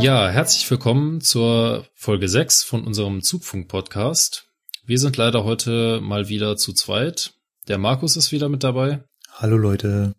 [0.00, 4.46] Ja, herzlich willkommen zur Folge 6 von unserem Zugfunk-Podcast.
[4.86, 7.32] Wir sind leider heute mal wieder zu zweit.
[7.66, 9.02] Der Markus ist wieder mit dabei.
[9.32, 10.14] Hallo Leute.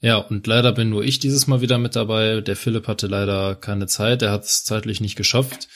[0.00, 2.40] Ja, und leider bin nur ich dieses Mal wieder mit dabei.
[2.40, 5.68] Der Philipp hatte leider keine Zeit, er hat es zeitlich nicht geschafft,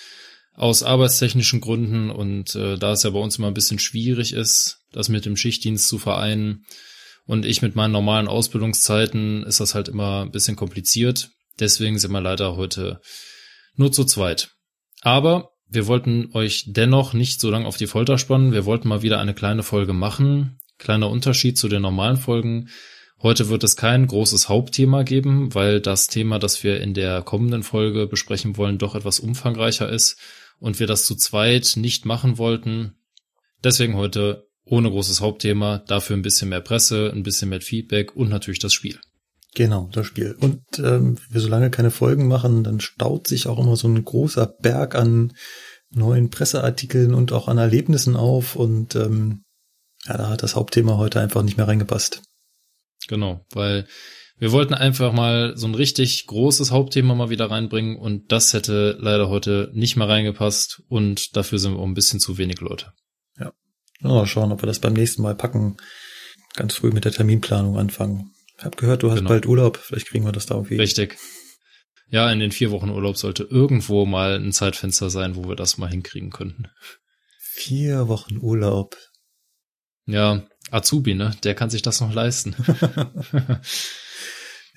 [0.55, 2.09] aus arbeitstechnischen Gründen.
[2.09, 5.37] Und äh, da es ja bei uns immer ein bisschen schwierig ist, das mit dem
[5.37, 6.65] Schichtdienst zu vereinen
[7.27, 11.34] und ich mit meinen normalen Ausbildungszeiten, ist das halt immer ein bisschen kompliziert.
[11.61, 13.01] Deswegen sind wir leider heute
[13.77, 14.51] nur zu zweit.
[15.03, 18.53] Aber wir wollten euch dennoch nicht so lange auf die Folter spannen.
[18.53, 20.59] Wir wollten mal wieder eine kleine Folge machen.
[20.79, 22.69] Kleiner Unterschied zu den normalen Folgen.
[23.23, 27.63] Heute wird es kein großes Hauptthema geben, weil das Thema, das wir in der kommenden
[27.63, 30.19] Folge besprechen wollen, doch etwas umfangreicher ist
[30.59, 32.97] und wir das zu zweit nicht machen wollten.
[33.63, 38.29] Deswegen heute ohne großes Hauptthema, dafür ein bisschen mehr Presse, ein bisschen mehr Feedback und
[38.29, 38.99] natürlich das Spiel.
[39.55, 40.37] Genau, das Spiel.
[40.41, 44.05] Und ähm, wir so lange keine Folgen machen, dann staut sich auch immer so ein
[44.05, 45.33] großer Berg an
[45.91, 49.45] neuen Presseartikeln und auch an Erlebnissen auf und ähm,
[50.07, 52.23] ja, da hat das Hauptthema heute einfach nicht mehr reingepasst.
[53.07, 53.87] Genau, weil
[54.37, 58.97] wir wollten einfach mal so ein richtig großes Hauptthema mal wieder reinbringen und das hätte
[58.99, 62.93] leider heute nicht mehr reingepasst und dafür sind wir auch ein bisschen zu wenig Leute.
[63.39, 63.53] Ja.
[64.01, 65.77] Mal schauen, ob wir das beim nächsten Mal packen.
[66.55, 68.34] Ganz früh mit der Terminplanung anfangen.
[68.59, 69.31] Ich hab gehört, du hast genau.
[69.31, 69.79] bald Urlaub.
[69.79, 70.77] Vielleicht kriegen wir das da irgendwie.
[70.77, 71.17] Richtig.
[72.09, 75.79] Ja, in den vier Wochen Urlaub sollte irgendwo mal ein Zeitfenster sein, wo wir das
[75.79, 76.69] mal hinkriegen könnten.
[77.39, 78.97] Vier Wochen Urlaub.
[80.07, 81.33] Ja, Azubi, ne?
[81.43, 82.55] Der kann sich das noch leisten.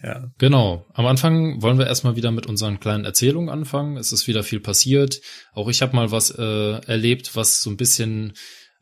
[0.03, 0.31] ja.
[0.37, 0.87] Genau.
[0.93, 3.97] Am Anfang wollen wir erstmal wieder mit unseren kleinen Erzählungen anfangen.
[3.97, 5.21] Es ist wieder viel passiert.
[5.53, 8.33] Auch ich habe mal was äh, erlebt, was so ein bisschen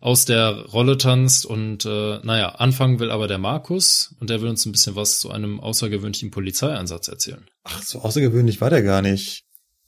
[0.06, 4.50] aus der Rolle tanzt und äh, naja, anfangen will aber der Markus und der will
[4.50, 7.44] uns ein bisschen was zu einem außergewöhnlichen Polizeieinsatz erzählen.
[7.64, 9.46] Ach, so außergewöhnlich war der gar nicht.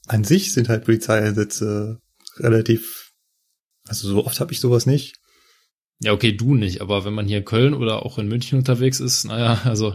[0.08, 2.00] An sich sind halt Polizeieinsätze
[2.36, 3.12] relativ,
[3.86, 5.14] also so oft habe ich sowas nicht.
[6.00, 8.98] Ja, okay, du nicht, aber wenn man hier in Köln oder auch in München unterwegs
[8.98, 9.94] ist, naja, also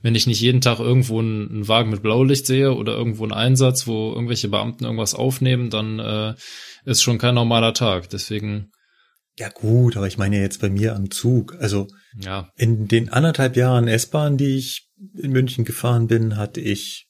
[0.00, 3.32] wenn ich nicht jeden Tag irgendwo einen, einen Wagen mit Blaulicht sehe oder irgendwo einen
[3.32, 6.34] Einsatz, wo irgendwelche Beamten irgendwas aufnehmen, dann äh,
[6.84, 8.10] ist schon kein normaler Tag.
[8.10, 8.72] Deswegen.
[9.42, 11.56] Ja gut, aber ich meine jetzt bei mir am Zug.
[11.58, 12.48] Also ja.
[12.54, 17.08] in den anderthalb Jahren S-Bahn, die ich in München gefahren bin, hatte ich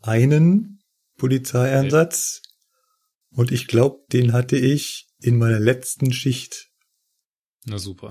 [0.00, 0.78] einen
[1.18, 2.42] Polizeieinsatz
[3.32, 3.40] okay.
[3.40, 6.68] und ich glaube, den hatte ich in meiner letzten Schicht
[7.66, 8.10] na super.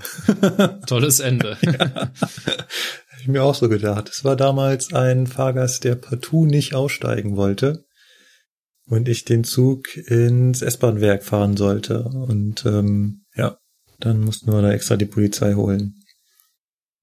[0.86, 1.56] Tolles Ende.
[1.62, 2.12] ja.
[3.22, 4.10] ich mir auch so gedacht.
[4.10, 7.86] Es war damals ein Fahrgast, der partout nicht aussteigen wollte
[8.84, 12.04] und ich den Zug ins S-Bahn-Werk fahren sollte.
[12.04, 13.58] Und ähm, ja,
[13.98, 15.94] dann mussten wir da extra die Polizei holen.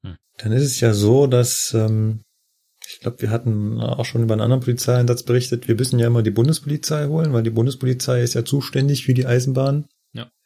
[0.04, 0.18] Hm.
[0.38, 2.24] Dann ist es ja so, dass ähm,
[2.86, 5.68] ich glaube, wir hatten auch schon über einen anderen Polizeieinsatz berichtet.
[5.68, 9.26] Wir müssen ja immer die Bundespolizei holen, weil die Bundespolizei ist ja zuständig für die
[9.26, 9.88] Eisenbahn.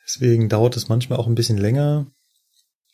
[0.06, 2.12] Deswegen dauert es manchmal auch ein bisschen länger.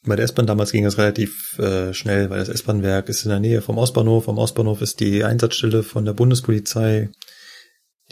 [0.04, 3.40] Bei der S-Bahn damals ging es relativ äh, schnell, weil das S-Bahn-Werk ist in der
[3.40, 4.30] Nähe vom Ostbahnhof.
[4.30, 7.09] Am Ostbahnhof ist die Einsatzstelle von der Bundespolizei.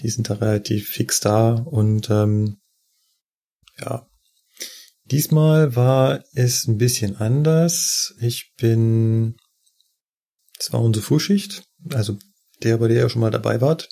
[0.02, 2.57] Die sind da relativ fix da und ähm,
[3.80, 4.07] ja.
[5.11, 8.16] Diesmal war es ein bisschen anders.
[8.19, 9.35] Ich bin,
[10.59, 12.17] es war unsere Frühschicht, also
[12.63, 13.89] der, bei der ihr schon mal dabei wart,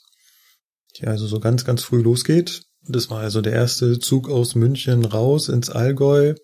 [0.98, 2.64] die also so ganz, ganz früh losgeht.
[2.88, 6.36] Das war also der erste Zug aus München raus ins Allgäu.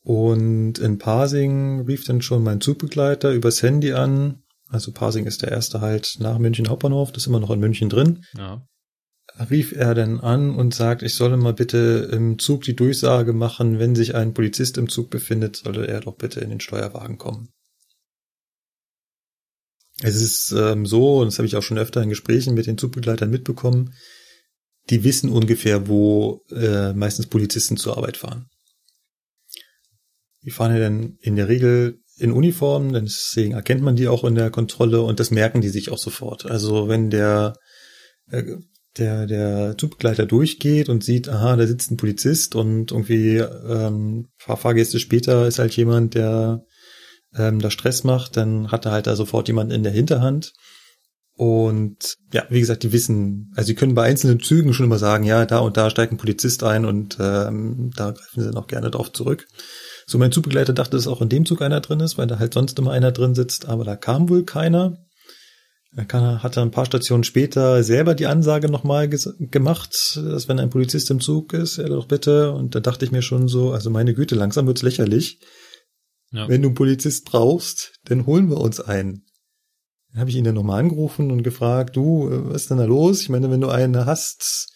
[0.00, 4.44] Und in Pasing rief dann schon mein Zugbegleiter übers Handy an.
[4.68, 7.88] Also Pasing ist der erste halt nach München Hauptbahnhof, das ist immer noch in München
[7.88, 8.24] drin.
[8.36, 8.64] Ja.
[9.38, 13.78] Rief er dann an und sagt, ich solle mal bitte im Zug die Durchsage machen,
[13.78, 17.50] wenn sich ein Polizist im Zug befindet, solle er doch bitte in den Steuerwagen kommen.
[20.00, 22.78] Es ist ähm, so, und das habe ich auch schon öfter in Gesprächen mit den
[22.78, 23.94] Zugbegleitern mitbekommen,
[24.88, 28.46] die wissen ungefähr, wo äh, meistens Polizisten zur Arbeit fahren.
[30.42, 34.34] Die fahren ja dann in der Regel in Uniform, deswegen erkennt man die auch in
[34.34, 36.46] der Kontrolle und das merken die sich auch sofort.
[36.46, 37.54] Also wenn der
[38.30, 38.56] äh,
[38.98, 44.56] der der Zugbegleiter durchgeht und sieht, aha, da sitzt ein Polizist und irgendwie ähm, paar
[44.56, 46.64] Fahrgäste später ist halt jemand, der
[47.34, 50.52] ähm, da Stress macht, dann hat er halt da sofort jemanden in der Hinterhand.
[51.38, 55.24] Und ja, wie gesagt, die wissen, also sie können bei einzelnen Zügen schon immer sagen,
[55.24, 58.90] ja, da und da steigt ein Polizist ein und ähm, da greifen sie noch gerne
[58.90, 59.46] drauf zurück.
[60.06, 62.54] So mein Zugbegleiter dachte, dass auch in dem Zug einer drin ist, weil da halt
[62.54, 65.05] sonst immer einer drin sitzt, aber da kam wohl keiner.
[65.96, 70.68] Er hat dann ein paar Stationen später selber die Ansage nochmal gemacht, dass wenn ein
[70.68, 72.52] Polizist im Zug ist, er doch bitte.
[72.52, 75.40] Und da dachte ich mir schon so, also meine Güte, langsam wird's lächerlich.
[76.32, 76.48] Ja.
[76.48, 79.24] Wenn du einen Polizist brauchst, dann holen wir uns einen.
[80.10, 83.22] Dann habe ich ihn dann nochmal angerufen und gefragt, du, was ist denn da los?
[83.22, 84.68] Ich meine, wenn du einen hast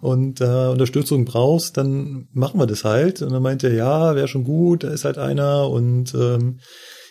[0.00, 3.22] und äh, Unterstützung brauchst, dann machen wir das halt.
[3.22, 6.58] Und dann meinte er, ja, wäre schon gut, da ist halt einer und ähm,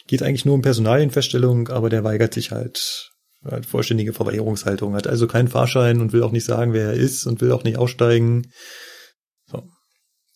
[0.07, 3.14] geht eigentlich nur um Personalienfeststellung, aber der weigert sich halt
[3.49, 7.25] hat vollständige Verweigerungshaltung, hat also keinen Fahrschein und will auch nicht sagen, wer er ist
[7.25, 8.51] und will auch nicht aussteigen.
[9.47, 9.63] So.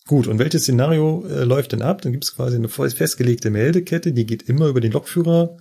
[0.08, 2.02] Gut, und welches Szenario äh, läuft denn ab?
[2.02, 5.58] Dann gibt es quasi eine festgelegte Meldekette, die geht immer über den Lokführer.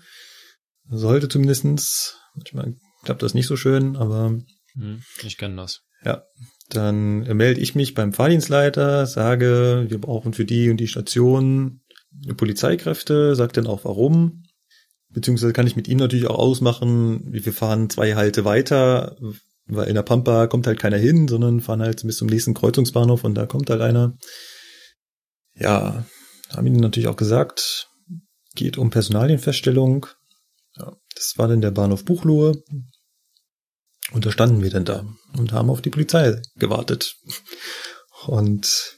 [0.91, 2.17] Sollte zumindestens.
[2.35, 2.75] Manchmal
[3.05, 4.39] klappt das nicht so schön, aber.
[4.75, 5.81] Hm, ich kenne das.
[6.05, 6.23] Ja.
[6.71, 11.81] Dann melde ich mich beim Fahrdienstleiter, sage, wir brauchen für die und die Station
[12.37, 14.45] Polizeikräfte, sagt dann auch warum.
[15.11, 19.17] Beziehungsweise kann ich mit ihm natürlich auch ausmachen, wir fahren zwei Halte weiter,
[19.67, 23.25] weil in der Pampa kommt halt keiner hin, sondern fahren halt bis zum nächsten Kreuzungsbahnhof
[23.25, 24.17] und da kommt halt einer.
[25.55, 26.05] Ja,
[26.51, 27.89] haben ihnen natürlich auch gesagt,
[28.55, 30.07] geht um Personalienfeststellung.
[30.77, 32.63] Ja, das war dann der Bahnhof Buchlohe.
[34.13, 35.05] Und da standen wir dann da
[35.37, 37.17] und haben auf die Polizei gewartet.
[38.27, 38.97] Und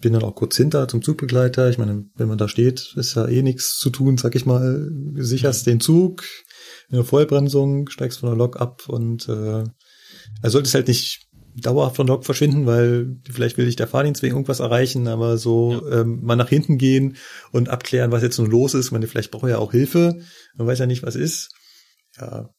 [0.00, 1.68] bin dann auch kurz hinter zum Zugbegleiter.
[1.68, 4.90] Ich meine, wenn man da steht, ist ja eh nichts zu tun, sag ich mal.
[5.14, 6.24] Sicherst den Zug,
[6.88, 9.64] in der Vollbremsung, steigst von der Lok ab und äh,
[10.42, 11.26] er sollte es halt nicht
[11.56, 15.36] dauerhaft von der Lok verschwinden, weil vielleicht will ich der Fahrdienst wegen irgendwas erreichen, aber
[15.36, 16.00] so ja.
[16.00, 17.16] ähm, mal nach hinten gehen
[17.52, 18.86] und abklären, was jetzt nun los ist.
[18.86, 20.18] Ich meine, vielleicht braucht er ja auch Hilfe.
[20.54, 21.50] Man weiß ja nicht, was ist.
[22.18, 22.50] Ja,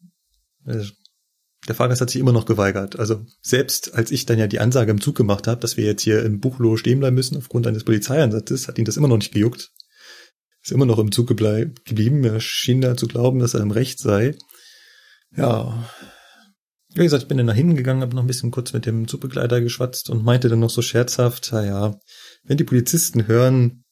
[1.67, 2.97] der Fahrgast hat sich immer noch geweigert.
[2.97, 6.01] Also selbst als ich dann ja die Ansage im Zug gemacht habe, dass wir jetzt
[6.01, 9.33] hier im Buchloh stehen bleiben müssen aufgrund eines Polizeieinsatzes, hat ihn das immer noch nicht
[9.33, 9.71] gejuckt.
[10.63, 12.23] Ist immer noch im Zug geblieben.
[12.23, 14.35] Er schien da zu glauben, dass er im Recht sei.
[15.35, 15.89] Ja.
[16.93, 19.07] Wie gesagt, ich bin dann nach hinten gegangen, habe noch ein bisschen kurz mit dem
[19.07, 21.97] Zugbegleiter geschwatzt und meinte dann noch so scherzhaft, naja,
[22.43, 23.83] wenn die Polizisten hören,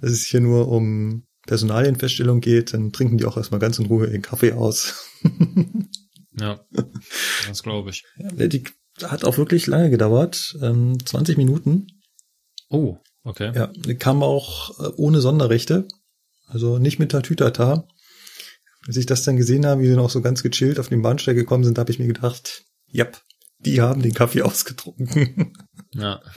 [0.00, 4.06] dass es hier nur um Personalienfeststellung geht, dann trinken die auch erstmal ganz in Ruhe
[4.06, 5.08] ihren Kaffee aus.
[6.38, 6.60] Ja,
[7.48, 8.04] das glaube ich.
[8.16, 8.64] Ja, die
[9.02, 11.86] hat auch wirklich lange gedauert, ähm, 20 Minuten.
[12.70, 13.52] Oh, okay.
[13.54, 15.86] Ja, die kam auch äh, ohne Sonderrechte,
[16.46, 17.86] also nicht mit Tatütata.
[18.86, 21.36] Als ich das dann gesehen habe, wie sie noch so ganz gechillt auf den Bahnsteig
[21.36, 23.06] gekommen sind, habe ich mir gedacht, ja,
[23.58, 25.56] die haben den Kaffee ausgetrunken.
[25.94, 26.20] Ja.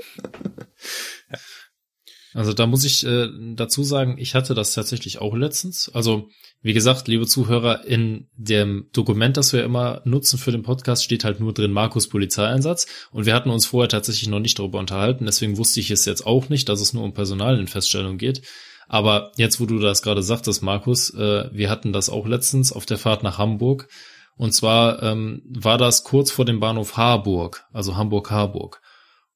[2.33, 5.89] Also da muss ich äh, dazu sagen, ich hatte das tatsächlich auch letztens.
[5.93, 6.29] Also
[6.61, 11.23] wie gesagt, liebe Zuhörer, in dem Dokument, das wir immer nutzen für den Podcast, steht
[11.23, 12.87] halt nur drin Markus Polizeieinsatz.
[13.11, 15.25] Und wir hatten uns vorher tatsächlich noch nicht darüber unterhalten.
[15.25, 18.41] Deswegen wusste ich es jetzt auch nicht, dass es nur um Personalinfeststellung geht.
[18.87, 22.85] Aber jetzt, wo du das gerade sagtest, Markus, äh, wir hatten das auch letztens auf
[22.85, 23.87] der Fahrt nach Hamburg.
[24.35, 28.81] Und zwar ähm, war das kurz vor dem Bahnhof Harburg, also Hamburg-Harburg.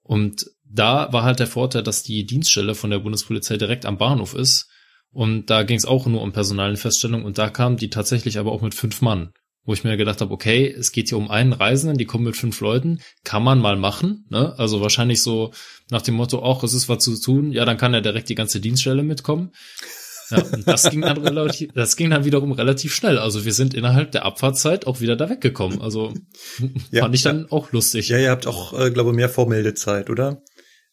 [0.04, 4.34] Und da war halt der Vorteil, dass die Dienststelle von der Bundespolizei direkt am Bahnhof
[4.34, 4.70] ist
[5.12, 8.62] und da ging es auch nur um Personalenfeststellung und da kamen die tatsächlich aber auch
[8.62, 9.32] mit fünf Mann.
[9.64, 12.36] Wo ich mir gedacht habe, okay, es geht hier um einen Reisenden, die kommen mit
[12.36, 14.56] fünf Leuten, kann man mal machen, ne?
[14.58, 15.52] Also wahrscheinlich so
[15.92, 18.36] nach dem Motto, auch es ist was zu tun, ja, dann kann ja direkt die
[18.36, 19.52] ganze Dienststelle mitkommen.
[20.32, 23.20] Ja, und das ging dann relativ, das ging dann wiederum relativ schnell.
[23.20, 25.80] Also wir sind innerhalb der Abfahrtzeit auch wieder da weggekommen.
[25.82, 26.14] Also
[26.90, 27.52] ja, fand ich dann ja.
[27.52, 28.10] auch lustig.
[28.10, 30.42] Ja, ihr habt auch, äh, glaube mehr Vormeldezeit, oder?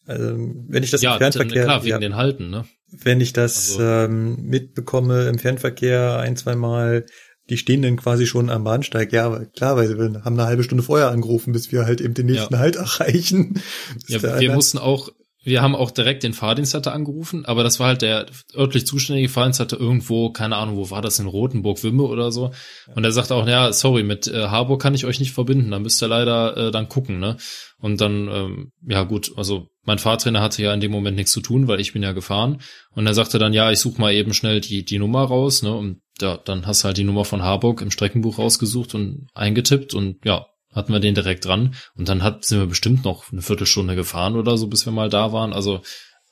[0.09, 0.37] Also,
[0.67, 2.65] wenn ich das ja, im Fernverkehr, klar, wegen ja, den Halten, ne?
[2.91, 7.05] Wenn ich das also, ähm, mitbekomme im Fernverkehr ein, zwei Mal,
[7.51, 9.13] die stehen dann quasi schon am Bahnsteig.
[9.13, 12.25] Ja, klar, weil wir haben eine halbe Stunde vorher angerufen, bis wir halt eben den
[12.25, 12.59] nächsten ja.
[12.59, 13.61] Halt erreichen.
[14.07, 15.11] Ja, wir mussten auch,
[15.49, 19.79] wir haben auch direkt den Fahrdienstleiter angerufen, aber das war halt der örtlich zuständige Fahrdienstleiter
[19.79, 22.51] irgendwo, keine Ahnung, wo war das, in Rotenburg-Wimbe oder so.
[22.95, 25.79] Und er sagte auch, ja, sorry, mit äh, Harburg kann ich euch nicht verbinden, da
[25.79, 27.37] müsst ihr leider äh, dann gucken, ne?
[27.81, 31.41] Und dann, ähm, ja gut, also mein Fahrtrainer hatte ja in dem Moment nichts zu
[31.41, 32.61] tun, weil ich bin ja gefahren.
[32.91, 35.73] Und er sagte dann, ja, ich suche mal eben schnell die, die Nummer raus, ne?
[35.73, 39.93] Und ja, dann hast du halt die Nummer von Harburg im Streckenbuch rausgesucht und eingetippt
[39.93, 41.75] und ja, hatten wir den direkt dran.
[41.95, 45.09] Und dann hat, sind wir bestimmt noch eine Viertelstunde gefahren oder so, bis wir mal
[45.09, 45.53] da waren.
[45.53, 45.81] Also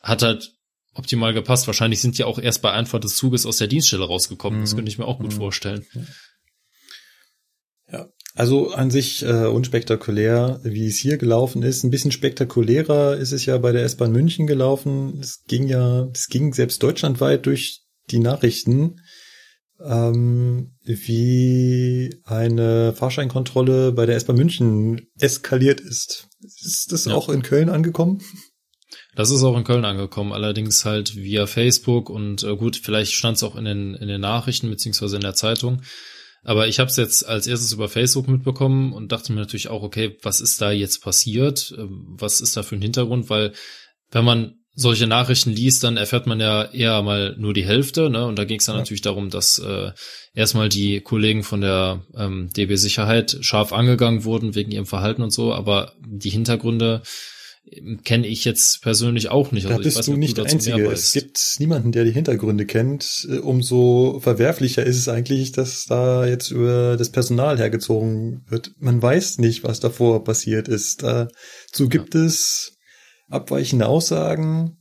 [0.02, 0.54] hat halt
[0.94, 1.68] optimal gepasst.
[1.68, 4.60] Wahrscheinlich sind die auch erst bei Einfahrt des Zuges aus der Dienststelle rausgekommen.
[4.60, 4.64] Mhm.
[4.64, 5.38] Das könnte ich mir auch gut mhm.
[5.38, 5.86] vorstellen.
[7.92, 11.84] Ja, also an sich äh, unspektakulär, wie es hier gelaufen ist.
[11.84, 15.20] Ein bisschen spektakulärer ist es ja bei der S-Bahn München gelaufen.
[15.22, 19.02] Es ging ja, es ging selbst deutschlandweit durch die Nachrichten,
[19.84, 26.28] ähm, wie eine Fahrscheinkontrolle bei der S-Bahn München eskaliert ist.
[26.42, 27.14] Ist das ja.
[27.14, 28.22] auch in Köln angekommen?
[29.16, 33.38] Das ist auch in Köln angekommen, allerdings halt via Facebook und äh, gut, vielleicht stand
[33.38, 35.82] es auch in den, in den Nachrichten beziehungsweise in der Zeitung.
[36.44, 39.84] Aber ich habe es jetzt als erstes über Facebook mitbekommen und dachte mir natürlich auch,
[39.84, 41.76] okay, was ist da jetzt passiert?
[41.78, 43.30] Ähm, was ist da für ein Hintergrund?
[43.30, 43.54] Weil
[44.12, 48.12] wenn man solche Nachrichten liest, dann erfährt man ja eher mal nur die Hälfte.
[48.12, 48.24] Ne?
[48.26, 48.82] Und da ging es dann ja.
[48.82, 49.90] natürlich darum, dass äh,
[50.36, 55.32] erstmal die Kollegen von der ähm, DB Sicherheit scharf angegangen wurden wegen ihrem Verhalten und
[55.32, 55.52] so.
[55.52, 57.02] Aber die Hintergründe
[57.72, 59.66] ähm, kenne ich jetzt persönlich auch nicht.
[59.66, 60.86] Also da bist du nicht, der Einzige.
[60.92, 63.28] Es gibt niemanden, der die Hintergründe kennt.
[63.32, 68.74] Äh, umso verwerflicher ist es eigentlich, dass da jetzt über das Personal hergezogen wird.
[68.78, 71.02] Man weiß nicht, was davor passiert ist.
[71.02, 72.26] Dazu gibt ja.
[72.26, 72.77] es
[73.30, 74.78] abweichende Aussagen.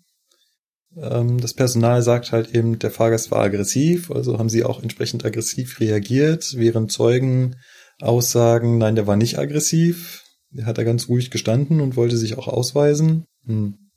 [0.97, 5.25] Ähm, das Personal sagt halt eben, der Fahrgast war aggressiv, also haben sie auch entsprechend
[5.25, 7.57] aggressiv reagiert, während Zeugen
[8.01, 10.23] aussagen, nein, der war nicht aggressiv.
[10.51, 13.27] Der hat da ganz ruhig gestanden und wollte sich auch ausweisen.
[13.45, 13.91] Hm.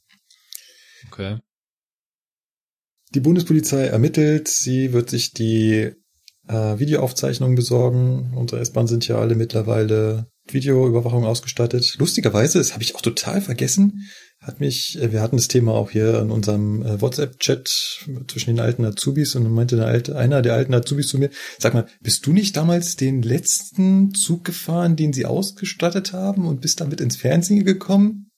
[1.08, 1.40] Okay.
[3.14, 5.92] Die Bundespolizei ermittelt, sie wird sich die
[6.48, 8.34] äh, Videoaufzeichnungen besorgen.
[8.36, 11.96] Unsere S-Bahn sind ja alle mittlerweile Videoüberwachung ausgestattet.
[11.98, 14.10] Lustigerweise, das habe ich auch total vergessen,
[14.42, 17.68] hat mich, äh, wir hatten das Thema auch hier in unserem äh, WhatsApp-Chat
[18.28, 21.30] zwischen den alten Azubis und dann meinte der alte, einer der alten Azubis zu mir,
[21.58, 26.62] sag mal, bist du nicht damals den letzten Zug gefahren, den sie ausgestattet haben und
[26.62, 28.32] bist damit ins Fernsehen gekommen?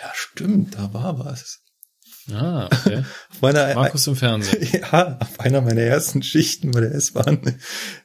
[0.00, 1.60] Ja, stimmt, da war was.
[2.32, 3.04] Ah, okay.
[3.40, 4.66] meiner, Markus im Fernsehen.
[4.80, 7.56] Ja, auf einer meiner ersten Schichten bei der S-Bahn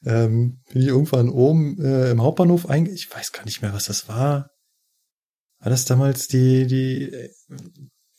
[0.06, 2.92] ähm, bin ich irgendwann oben äh, im Hauptbahnhof einge...
[2.92, 4.51] Ich weiß gar nicht mehr, was das war.
[5.62, 7.30] War das damals die, die,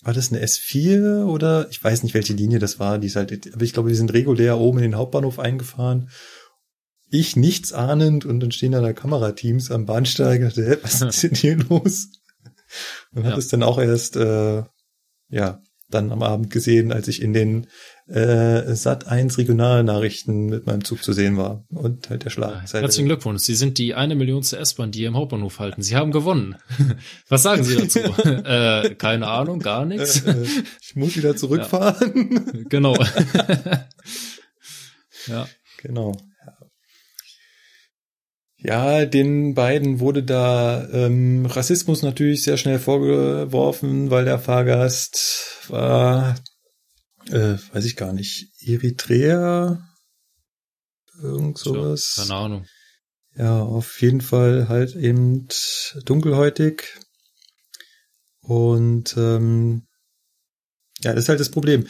[0.02, 3.52] war das eine S4 oder ich weiß nicht, welche Linie das war, die ist halt,
[3.52, 6.10] aber ich glaube, die sind regulär oben in den Hauptbahnhof eingefahren.
[7.10, 11.22] Ich nichts ahnend und dann stehen da, da Kamerateams am Bahnsteig und dachte, was ist
[11.22, 12.08] denn hier los?
[13.12, 13.32] Und ja.
[13.32, 14.62] hat es dann auch erst, äh,
[15.28, 17.66] ja, dann am Abend gesehen, als ich in den
[18.08, 22.62] äh, Sat 1 Regionalnachrichten mit meinem Zug zu sehen war und halt der Schlag.
[22.72, 23.42] Herzlichen Glückwunsch.
[23.42, 25.82] Sie sind die eine Millionste S-Bahn, die ihr im Hauptbahnhof halten.
[25.82, 26.56] Sie haben gewonnen.
[27.28, 27.98] Was sagen Sie dazu?
[28.00, 30.22] äh, keine Ahnung, gar nichts.
[30.22, 30.46] Äh, äh,
[30.80, 32.52] ich muss wieder zurückfahren.
[32.54, 32.62] Ja.
[32.68, 32.96] Genau.
[35.28, 35.46] ja.
[35.78, 36.16] Genau.
[38.64, 46.36] Ja, den beiden wurde da ähm, Rassismus natürlich sehr schnell vorgeworfen, weil der Fahrgast war
[47.30, 49.82] äh, weiß ich gar nicht, Eritrea,
[51.20, 52.14] irgend sowas.
[52.16, 52.66] Ja, keine Ahnung.
[53.34, 55.48] Ja, auf jeden Fall halt eben
[56.04, 56.98] dunkelhäutig.
[58.40, 59.86] Und ähm,
[61.00, 61.86] ja, das ist halt das Problem.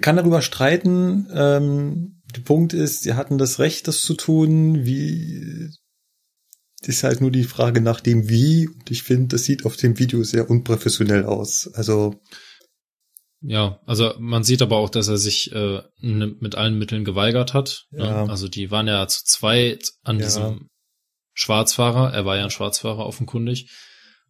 [0.00, 1.28] Kann darüber streiten.
[1.32, 4.84] Ähm, der Punkt ist, sie hatten das Recht, das zu tun.
[4.84, 5.70] Wie
[6.82, 8.68] ist halt nur die Frage nach dem Wie.
[8.68, 11.70] Und ich finde, das sieht auf dem Video sehr unprofessionell aus.
[11.74, 12.20] Also
[13.42, 17.86] ja, also man sieht aber auch, dass er sich äh, mit allen Mitteln geweigert hat.
[17.90, 18.04] Ne?
[18.04, 18.24] Ja.
[18.24, 18.30] Ne?
[18.30, 20.26] Also die waren ja zu zweit an ja.
[20.26, 20.68] diesem
[21.32, 22.12] Schwarzfahrer.
[22.12, 23.70] Er war ja ein Schwarzfahrer offenkundig.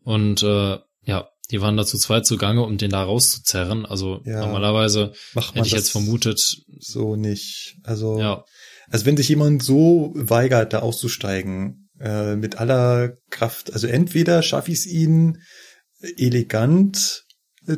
[0.02, 3.84] Und äh, ja, die waren da zu zweit zugange, um den da rauszuzerren.
[3.84, 4.40] Also ja.
[4.40, 6.58] normalerweise hätte ich jetzt vermutet.
[6.78, 7.78] So nicht.
[7.82, 8.44] Also, ja.
[8.88, 14.70] also wenn sich jemand so weigert, da auszusteigen, äh, mit aller Kraft, also entweder schaffe
[14.70, 15.42] ich es ihnen
[16.16, 17.24] elegant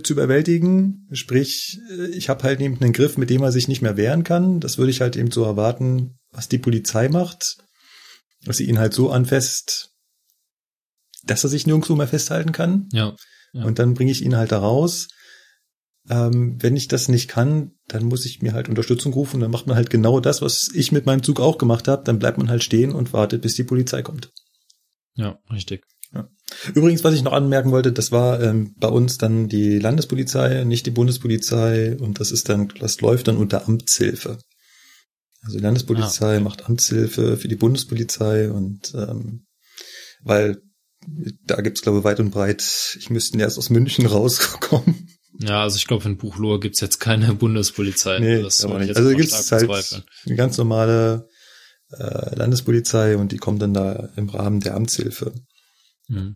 [0.02, 1.08] zu überwältigen.
[1.12, 4.24] Sprich, äh, ich habe halt eben einen Griff, mit dem er sich nicht mehr wehren
[4.24, 4.60] kann.
[4.60, 7.58] Das würde ich halt eben so erwarten, was die Polizei macht.
[8.44, 9.92] Dass sie ihn halt so anfasst,
[11.24, 12.88] dass er sich nirgendwo mehr festhalten kann.
[12.92, 13.14] Ja.
[13.52, 13.64] ja.
[13.64, 15.08] Und dann bringe ich ihn halt da raus.
[16.08, 19.40] Ähm, wenn ich das nicht kann, dann muss ich mir halt Unterstützung rufen.
[19.40, 22.02] Dann macht man halt genau das, was ich mit meinem Zug auch gemacht habe.
[22.04, 24.32] Dann bleibt man halt stehen und wartet, bis die Polizei kommt.
[25.14, 25.84] Ja, richtig.
[26.74, 30.86] Übrigens, was ich noch anmerken wollte, das war ähm, bei uns dann die Landespolizei, nicht
[30.86, 34.38] die Bundespolizei und das ist dann, das läuft dann unter Amtshilfe.
[35.42, 39.46] Also die Landespolizei ah, macht Amtshilfe für die Bundespolizei und ähm,
[40.22, 40.62] weil
[41.44, 45.08] da gibt's glaube ich weit und breit, ich müsste erst aus München rauskommen.
[45.38, 48.18] Ja, also ich glaube, in Buchlohr gibt's jetzt keine Bundespolizei.
[48.18, 48.96] Nee, das aber nicht.
[48.96, 51.28] Also gibt's halt eine ganz normale
[51.90, 55.32] äh, Landespolizei und die kommt dann da im Rahmen der Amtshilfe.
[56.08, 56.34] Mhm.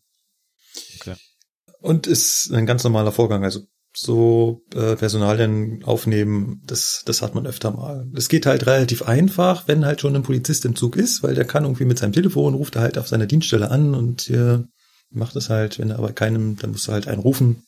[1.00, 1.14] Okay.
[1.80, 3.44] Und ist ein ganz normaler Vorgang.
[3.44, 3.60] Also
[3.94, 8.06] so äh, Personalien aufnehmen, das, das hat man öfter mal.
[8.14, 11.46] Es geht halt relativ einfach, wenn halt schon ein Polizist im Zug ist, weil der
[11.46, 14.58] kann irgendwie mit seinem Telefon, ruft er halt auf seiner Dienststelle an und äh,
[15.10, 17.62] macht es halt, wenn er aber keinem, dann muss er halt einen rufen.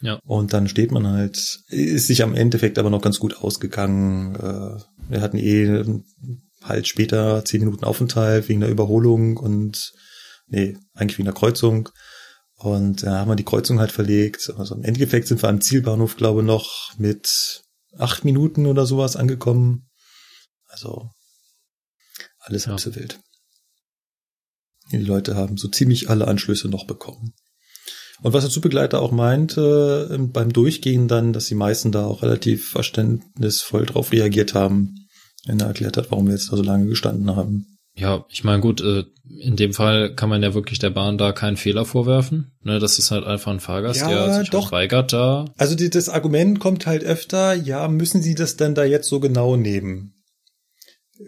[0.00, 0.18] Ja.
[0.24, 4.34] Und dann steht man halt, ist sich am Endeffekt aber noch ganz gut ausgegangen.
[4.34, 5.84] Äh, wir hatten eh
[6.62, 9.92] halt später zehn Minuten Aufenthalt wegen der Überholung und
[10.48, 11.88] nee, eigentlich wegen der Kreuzung.
[12.56, 14.52] Und da haben wir die Kreuzung halt verlegt.
[14.56, 17.62] Also im Endeffekt sind wir am Zielbahnhof, glaube ich, noch mit
[17.98, 19.88] acht Minuten oder sowas angekommen.
[20.68, 21.10] Also
[22.38, 22.70] alles ja.
[22.70, 23.20] halb so wild.
[24.92, 27.34] Die Leute haben so ziemlich alle Anschlüsse noch bekommen.
[28.22, 32.22] Und was der Zugbegleiter auch meinte äh, beim Durchgehen dann, dass die meisten da auch
[32.22, 35.08] relativ verständnisvoll drauf reagiert haben,
[35.44, 37.75] wenn er erklärt hat, warum wir jetzt da so lange gestanden haben.
[37.96, 39.04] Ja, ich meine, gut, äh,
[39.40, 42.52] in dem Fall kann man ja wirklich der Bahn da keinen Fehler vorwerfen.
[42.62, 44.70] Ne, das ist halt einfach ein Fahrgast, ja, der sich doch.
[44.70, 45.46] Weigert da.
[45.56, 49.18] Also die, das Argument kommt halt öfter, ja, müssen Sie das denn da jetzt so
[49.18, 50.14] genau nehmen?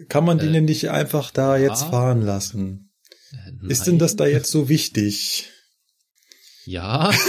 [0.09, 1.69] Kann man äh, die denn nicht einfach da ja.
[1.69, 2.91] jetzt fahren lassen?
[3.31, 5.49] Äh, ist denn das da jetzt so wichtig?
[6.65, 7.11] Ja.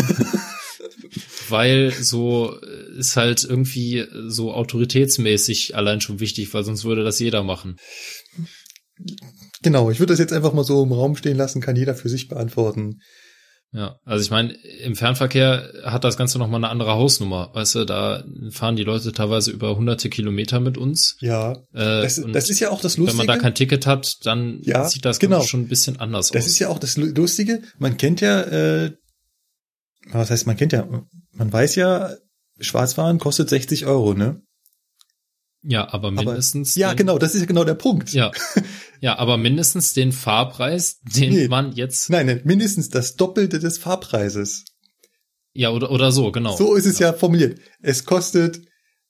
[1.50, 7.18] weil so äh, ist halt irgendwie so autoritätsmäßig allein schon wichtig, weil sonst würde das
[7.18, 7.76] jeder machen.
[9.62, 12.08] Genau, ich würde das jetzt einfach mal so im Raum stehen lassen, kann jeder für
[12.08, 13.00] sich beantworten.
[13.72, 14.52] Ja, also ich meine,
[14.82, 17.50] im Fernverkehr hat das Ganze nochmal eine andere Hausnummer.
[17.54, 21.16] Weißt du, da fahren die Leute teilweise über hunderte Kilometer mit uns.
[21.20, 21.52] Ja.
[21.72, 23.18] Äh, das, das, ist ja auch das Lustige.
[23.18, 25.42] Wenn man da kein Ticket hat, dann ja, sieht das genau.
[25.42, 26.44] schon ein bisschen anders das aus.
[26.44, 27.62] Das ist ja auch das Lustige.
[27.78, 28.92] Man kennt ja, äh,
[30.10, 30.88] was heißt, man kennt ja,
[31.32, 32.10] man weiß ja,
[32.58, 34.42] Schwarzfahren kostet 60 Euro, ne?
[35.62, 36.76] Ja, aber mindestens.
[36.76, 38.12] Aber, ja, genau, das ist ja genau der Punkt.
[38.12, 38.30] Ja.
[39.02, 42.10] Ja, aber mindestens den Fahrpreis, den nee, man jetzt.
[42.10, 44.66] Nein, nein, mindestens das Doppelte des Fahrpreises.
[45.54, 46.54] Ja, oder, oder so, genau.
[46.54, 47.60] So ist es ja, ja formuliert.
[47.80, 48.60] Es kostet,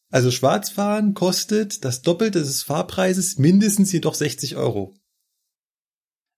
[0.09, 4.95] also Schwarzfahren kostet das Doppelte des Fahrpreises mindestens jedoch 60 Euro.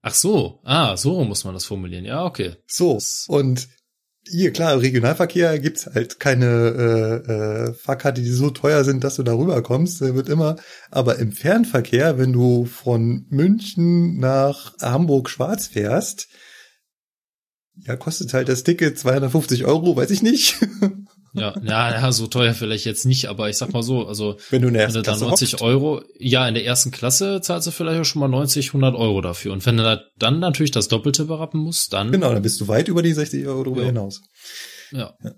[0.00, 2.07] Ach so, ah, so muss man das formulieren.
[2.07, 2.57] Ja, okay.
[2.66, 3.69] So, und
[4.28, 9.22] hier, klar, Regionalverkehr gibt's halt keine äh, äh, Fahrkarte, die so teuer sind, dass du
[9.22, 10.00] da rüberkommst.
[10.00, 10.56] Der wird immer.
[10.90, 16.28] Aber im Fernverkehr, wenn du von München nach Hamburg schwarz fährst,
[17.74, 20.56] ja, kostet halt das Ticket 250 Euro, weiß ich nicht.
[21.35, 24.61] Ja, ja, ja, so teuer vielleicht jetzt nicht, aber ich sag mal so, also wenn
[24.61, 25.64] du, in der ersten wenn du da 90 hockst.
[25.64, 29.23] Euro, ja, in der ersten Klasse zahlst du vielleicht auch schon mal 90, 100 Euro
[29.23, 29.53] dafür.
[29.53, 32.68] Und wenn du da dann natürlich das Doppelte berappen musst, dann genau, dann bist du
[32.68, 33.87] weit über die 60 Euro drüber ja.
[33.87, 34.21] hinaus.
[34.90, 35.14] Ja.
[35.25, 35.33] ja.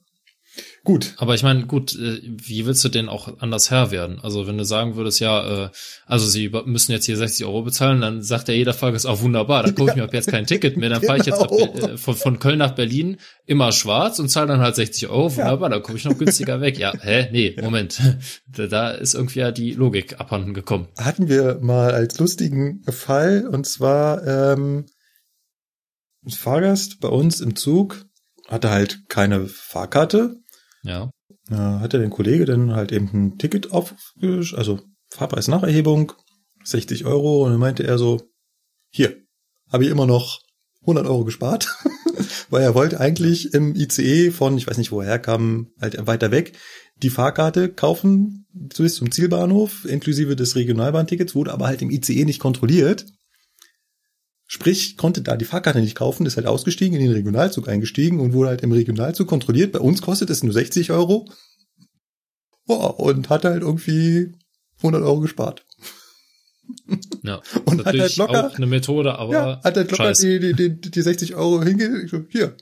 [0.85, 1.15] Gut.
[1.17, 4.21] Aber ich meine, gut, äh, wie willst du denn auch anders Herr werden?
[4.23, 5.71] Also wenn du sagen würdest, ja, äh,
[6.05, 9.63] also sie müssen jetzt hier 60 Euro bezahlen, dann sagt ja jeder Fahrgast, auch wunderbar,
[9.63, 11.11] da kaufe ich mir ab jetzt kein Ticket mehr, dann genau.
[11.11, 11.89] fahre ich jetzt ab, genau.
[11.89, 13.17] äh, von, von Köln nach Berlin
[13.47, 15.77] immer schwarz und zahle dann halt 60 Euro, wunderbar, ja.
[15.77, 16.79] da komme ich noch günstiger weg.
[16.79, 17.29] Ja, hä?
[17.33, 18.01] Nee, Moment.
[18.47, 20.89] Da ist irgendwie ja die Logik abhanden gekommen.
[20.99, 24.87] Hatten wir mal als lustigen Fall, und zwar ähm,
[26.25, 28.07] ein Fahrgast bei uns im Zug
[28.49, 30.44] hatte halt keine Fahrkarte
[30.85, 31.11] ja.
[31.51, 33.95] Hat er den Kollege dann halt eben ein Ticket auf,
[34.57, 36.13] also Fahrpreisnacherhebung,
[36.65, 38.23] 60 Euro, und dann meinte er so,
[38.91, 39.17] hier,
[39.71, 40.41] habe ich immer noch
[40.83, 41.69] 100 Euro gespart,
[42.51, 46.31] weil er wollte eigentlich im ICE von, ich weiß nicht, wo er herkam, halt weiter
[46.31, 46.57] weg,
[46.97, 52.41] die Fahrkarte kaufen bis zum Zielbahnhof, inklusive des Regionalbahntickets, wurde aber halt im ICE nicht
[52.41, 53.07] kontrolliert.
[54.55, 58.35] Sprich, konnte da die Fahrkarte nicht kaufen, ist halt ausgestiegen, in den Regionalzug eingestiegen und
[58.35, 59.73] wurde halt im Regionalzug kontrolliert.
[59.73, 61.29] Bei uns kostet es nur 60 Euro.
[62.65, 64.33] Boah, und hat halt irgendwie
[64.77, 65.67] 100 Euro gespart.
[67.25, 70.53] Ja, und hat halt locker auch eine Methode, aber ja, hat halt locker die, die,
[70.53, 72.57] die, die 60 Euro hinge, hier.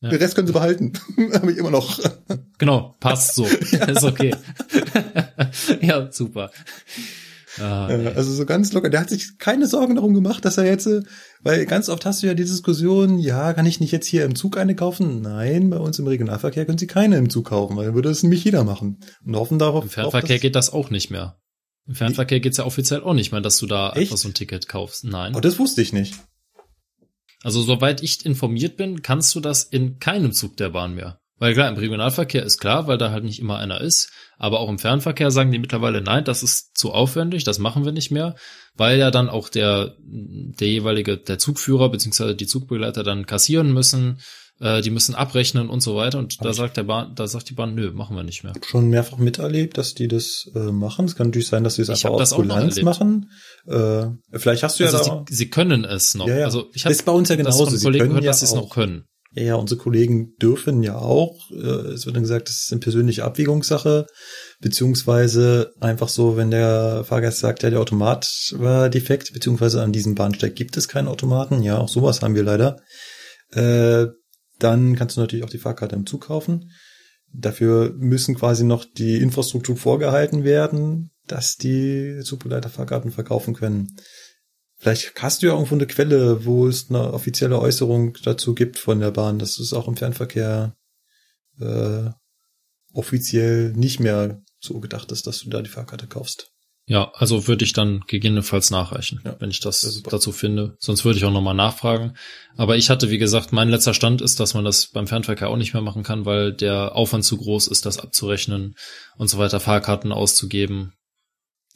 [0.00, 0.10] Ja.
[0.10, 0.92] Den Rest können sie behalten.
[1.34, 1.98] Habe ich immer noch.
[2.58, 3.46] Genau, passt so.
[3.72, 3.84] ja.
[3.86, 4.32] Ist okay.
[5.80, 6.52] ja, super.
[7.58, 8.88] Ah, also so ganz locker.
[8.88, 11.02] Der hat sich keine Sorgen darum gemacht, dass er jetzt, äh,
[11.42, 14.34] weil ganz oft hast du ja die Diskussion, ja, kann ich nicht jetzt hier im
[14.34, 15.20] Zug eine kaufen?
[15.20, 18.22] Nein, bei uns im Regionalverkehr können sie keine im Zug kaufen, weil dann würde das
[18.22, 19.00] nämlich jeder machen.
[19.24, 19.84] Und hoffen darauf.
[19.84, 21.38] Im Fernverkehr geht das auch nicht mehr.
[21.86, 23.98] Im Fernverkehr geht's ja offiziell auch nicht mehr, dass du da Echt?
[23.98, 25.04] einfach so ein Ticket kaufst.
[25.04, 25.34] Nein.
[25.34, 26.14] Oh, das wusste ich nicht.
[27.42, 31.18] Also soweit ich informiert bin, kannst du das in keinem Zug der Bahn mehr.
[31.42, 34.12] Weil klar, im Regionalverkehr ist klar, weil da halt nicht immer einer ist.
[34.38, 37.90] Aber auch im Fernverkehr sagen die mittlerweile, nein, das ist zu aufwendig, das machen wir
[37.90, 38.36] nicht mehr,
[38.76, 44.20] weil ja dann auch der, der jeweilige, der Zugführer beziehungsweise die Zugbegleiter dann kassieren müssen,
[44.60, 46.20] äh, die müssen abrechnen und so weiter.
[46.20, 48.52] Und da sagt der Bahn, da sagt die Bahn, nö, machen wir nicht mehr.
[48.56, 51.06] Ich schon mehrfach miterlebt, dass die das äh, machen.
[51.06, 53.32] Es kann natürlich sein, dass sie es einfach aus Kulanz machen.
[53.66, 56.28] Äh, vielleicht hast du also ja da sie, sie können es noch.
[56.28, 56.44] Ja, ja.
[56.44, 57.64] Also ich habe bei uns ja genauso.
[57.64, 59.06] Das von Kollegen gehört, ja dass sie es noch können.
[59.34, 61.50] Ja, unsere Kollegen dürfen ja auch.
[61.50, 64.06] Äh, es wird dann gesagt, das ist eine persönliche Abwägungssache,
[64.60, 70.14] beziehungsweise einfach so, wenn der Fahrgast sagt, ja, der Automat war defekt, beziehungsweise an diesem
[70.14, 71.62] Bahnsteig gibt es keinen Automaten.
[71.62, 72.80] Ja, auch sowas haben wir leider.
[73.52, 74.06] Äh,
[74.58, 76.70] dann kannst du natürlich auch die Fahrkarte im Zug kaufen.
[77.32, 83.88] Dafür müssen quasi noch die Infrastruktur vorgehalten werden, dass die Zugbegleiter Fahrkarten verkaufen können.
[84.82, 88.98] Vielleicht hast du ja irgendwo eine Quelle, wo es eine offizielle Äußerung dazu gibt von
[88.98, 90.74] der Bahn, dass es auch im Fernverkehr
[91.60, 92.10] äh,
[92.92, 96.50] offiziell nicht mehr so gedacht ist, dass du da die Fahrkarte kaufst.
[96.86, 100.74] Ja, also würde ich dann gegebenenfalls nachreichen, ja, wenn ich das dazu finde.
[100.80, 102.16] Sonst würde ich auch nochmal nachfragen.
[102.56, 105.56] Aber ich hatte, wie gesagt, mein letzter Stand ist, dass man das beim Fernverkehr auch
[105.56, 108.74] nicht mehr machen kann, weil der Aufwand zu groß ist, das abzurechnen
[109.16, 110.92] und so weiter, Fahrkarten auszugeben.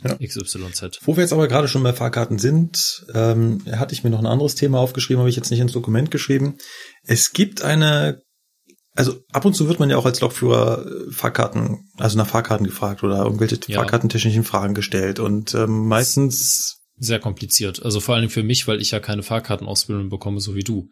[0.04, 0.14] Ja.
[0.16, 1.00] XYZ.
[1.02, 4.26] Wo wir jetzt aber gerade schon bei Fahrkarten sind, ähm, hatte ich mir noch ein
[4.26, 6.58] anderes Thema aufgeschrieben, habe ich jetzt nicht ins Dokument geschrieben.
[7.02, 8.20] Es gibt eine
[8.96, 12.66] also ab und zu wird man ja auch als Lokführer äh, Fahrkarten, also nach Fahrkarten
[12.66, 13.78] gefragt oder irgendwelche ja.
[13.78, 17.84] Fahrkartentechnischen Fragen gestellt und ähm, meistens sehr kompliziert.
[17.84, 20.88] Also vor allem für mich, weil ich ja keine Fahrkartenausbildung bekomme, so wie du.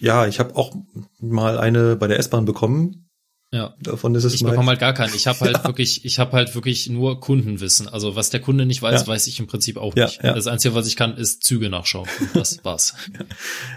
[0.00, 0.74] ja, ich habe auch
[1.20, 3.08] mal eine bei der S-Bahn bekommen,
[3.52, 3.74] ja.
[3.80, 5.14] Davon ist es Ich bekomme halt gar keinen.
[5.14, 5.64] Ich habe halt ja.
[5.64, 7.86] wirklich, ich habe halt wirklich nur Kundenwissen.
[7.86, 9.06] Also was der Kunde nicht weiß, ja.
[9.06, 10.24] weiß ich im Prinzip auch ja, nicht.
[10.24, 12.08] Das Einzige, was ich kann, ist Züge nachschauen.
[12.32, 12.94] das war's.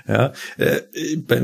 [0.07, 0.31] ja.
[0.57, 0.81] Äh,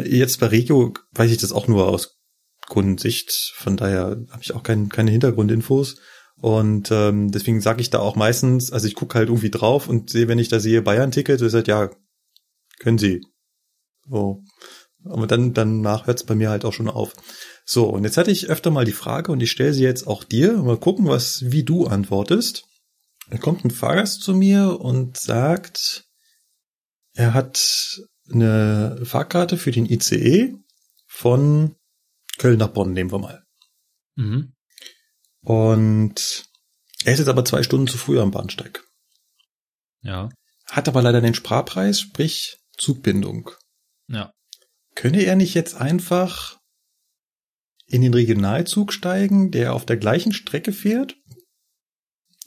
[0.08, 2.22] jetzt bei Regio weiß ich das auch nur aus
[2.68, 3.52] Kundensicht.
[3.56, 5.98] Von daher habe ich auch kein, keine Hintergrundinfos.
[6.40, 10.10] Und ähm, deswegen sage ich da auch meistens, also ich gucke halt irgendwie drauf und
[10.10, 11.90] sehe, wenn ich da sehe Bayern-Ticket, so ist halt, ja,
[12.80, 13.22] können Sie.
[14.10, 14.42] So.
[15.06, 17.14] Aber dann, danach hört es bei mir halt auch schon auf.
[17.66, 20.24] So, und jetzt hatte ich öfter mal die Frage und ich stelle sie jetzt auch
[20.24, 20.54] dir.
[20.54, 22.66] Mal gucken, was, wie du antwortest.
[23.30, 26.06] Da kommt ein Fahrgast zu mir und sagt,
[27.14, 30.56] er hat eine Fahrkarte für den ICE
[31.08, 31.76] von
[32.38, 33.44] Köln nach Bonn, nehmen wir mal.
[34.16, 34.54] Mhm.
[35.42, 36.46] Und
[37.04, 38.84] er ist jetzt aber zwei Stunden zu früh am Bahnsteig.
[40.02, 40.30] Ja.
[40.66, 43.52] Hat aber leider den Sparpreis, sprich Zugbindung.
[44.08, 44.34] Ja.
[45.02, 46.60] Könne er nicht jetzt einfach
[47.88, 51.18] in den Regionalzug steigen, der auf der gleichen Strecke fährt.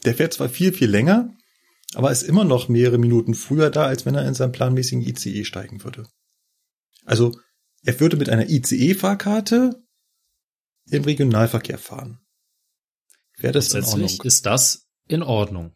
[0.04, 1.36] Der fährt zwar viel, viel länger,
[1.94, 5.44] aber ist immer noch mehrere Minuten früher da, als wenn er in seinen planmäßigen ICE
[5.44, 6.06] steigen würde.
[7.04, 7.36] Also
[7.82, 9.82] er würde mit einer ICE-Fahrkarte
[10.90, 12.20] im Regionalverkehr fahren.
[13.36, 14.20] Wäre das in Ordnung?
[14.22, 15.74] Ist das in Ordnung?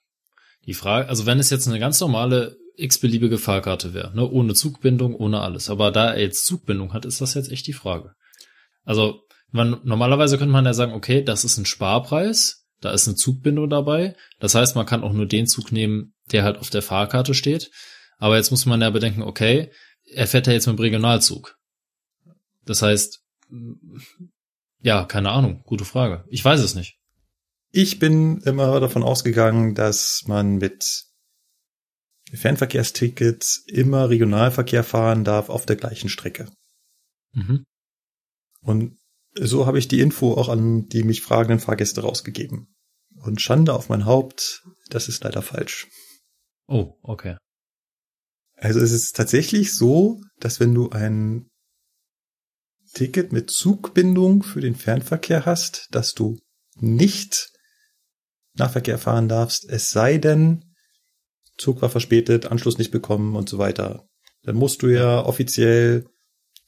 [0.65, 5.15] Die Frage, also wenn es jetzt eine ganz normale x-beliebige Fahrkarte wäre, ne, ohne Zugbindung,
[5.15, 5.69] ohne alles.
[5.69, 8.15] Aber da er jetzt Zugbindung hat, ist das jetzt echt die Frage.
[8.85, 13.17] Also man, normalerweise könnte man ja sagen, okay, das ist ein Sparpreis, da ist eine
[13.17, 14.15] Zugbindung dabei.
[14.39, 17.71] Das heißt, man kann auch nur den Zug nehmen, der halt auf der Fahrkarte steht.
[18.19, 19.71] Aber jetzt muss man ja bedenken, okay,
[20.05, 21.57] er fährt ja jetzt mit dem Regionalzug.
[22.65, 23.21] Das heißt,
[24.81, 26.25] ja, keine Ahnung, gute Frage.
[26.29, 26.99] Ich weiß es nicht.
[27.71, 31.08] Ich bin immer davon ausgegangen, dass man mit
[32.33, 36.51] Fernverkehrstickets immer Regionalverkehr fahren darf auf der gleichen Strecke.
[37.33, 37.65] Mhm.
[38.61, 38.99] Und
[39.35, 42.75] so habe ich die Info auch an die mich fragenden Fahrgäste rausgegeben.
[43.17, 45.89] Und Schande auf mein Haupt, das ist leider falsch.
[46.67, 47.37] Oh, okay.
[48.57, 51.49] Also es ist tatsächlich so, dass wenn du ein
[52.95, 56.39] Ticket mit Zugbindung für den Fernverkehr hast, dass du
[56.77, 57.51] nicht
[58.55, 60.68] Nahverkehr fahren darfst, es sei denn,
[61.59, 64.09] Zug war verspätet, Anschluss nicht bekommen und so weiter.
[64.43, 66.07] Dann musst du ja offiziell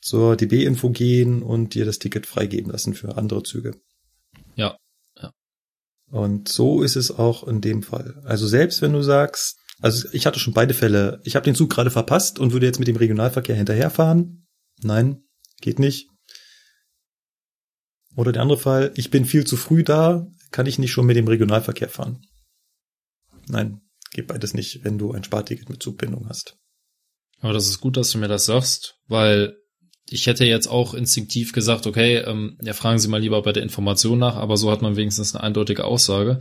[0.01, 3.81] zur DB-Info gehen und dir das Ticket freigeben lassen für andere Züge.
[4.57, 4.77] Ja.
[5.17, 5.33] ja.
[6.11, 8.21] Und so ist es auch in dem Fall.
[8.25, 11.71] Also selbst wenn du sagst, also ich hatte schon beide Fälle, ich habe den Zug
[11.71, 14.47] gerade verpasst und würde jetzt mit dem Regionalverkehr hinterherfahren.
[14.83, 15.23] Nein,
[15.61, 16.09] geht nicht.
[18.17, 21.17] Oder der andere Fall, ich bin viel zu früh da, kann ich nicht schon mit
[21.17, 22.27] dem Regionalverkehr fahren.
[23.47, 26.57] Nein, geht beides nicht, wenn du ein Sparticket mit Zugbindung hast.
[27.41, 29.57] Aber das ist gut, dass du mir das sagst, weil
[30.09, 33.63] ich hätte jetzt auch instinktiv gesagt, okay, ähm, ja, fragen Sie mal lieber bei der
[33.63, 36.41] Information nach, aber so hat man wenigstens eine eindeutige Aussage.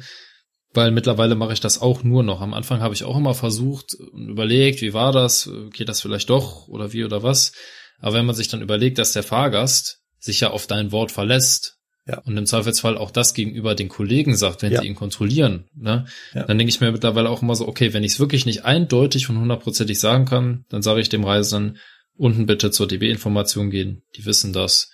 [0.72, 2.42] Weil mittlerweile mache ich das auch nur noch.
[2.42, 6.30] Am Anfang habe ich auch immer versucht und überlegt, wie war das, geht das vielleicht
[6.30, 7.54] doch oder wie oder was.
[8.00, 11.79] Aber wenn man sich dann überlegt, dass der Fahrgast sich ja auf dein Wort verlässt
[12.10, 12.20] ja.
[12.20, 14.82] und im Zweifelsfall auch das gegenüber den Kollegen sagt, wenn ja.
[14.82, 16.44] sie ihn kontrollieren, ne, ja.
[16.44, 19.30] dann denke ich mir mittlerweile auch immer so, okay, wenn ich es wirklich nicht eindeutig
[19.30, 21.78] und hundertprozentig sagen kann, dann sage ich dem Reisenden,
[22.16, 24.04] unten bitte zur DB-Information gehen.
[24.18, 24.90] Die wissen das.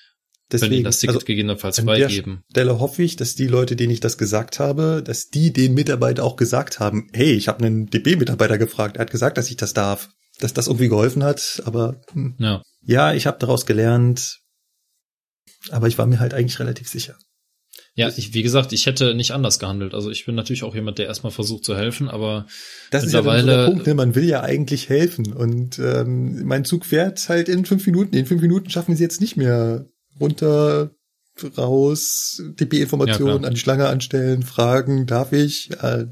[0.52, 2.44] Deswegen, können das Ticket also gegebenenfalls freigeben.
[2.52, 6.24] Stelle hoffe ich, dass die Leute, denen ich das gesagt habe, dass die den Mitarbeiter
[6.24, 9.74] auch gesagt haben, hey, ich habe einen DB-Mitarbeiter gefragt, er hat gesagt, dass ich das
[9.74, 10.10] darf.
[10.40, 12.36] Dass das irgendwie geholfen hat, aber hm.
[12.40, 14.42] ja, ja ich habe daraus gelernt,
[15.72, 17.16] aber ich war mir halt eigentlich relativ sicher.
[17.98, 19.94] Ja, ich, wie gesagt, ich hätte nicht anders gehandelt.
[19.94, 22.46] Also ich bin natürlich auch jemand, der erstmal versucht zu helfen, aber
[22.92, 23.94] das ist ja der Punkt, ne?
[23.94, 28.16] man will ja eigentlich helfen und ähm, mein Zug fährt halt in fünf Minuten.
[28.16, 29.88] In fünf Minuten schaffen wir es jetzt nicht mehr
[30.20, 30.92] runter,
[31.58, 35.72] raus, DP-Informationen ja, an die Schlange anstellen, fragen, darf ich?
[35.82, 36.08] Äh,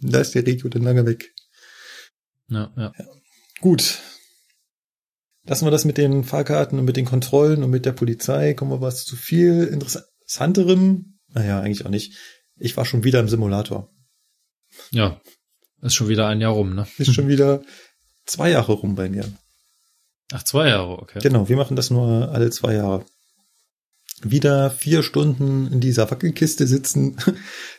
[0.00, 1.32] da ist der Regio dann lange weg.
[2.48, 2.92] Ja, ja.
[2.98, 3.04] ja.
[3.60, 4.00] Gut.
[5.50, 8.54] Lassen wir das mit den Fahrkarten und mit den Kontrollen und mit der Polizei.
[8.54, 12.16] Kommen wir was zu viel interessanterem naja, eigentlich auch nicht.
[12.56, 13.90] Ich war schon wieder im Simulator.
[14.90, 15.20] Ja,
[15.82, 16.86] ist schon wieder ein Jahr rum, ne?
[16.98, 17.62] Ist schon wieder
[18.26, 19.24] zwei Jahre rum bei mir.
[20.32, 21.20] Ach, zwei Jahre, okay.
[21.22, 23.04] Genau, wir machen das nur alle zwei Jahre.
[24.22, 27.16] Wieder vier Stunden in dieser Wackelkiste sitzen.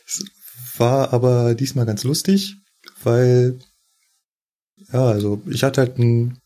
[0.06, 2.56] Es war aber diesmal ganz lustig,
[3.02, 3.58] weil,
[4.90, 6.38] ja, also ich hatte halt einen,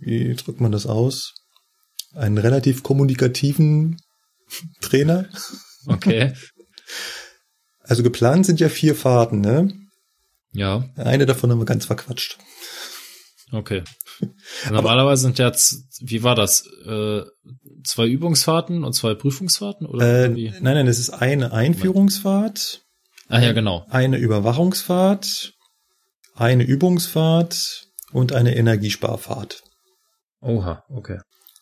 [0.00, 1.34] wie drückt man das aus?
[2.14, 3.96] Einen relativ kommunikativen
[4.80, 5.28] Trainer.
[5.86, 6.34] Okay.
[7.82, 9.74] Also geplant sind ja vier Fahrten, ne?
[10.52, 10.88] Ja.
[10.94, 12.38] Eine davon haben wir ganz verquatscht.
[13.52, 13.82] Okay.
[14.70, 15.52] Normalerweise sind ja,
[16.00, 16.66] wie war das?
[16.86, 17.22] Äh,
[17.84, 19.86] zwei Übungsfahrten und zwei Prüfungsfahrten?
[19.86, 22.82] Oder äh, nein, nein, es ist eine Einführungsfahrt.
[23.28, 23.86] Ah ja, genau.
[23.88, 25.54] Eine Überwachungsfahrt,
[26.34, 29.62] eine Übungsfahrt und eine Energiesparfahrt.
[30.40, 31.18] Oha, okay.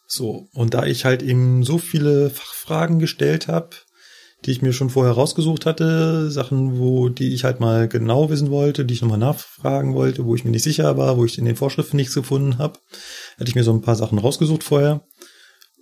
[0.06, 3.70] So, und da ich halt eben so viele Fachfragen gestellt habe,
[4.44, 8.50] die ich mir schon vorher rausgesucht hatte, Sachen, wo die ich halt mal genau wissen
[8.50, 11.44] wollte, die ich nochmal nachfragen wollte, wo ich mir nicht sicher war, wo ich in
[11.44, 12.78] den Vorschriften nichts gefunden habe,
[13.38, 15.02] hatte ich mir so ein paar Sachen rausgesucht vorher.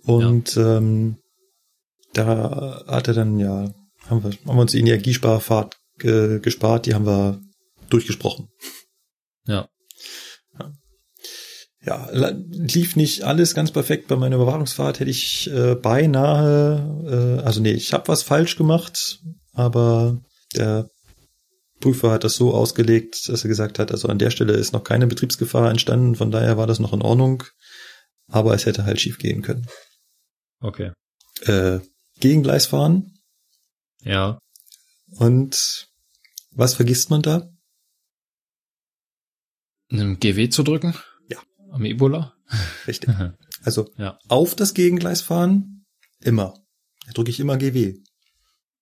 [0.03, 0.77] Und ja.
[0.77, 1.17] ähm,
[2.13, 3.73] da hatte dann ja,
[4.09, 7.39] haben wir, haben wir uns die Energiesparfahrt ge gespart, die haben wir
[7.89, 8.49] durchgesprochen.
[9.45, 9.69] Ja
[11.87, 14.99] ja, lief nicht alles ganz perfekt bei meiner Überwachungsfahrt.
[14.99, 19.21] Hätte ich äh, beinahe, äh, also nee, ich habe was falsch gemacht,
[19.53, 20.21] aber
[20.53, 20.89] der
[21.79, 24.83] Prüfer hat das so ausgelegt, dass er gesagt hat, also an der Stelle ist noch
[24.83, 27.43] keine Betriebsgefahr entstanden, von daher war das noch in Ordnung,
[28.27, 29.65] aber es hätte halt schief gehen können.
[30.59, 30.91] Okay.
[31.43, 31.79] Äh,
[32.19, 33.13] Gegengleis fahren.
[34.01, 34.39] Ja.
[35.11, 35.87] Und
[36.51, 37.47] was vergisst man da?
[39.89, 40.93] Einen GW zu drücken?
[41.77, 42.33] Am Ebola?
[42.87, 43.09] Richtig.
[43.63, 44.17] Also ja.
[44.29, 45.83] auf das Gegengleis fahren,
[46.21, 46.53] immer.
[47.05, 47.95] Da drücke ich immer GW.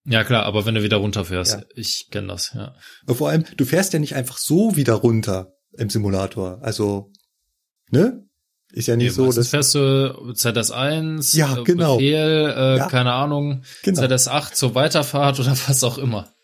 [0.04, 1.64] Ja klar, aber wenn du wieder runterfährst, ja.
[1.74, 2.76] ich kenne das, ja.
[3.06, 6.60] Aber vor allem, du fährst ja nicht einfach so wieder runter im Simulator.
[6.62, 7.12] Also,
[7.90, 8.28] ne?
[8.74, 9.80] Ist ja nicht nee, so, dass fährst du
[10.34, 11.96] ZS1, ja, genau.
[11.96, 12.88] Befehl, äh, ja.
[12.88, 14.02] keine Ahnung, genau.
[14.02, 16.35] ZS8 zur Weiterfahrt oder was auch immer.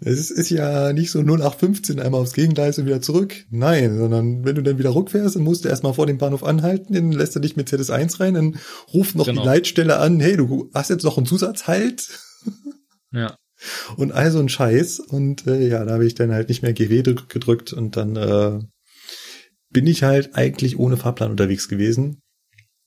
[0.00, 3.34] Es ist ja nicht so 0815 einmal aufs Gegengleis und wieder zurück.
[3.50, 6.94] Nein, sondern wenn du dann wieder rückfährst, dann musst du erstmal vor dem Bahnhof anhalten,
[6.94, 8.58] dann lässt er dich mit ZS1 rein, dann
[8.94, 9.42] ruft noch genau.
[9.42, 12.08] die Leitstelle an, hey, du hast jetzt noch einen Zusatzhalt.
[13.10, 13.36] Ja.
[13.96, 15.00] Und all so ein Scheiß.
[15.00, 18.60] Und äh, ja, da habe ich dann halt nicht mehr GW gedrückt und dann äh,
[19.70, 22.20] bin ich halt eigentlich ohne Fahrplan unterwegs gewesen.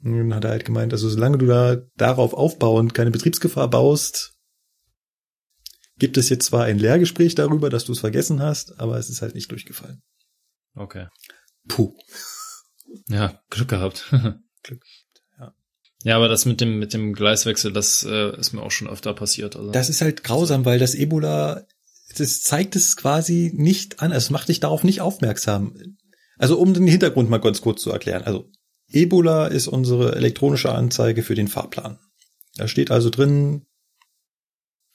[0.04, 4.34] Und dann hat er halt gemeint, also solange du da darauf aufbauend keine Betriebsgefahr baust,
[6.02, 9.22] gibt es jetzt zwar ein Lehrgespräch darüber, dass du es vergessen hast, aber es ist
[9.22, 10.02] halt nicht durchgefallen.
[10.74, 11.06] Okay.
[11.68, 11.94] Puh.
[13.08, 14.12] Ja, Glück gehabt.
[14.64, 14.84] Glück.
[15.38, 15.54] Ja.
[16.04, 19.14] Ja, aber das mit dem mit dem Gleiswechsel, das äh, ist mir auch schon öfter
[19.14, 19.56] passiert.
[19.56, 19.70] Also.
[19.70, 21.68] Das ist halt grausam, weil das Ebola,
[22.18, 25.76] das zeigt es quasi nicht an, es macht dich darauf nicht aufmerksam.
[26.40, 28.24] Also um den Hintergrund mal ganz kurz zu erklären.
[28.24, 28.50] Also
[28.88, 32.00] Ebola ist unsere elektronische Anzeige für den Fahrplan.
[32.56, 33.68] Da steht also drin,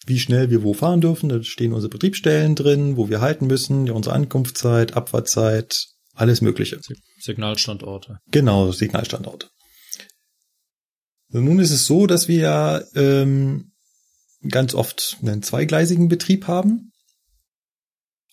[0.07, 1.29] wie schnell wir wo fahren dürfen.
[1.29, 6.81] Da stehen unsere Betriebsstellen drin, wo wir halten müssen, ja, unsere Ankunftszeit, Abfahrtzeit, alles Mögliche.
[7.19, 8.19] Signalstandorte.
[8.31, 9.49] Genau, Signalstandorte.
[11.29, 13.73] Nun ist es so, dass wir ja ähm,
[14.49, 16.93] ganz oft einen zweigleisigen Betrieb haben.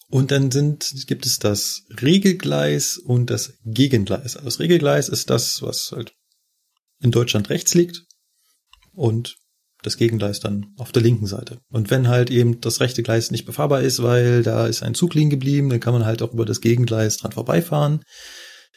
[0.10, 4.36] Und dann sind, gibt es das Regelgleis und das Gegengleis.
[4.36, 6.14] Also das Regelgleis ist das, was halt
[7.00, 8.04] in Deutschland rechts liegt.
[8.92, 9.38] Und
[9.84, 11.60] das Gegengleis dann auf der linken Seite.
[11.69, 15.13] Und wenn halt eben das rechte Gleis nicht befahrbar ist, weil da ist ein Zug
[15.13, 18.02] liegen geblieben, dann kann man halt auch über das Gegengleis dran vorbeifahren,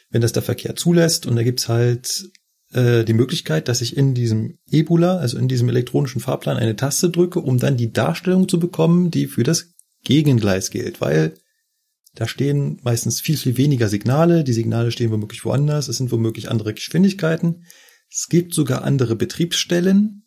[0.09, 1.25] wenn das der Verkehr zulässt.
[1.25, 2.29] Und da gibt's halt
[2.73, 7.09] äh, die Möglichkeit, dass ich in diesem Ebola, also in diesem elektronischen Fahrplan, eine Taste
[7.09, 11.33] drücke, um dann die Darstellung zu bekommen, die für das Gegengleis gilt, weil
[12.13, 14.43] da stehen meistens viel, viel weniger Signale.
[14.43, 15.87] Die Signale stehen womöglich woanders.
[15.87, 17.63] Es sind womöglich andere Geschwindigkeiten.
[18.09, 20.23] Es gibt sogar andere Betriebsstellen,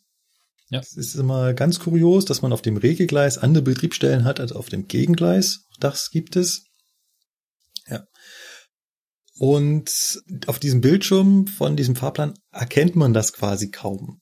[0.70, 0.80] ja.
[0.80, 4.68] Es ist immer ganz kurios, dass man auf dem Regelgleis andere Betriebsstellen hat als auf
[4.68, 5.66] dem Gegengleis.
[5.80, 6.64] Das gibt es.
[7.88, 8.04] Ja.
[9.36, 14.20] Und auf diesem Bildschirm von diesem Fahrplan erkennt man das quasi kaum.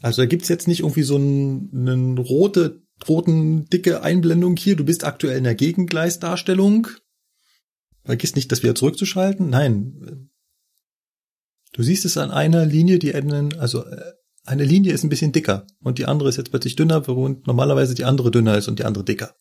[0.00, 4.84] Also da gibt's jetzt nicht irgendwie so einen, einen rote, roten, dicke Einblendung hier, du
[4.84, 6.88] bist aktuell in der Gegengleisdarstellung.
[8.04, 9.50] Vergiss nicht, das wieder zurückzuschalten.
[9.50, 10.30] Nein.
[11.72, 14.12] Du siehst es an einer Linie, die einen, also äh,
[14.44, 17.94] eine Linie ist ein bisschen dicker und die andere ist jetzt plötzlich dünner, während normalerweise
[17.94, 19.34] die andere dünner ist und die andere dicker.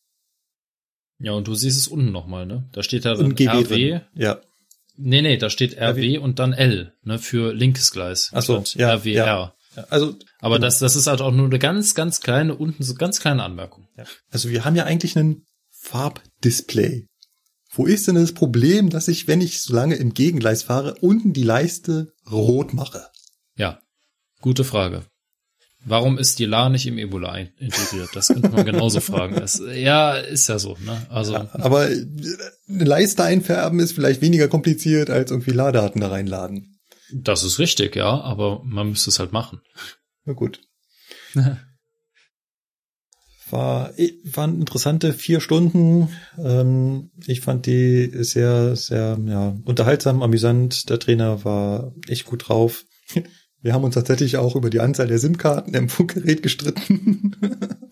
[1.19, 2.69] Ja, und du siehst es unten nochmal, ne?
[2.71, 3.63] Da steht ja dann RW.
[3.63, 4.01] drin.
[4.15, 4.41] Ja.
[4.95, 8.31] Nee, nee, da steht RW und dann L, ne, für linkes Gleis.
[8.33, 9.25] Ach so, ja, RWR.
[9.25, 9.53] ja.
[9.89, 10.67] Also, Aber Genau.
[10.67, 13.88] das, das ist halt auch nur eine ganz, ganz kleine, unten so ganz kleine Anmerkung.
[14.31, 17.05] also wir haben ja eigentlich einen Farbdisplay.
[17.71, 21.33] Wo ist denn das Problem, dass ich, wenn ich so lange im Gegengleis fahre, unten
[21.33, 23.05] die Leiste rot mache?
[24.39, 25.06] Ja, gute Frage.
[25.86, 28.10] Warum ist die La nicht im Ebola integriert?
[28.13, 29.36] Das könnte man genauso fragen.
[29.36, 31.08] Es, ja, ist ja so, ne?
[31.10, 32.06] Also, Aber äh,
[32.67, 36.80] eine Leiste einfärben ist vielleicht weniger kompliziert als irgendwie Ladedaten da reinladen.
[37.13, 39.62] das ist richtig, ja, aber man müsste es halt machen.
[40.25, 40.60] Na gut.
[43.52, 43.93] War,
[44.25, 46.10] waren interessante vier Stunden.
[46.38, 50.88] Ähm, ich fand die sehr, sehr ja, unterhaltsam, amüsant.
[50.89, 52.84] Der Trainer war echt gut drauf.
[53.61, 57.35] Wir haben uns tatsächlich auch über die Anzahl der SIM-Karten im Funkgerät gestritten.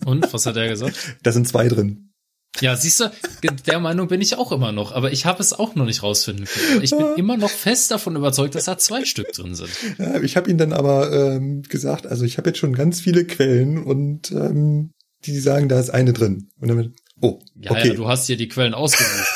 [0.04, 0.96] Und, was hat er gesagt?
[1.22, 2.04] da sind zwei drin.
[2.60, 3.10] Ja, siehst du,
[3.66, 6.46] der Meinung bin ich auch immer noch, aber ich habe es auch noch nicht rausfinden
[6.46, 6.82] können.
[6.82, 9.70] Ich bin immer noch fest davon überzeugt, dass da zwei Stück drin sind.
[9.98, 13.24] Ja, ich habe ihn dann aber ähm, gesagt, also ich habe jetzt schon ganz viele
[13.26, 14.92] Quellen und ähm,
[15.24, 16.50] die sagen, da ist eine drin.
[16.58, 17.88] Und dann, oh, Ja, okay.
[17.88, 19.28] ja, du hast dir die Quellen ausgesucht.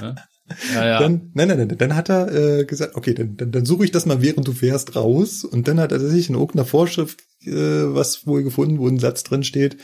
[0.00, 0.14] ne?
[0.74, 0.98] Ja, ja.
[0.98, 3.92] Dann, nein, nein, nein, dann hat er äh, gesagt, okay, dann, dann, dann suche ich
[3.92, 5.44] das mal, während du fährst, raus.
[5.44, 9.22] Und dann hat er sich in irgendeiner Vorschrift äh, was wohl gefunden, wo ein Satz
[9.22, 9.78] drin steht,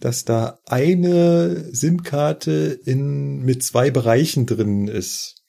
[0.00, 5.42] dass da eine SIM-Karte in mit zwei Bereichen drin ist.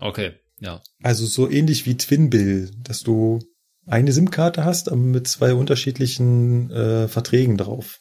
[0.00, 0.82] Okay, ja.
[1.02, 3.40] Also so ähnlich wie Twinbill, dass du
[3.86, 8.00] eine SIM-Karte hast, aber mit zwei unterschiedlichen äh, Verträgen drauf.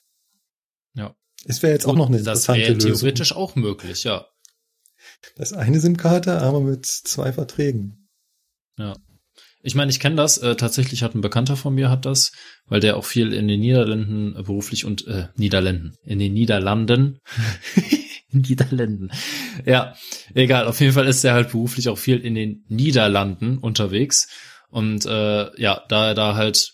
[0.94, 1.16] Ja.
[1.46, 2.94] Es wäre jetzt auch noch eine Das interessante wäre Lösung.
[2.94, 4.26] theoretisch auch möglich, ja.
[5.36, 8.10] Das ist eine SIM-Karte, aber mit zwei Verträgen.
[9.62, 10.38] Ich meine, ich kenne das.
[10.38, 12.32] Äh, tatsächlich hat ein Bekannter von mir hat das,
[12.68, 17.20] weil der auch viel in den Niederlanden äh, beruflich und äh, Niederlanden in den Niederlanden
[18.32, 19.12] Niederlanden.
[19.66, 19.96] Ja,
[20.34, 20.68] egal.
[20.68, 24.28] Auf jeden Fall ist er halt beruflich auch viel in den Niederlanden unterwegs
[24.70, 26.74] und äh, ja, da er da halt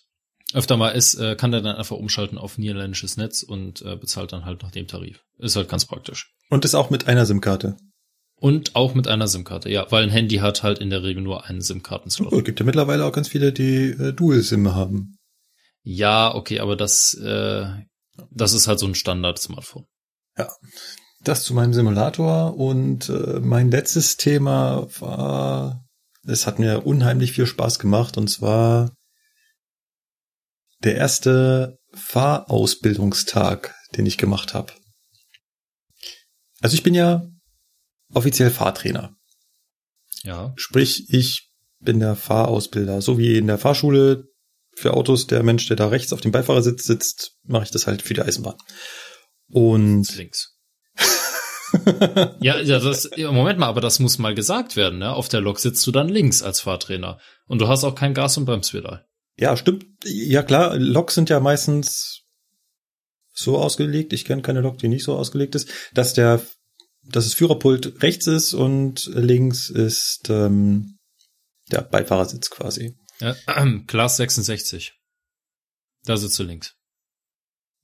[0.54, 4.34] öfter mal ist, äh, kann er dann einfach umschalten auf niederländisches Netz und äh, bezahlt
[4.34, 5.24] dann halt nach dem Tarif.
[5.40, 6.32] Ist halt ganz praktisch.
[6.50, 7.76] Und ist auch mit einer SIM-Karte.
[8.44, 11.46] Und auch mit einer SIM-Karte, ja, weil ein Handy hat halt in der Regel nur
[11.46, 12.34] einen SIM-Kartenslot.
[12.34, 15.18] Oh, gibt ja mittlerweile auch ganz viele, die äh, Dual-SIM haben.
[15.82, 17.66] Ja, okay, aber das, äh,
[18.32, 19.86] das ist halt so ein Standard-Smartphone.
[21.22, 25.86] Das zu meinem Simulator und äh, mein letztes Thema war,
[26.28, 28.92] es hat mir unheimlich viel Spaß gemacht und zwar
[30.84, 34.74] der erste Fahrausbildungstag, den ich gemacht habe.
[36.60, 37.26] Also ich bin ja
[38.14, 39.16] offiziell Fahrtrainer.
[40.24, 40.54] Ja.
[40.56, 43.02] Sprich, ich bin der Fahrausbilder.
[43.02, 44.26] So wie in der Fahrschule
[44.76, 48.02] für Autos der Mensch, der da rechts auf dem Beifahrersitz sitzt, mache ich das halt
[48.02, 48.56] für die Eisenbahn.
[49.50, 50.58] Und Links.
[52.40, 55.14] ja, ja, das, Moment mal, aber das muss mal gesagt werden, ne?
[55.14, 57.20] Auf der Lok sitzt du dann links als Fahrtrainer.
[57.48, 59.06] Und du hast auch kein Gas- und Bremspedal.
[59.38, 59.86] ja, stimmt.
[60.06, 62.22] Ja klar, Loks sind ja meistens
[63.34, 64.14] so ausgelegt.
[64.14, 66.42] Ich kenne keine Lok, die nicht so ausgelegt ist, dass der,
[67.06, 70.98] dass das Führerpult rechts ist und links ist ähm,
[71.72, 72.98] der Beifahrersitz quasi.
[73.20, 73.36] Ja,
[73.88, 74.94] Class 66.
[76.06, 76.76] Da sitzt du links.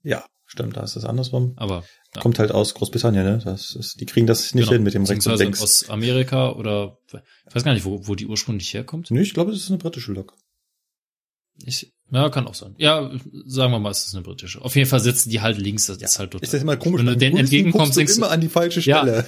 [0.04, 1.54] Ja, stimmt, da ist das andersrum.
[1.58, 1.84] Aber
[2.16, 2.22] ja.
[2.22, 3.42] Kommt halt aus Großbritannien, ne?
[3.44, 4.74] Das ist, die kriegen das nicht Genau.
[4.74, 5.62] hin mit dem rechts und links.
[5.62, 9.12] aus Amerika oder ich weiß gar nicht, wo, wo die ursprünglich herkommt.
[9.12, 10.36] Nee, ich glaube, das ist eine britische Lok.
[11.64, 12.74] Ich, ja, kann auch sein.
[12.78, 13.10] Ja,
[13.46, 14.62] sagen wir mal, es ist eine britische.
[14.62, 16.44] Auf jeden Fall sitzen die halt links, das ist halt total.
[16.44, 17.00] Ist das immer komisch?
[17.00, 19.00] Wenn du denen entgegenkommst, du denkst du- immer an die falsche Ja.
[19.02, 19.26] Stelle.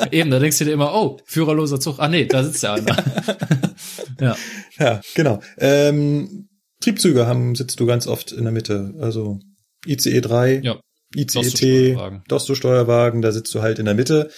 [0.12, 1.98] Eben, da denkst du dir immer, oh, führerloser Zug.
[1.98, 2.96] Ah nee, da sitzt ja einer.
[4.20, 4.36] ja.
[4.78, 5.40] Ja, genau.
[5.58, 6.48] Ähm,
[6.80, 8.94] Triebzüge haben, sitzt du ganz oft in der Mitte.
[9.00, 9.40] Also
[9.86, 10.80] ICE 3, Ja.
[11.14, 11.96] ICET.
[12.28, 14.30] Dosto-Steuerwagen, da sitzt du halt in der Mitte.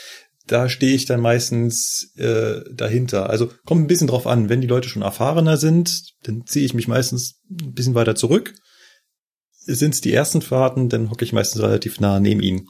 [0.46, 3.28] Da stehe ich dann meistens äh, dahinter.
[3.30, 4.48] Also kommt ein bisschen drauf an.
[4.48, 8.54] Wenn die Leute schon erfahrener sind, dann ziehe ich mich meistens ein bisschen weiter zurück.
[9.52, 12.68] Sind es die ersten Fahrten, dann hocke ich meistens relativ nah neben ihnen.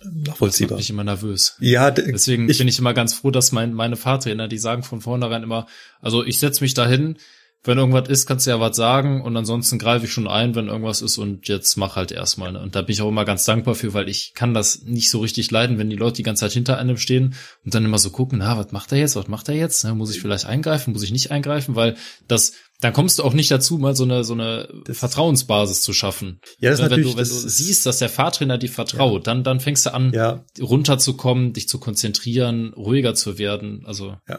[0.00, 0.78] Das macht Nachvollziehbar.
[0.78, 1.56] mich immer nervös.
[1.60, 5.00] Ja, Deswegen ich- bin ich immer ganz froh, dass mein, meine Fahrtrainer, die sagen von
[5.00, 5.66] vornherein immer,
[6.00, 7.18] also ich setz mich dahin,
[7.64, 10.68] wenn irgendwas ist, kannst du ja was sagen und ansonsten greife ich schon ein, wenn
[10.68, 12.52] irgendwas ist und jetzt mach halt erstmal.
[12.52, 12.60] Ne?
[12.60, 15.18] Und da bin ich auch immer ganz dankbar für, weil ich kann das nicht so
[15.18, 17.34] richtig leiden, wenn die Leute die ganze Zeit hinter einem stehen
[17.64, 19.84] und dann immer so gucken, na, was macht er jetzt, was macht er jetzt?
[19.84, 19.94] Ne?
[19.94, 21.96] Muss ich vielleicht eingreifen, muss ich nicht eingreifen, weil
[22.28, 25.92] das dann kommst du auch nicht dazu, mal so eine so eine das Vertrauensbasis zu
[25.92, 26.40] schaffen.
[26.60, 29.32] Ja, das ist wenn natürlich, du, wenn du siehst, dass der Fahrtrainer dir vertraut, ja.
[29.32, 30.44] dann dann fängst du an, ja.
[30.60, 33.82] runterzukommen, dich zu konzentrieren, ruhiger zu werden.
[33.84, 34.38] Also ja.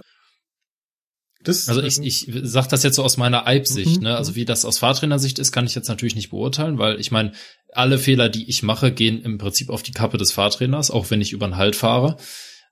[1.44, 4.04] Das, also ich, ich sag das jetzt so aus meiner Eib-Sicht, mhm.
[4.04, 4.18] ne?
[4.18, 7.32] Also wie das aus Fahrtrainersicht ist, kann ich jetzt natürlich nicht beurteilen, weil ich meine,
[7.72, 11.22] alle Fehler, die ich mache, gehen im Prinzip auf die Kappe des Fahrtrainers, auch wenn
[11.22, 12.18] ich über den Halt fahre.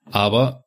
[0.04, 0.64] Aber,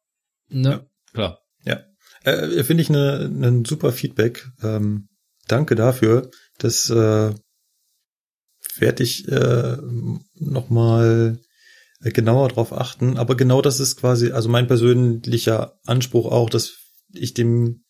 [0.50, 0.86] ne, ja.
[1.14, 1.40] klar.
[1.64, 1.84] Ja.
[2.24, 4.48] Äh, Finde ich eine, ne super Feedback.
[4.64, 5.10] Ähm,
[5.48, 6.32] danke dafür.
[6.58, 7.34] Das äh,
[8.78, 9.78] werde ich äh,
[10.36, 11.40] nochmal
[12.00, 13.18] genauer drauf achten.
[13.18, 16.74] Aber genau das ist quasi, also mein persönlicher Anspruch auch, dass
[17.14, 17.84] ich dem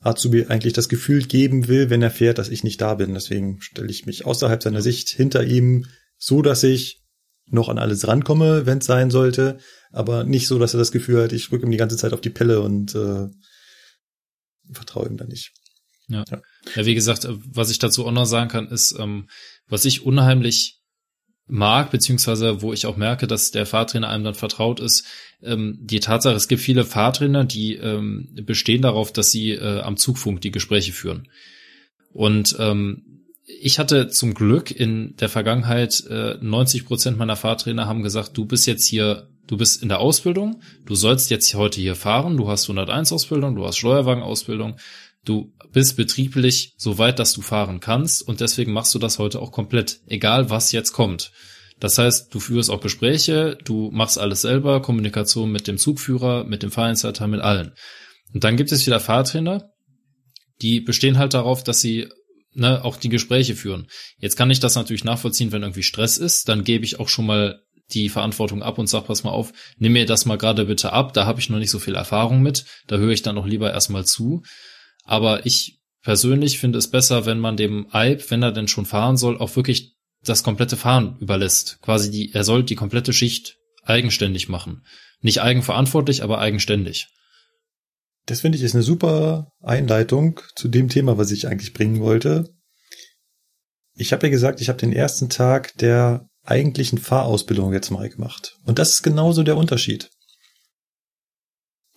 [0.00, 3.14] Azubi eigentlich das Gefühl geben will, wenn er fährt, dass ich nicht da bin.
[3.14, 5.86] Deswegen stelle ich mich außerhalb seiner Sicht hinter ihm,
[6.16, 7.02] so dass ich
[7.50, 9.58] noch an alles rankomme, wenn es sein sollte,
[9.90, 12.20] aber nicht so, dass er das Gefühl hat, ich rücke ihm die ganze Zeit auf
[12.20, 13.26] die Pelle und äh,
[14.70, 15.52] vertraue ihm da nicht.
[16.08, 16.24] Ja.
[16.30, 16.42] ja.
[16.74, 19.28] ja, wie gesagt, was ich dazu auch noch sagen kann, ist, ähm,
[19.66, 20.80] was ich unheimlich
[21.46, 25.04] mag, beziehungsweise wo ich auch merke, dass der Fahrtrainer einem dann vertraut ist,
[25.42, 29.96] ähm, die Tatsache, es gibt viele Fahrtrainer, die ähm, bestehen darauf, dass sie äh, am
[29.96, 31.28] Zugfunk die Gespräche führen.
[32.12, 38.02] Und ähm, ich hatte zum Glück in der Vergangenheit äh, 90 Prozent meiner Fahrtrainer haben
[38.02, 41.94] gesagt, du bist jetzt hier, du bist in der Ausbildung, du sollst jetzt heute hier
[41.94, 44.76] fahren, du hast 101 Ausbildung, du hast Steuerwagen-Ausbildung,
[45.24, 49.40] du bist betrieblich so weit, dass du fahren kannst und deswegen machst du das heute
[49.40, 51.32] auch komplett, egal was jetzt kommt.
[51.80, 56.62] Das heißt, du führst auch Gespräche, du machst alles selber, Kommunikation mit dem Zugführer, mit
[56.62, 57.72] dem Fahrdienstleiter, mit allen.
[58.34, 59.70] Und dann gibt es wieder Fahrtrainer,
[60.60, 62.08] die bestehen halt darauf, dass sie
[62.52, 63.86] ne, auch die Gespräche führen.
[64.18, 67.26] Jetzt kann ich das natürlich nachvollziehen, wenn irgendwie Stress ist, dann gebe ich auch schon
[67.26, 67.60] mal
[67.92, 71.14] die Verantwortung ab und sag, pass mal auf, nimm mir das mal gerade bitte ab,
[71.14, 73.72] da habe ich noch nicht so viel Erfahrung mit, da höre ich dann auch lieber
[73.72, 74.42] erstmal zu.
[75.04, 79.16] Aber ich persönlich finde es besser, wenn man dem Alp, wenn er denn schon fahren
[79.16, 79.94] soll, auch wirklich
[80.28, 81.78] das komplette Fahren überlässt.
[81.82, 84.84] Quasi die, er soll die komplette Schicht eigenständig machen.
[85.20, 87.08] Nicht eigenverantwortlich, aber eigenständig.
[88.26, 92.54] Das finde ich ist eine super Einleitung zu dem Thema, was ich eigentlich bringen wollte.
[93.94, 98.56] Ich habe ja gesagt, ich habe den ersten Tag der eigentlichen Fahrausbildung jetzt mal gemacht.
[98.64, 100.10] Und das ist genauso der Unterschied.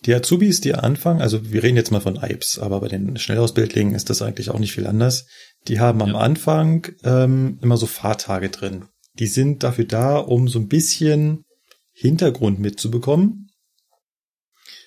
[0.04, 3.94] Die Azubis, die anfangen, also wir reden jetzt mal von IPS, aber bei den Schnellausbildlingen
[3.94, 5.26] ist das eigentlich auch nicht viel anders.
[5.68, 6.06] Die haben ja.
[6.06, 8.86] am Anfang ähm, immer so Fahrtage drin.
[9.18, 11.44] Die sind dafür da, um so ein bisschen
[11.92, 13.50] Hintergrund mitzubekommen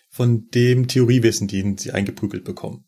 [0.10, 2.86] von dem Theoriewissen, den sie eingeprügelt bekommen.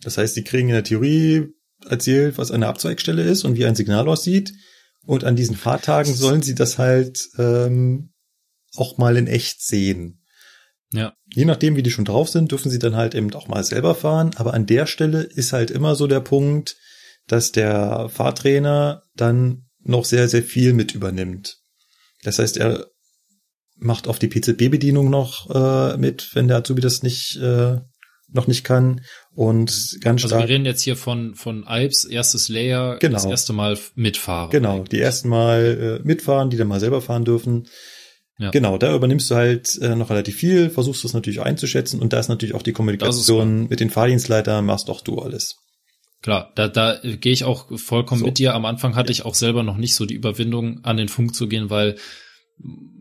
[0.00, 1.48] Das heißt, sie kriegen in der Theorie
[1.86, 4.52] erzählt, was eine Abzweigstelle ist und wie ein Signal aussieht.
[5.04, 8.12] Und an diesen Fahrtagen sollen sie das halt ähm,
[8.74, 10.22] auch mal in echt sehen.
[10.92, 11.12] Ja.
[11.34, 13.94] Je nachdem, wie die schon drauf sind, dürfen sie dann halt eben auch mal selber
[13.94, 14.30] fahren.
[14.36, 16.76] Aber an der Stelle ist halt immer so der Punkt,
[17.26, 21.58] dass der Fahrtrainer dann noch sehr, sehr viel mit übernimmt.
[22.22, 22.86] Das heißt, er
[23.76, 27.76] macht auf die PZB-Bedienung noch äh, mit, wenn der Azubi das nicht äh,
[28.30, 29.00] noch nicht kann
[29.32, 30.42] und ganz also stark.
[30.42, 33.14] wir reden jetzt hier von von Alps erstes Layer, genau.
[33.14, 34.50] das erste Mal mitfahren.
[34.50, 37.68] Genau, die ersten Mal äh, mitfahren, die dann mal selber fahren dürfen.
[38.38, 38.50] Ja.
[38.50, 42.20] Genau, da übernimmst du halt äh, noch relativ viel, versuchst es natürlich einzuschätzen und da
[42.20, 45.56] ist natürlich auch die Kommunikation mit den Fahrdienstleitern, machst auch du alles.
[46.22, 48.26] Klar, da, da gehe ich auch vollkommen so.
[48.26, 48.54] mit dir.
[48.54, 51.48] Am Anfang hatte ich auch selber noch nicht so die Überwindung, an den Funk zu
[51.48, 51.96] gehen, weil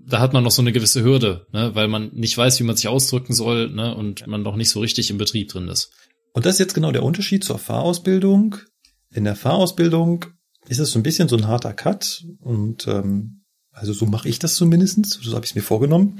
[0.05, 1.71] da hat man noch so eine gewisse Hürde, ne?
[1.73, 3.95] weil man nicht weiß, wie man sich ausdrücken soll ne?
[3.95, 5.91] und man noch nicht so richtig im Betrieb drin ist.
[6.33, 8.55] Und das ist jetzt genau der Unterschied zur Fahrausbildung.
[9.11, 10.25] In der Fahrausbildung
[10.67, 13.43] ist es so ein bisschen so ein harter Cut und ähm,
[13.77, 15.19] also so mache ich das zumindestens.
[15.21, 16.17] So habe ich es mir vorgenommen.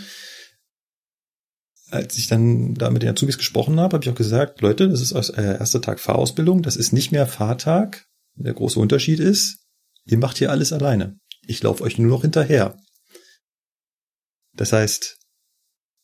[1.90, 5.02] Als ich dann da mit den Azubis gesprochen habe, habe ich auch gesagt, Leute, das
[5.02, 8.06] ist äh, erster Tag Fahrausbildung, das ist nicht mehr Fahrtag.
[8.36, 9.66] Der große Unterschied ist,
[10.06, 11.18] ihr macht hier alles alleine.
[11.48, 12.78] Ich laufe euch nur noch hinterher.
[14.54, 15.18] Das heißt,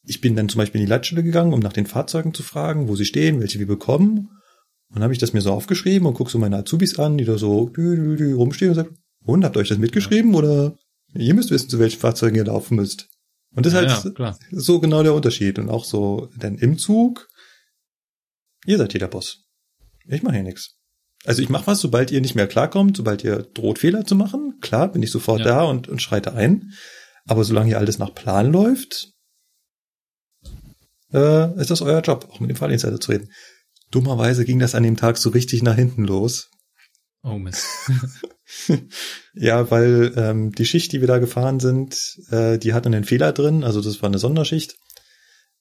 [0.06, 2.88] ich bin dann zum Beispiel in die Leitstelle gegangen, um nach den Fahrzeugen zu fragen,
[2.88, 4.30] wo sie stehen, welche wir bekommen.
[4.90, 7.26] Und dann habe ich das mir so aufgeschrieben und gucke so meine Azubis an, die
[7.26, 10.76] da so rumstehen und sagen, und habt ihr euch das mitgeschrieben oder
[11.14, 13.08] Ihr müsst wissen, zu welchen Fahrzeugen ihr laufen müsst.
[13.56, 15.60] Und das ist ja, halt ja, so genau der Unterschied.
[15.60, 17.30] Und auch so, denn im Zug,
[18.66, 19.44] ihr seid hier der Boss.
[20.08, 20.76] Ich mache hier nichts.
[21.26, 24.58] Also ich mache was, sobald ihr nicht mehr klarkommt, sobald ihr droht, Fehler zu machen.
[24.62, 25.46] Klar, bin ich sofort ja.
[25.46, 26.74] da und, und schreite ein.
[27.26, 29.14] Aber solange hier alles nach Plan läuft,
[31.14, 33.30] äh, ist das euer Job, auch mit dem Fahrdienstleiter zu reden.
[33.92, 36.50] Dummerweise ging das an dem Tag so richtig nach hinten los.
[37.24, 37.66] Oh Mist.
[39.34, 43.32] ja, weil ähm, die Schicht, die wir da gefahren sind, äh, die hat einen Fehler
[43.32, 43.64] drin.
[43.64, 44.76] Also das war eine Sonderschicht.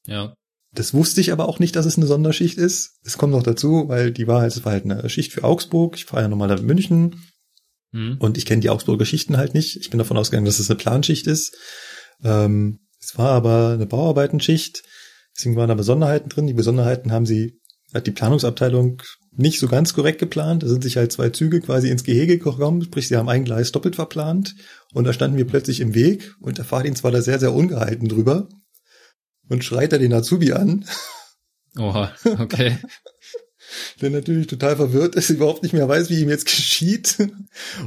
[0.07, 0.35] Ja.
[0.75, 2.99] Das wusste ich aber auch nicht, dass es eine Sonderschicht ist.
[3.05, 5.97] Es kommt noch dazu, weil die war halt, es war halt eine Schicht für Augsburg.
[5.97, 7.23] Ich fahre ja nochmal nach München.
[7.93, 8.17] Mhm.
[8.19, 9.77] Und ich kenne die Augsburger Schichten halt nicht.
[9.77, 11.57] Ich bin davon ausgegangen, dass es eine Planschicht ist.
[12.25, 14.83] Ähm, es war aber eine Bauarbeitenschicht.
[15.37, 16.47] Deswegen waren da Besonderheiten drin.
[16.47, 17.61] Die Besonderheiten haben sie,
[17.95, 19.03] hat die Planungsabteilung
[19.35, 20.63] nicht so ganz korrekt geplant.
[20.63, 23.73] Da sind sich halt zwei Züge quasi ins Gehege gekommen, sprich, sie haben ein Gleis
[23.73, 24.55] doppelt verplant.
[24.93, 28.09] Und da standen wir plötzlich im Weg und der Fahrdienst war da sehr, sehr ungehalten
[28.09, 28.49] drüber
[29.49, 30.85] und schreit da den Azubi an.
[31.79, 32.79] Oha, okay.
[34.01, 37.19] der natürlich total verwirrt ist, überhaupt nicht mehr weiß, wie ihm jetzt geschieht.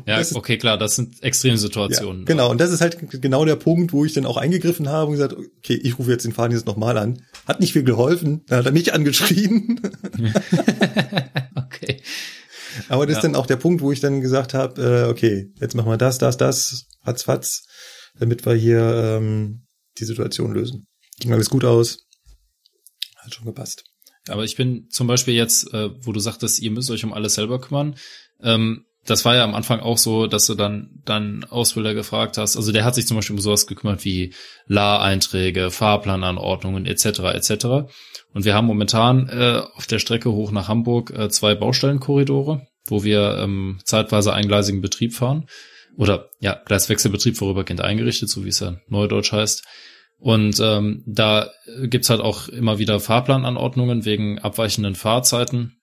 [0.06, 2.22] ja, ist, okay, klar, das sind Extremsituationen.
[2.22, 5.08] Ja, genau, und das ist halt genau der Punkt, wo ich dann auch eingegriffen habe
[5.08, 7.22] und gesagt, okay, ich rufe jetzt den Fahrdienst nochmal an.
[7.48, 9.82] Hat nicht viel geholfen, dann hat er mich angeschrien.
[11.56, 12.02] okay.
[12.90, 13.20] Aber das ja.
[13.20, 15.98] ist dann auch der Punkt, wo ich dann gesagt habe, äh, okay, jetzt machen wir
[15.98, 17.64] das, das, das, fatz, fatz,
[18.20, 19.66] damit wir hier ähm,
[19.98, 20.88] die Situation lösen.
[21.20, 22.00] Ging alles gut aus.
[23.18, 23.84] Hat schon gepasst.
[24.30, 27.36] Aber ich bin zum Beispiel jetzt, äh, wo du sagtest, ihr müsst euch um alles
[27.36, 27.96] selber kümmern.
[28.42, 32.58] Ähm, das war ja am Anfang auch so, dass du dann dann Ausbilder gefragt hast.
[32.58, 34.34] Also der hat sich zum Beispiel um sowas gekümmert wie
[34.66, 37.20] La-Einträge, Fahrplananordnungen etc.
[37.34, 37.66] etc.
[38.34, 43.04] Und wir haben momentan äh, auf der Strecke hoch nach Hamburg äh, zwei Baustellenkorridore, wo
[43.04, 45.46] wir ähm, zeitweise eingleisigen Betrieb fahren.
[45.98, 49.64] Oder ja, Gleiswechselbetrieb vorübergehend eingerichtet, so wie es ja neudeutsch heißt.
[50.20, 51.52] Und ähm, da
[51.84, 55.78] gibt's halt auch immer wieder Fahrplananordnungen wegen abweichenden Fahrzeiten.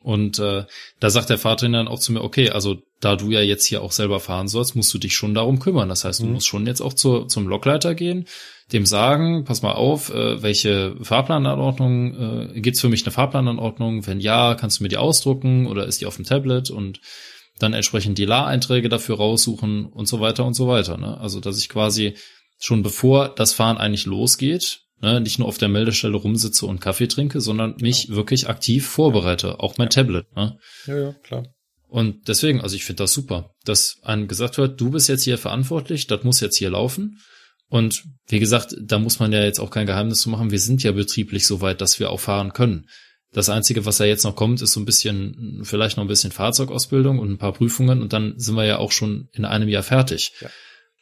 [0.00, 0.64] Und äh,
[1.00, 3.82] da sagt der Fahrtrainer dann auch zu mir, okay, also da du ja jetzt hier
[3.82, 5.88] auch selber fahren sollst, musst du dich schon darum kümmern.
[5.88, 6.34] Das heißt, du mhm.
[6.34, 8.26] musst schon jetzt auch zu, zum Lokleiter gehen,
[8.72, 14.06] dem sagen, pass mal auf, äh, welche Fahrplananordnung, äh, gibt's für mich eine Fahrplananordnung?
[14.06, 17.00] Wenn ja, kannst du mir die ausdrucken oder ist die auf dem Tablet und
[17.58, 20.98] dann entsprechend die La-Einträge dafür raussuchen und so weiter und so weiter.
[20.98, 21.18] Ne?
[21.18, 22.14] Also, dass ich quasi
[22.58, 27.08] schon bevor das Fahren eigentlich losgeht, ne, nicht nur auf der Meldestelle rumsitze und Kaffee
[27.08, 28.16] trinke, sondern mich genau.
[28.16, 29.90] wirklich aktiv vorbereite, auch mein ja.
[29.90, 30.36] Tablet.
[30.36, 30.58] Ne?
[30.86, 31.46] Ja, ja, klar.
[31.88, 35.38] Und deswegen, also ich finde das super, dass einem gesagt wird, du bist jetzt hier
[35.38, 37.20] verantwortlich, das muss jetzt hier laufen.
[37.68, 40.50] Und wie gesagt, da muss man ja jetzt auch kein Geheimnis zu machen.
[40.50, 42.88] Wir sind ja betrieblich so weit, dass wir auch fahren können.
[43.32, 46.32] Das Einzige, was da jetzt noch kommt, ist so ein bisschen, vielleicht noch ein bisschen
[46.32, 49.82] Fahrzeugausbildung und ein paar Prüfungen und dann sind wir ja auch schon in einem Jahr
[49.82, 50.32] fertig.
[50.40, 50.48] Ja.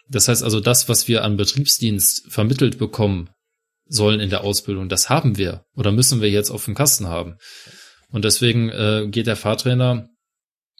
[0.08, 3.30] Das heißt also, das, was wir an Betriebsdienst vermittelt bekommen
[3.86, 7.36] sollen in der Ausbildung, das haben wir oder müssen wir jetzt auf dem Kasten haben.
[8.10, 10.08] Und deswegen äh, geht der Fahrtrainer,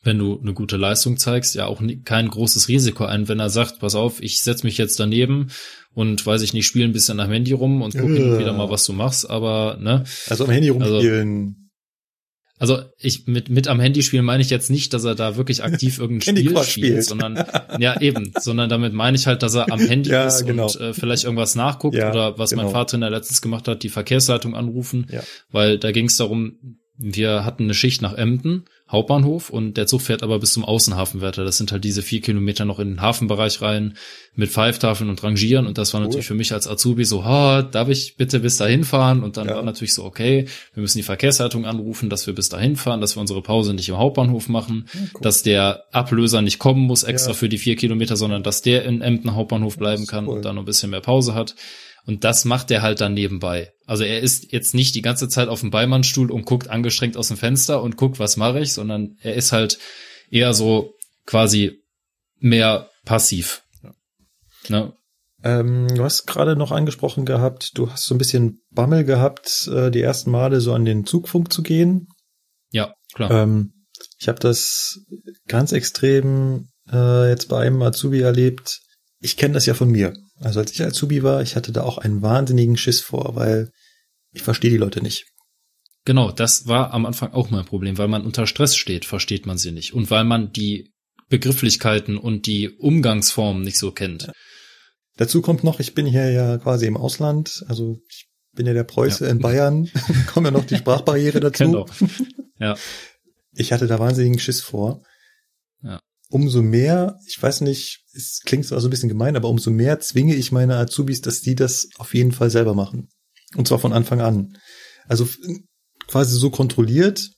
[0.02, 3.80] wenn du eine gute Leistung zeigst, ja auch kein großes Risiko ein, wenn er sagt,
[3.80, 5.48] pass auf, ich setze mich jetzt daneben
[5.94, 8.38] und weiß ich nicht, spiele ein bisschen am Handy rum und gucke ja.
[8.38, 10.04] wieder mal, was du machst, aber ne.
[10.28, 11.46] Also am Handy rumspielen.
[11.48, 11.63] Also,
[12.58, 15.64] also ich mit mit am Handy spielen meine ich jetzt nicht, dass er da wirklich
[15.64, 17.44] aktiv irgendein Spiel spielt, spielt, sondern
[17.80, 20.66] ja eben, sondern damit meine ich halt, dass er am Handy ja, ist genau.
[20.66, 22.64] und äh, vielleicht irgendwas nachguckt ja, oder was genau.
[22.64, 25.22] mein Vater in der letztens gemacht hat, die Verkehrsleitung anrufen, ja.
[25.50, 30.00] weil da ging es darum, wir hatten eine Schicht nach Emden Hauptbahnhof und der Zug
[30.00, 31.44] fährt aber bis zum Außenhafenwärter.
[31.44, 33.94] Das sind halt diese vier Kilometer noch in den Hafenbereich rein
[34.34, 36.06] mit Pfeiftafeln und Rangieren und das war cool.
[36.06, 39.22] natürlich für mich als Azubi so, ha, darf ich bitte bis dahin fahren?
[39.22, 39.56] Und dann ja.
[39.56, 43.16] war natürlich so, okay, wir müssen die Verkehrsleitung anrufen, dass wir bis dahin fahren, dass
[43.16, 45.20] wir unsere Pause nicht im Hauptbahnhof machen, ja, cool.
[45.20, 47.34] dass der Ablöser nicht kommen muss extra ja.
[47.34, 50.36] für die vier Kilometer, sondern dass der in Emden Hauptbahnhof bleiben kann cool.
[50.36, 51.54] und dann noch ein bisschen mehr Pause hat.
[52.06, 53.72] Und das macht er halt dann nebenbei.
[53.86, 57.28] Also er ist jetzt nicht die ganze Zeit auf dem Beimannstuhl und guckt angestrengt aus
[57.28, 59.78] dem Fenster und guckt, was mache ich, sondern er ist halt
[60.30, 60.94] eher so
[61.26, 61.82] quasi
[62.38, 63.62] mehr passiv.
[63.82, 63.94] Ja.
[64.68, 64.92] Ne?
[65.42, 69.90] Ähm, du hast gerade noch angesprochen gehabt, du hast so ein bisschen Bammel gehabt, äh,
[69.90, 72.08] die ersten Male so an den Zugfunk zu gehen.
[72.70, 73.30] Ja, klar.
[73.30, 73.86] Ähm,
[74.18, 75.00] ich habe das
[75.46, 78.80] ganz extrem äh, jetzt bei einem Azubi erlebt.
[79.20, 80.14] Ich kenne das ja von mir.
[80.44, 83.70] Also als ich Azubi war, ich hatte da auch einen wahnsinnigen Schiss vor, weil
[84.32, 85.26] ich verstehe die Leute nicht.
[86.04, 89.56] Genau, das war am Anfang auch mein Problem, weil man unter Stress steht, versteht man
[89.56, 89.94] sie nicht.
[89.94, 90.92] Und weil man die
[91.30, 94.24] Begrifflichkeiten und die Umgangsformen nicht so kennt.
[94.24, 94.32] Ja.
[95.16, 98.84] Dazu kommt noch, ich bin hier ja quasi im Ausland, also ich bin ja der
[98.84, 99.30] Preuße ja.
[99.30, 99.90] in Bayern,
[100.26, 101.64] kommt ja noch die Sprachbarriere dazu.
[101.64, 101.86] Genau.
[102.58, 102.76] Ja.
[103.52, 105.02] Ich hatte da wahnsinnigen Schiss vor.
[106.34, 110.00] Umso mehr, ich weiß nicht, es klingt zwar so ein bisschen gemein, aber umso mehr
[110.00, 113.08] zwinge ich meine Azubis, dass die das auf jeden Fall selber machen.
[113.54, 114.58] Und zwar von Anfang an.
[115.06, 115.28] Also
[116.08, 117.30] quasi so kontrolliert,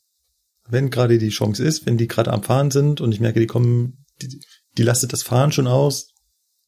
[0.67, 3.47] wenn gerade die Chance ist, wenn die gerade am Fahren sind und ich merke, die
[3.47, 4.41] kommen, die,
[4.79, 6.15] die lastet das Fahren schon aus,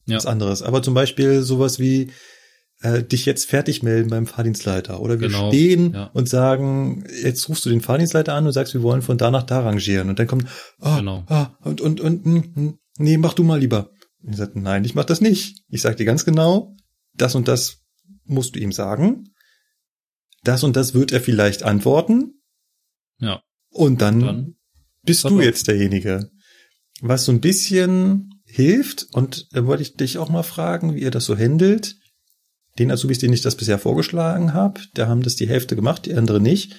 [0.05, 0.16] ja.
[0.16, 0.61] was anderes.
[0.61, 2.12] Aber zum Beispiel sowas wie
[2.81, 5.01] äh, dich jetzt fertig melden beim Fahrdienstleiter.
[5.01, 6.05] Oder wir Genau, stehen ja.
[6.14, 9.43] und sagen, jetzt rufst du den Fahrdienstleiter an und sagst, wir wollen von da nach
[9.43, 10.09] da rangieren.
[10.09, 10.47] Und dann kommt,
[10.81, 11.24] ah, Genau.
[11.29, 13.91] ah, und, und, und, hm, hm, nee, mach du mal lieber.
[14.22, 15.62] Und ich sagte, nein, ich mach das nicht.
[15.68, 16.76] Ich sag dir ganz genau,
[17.14, 17.79] das und das
[18.24, 19.24] musst du ihm sagen.
[20.45, 22.41] Das und das wird er vielleicht antworten.
[23.20, 23.43] Ja.
[23.70, 24.55] Und dann, Dann
[25.03, 26.31] bist du jetzt derjenige.
[27.01, 31.11] Was so ein bisschen hilft, und da wollte ich dich auch mal fragen, wie ihr
[31.11, 31.97] das so handelt.
[32.79, 36.14] Den Azubis, denen ich das bisher vorgeschlagen habe, da haben das die Hälfte gemacht, die
[36.14, 36.76] andere nicht.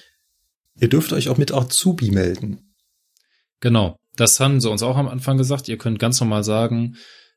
[0.78, 2.74] Ihr dürft euch auch mit Azubi melden.
[3.60, 3.96] Genau.
[4.16, 5.68] Das haben sie uns auch am Anfang gesagt.
[5.68, 6.96] Ihr könnt ganz normal sagen,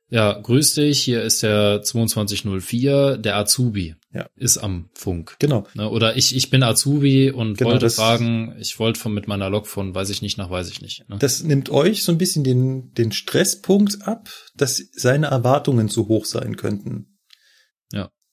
[0.10, 4.28] ja, grüß dich, hier ist der 2204, der Azubi Ja.
[4.36, 5.36] ist am Funk.
[5.40, 5.66] Genau.
[5.74, 9.50] Ne, Oder ich, ich bin Azubi und Genau, wollte fragen, ich wollte von mit meiner
[9.50, 11.10] Lok von weiß ich nicht nach weiß ich nicht.
[11.10, 11.18] Ne?
[11.20, 16.26] Das nimmt euch so ein bisschen den, den Stresspunkt ab, dass seine Erwartungen zu hoch
[16.26, 17.13] sein könnten.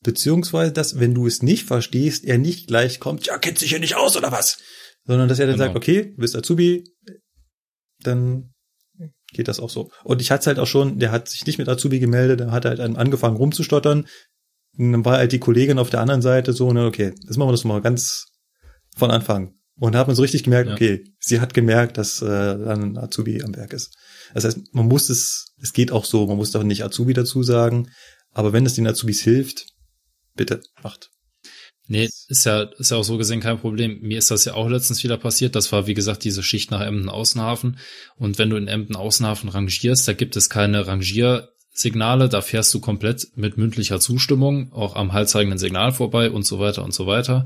[0.03, 3.80] Beziehungsweise, dass, wenn du es nicht verstehst, er nicht gleich kommt, ja, kennt sich hier
[3.80, 4.59] nicht aus oder was?
[5.05, 5.66] Sondern, dass er dann Genau.
[5.66, 6.84] sagt, okay, du bist Azubi,
[8.03, 8.53] dann
[9.32, 9.90] geht das auch so.
[10.05, 12.51] Und ich hatte es halt auch schon, der hat sich nicht mit Azubi gemeldet, der
[12.51, 14.07] hat halt angefangen rumzustottern.
[14.78, 17.48] Und dann war halt die Kollegin auf der anderen Seite so, ne, okay, jetzt machen
[17.48, 18.26] wir das mal ganz
[18.96, 19.55] von Anfang.
[19.78, 20.74] Und da hat man so richtig gemerkt, Ja.
[20.74, 23.94] okay, sie hat gemerkt, dass äh, dann ein Azubi am Werk ist.
[24.34, 27.42] Das heißt, man muss es, es geht auch so, man muss doch nicht Azubi dazu
[27.42, 27.88] sagen,
[28.32, 29.66] aber wenn es den Azubis hilft,
[30.41, 31.11] bitte macht.
[31.86, 34.01] Nee, ist ja, ist ja auch so gesehen kein Problem.
[34.01, 35.55] Mir ist das ja auch letztens wieder passiert.
[35.55, 37.76] Das war, wie gesagt, diese Schicht nach Emden-Außenhafen.
[38.16, 42.30] Und wenn du in Emden-Außenhafen rangierst, da gibt es keine Rangiersignale.
[42.30, 46.84] Da fährst du komplett mit mündlicher Zustimmung, auch am haltzeigenden Signal vorbei und so weiter
[46.84, 47.45] und so weiter.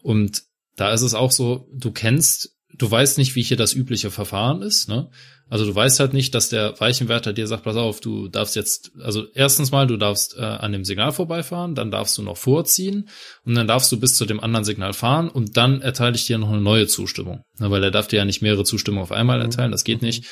[0.00, 0.44] Und
[0.76, 4.62] da ist es auch so, du kennst, du weißt nicht, wie hier das übliche Verfahren
[4.62, 5.10] ist, ne?
[5.50, 8.92] Also du weißt halt nicht, dass der Weichenwärter dir sagt, pass auf, du darfst jetzt,
[9.00, 13.08] also erstens mal, du darfst äh, an dem Signal vorbeifahren, dann darfst du noch vorziehen
[13.44, 16.36] und dann darfst du bis zu dem anderen Signal fahren und dann erteile ich dir
[16.36, 17.42] noch eine neue Zustimmung.
[17.58, 20.26] Na, weil er darf dir ja nicht mehrere Zustimmungen auf einmal erteilen, das geht nicht.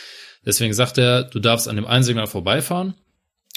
[0.44, 2.94] Deswegen sagt er, du darfst an dem einen Signal vorbeifahren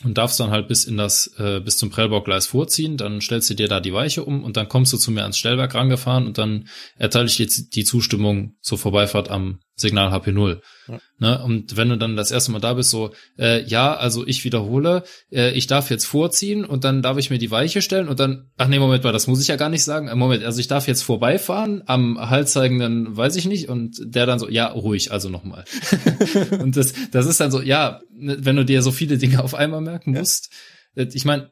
[0.06, 3.54] und darfst dann halt bis in das äh, bis zum Prellbaugleis vorziehen, dann stellst du
[3.54, 6.38] dir da die Weiche um und dann kommst du zu mir ans Stellwerk rangefahren und
[6.38, 10.62] dann erteile ich dir die Zustimmung zur Vorbeifahrt am Signal HP0.
[10.88, 11.00] Ja.
[11.20, 11.44] Ne?
[11.44, 15.04] Und wenn du dann das erste Mal da bist, so, äh, ja, also ich wiederhole,
[15.32, 18.50] äh, ich darf jetzt vorziehen und dann darf ich mir die Weiche stellen und dann,
[18.58, 20.08] ach nee, Moment mal, das muss ich ja gar nicht sagen.
[20.08, 24.40] Äh, Moment, also ich darf jetzt vorbeifahren am haltzeigenden, weiß ich nicht, und der dann
[24.40, 25.66] so, ja, ruhig, also nochmal.
[26.60, 29.56] und das, das ist dann so, ja, ne, wenn du dir so viele Dinge auf
[29.56, 30.52] einmal merken musst,
[30.96, 31.52] ich meine,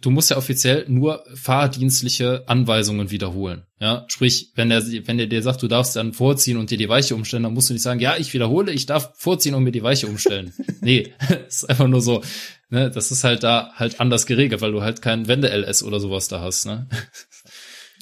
[0.00, 3.64] du musst ja offiziell nur fahrdienstliche Anweisungen wiederholen.
[3.78, 6.88] Ja, sprich, wenn der, wenn der dir sagt, du darfst dann vorziehen und dir die
[6.88, 9.72] Weiche umstellen, dann musst du nicht sagen, ja, ich wiederhole, ich darf vorziehen und mir
[9.72, 10.52] die Weiche umstellen.
[10.80, 11.12] nee,
[11.48, 12.22] ist einfach nur so,
[12.70, 16.28] ne, das ist halt da halt anders geregelt, weil du halt kein Wende-LS oder sowas
[16.28, 16.88] da hast, ne?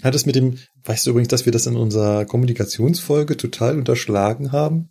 [0.03, 4.53] Hat es mit dem, weißt du übrigens, dass wir das in unserer Kommunikationsfolge total unterschlagen
[4.53, 4.91] haben?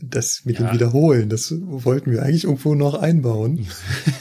[0.00, 0.66] Das mit Ja.
[0.68, 3.66] dem Wiederholen, das wollten wir eigentlich irgendwo noch einbauen.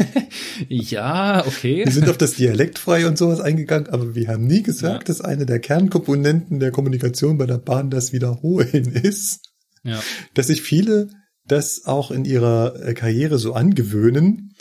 [0.69, 1.83] ja, okay.
[1.85, 5.13] Wir sind auf das Dialektfrei und sowas eingegangen, aber wir haben nie gesagt, Ja.
[5.13, 9.41] dass eine der Kernkomponenten der Kommunikation bei der Bahn das Wiederholen ist.
[9.83, 10.01] Ja,
[10.33, 11.09] Dass sich viele
[11.45, 14.55] das auch in ihrer äh, Karriere so angewöhnen,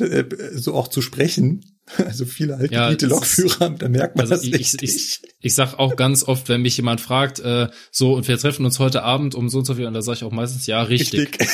[0.00, 1.60] äh, so auch zu sprechen.
[2.04, 4.82] Also viele alte Ja, Lokführer, da merkt man Also das ich, richtig.
[4.82, 8.36] ich, ich, ich sag auch ganz oft, wenn mich jemand fragt, äh, so, und wir
[8.38, 10.66] treffen uns heute Abend um so und so viel, und da sage ich auch meistens,
[10.66, 11.38] ja, richtig.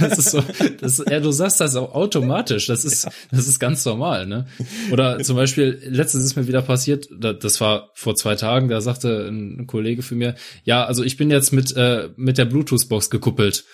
[0.00, 0.42] Das ist so,
[0.80, 2.66] das, ja, du sagst das auch automatisch.
[2.66, 4.46] Das ist, das ist ganz normal, ne?
[4.92, 8.80] Oder zum Beispiel, letztens ist mir wieder passiert, da- das war vor zwei Tagen, da
[8.80, 13.10] sagte ein Kollege für mir, ja, also ich bin jetzt mit, äh, mit der Bluetooth-Box
[13.10, 13.64] gekuppelt.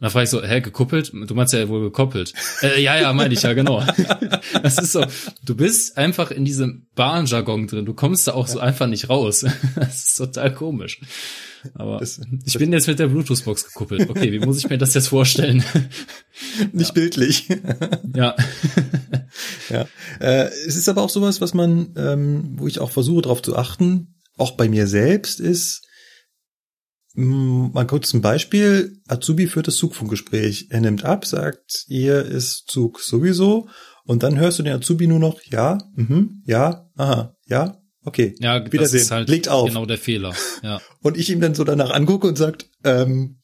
[0.00, 1.12] Da frage ich so, hä, gekuppelt?
[1.12, 2.32] Du meinst ja wohl gekoppelt.
[2.62, 3.82] Äh, ja, ja, meine ich ja, genau.
[4.62, 5.04] Das ist so,
[5.44, 7.84] du bist einfach in diesem Bahnjargon drin.
[7.84, 9.44] Du kommst da auch so einfach nicht raus.
[9.74, 11.00] Das ist total komisch.
[11.74, 14.08] Aber Das- ich bin jetzt mit der Bluetooth-Box gekuppelt.
[14.08, 15.64] Okay, wie muss ich mir das jetzt vorstellen?
[16.72, 17.48] Nicht bildlich.
[18.14, 18.36] ja.
[19.68, 19.86] Ja,
[20.20, 23.56] äh, es ist aber auch sowas, was man, ähm, wo ich auch versuche darauf zu
[23.56, 25.82] achten, auch bei mir selbst ist,
[27.24, 30.68] mal kurz ein Beispiel, Azubi führt das Zugfunkgespräch.
[30.70, 33.68] Er nimmt ab, sagt, hier ist Zug sowieso
[34.04, 38.34] und dann hörst du den Azubi nur noch, ja, mhm, ja, aha, ja, okay.
[38.38, 39.00] Ja, das Wiedersehen.
[39.00, 39.68] ist halt Legt auf.
[39.68, 40.32] genau der Fehler.
[40.62, 40.80] Ja.
[41.02, 43.38] Und ich ihm dann so danach angucke und sagt, ähm,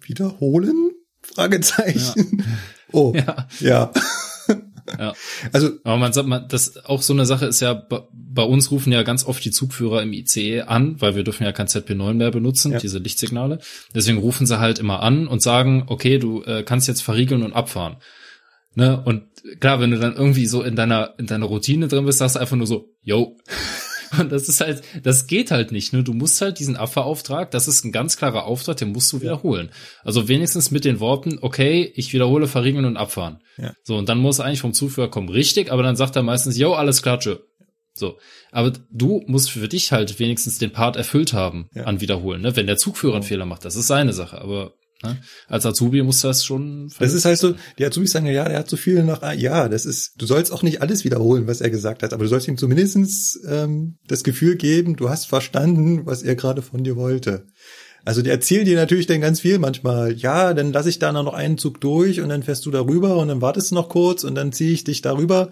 [0.00, 0.90] wiederholen?
[1.22, 2.44] Fragezeichen.
[2.92, 3.48] Oh, Ja.
[3.58, 3.92] ja.
[4.98, 5.14] Ja.
[5.52, 7.74] Also Aber man sagt, man, das auch so eine Sache ist ja,
[8.12, 11.52] bei, uns rufen ja ganz oft die Zugführer im ICE an, weil wir dürfen ja
[11.52, 12.78] kein ZP9 mehr benutzen, Ja.
[12.78, 13.58] diese Lichtsignale.
[13.94, 17.52] Deswegen rufen sie halt immer an und sagen, okay, du äh, kannst jetzt verriegeln und
[17.52, 17.96] abfahren.
[18.74, 19.00] Ne?
[19.04, 19.24] Und
[19.60, 22.40] klar, wenn du dann irgendwie so in deiner, in deiner Routine drin bist, sagst du
[22.40, 23.36] einfach nur so, yo.
[24.18, 25.92] Und das ist halt, das geht halt nicht.
[25.92, 26.02] Ne?
[26.02, 29.70] Du musst halt diesen Abfahrauftrag, das ist ein ganz klarer Auftrag, den musst du wiederholen.
[30.02, 33.40] Also wenigstens mit den Worten, okay, ich wiederhole, verriegeln und abfahren.
[33.56, 33.74] Ja.
[33.82, 36.74] So, und dann muss eigentlich vom Zuführer kommen, richtig, aber dann sagt er meistens, yo,
[36.74, 37.36] alles klar, tschö.
[37.94, 38.18] So.
[38.50, 41.84] Aber du musst für dich halt wenigstens den Part erfüllt haben Ja.
[41.84, 42.42] an Wiederholen.
[42.42, 42.56] Ne?
[42.56, 44.40] Wenn der Zugführer einen Fehler macht, das ist seine Sache.
[44.40, 45.18] Aber ne?
[45.48, 46.90] als Azubi muss das schon.
[46.98, 49.86] Das ist halt so, die Azubis sagen ja, der hat so viel noch, ja, das
[49.86, 52.56] ist, du sollst auch nicht alles wiederholen, was er gesagt hat, aber du sollst ihm
[52.56, 57.46] zumindestens ähm, das Gefühl geben, du hast verstanden, was er gerade von dir wollte.
[58.06, 61.32] Also die erzählen dir natürlich dann ganz viel manchmal, ja, dann lasse ich da noch
[61.32, 64.34] einen Zug durch und dann fährst du darüber und dann wartest du noch kurz und
[64.34, 65.50] dann ziehe ich dich darüber.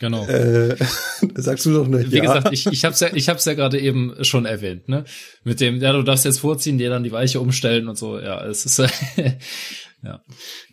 [0.00, 0.26] Genau.
[0.26, 0.76] Äh,
[1.36, 2.22] sagst du doch nicht, Wie ja.
[2.22, 5.04] gesagt, ich, ich hab's ja, ich hab's ja gerade eben schon erwähnt, ne?
[5.44, 8.18] Mit dem, ja, du darfst jetzt vorziehen, dir dann die Weiche umstellen und so.
[8.18, 8.78] Ja, es ist,
[10.02, 10.22] ja.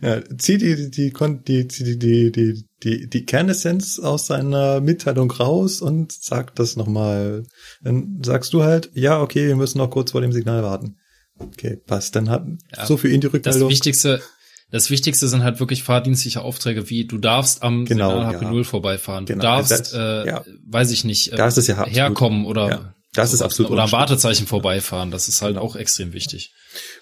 [0.01, 5.81] Ja, zieh die, die, die, die, die, die, die, die, Kernessenz aus seiner Mitteilung raus
[5.81, 7.43] und sag das nochmal.
[7.81, 10.97] Dann sagst du halt, ja, okay, wir müssen noch kurz vor dem Signal warten.
[11.37, 12.15] Okay, passt.
[12.15, 12.45] Dann hat
[12.75, 13.69] Ja, so für ihn die Das Rückmeldung.
[13.69, 14.21] Wichtigste,
[14.71, 18.39] das Wichtigste sind halt wirklich fahrdienstliche Aufträge, wie du darfst am Genau, Signal ja.
[18.51, 19.25] HP0 vorbeifahren.
[19.25, 20.43] Genau, Du darfst, das- äh, ja.
[20.67, 21.95] weiß ich nicht, äh, Da ist ja absolut.
[21.97, 23.91] herkommen oder Ja, das ist absolut oder am.
[23.91, 25.11] Wartezeichen vorbeifahren.
[25.11, 26.51] Das ist halt auch extrem wichtig.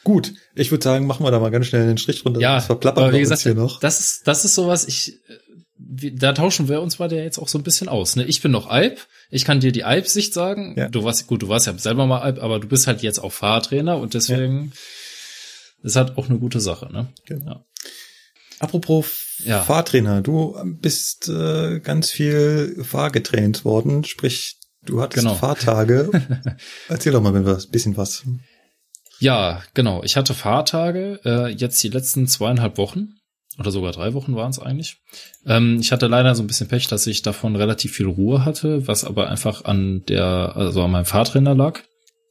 [0.03, 2.39] Gut, ich würde sagen, machen wir da mal ganz schnell einen Strich drunter.
[2.39, 3.79] Ja, das verplappern aber wie wir gesagt, hier noch.
[3.79, 7.57] das ist, das ist sowas, ich, äh, da tauschen wir uns beide jetzt auch so
[7.57, 8.15] ein bisschen aus.
[8.15, 8.25] Ne?
[8.25, 8.99] Ich bin noch Alp,
[9.31, 10.75] ich kann dir die Alp-Sicht sagen.
[10.77, 10.89] Ja.
[10.89, 13.31] Du warst, gut, du warst ja selber mal Alp, aber du bist halt jetzt auch
[13.31, 14.73] Fahrtrainer und deswegen
[15.83, 16.91] ist halt auch eine gute Sache.
[16.91, 17.07] Ne?
[17.25, 17.45] Genau.
[17.45, 17.65] Ja.
[18.59, 19.61] Apropos Ja.
[19.61, 25.35] Fahrtrainer, du bist äh, ganz viel fahrgetraint worden, sprich, du hattest Genau.
[25.35, 26.09] Fahrtage.
[26.87, 28.23] Erzähl doch mal ein bisschen was.
[29.19, 30.03] Ja, genau.
[30.03, 33.09] Ich hatte Fahrtage, äh, jetzt die letzten zweieinhalb Wochen
[33.59, 34.97] oder sogar drei Wochen waren es eigentlich.
[35.45, 38.87] Ähm, ich hatte leider so ein bisschen Pech, dass ich davon relativ viel Ruhe hatte,
[38.87, 41.79] was aber einfach an der, also an meinem Fahrtrainer lag.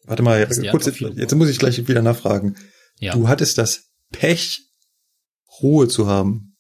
[0.05, 2.57] Warte mal, kurz, jetzt, jetzt muss ich gleich wieder nachfragen.
[2.99, 3.15] Ja.
[3.15, 4.63] Du hattest das Pech,
[5.63, 6.57] Ruhe zu haben.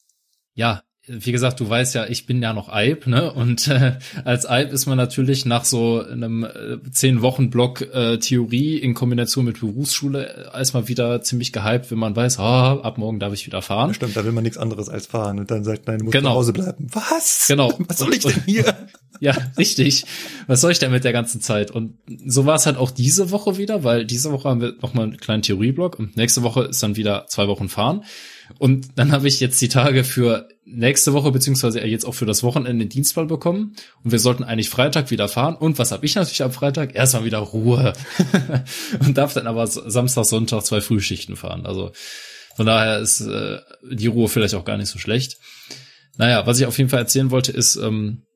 [0.54, 3.32] ja, wie gesagt, du weißt ja, ich bin ja noch Eib, ne?
[3.32, 8.18] Und äh, als Eib ist man natürlich nach so einem äh, zehn Wochen Block äh,
[8.18, 12.98] Theorie in Kombination mit Berufsschule äh, erstmal wieder ziemlich gehypt, wenn man weiß, ah, ab
[12.98, 13.94] morgen darf ich wieder fahren.
[13.94, 16.30] Stimmt, da will man nichts anderes als fahren und dann sagt, nein, du musst Genau.
[16.30, 16.86] zu Hause bleiben.
[16.92, 17.46] Was?
[17.48, 17.72] Genau.
[17.88, 18.74] Was soll ich denn hier?
[19.20, 20.04] Ja, richtig.
[20.48, 21.70] Was soll ich denn mit der ganzen Zeit?
[21.70, 21.96] Und
[22.26, 25.16] so war es halt auch diese Woche wieder, weil diese Woche haben wir nochmal einen
[25.16, 28.02] kleinen Theorieblock und nächste Woche ist dann wieder zwei Wochen fahren.
[28.58, 32.42] Und dann habe ich jetzt die Tage für nächste Woche, beziehungsweise jetzt auch für das
[32.42, 33.74] Wochenende den Dienstball bekommen.
[34.02, 35.56] Und wir sollten eigentlich Freitag wieder fahren.
[35.56, 36.94] Und was habe ich natürlich am Freitag?
[36.94, 37.92] Erstmal wieder Ruhe.
[39.00, 41.66] und darf dann aber Samstag, Sonntag zwei Frühschichten fahren.
[41.66, 41.92] Also
[42.56, 43.58] von daher ist äh,
[43.90, 45.38] die Ruhe vielleicht auch gar nicht so schlecht.
[46.16, 48.26] Naja, was ich auf jeden Fall erzählen wollte, ist, ähm,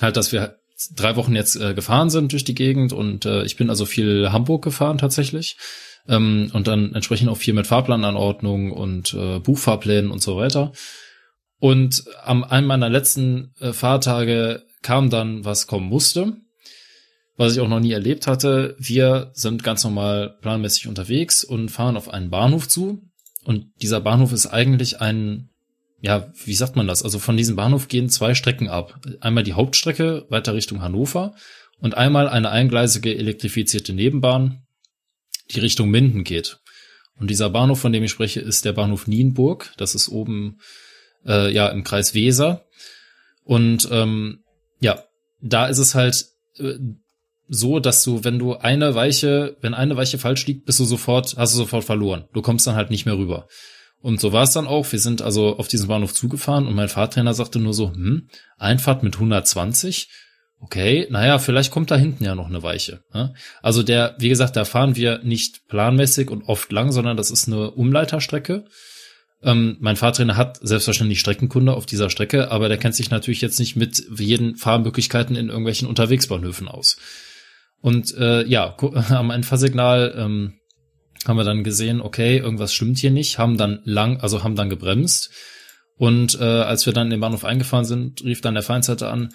[0.00, 0.58] halt, dass wir
[0.94, 4.30] drei Wochen jetzt äh, gefahren sind durch die Gegend und äh, ich bin also viel
[4.30, 5.56] Hamburg gefahren tatsächlich
[6.08, 10.72] ähm, und dann entsprechend auch viel mit Fahrplananordnung und äh, Buchfahrplänen und so weiter.
[11.60, 16.36] Und am einem meiner letzten äh, Fahrtage kam dann, was kommen musste,
[17.36, 18.76] was ich auch noch nie erlebt hatte.
[18.78, 23.02] Wir sind ganz normal planmäßig unterwegs und fahren auf einen Bahnhof zu.
[23.44, 25.50] Und dieser Bahnhof ist eigentlich ein
[26.00, 27.02] ja, wie sagt man das?
[27.02, 29.00] Also von diesem Bahnhof gehen zwei Strecken ab.
[29.20, 31.34] Einmal die Hauptstrecke weiter Richtung Hannover
[31.80, 34.62] und einmal eine eingleisige elektrifizierte Nebenbahn,
[35.50, 36.58] die Richtung Minden geht.
[37.18, 39.72] Und dieser Bahnhof, von dem ich spreche, ist der Bahnhof Nienburg.
[39.76, 40.60] Das ist oben
[41.26, 42.64] äh, ja im Kreis Weser.
[43.44, 44.44] Und ähm,
[44.80, 45.04] ja,
[45.40, 46.26] da ist es halt
[46.58, 46.74] äh,
[47.48, 51.34] so, dass du, wenn du eine Weiche, wenn eine Weiche falsch liegt, bist du sofort,
[51.36, 52.28] hast du sofort verloren.
[52.34, 53.48] Du kommst dann halt nicht mehr rüber.
[54.00, 54.90] Und so war es dann auch.
[54.92, 58.28] Wir sind also auf diesen Bahnhof zugefahren und mein Fahrtrainer sagte nur so, hm,
[58.58, 60.08] Einfahrt mit 120.
[60.60, 63.00] Okay, naja, vielleicht kommt da hinten ja noch eine Weiche.
[63.14, 63.32] Ne?
[63.62, 67.46] Also der, wie gesagt, da fahren wir nicht planmäßig und oft lang, sondern das ist
[67.46, 68.64] eine Umleiterstrecke.
[69.40, 73.60] Ähm, mein Fahrtrainer hat selbstverständlich Streckenkunde auf dieser Strecke, aber der kennt sich natürlich jetzt
[73.60, 76.96] nicht mit jeden Fahrmöglichkeiten in irgendwelchen Unterwegsbahnhöfen aus.
[77.80, 78.76] Und äh, ja,
[79.10, 80.54] am Einfahrsignal ähm,
[81.24, 84.70] haben wir dann gesehen, okay, irgendwas stimmt hier nicht, haben dann lang, also haben dann
[84.70, 85.30] gebremst.
[85.96, 89.30] Und äh, als wir dann in den Bahnhof eingefahren sind, rief dann der Feindsseiter an,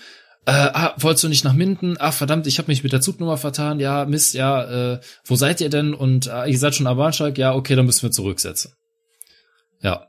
[0.45, 1.95] äh, ah, wolltest du nicht nach Minden?
[1.97, 3.79] Ah, verdammt, ich habe mich mit der Zugnummer vertan.
[3.79, 5.93] Ja, Mist, ja, äh, wo seid ihr denn?
[5.93, 7.37] Und ah, ihr seid schon am Bahnsteig?
[7.37, 8.73] Ja, okay, dann müssen wir zurücksetzen.
[9.81, 10.07] Ja,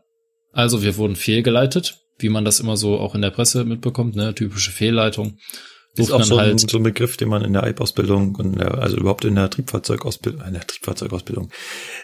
[0.52, 4.34] also wir wurden fehlgeleitet, wie man das immer so auch in der Presse mitbekommt, ne,
[4.34, 5.38] typische Fehlleitung.
[5.96, 8.58] Ist Durften auch so ein, halt, so ein Begriff, den man in der EIP-Ausbildung und
[8.58, 11.52] der, also überhaupt in der Triebfahrzeugausbildung, in der Triebfahrzeugausbildung,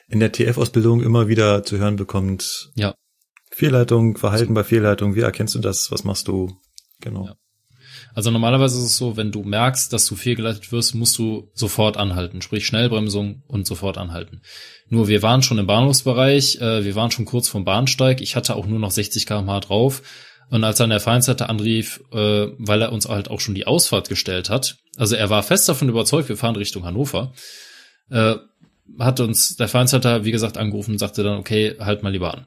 [0.09, 2.71] in der TF-Ausbildung immer wieder zu hören bekommt.
[2.77, 2.95] Ja.
[3.51, 5.91] Fehlleitung, Verhalten bei Fehlleitung, wie erkennst du das?
[5.91, 6.53] Was machst du?
[7.01, 7.27] Genau.
[7.27, 7.35] Ja.
[8.15, 11.97] Also normalerweise ist es so, wenn du merkst, dass du fehlgeleitet wirst, musst du sofort
[11.97, 14.43] anhalten, sprich Schnellbremsung und sofort anhalten.
[14.89, 18.57] Nur wir waren schon im Bahnhofsbereich, äh, wir waren schon kurz vom Bahnsteig, ich hatte
[18.57, 20.03] auch nur noch 60 km/h drauf.
[20.51, 24.09] Und als dann der Feindssetter anrief, äh, weil er uns halt auch schon die Ausfahrt
[24.09, 27.33] gestellt hat, also er war fest davon überzeugt, wir fahren Richtung Hannover,
[28.11, 28.35] äh,
[28.99, 32.47] hat uns der Feindssetter, wie gesagt, angerufen und sagte dann, okay, halt mal lieber an.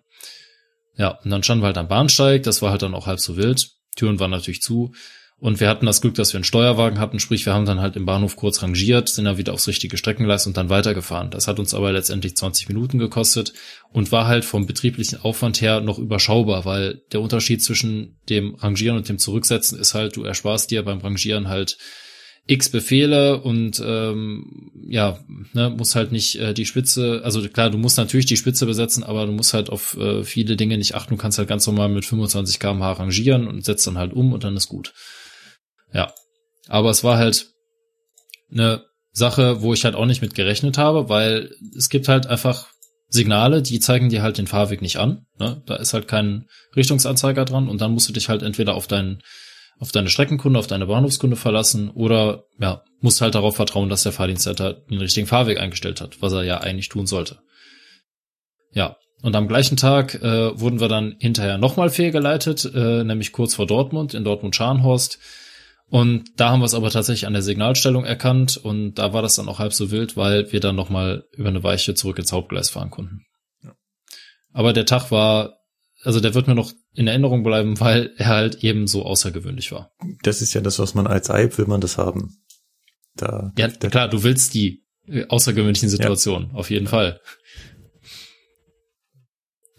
[0.98, 3.38] Ja, und dann standen wir halt am Bahnsteig, das war halt dann auch halb so
[3.38, 3.70] wild.
[3.96, 4.94] Türen waren natürlich zu.
[5.40, 7.98] Und wir hatten das Glück, dass wir einen Steuerwagen hatten, sprich, wir haben dann halt
[7.98, 11.32] im Bahnhof kurz rangiert, sind dann wieder aufs richtige Streckengleis und dann weitergefahren.
[11.32, 13.52] Das hat uns aber letztendlich 20 Minuten gekostet
[13.92, 18.96] und war halt vom betrieblichen Aufwand her noch überschaubar, weil der Unterschied zwischen dem Rangieren
[18.96, 21.78] und dem Zurücksetzen ist halt, du ersparst dir beim Rangieren halt
[22.46, 25.20] x Befehle und ähm, ja,
[25.54, 29.04] ne, muss halt nicht äh, die Spitze, also klar, du musst natürlich die Spitze besetzen,
[29.04, 31.16] aber du musst halt auf äh, viele Dinge nicht achten.
[31.16, 34.44] Du kannst halt ganz normal mit 25 km/h rangieren und setzt dann halt um und
[34.44, 34.94] dann ist gut.
[35.94, 36.14] Ja,
[36.68, 37.48] aber es war halt
[38.52, 42.68] eine Sache, wo ich halt auch nicht mit gerechnet habe, weil es gibt halt einfach
[43.08, 45.28] Signale, die zeigen dir halt den Fahrweg nicht an.
[45.40, 45.62] Ne?
[45.68, 49.22] Da ist halt kein Richtungsanzeiger dran und dann musst du dich halt entweder auf deinen
[49.80, 54.12] auf deine Streckenkunde, auf deine Bahnhofskunde verlassen oder ja, musst halt darauf vertrauen, dass der
[54.12, 57.40] Fahrdienstleiter den richtigen Fahrweg eingestellt hat, was er ja eigentlich tun sollte.
[58.72, 63.56] Ja, und am gleichen Tag äh, wurden wir dann hinterher nochmal fehlgeleitet, äh, nämlich kurz
[63.56, 65.20] vor Dortmund, in Dortmund-Scharnhorst.
[65.94, 69.36] Und da haben wir es aber tatsächlich an der Signalstellung erkannt und da war das
[69.36, 72.72] dann auch halb so wild, weil wir dann nochmal über eine Weiche zurück ins Hauptgleis
[72.72, 73.28] fahren konnten.
[73.62, 73.76] Ja.
[74.54, 75.54] Aber der Tag war
[76.02, 79.92] also der wird mir noch in Erinnerung bleiben, weil er halt eben so außergewöhnlich war.
[80.24, 82.38] Das ist ja das, was man als Eib will man das haben.
[83.16, 86.56] Da, ja, klar, du willst die äh, außergewöhnlichen Situationen, ja.
[86.56, 86.90] auf jeden ja.
[86.90, 87.22] Fall.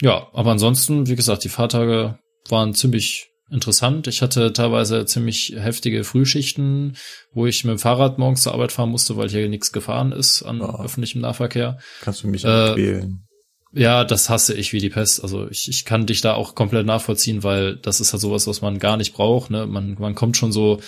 [0.00, 4.06] Ja, aber ansonsten, wie gesagt, die Fahrtage waren ziemlich interessant.
[4.06, 6.96] Ich hatte teilweise ziemlich heftige Frühschichten,
[7.32, 10.42] wo ich mit dem Fahrrad morgens zur Arbeit fahren musste, weil hier nichts gefahren ist
[10.42, 10.82] an oh.
[10.82, 11.78] öffentlichem Nahverkehr.
[12.00, 13.26] Kannst du mich äh, quälen?
[13.72, 15.22] Ja, das hasse ich wie die Pest.
[15.22, 18.62] Also ich, ich kann dich da auch komplett nachvollziehen, weil das ist halt sowas, was
[18.62, 19.50] man gar nicht braucht.
[19.50, 19.66] Ne?
[19.66, 20.80] Man, man kommt schon so,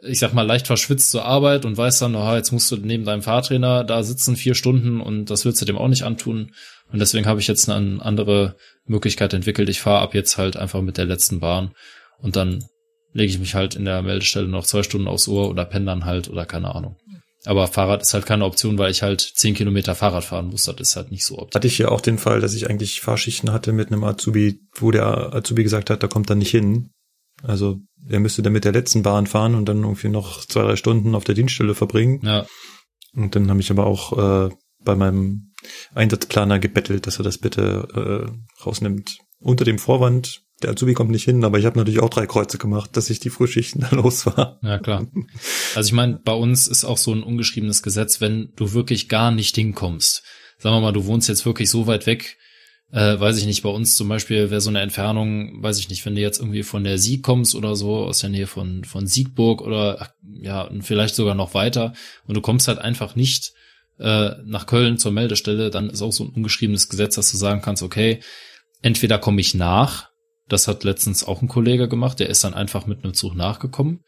[0.00, 3.04] ich sag mal, leicht verschwitzt zur Arbeit und weiß dann, oh, jetzt musst du neben
[3.04, 6.52] deinem Fahrtrainer da sitzen vier Stunden und das willst du dem auch nicht antun.
[6.92, 8.56] Und deswegen habe ich jetzt eine andere
[8.86, 9.68] Möglichkeit entwickelt.
[9.68, 11.72] Ich fahre ab jetzt halt einfach mit der letzten Bahn
[12.18, 12.64] und dann
[13.12, 16.04] lege ich mich halt in der Meldestelle noch zwei Stunden aufs Ohr oder penne dann
[16.04, 16.96] halt oder keine Ahnung.
[17.46, 20.64] Aber Fahrrad ist halt keine Option, weil ich halt zehn Kilometer Fahrrad fahren muss.
[20.64, 21.60] Das ist halt nicht so optimal.
[21.60, 24.90] Hatte ich ja auch den Fall, dass ich eigentlich Fahrschichten hatte mit einem Azubi, wo
[24.90, 26.90] der Azubi gesagt hat, da kommt er nicht hin.
[27.42, 30.76] Also er müsste dann mit der letzten Bahn fahren und dann irgendwie noch zwei, drei
[30.76, 32.20] Stunden auf der Dienststelle verbringen.
[32.22, 32.46] Ja.
[33.14, 35.53] Und dann habe ich aber auch äh, bei meinem
[35.94, 37.88] Einsatzplaner gebettelt, dass er das bitte
[38.28, 39.18] äh, rausnimmt.
[39.38, 42.58] Unter dem Vorwand, der Azubi kommt nicht hin, aber ich habe natürlich auch drei Kreuze
[42.58, 44.58] gemacht, dass ich die Frühschichten da los war.
[44.62, 45.06] Ja, klar.
[45.74, 49.30] Also ich meine, bei uns ist auch so ein ungeschriebenes Gesetz, wenn du wirklich gar
[49.30, 50.22] nicht hinkommst.
[50.58, 52.38] Sagen wir mal, du wohnst jetzt wirklich so weit weg,
[52.94, 56.06] äh, weiß ich nicht, bei uns zum Beispiel wäre so eine Entfernung, weiß ich nicht,
[56.06, 59.08] wenn du jetzt irgendwie von der Sieg kommst oder so, aus der Nähe von, von
[59.08, 61.92] Siegburg oder ja, vielleicht sogar noch weiter
[62.26, 63.52] und du kommst halt einfach nicht
[63.98, 67.62] äh, nach Köln zur Meldestelle, dann ist auch so ein ungeschriebenes Gesetz, dass du sagen
[67.62, 68.20] kannst, okay,
[68.82, 70.08] entweder komme ich nach,
[70.48, 74.00] das hat letztens auch ein Kollege gemacht, der ist dann einfach mit einem Zug nachgekommen.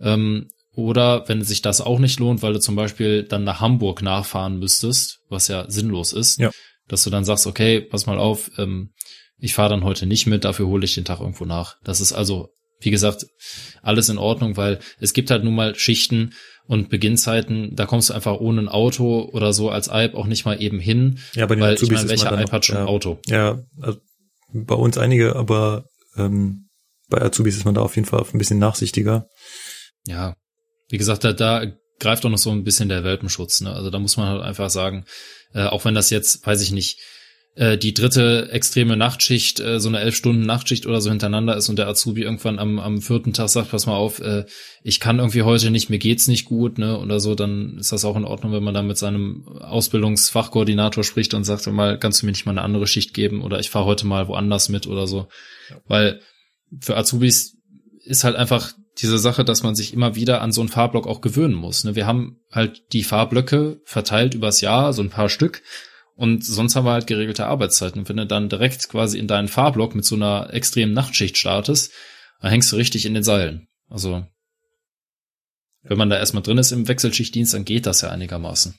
[0.00, 4.02] Ähm, oder wenn sich das auch nicht lohnt, weil du zum Beispiel dann nach Hamburg
[4.02, 6.50] nachfahren müsstest, was ja sinnlos ist, ja.
[6.88, 8.92] dass du dann sagst, okay, pass mal auf, ähm,
[9.38, 11.76] ich fahre dann heute nicht mit, dafür hole ich den Tag irgendwo nach.
[11.82, 12.50] Das ist also,
[12.80, 13.26] wie gesagt,
[13.82, 16.34] alles in Ordnung, weil es gibt halt nun mal Schichten
[16.70, 20.44] und Beginnzeiten, da kommst du einfach ohne ein Auto oder so als Alp auch nicht
[20.44, 21.18] mal eben hin.
[21.34, 23.18] Ja, aber weil ich meine, welcher Alp hat schon ja, ein Auto?
[23.26, 23.98] Ja, also
[24.52, 26.68] bei uns einige, aber ähm,
[27.08, 29.26] bei Azubis ist man da auf jeden Fall ein bisschen nachsichtiger.
[30.06, 30.36] Ja,
[30.90, 31.66] wie gesagt, da, da
[31.98, 33.62] greift auch noch so ein bisschen der Welpenschutz.
[33.62, 33.72] Ne?
[33.72, 35.06] Also da muss man halt einfach sagen,
[35.52, 37.00] äh, auch wenn das jetzt, weiß ich nicht,
[37.56, 41.68] äh, die dritte extreme Nachtschicht, äh, so eine elf Stunden Nachtschicht oder so hintereinander ist
[41.68, 44.44] und der Azubi irgendwann am, am vierten Tag sagt, pass mal auf, äh,
[44.82, 48.04] ich kann irgendwie heute nicht, mir geht's nicht gut, ne, oder so, dann ist das
[48.04, 52.26] auch in Ordnung, wenn man dann mit seinem Ausbildungsfachkoordinator spricht und sagt mal, kannst du
[52.26, 55.06] mir nicht mal eine andere Schicht geben oder ich fahre heute mal woanders mit oder
[55.06, 55.28] so.
[55.70, 55.76] Ja.
[55.86, 56.20] Weil
[56.80, 57.56] für Azubis
[58.04, 61.20] ist halt einfach diese Sache, dass man sich immer wieder an so einen Fahrblock auch
[61.20, 61.84] gewöhnen muss.
[61.84, 61.94] Ne?
[61.94, 65.62] Wir haben halt die Fahrblöcke verteilt übers Jahr, so ein paar Stück.
[66.20, 68.00] Und sonst haben wir halt geregelte Arbeitszeiten.
[68.00, 71.92] Und wenn du dann direkt quasi in deinen Fahrblock mit so einer extremen Nachtschicht startest,
[72.42, 73.68] dann hängst du richtig in den Seilen.
[73.88, 74.26] Also,
[75.80, 78.78] wenn man da erstmal drin ist im Wechselschichtdienst, dann geht das ja einigermaßen.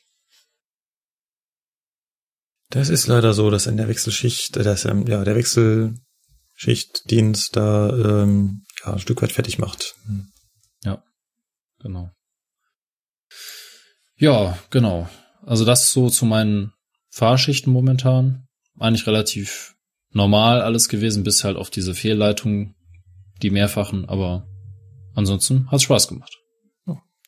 [2.70, 5.96] Das ist leider so, dass in der Wechselschicht, dass ähm, ja der Wechsel
[6.54, 9.96] Schichtdienst da ähm, ja, ein Stück weit fertig macht.
[10.84, 11.04] Ja,
[11.80, 12.12] genau.
[14.18, 15.10] Ja, genau.
[15.42, 16.74] Also das so zu meinen
[17.12, 18.48] Fahrschichten momentan.
[18.80, 19.76] Eigentlich relativ
[20.12, 22.74] normal alles gewesen, bis halt auf diese Fehlleitung,
[23.42, 24.48] die mehrfachen, aber
[25.14, 26.38] ansonsten hat's Spaß gemacht.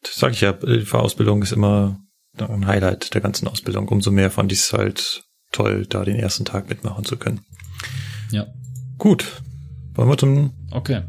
[0.01, 1.99] Das sage ich ja, die Fahrausbildung ist immer
[2.37, 3.87] ein Highlight der ganzen Ausbildung.
[3.87, 7.41] Umso mehr fand ich es halt toll, da den ersten Tag mitmachen zu können.
[8.31, 8.47] Ja.
[8.97, 9.41] Gut.
[9.93, 11.03] Wollen wir zum Okay.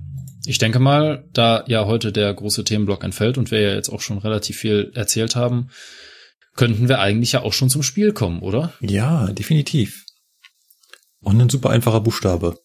[0.47, 4.03] Ich denke mal, da ja heute der große Themenblock entfällt und wir ja jetzt auch
[4.03, 5.71] schon relativ viel erzählt haben,
[6.55, 8.73] könnten wir eigentlich ja auch schon zum Spiel kommen, oder?
[8.81, 10.05] Ja, definitiv.
[11.21, 12.59] Und ein super einfacher Buchstabe,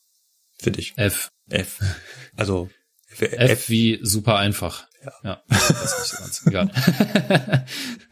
[0.58, 0.94] finde ich.
[0.98, 1.32] F.
[1.50, 1.80] F.
[2.36, 2.70] Also
[3.08, 4.88] F, F wie super einfach.
[5.04, 5.14] Ja.
[5.24, 7.66] ja das ist nicht so ganz egal.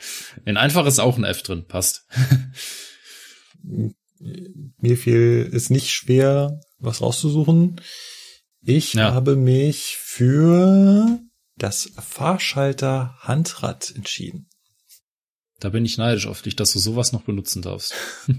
[0.46, 2.06] In einfach ist auch ein F drin, passt.
[4.80, 7.82] Mir fiel es nicht schwer, was rauszusuchen.
[8.62, 9.14] Ich Ja.
[9.14, 11.20] habe mich für
[11.58, 14.50] das Fahrschalter Handrad entschieden.
[15.60, 17.94] Da bin ich neidisch auf dich, dass du sowas noch benutzen darfst.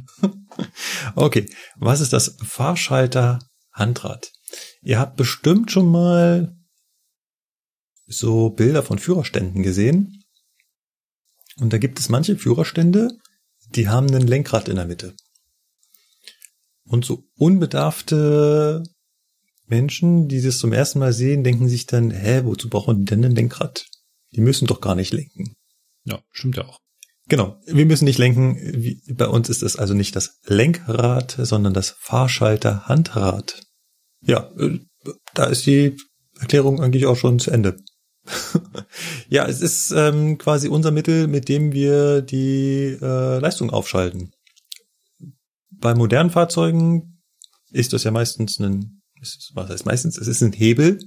[1.15, 3.39] Okay, was ist das Fahrschalter
[3.73, 4.33] Handrad?
[4.83, 6.57] Ihr habt bestimmt schon mal
[8.07, 10.25] so Bilder von Führerständen gesehen.
[11.57, 13.11] Und da gibt es manche Führerstände,
[13.75, 15.15] die haben ein Lenkrad in der Mitte.
[16.85, 18.83] Und so unbedarfte
[19.67, 23.25] Menschen, die das zum ersten Mal sehen, denken sich dann, hä, wozu brauchen die denn
[23.25, 23.87] ein Lenkrad?
[24.33, 25.55] Die müssen doch gar nicht lenken.
[26.05, 26.81] Ja, stimmt ja auch.
[27.29, 28.99] Genau, wir müssen nicht lenken.
[29.15, 33.61] Bei uns ist es also nicht das Lenkrad, sondern das Fahrschalter-Handrad.
[34.23, 34.81] Ja, äh,
[35.35, 35.97] da ist die
[36.41, 37.77] Erklärung eigentlich auch schon zu Ende.
[39.29, 44.33] ja, es ist ähm, quasi unser Mittel, mit dem wir die äh, Leistung aufschalten.
[45.71, 47.23] Bei modernen Fahrzeugen
[47.71, 50.17] ist das ja meistens ein, ist, was heißt meistens?
[50.19, 50.99] Es ist ein Hebel,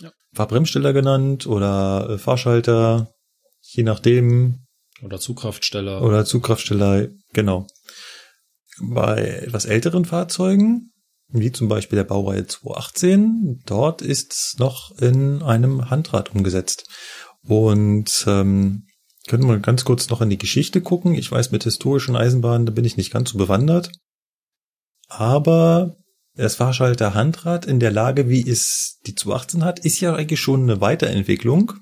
[0.00, 0.12] Ja.
[0.34, 3.12] Fahrbremsstiller genannt oder äh, Fahrschalter,
[3.60, 4.66] je nachdem,
[5.02, 6.02] Oder Zugkraftsteller.
[6.02, 7.66] oder Zugkraftsteller, genau.
[8.80, 10.92] Bei etwas älteren Fahrzeugen,
[11.28, 16.86] wie zum Beispiel der Baureihe 218, dort ist es noch in einem Handrad umgesetzt.
[17.42, 18.86] Und ähm,
[19.26, 21.14] können wir ganz kurz noch in die Geschichte gucken.
[21.14, 23.90] Ich weiß, mit historischen Eisenbahnen, da bin ich nicht ganz so bewandert.
[25.08, 25.96] Aber
[26.34, 30.62] das Fahrschalter Handrad in der Lage, wie es die 218 hat, ist ja eigentlich schon
[30.62, 31.74] eine Weiterentwicklung.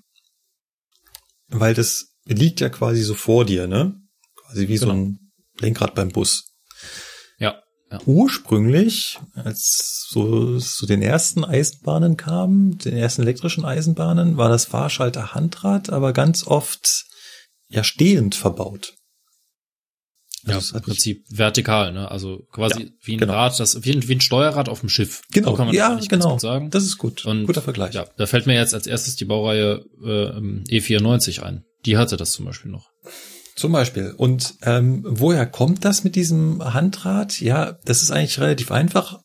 [1.49, 3.95] Weil das liegt ja quasi so vor dir, ne?
[4.37, 4.99] Quasi wie so Genau.
[4.99, 6.53] ein Lenkrad beim Bus.
[7.39, 7.61] Ja,
[7.91, 8.01] ja.
[8.07, 15.35] Ursprünglich, als so zu den ersten Eisenbahnen kam, den ersten elektrischen Eisenbahnen, war das Fahrschalter
[15.35, 17.05] Handrad aber ganz oft
[17.69, 18.95] ja stehend verbaut.
[20.45, 22.11] Ja, Also es im Prinzip vertikal, ne?
[22.11, 23.35] Also quasi Ja, wie ein genau.
[23.35, 25.21] Rad, das wie ein, wie ein Steuerrad auf dem Schiff.
[25.33, 26.31] Genau, So kann man ja, das genau.
[26.33, 26.71] gut sagen.
[26.71, 27.27] Das ist gut.
[27.27, 27.93] Und Guter Vergleich.
[27.95, 31.65] Ja, da fällt mir jetzt als erstes die Baureihe äh, E94 ein.
[31.87, 32.91] Die hatte das zum Beispiel noch.
[33.57, 34.15] Zum Beispiel.
[34.17, 37.41] Und ähm, woher kommt das mit diesem Handrad?
[37.41, 39.21] Ja, das ist eigentlich relativ einfach.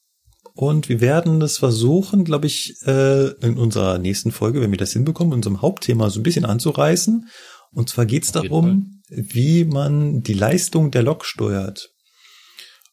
[0.53, 4.93] Und wir werden das versuchen, glaube ich, äh, in unserer nächsten Folge, wenn wir das
[4.93, 7.27] hinbekommen, unserem Hauptthema so ein bisschen anzureißen.
[7.71, 11.89] Und zwar geht es darum, wie man die Leistung der Lok steuert.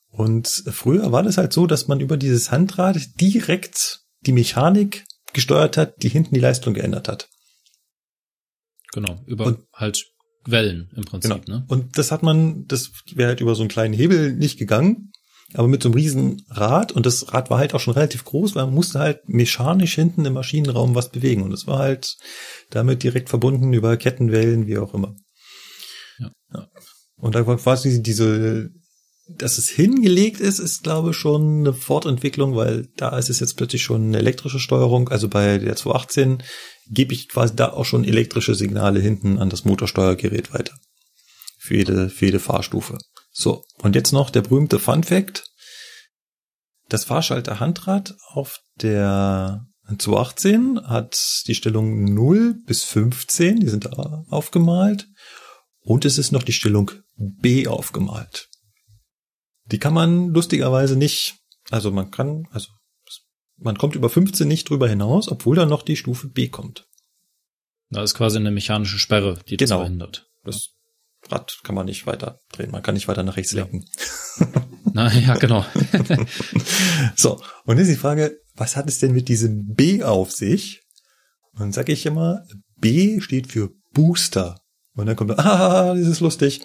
[0.09, 5.77] Und früher war das halt so, dass man über dieses Handrad direkt die Mechanik gesteuert
[5.77, 7.29] hat, die hinten die Leistung geändert hat.
[8.93, 9.21] Genau.
[9.27, 10.05] Über Und- halt
[10.45, 11.65] Wellen im Prinzip, ne?
[11.69, 15.13] Und das hat man, das wäre halt über so einen kleinen Hebel nicht gegangen,
[15.55, 18.55] aber mit so einem riesen Rad und das Rad war halt auch schon relativ groß,
[18.55, 22.17] weil man musste halt mechanisch hinten im Maschinenraum was bewegen und es war halt
[22.71, 25.15] damit direkt verbunden über Kettenwellen, wie auch immer.
[26.19, 26.69] Ja.
[27.17, 28.71] Und da war quasi diese,
[29.29, 33.57] dass es hingelegt ist, ist glaube ich schon eine Fortentwicklung, weil da ist es jetzt
[33.57, 35.09] plötzlich schon eine elektrische Steuerung.
[35.09, 36.43] Also bei der 218
[36.93, 40.75] gebe ich quasi da auch schon elektrische Signale hinten an das Motorsteuergerät weiter.
[41.59, 42.99] Für jede, für jede Fahrstufe.
[43.33, 43.65] So.
[43.79, 45.45] Und jetzt noch der berühmte Fun Fact.
[46.89, 54.25] Das Fahrschalter Handrad auf der 218 hat die Stellung 0 bis 15, die sind da
[54.29, 55.09] aufgemalt.
[55.81, 58.49] Und es ist noch die Stellung B aufgemalt.
[59.67, 61.37] Die kann man lustigerweise nicht,
[61.71, 62.69] also man kann, also
[63.65, 66.87] man kommt über 15 nicht drüber hinaus, obwohl dann noch die Stufe B kommt.
[67.91, 69.81] Da ist quasi eine mechanische Sperre, die das Genau.
[69.81, 70.27] verhindert.
[70.45, 70.71] Das
[71.31, 73.65] Rad kann man nicht weiter drehen, man kann nicht weiter nach rechts Ja.
[73.65, 73.85] lenken.
[74.95, 75.65] Na ja, genau.
[77.17, 80.83] So, und jetzt die Frage, was hat es denn mit diesem B auf sich?
[81.53, 82.45] Und dann sage ich immer,
[82.77, 84.61] B steht für Booster.
[84.95, 86.61] Und dann kommt, ah, das ist lustig.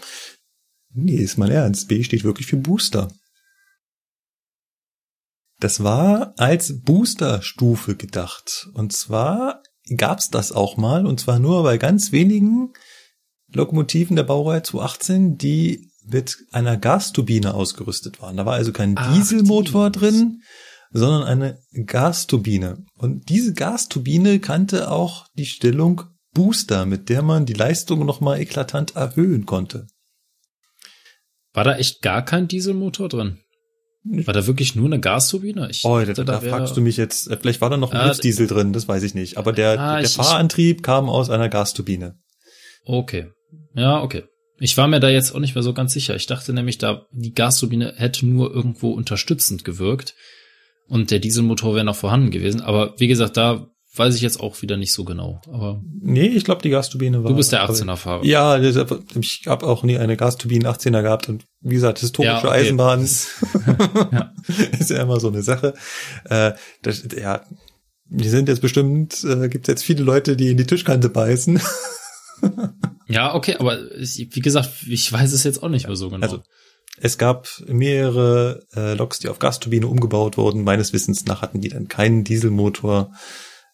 [0.93, 1.87] Nee, ist mein Ernst.
[1.87, 3.09] B steht wirklich für Booster.
[5.59, 8.69] Das war als Boosterstufe gedacht.
[8.73, 9.63] Und zwar
[9.95, 12.73] gab's das auch mal, und zwar nur bei ganz wenigen
[13.53, 18.37] Lokomotiven der Baureihe 218, die mit einer Gasturbine ausgerüstet waren.
[18.37, 19.99] Da war also kein Ach, Dieselmotor die.
[19.99, 20.41] drin,
[20.91, 22.85] sondern eine Gasturbine.
[22.95, 26.03] Und diese Gasturbine kannte auch die Stellung
[26.33, 29.87] Booster, mit der man die Leistung nochmal eklatant erhöhen konnte.
[31.53, 33.39] War da echt gar kein Dieselmotor drin?
[34.09, 35.69] War da wirklich nur eine Gasturbine?
[35.69, 37.91] Ich Oh, da, dachte, da wär- fragst du mich jetzt, äh, vielleicht war da noch
[37.91, 39.37] ein Ah, Hilfsdiesel drin, das weiß ich nicht.
[39.37, 42.17] Aber der, Ah, der ich- ich- Fahrantrieb kam aus einer Gasturbine.
[42.85, 43.27] Okay.
[43.75, 44.23] Ja, okay.
[44.59, 46.15] Ich war mir da jetzt auch nicht mehr so ganz sicher.
[46.15, 50.15] Ich dachte nämlich, da die Gasturbine hätte nur irgendwo unterstützend gewirkt
[50.87, 52.61] und der Dieselmotor wäre noch vorhanden gewesen.
[52.61, 53.67] Aber wie gesagt, da
[53.97, 55.41] weiß ich jetzt auch wieder nicht so genau.
[55.51, 57.29] Aber Nee, ich glaube, die Gasturbine war.
[57.31, 58.23] du bist der aber- 18er-Fahrer.
[58.25, 58.75] Ja, das-
[59.19, 62.49] ich habe auch nie eine Gasturbine 18er gehabt und wie gesagt, historische Ja, okay.
[62.65, 63.27] Eisenbahn Das-
[64.11, 64.33] Ja.
[64.79, 65.73] ist ja immer so eine Sache.
[66.25, 67.41] Äh, das, ja,
[68.09, 71.59] die sind jetzt bestimmt, äh, gibt jetzt viele Leute, die in die Tischkante beißen.
[73.09, 76.21] Ja, okay, aber ich, wie gesagt, ich weiß es jetzt auch nicht mehr so genau.
[76.23, 76.41] Also,
[76.99, 80.63] Es gab mehrere äh, Loks, die auf Gasturbine umgebaut wurden.
[80.63, 83.11] Meines Wissens nach hatten die dann keinen Dieselmotor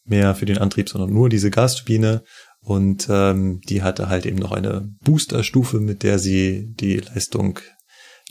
[0.05, 2.23] mehr für den Antrieb, sondern nur diese Gasturbine.
[2.59, 7.59] Und ähm, die hatte halt eben noch eine Boosterstufe, mit der sie die Leistung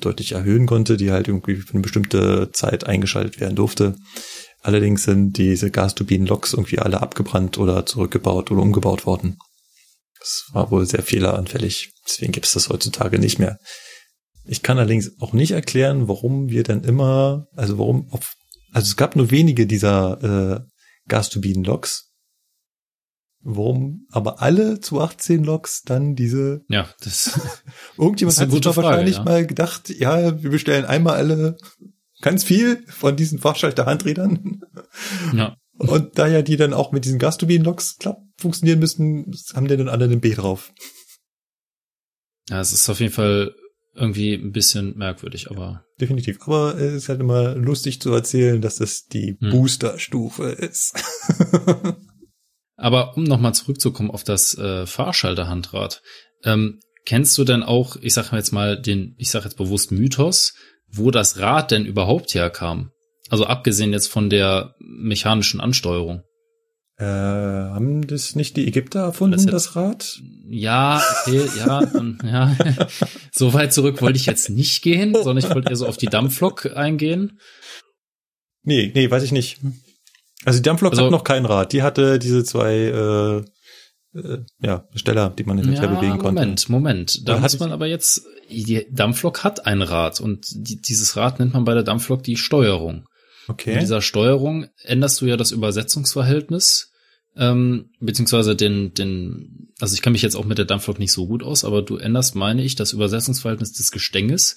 [0.00, 3.96] deutlich erhöhen konnte, die halt irgendwie für eine bestimmte Zeit eingeschaltet werden durfte.
[4.62, 9.36] Allerdings sind diese Gasturbinen-Loks irgendwie alle abgebrannt oder zurückgebaut oder umgebaut worden.
[10.18, 11.92] Das war wohl sehr fehleranfällig.
[12.06, 13.58] Deswegen gibt es das heutzutage nicht mehr.
[14.44, 18.34] Ich kann allerdings auch nicht erklären, warum wir dann immer, also warum, auf,
[18.72, 20.71] also es gab nur wenige dieser äh,
[21.08, 22.10] Gasturbinen-Loks.
[23.44, 27.40] Warum aber alle zu 18 Loks dann diese, ja, das,
[27.98, 29.24] irgendjemand Das hat sich wahrscheinlich ja.
[29.24, 31.56] mal gedacht, ja, wir bestellen einmal alle
[32.20, 34.60] ganz viel von diesen Fahrschalter-Handrädern.
[35.34, 35.56] ja.
[35.76, 39.88] Und da ja die dann auch mit diesen Gasturbinen-Loks klapp funktionieren müssen, haben die dann
[39.88, 40.72] alle einen B drauf.
[42.48, 43.54] ja, es ist auf jeden Fall
[43.94, 46.38] irgendwie ein bisschen merkwürdig, aber Definitiv.
[46.42, 49.50] Aber es ist halt immer lustig zu erzählen, dass das die Hm.
[49.50, 51.00] Boosterstufe ist.
[52.76, 56.02] Aber um nochmal zurückzukommen auf das äh, Fahrschalterhandrad,
[56.42, 60.54] ähm, kennst du denn auch, ich sage jetzt mal den, ich sage jetzt bewusst Mythos,
[60.88, 62.90] wo das Rad denn überhaupt herkam?
[63.30, 66.24] Also abgesehen jetzt von der mechanischen Ansteuerung.
[66.98, 70.20] Äh, haben das nicht die Ägypter erfunden, Das das, Rad?
[70.46, 71.82] Ja, okay, ja,
[72.24, 72.56] ja.
[73.32, 76.06] so weit zurück wollte ich jetzt nicht gehen, sondern ich wollte eher so auf die
[76.06, 77.40] Dampflok eingehen.
[78.62, 79.58] Nee, nee, weiß ich nicht.
[80.44, 81.72] Also die Dampflok Also- hat noch kein Rad.
[81.72, 86.40] Die hatte diese zwei äh, äh, ja, Steller, die man hin und her bewegen konnte.
[86.42, 87.26] Moment, Moment.
[87.28, 91.38] Da muss hat- man aber jetzt, die Dampflok hat ein Rad und die, dieses Rad
[91.40, 93.06] nennt man bei der Dampflok die Steuerung.
[93.48, 93.74] Okay.
[93.74, 96.92] Mit dieser Steuerung änderst du ja das Übersetzungsverhältnis,
[97.36, 101.26] ähm, beziehungsweise den, den, also ich kann mich jetzt auch mit der Dampflok nicht so
[101.26, 104.56] gut aus, aber du änderst, meine ich, das Übersetzungsverhältnis des Gestänges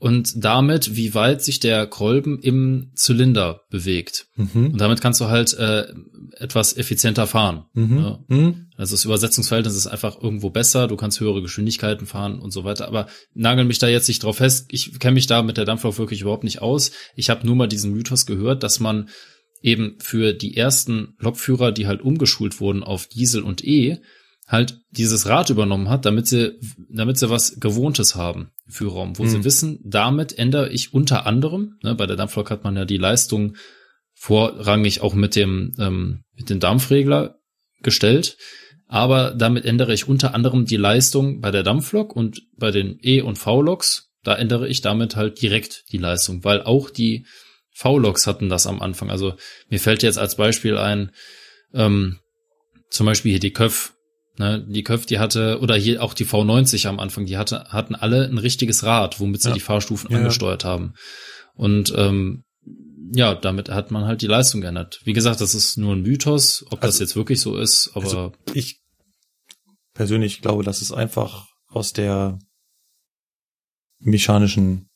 [0.00, 4.28] und damit, wie weit sich der Kolben im Zylinder bewegt.
[4.34, 4.72] mhm.
[4.72, 5.92] Und damit kannst du halt äh,
[6.36, 7.66] etwas effizienter fahren.
[7.74, 7.98] Mhm.
[7.98, 8.24] Ja.
[8.28, 8.66] Mhm.
[8.78, 12.88] Also das Übersetzungsverhältnis ist einfach irgendwo besser, du kannst höhere Geschwindigkeiten fahren und so weiter.
[12.88, 14.68] Aber nagel mich da jetzt nicht drauf fest.
[14.70, 16.92] Ich kenne mich da mit der Dampflok wirklich überhaupt nicht aus.
[17.14, 19.10] Ich habe nur mal diesen Mythos gehört, dass man
[19.60, 23.98] eben für die ersten Lokführer, die halt umgeschult wurden auf Diesel und E,
[24.50, 29.28] halt dieses Rad übernommen hat, damit sie, damit sie was Gewohntes haben, Führraum, wo Mhm.
[29.28, 32.96] sie wissen, damit ändere ich unter anderem, ne, bei der Dampflok hat man ja die
[32.96, 33.56] Leistung
[34.14, 37.38] vorrangig auch mit dem, ähm, mit dem Dampfregler
[37.82, 38.36] gestellt,
[38.86, 43.22] aber damit ändere ich unter anderem die Leistung bei der Dampflok und bei den E-
[43.22, 47.24] und V-Loks, da ändere ich damit halt direkt die Leistung, weil auch die
[47.72, 49.10] V-Loks hatten das am Anfang.
[49.10, 49.34] Also
[49.70, 51.12] mir fällt jetzt als Beispiel ein,
[51.72, 52.18] ähm,
[52.90, 53.94] zum Beispiel hier die Köpf,
[54.40, 57.94] ne, die Köpf, die hatte, oder hier auch die V90 am Anfang, die hatte, hatten
[57.94, 59.54] alle ein richtiges Rad, womit sie Ja.
[59.54, 60.18] die Fahrstufen Ja.
[60.18, 60.94] angesteuert haben.
[61.54, 62.42] Und ähm,
[63.12, 65.00] ja, damit hat man halt die Leistung geändert.
[65.04, 68.04] Wie gesagt, das ist nur ein Mythos, ob das Also- jetzt wirklich so ist, aber
[68.04, 68.80] Also ich
[69.94, 72.38] persönlich glaube, dass es einfach aus der
[73.98, 74.88] mechanischen,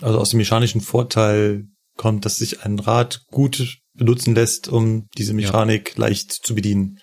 [0.00, 1.64] also aus dem mechanischen Vorteil
[1.96, 6.98] kommt, dass sich ein Rad gut benutzen lässt, um diese Mechanik leicht zu bedienen.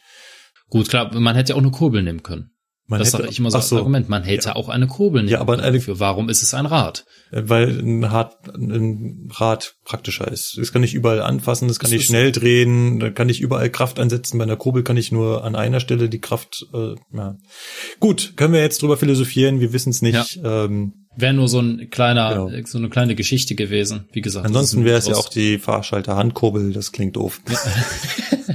[0.75, 2.51] Gut, klar, man hätte ja auch eine Kurbel nehmen können.
[2.87, 4.09] Man das hätte- sage ich immer so als Argument.
[4.09, 5.65] Man hätte auch eine Kurbel nehmen Ja, aber können.
[5.67, 7.03] eine- warum ist es ein Rad?
[7.31, 10.55] Weil ein Rad, ein Rad praktischer ist.
[10.59, 13.71] Das kann ich überall anfassen, das kann Das ich schnell drehen, da kann ich überall
[13.71, 14.37] Kraft einsetzen.
[14.37, 16.63] Bei einer Kurbel kann ich nur an einer Stelle die Kraft.
[16.75, 17.37] Äh, ja.
[17.99, 19.59] Gut, können wir jetzt drüber philosophieren.
[19.59, 20.39] Wir wissen es nicht.
[20.43, 22.65] Ähm, Wäre nur so ein kleiner, genau.
[22.67, 24.45] so eine kleine Geschichte gewesen, wie gesagt.
[24.45, 27.39] Ansonsten wäre es ja auch die Fahrschalter Handkurbel, das klingt doof.
[27.49, 27.57] ja,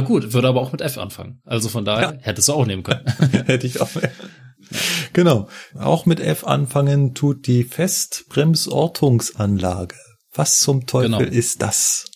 [0.00, 1.40] gut, würde aber auch mit F anfangen.
[1.44, 2.20] Also von daher ja.
[2.20, 3.04] hättest du auch nehmen können.
[3.46, 3.90] Hätte ich auch.
[5.12, 5.48] genau.
[5.78, 9.94] Auch mit F anfangen tut die Festbremsortungsanlage.
[10.34, 11.20] Was zum Teufel genau.
[11.20, 12.06] ist das?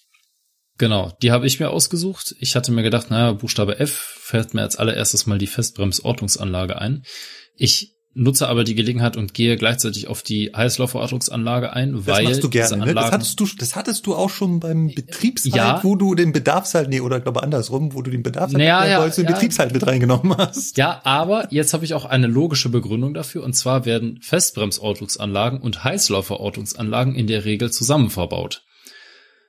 [0.78, 2.35] Genau, die habe ich mir ausgesucht.
[2.39, 7.02] Ich hatte mir gedacht, naja, Buchstabe F fällt mir als allererstes mal die Festbremsortungsanlage ein.
[7.56, 12.43] Ich nutze aber die Gelegenheit und gehe gleichzeitig auf die Heißlauferortungsanlage ein, das weil machst
[12.43, 12.95] du gerne, ne?
[12.95, 15.85] das hattest du, das hattest du auch schon beim Betriebshalt, ja.
[15.85, 19.25] wo du den Bedarfshalt, nee, oder glaube andersrum, wo du den Bedarfshalt naja, ja, den
[19.25, 19.31] ja.
[19.31, 20.79] Betriebshalt mit reingenommen hast.
[20.79, 25.85] Ja, aber jetzt habe ich auch eine logische Begründung dafür, und zwar werden Festbremsortungsanlagen und
[25.85, 28.65] Heißlauferortungsanlagen in der Regel zusammen verbaut.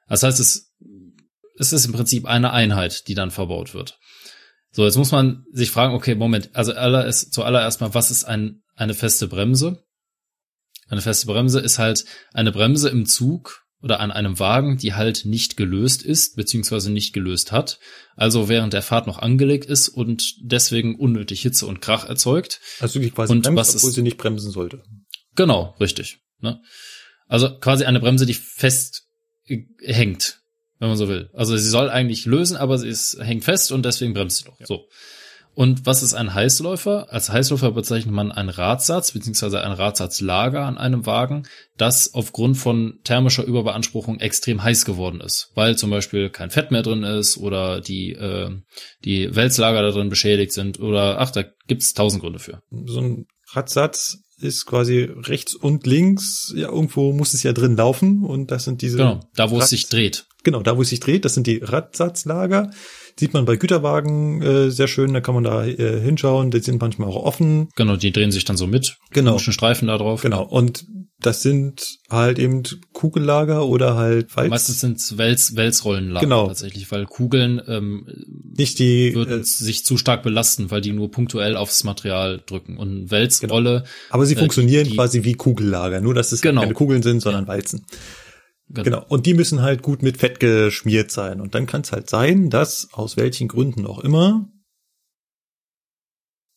[0.10, 0.74] Das heißt, es,
[1.58, 3.97] es ist im Prinzip eine Einheit, die dann verbaut wird.
[4.78, 8.26] So, jetzt muss man sich fragen, okay, Moment, also aller ist, zuallererst mal, was ist
[8.26, 9.84] ein, eine feste Bremse?
[10.88, 15.26] Eine feste Bremse ist halt eine Bremse im Zug oder an einem Wagen, die halt
[15.26, 17.80] nicht gelöst ist, beziehungsweise nicht gelöst hat,
[18.16, 22.60] also während der Fahrt noch angelegt ist und deswegen unnötig Hitze und Krach erzeugt.
[22.80, 24.84] Also die quasi und bremst, was obwohl sie nicht bremsen sollte.
[25.36, 26.20] Genau, richtig.
[26.40, 26.62] Ne?
[27.26, 29.08] Also quasi eine Bremse, die fest
[29.80, 30.37] hängt
[30.80, 31.30] wenn man so will.
[31.34, 34.60] Also sie soll eigentlich lösen, aber sie ist, hängt fest und deswegen bremst sie doch.
[34.60, 34.66] Ja.
[34.66, 34.88] So.
[35.58, 37.12] Und was ist ein Heißläufer?
[37.12, 41.48] Als Heißläufer bezeichnet man einen Radsatz beziehungsweise ein Radsatzlager an einem Wagen,
[41.78, 46.84] das aufgrund von thermischer Überbeanspruchung extrem heiß geworden ist, weil zum Beispiel kein Fett mehr
[46.84, 48.52] drin ist oder die äh,
[49.04, 52.62] die Wälzlager da drin beschädigt sind oder ach, da gibt's tausend Gründe für.
[52.70, 58.24] So ein Radsatz ist quasi rechts und links, ja, irgendwo muss es ja drin laufen
[58.24, 58.98] und das sind diese.
[58.98, 60.28] Genau, da wo Rad es sich dreht.
[60.48, 62.72] Genau, da wo es sich dreht, das sind die Radsatzlager.
[63.20, 66.80] Sieht man bei Güterwagen äh, sehr schön, da kann man da äh, hinschauen, die sind
[66.80, 67.68] manchmal auch offen.
[67.76, 68.96] Genau, die drehen sich dann so mit.
[69.12, 69.40] Genau.
[69.40, 70.22] Streifen da drauf.
[70.22, 70.86] Genau, und
[71.20, 72.64] das sind halt eben
[72.94, 74.50] Kugellager oder halt Walz.
[74.50, 76.48] Meistens sind es Wels, Welsrollenlager genau.
[76.48, 78.08] tatsächlich, weil Kugeln ähm,
[78.58, 82.78] nicht die würden äh, sich zu stark belasten, weil die nur punktuell aufs Material drücken.
[82.78, 83.80] Und Welsrolle.
[83.80, 83.90] Genau.
[84.12, 86.62] Aber sie äh, funktionieren die, quasi wie Kugellager, nur dass es genau.
[86.62, 87.50] keine Kugeln sind, sondern ja.
[87.50, 87.86] Walzen.
[88.70, 88.84] Genau.
[88.84, 89.06] genau.
[89.08, 91.40] Und die müssen halt gut mit Fett geschmiert sein.
[91.40, 94.50] Und dann kann es halt sein, dass aus welchen Gründen auch immer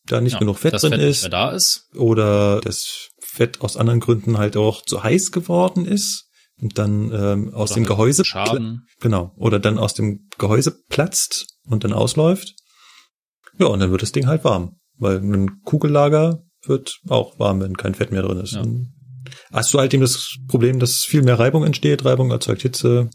[0.07, 1.89] da nicht ja, genug Fett drin Fett ist, da ist.
[1.95, 6.29] Oder das Fett aus anderen Gründen halt auch zu heiß geworden ist
[6.61, 8.87] und dann ähm, aus oder dem halt Gehäuse Schaden.
[9.01, 12.55] genau oder dann aus dem Gehäuse platzt und dann ausläuft.
[13.59, 17.77] Ja, und dann wird das Ding halt warm, weil ein Kugellager wird auch warm, wenn
[17.77, 18.55] kein Fett mehr drin ist.
[18.55, 18.65] Ja
[19.53, 22.05] hast du halt eben das Problem, dass viel mehr Reibung entsteht.
[22.05, 23.11] Reibung erzeugt Hitze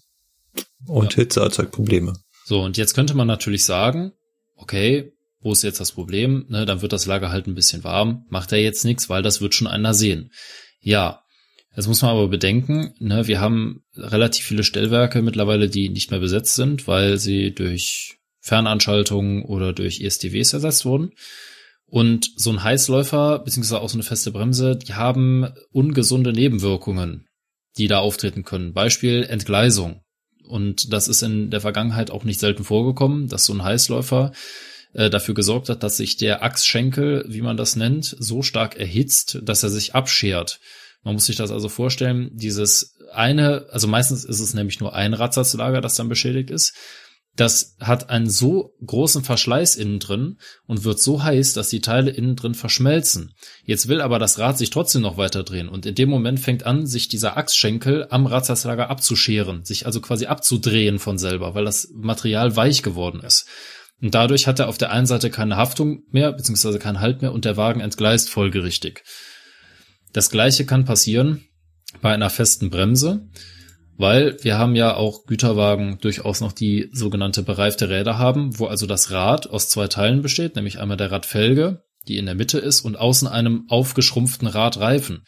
[0.87, 1.23] und ja.
[1.23, 2.13] Hitze erzeugt Probleme.
[2.45, 4.13] So, und jetzt könnte man natürlich sagen,
[4.55, 6.45] okay, wo ist jetzt das Problem?
[6.49, 8.25] Ne, dann wird das Lager halt ein bisschen warm.
[8.29, 10.31] Macht er jetzt nichts, weil das wird schon einer sehen.
[10.79, 11.21] Ja,
[11.75, 16.19] jetzt muss man aber bedenken, ne, wir haben relativ viele Stellwerke mittlerweile, die nicht mehr
[16.19, 21.11] besetzt sind, weil sie durch Fernanschaltungen oder durch ESTWs ersetzt wurden.
[21.95, 27.25] Und so ein Heißläufer, beziehungsweise auch so eine feste Bremse, die haben ungesunde Nebenwirkungen,
[27.77, 28.73] die da auftreten können.
[28.73, 30.01] Beispiel Entgleisung.
[30.45, 34.33] Und das ist in der Vergangenheit auch nicht selten vorgekommen, dass so ein Heißläufer
[34.91, 39.39] äh, dafür gesorgt hat, dass sich der Achsschenkel, wie man das nennt, so stark erhitzt,
[39.43, 40.59] dass er sich abschert.
[41.01, 45.13] Man muss sich das also vorstellen, dieses eine, also meistens ist es nämlich nur ein
[45.13, 46.73] Radsatzlager, das dann beschädigt ist
[47.35, 50.37] das hat einen so großen Verschleiß innen drin
[50.67, 53.33] und wird so heiß, dass die Teile innen drin verschmelzen.
[53.63, 56.65] Jetzt will aber das Rad sich trotzdem noch weiter drehen und in dem Moment fängt
[56.65, 61.89] an, sich dieser Achsschenkel am Radsatzlager abzuscheren, sich also quasi abzudrehen von selber, weil das
[61.93, 63.47] Material weich geworden ist.
[64.01, 67.33] Und dadurch hat er auf der einen Seite keine Haftung mehr, beziehungsweise keinen Halt mehr
[67.33, 69.03] und der Wagen entgleist folgerichtig.
[70.13, 71.43] Das gleiche kann passieren
[72.01, 73.27] bei einer festen Bremse.
[73.97, 78.85] Weil wir haben ja auch Güterwagen durchaus noch die sogenannte bereifte Räder haben, wo also
[78.87, 82.81] das Rad aus zwei Teilen besteht, nämlich einmal der Radfelge, die in der Mitte ist,
[82.81, 85.23] und außen einem aufgeschrumpften Radreifen.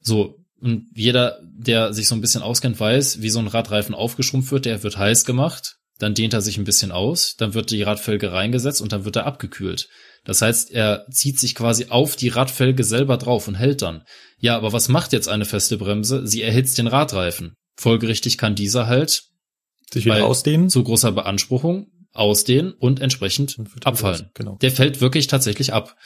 [0.00, 4.52] So, und jeder, der sich so ein bisschen auskennt, weiß, wie so ein Radreifen aufgeschrumpft
[4.52, 7.82] wird, der wird heiß gemacht, dann dehnt er sich ein bisschen aus, dann wird die
[7.82, 9.88] Radfelge reingesetzt und dann wird er abgekühlt.
[10.24, 14.04] Das heißt, er zieht sich quasi auf die Radfelge selber drauf und hält dann.
[14.38, 16.26] Ja, aber was macht jetzt eine feste Bremse?
[16.26, 17.56] Sie erhitzt den Radreifen.
[17.76, 19.24] Folgerichtig kann dieser halt
[19.92, 20.68] sich wieder ausdehnen.
[20.70, 24.30] Zu großer Beanspruchung ausdehnen und entsprechend und abfallen.
[24.34, 24.56] Genau.
[24.60, 25.96] Der fällt wirklich tatsächlich ab.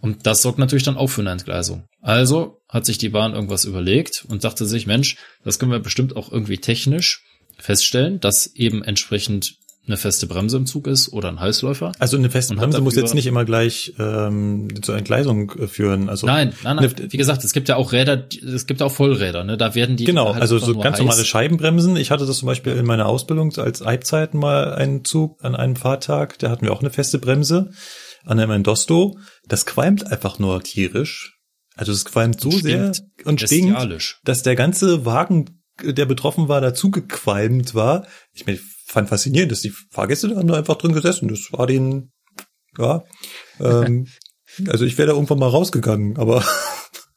[0.00, 1.88] Und das sorgt natürlich dann auch für eine Entgleisung.
[2.00, 6.14] Also hat sich die Bahn irgendwas überlegt und dachte sich, Mensch, das können wir bestimmt
[6.14, 7.24] auch irgendwie technisch
[7.58, 9.56] feststellen, dass eben entsprechend
[9.86, 11.92] eine feste Bremse im Zug ist oder ein Heißläufer.
[11.98, 16.08] Also eine feste Bremse muss jetzt nicht immer gleich ähm, zur Entgleisung äh, führen.
[16.08, 16.94] Also nein, nein, nein.
[17.08, 19.44] Wie gesagt, es gibt ja auch Räder, es gibt auch Vollräder.
[19.44, 19.56] Ne?
[19.56, 21.04] Da werden die genau, halt also so ganz heiß.
[21.04, 21.96] normale Scheibenbremsen.
[21.96, 25.76] Ich hatte das zum Beispiel in meiner Ausbildung als Eibzeiten mal einen Zug an einem
[25.76, 26.38] Fahrtag.
[26.38, 27.70] Da hatten wir auch eine feste Bremse
[28.24, 29.18] an einem Endosto.
[29.46, 31.38] Das qualmt einfach nur tierisch.
[31.76, 32.92] Also es qualmt so sehr
[33.24, 38.06] und stinkt, dass der ganze Wagen, der betroffen war, dazu gequalmt war.
[38.32, 41.28] Ich meine, fand faszinierend, dass die Fahrgäste da haben da einfach drin gesessen.
[41.28, 42.12] Das war den,
[42.78, 43.02] ja,
[43.60, 44.06] ähm,
[44.68, 46.44] also ich wäre da irgendwann mal rausgegangen, aber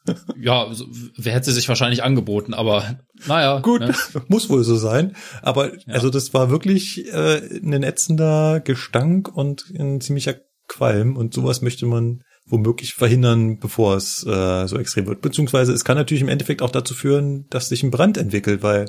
[0.40, 0.86] ja, also,
[1.16, 3.60] wer hätte sich wahrscheinlich angeboten, aber naja.
[3.60, 3.94] Gut, ne?
[4.28, 5.16] muss wohl so sein.
[5.42, 5.94] Aber ja.
[5.94, 10.36] also das war wirklich äh, ein ätzender Gestank und ein ziemlicher
[10.68, 15.20] Qualm und sowas möchte man womöglich verhindern, bevor es äh, so extrem wird.
[15.20, 18.86] Beziehungsweise es kann natürlich im Endeffekt auch dazu führen, dass sich ein Brand entwickelt, weil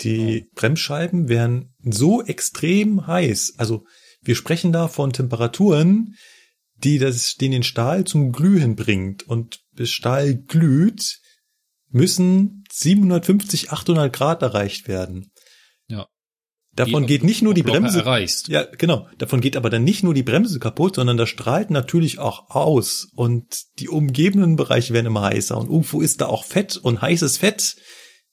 [0.00, 3.54] die Bremsscheiben werden so extrem heiß.
[3.58, 3.84] Also
[4.22, 6.16] wir sprechen da von Temperaturen,
[6.76, 9.22] die das, den den Stahl zum Glühen bringt.
[9.22, 11.20] Und bis Stahl glüht,
[11.90, 15.30] müssen 750, 800 Grad erreicht werden.
[15.88, 16.08] Ja.
[16.72, 18.00] Davon geht nicht nur die Bremse.
[18.00, 18.48] Erreichst.
[18.48, 19.06] Ja, genau.
[19.18, 23.08] Davon geht aber dann nicht nur die Bremse kaputt, sondern das strahlt natürlich auch aus
[23.14, 27.38] und die umgebenden Bereiche werden immer heißer und irgendwo ist da auch Fett und heißes
[27.38, 27.76] Fett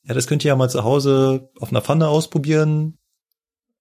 [0.04, 2.98] ja, das könnt ihr ja mal zu Hause auf einer Pfanne ausprobieren.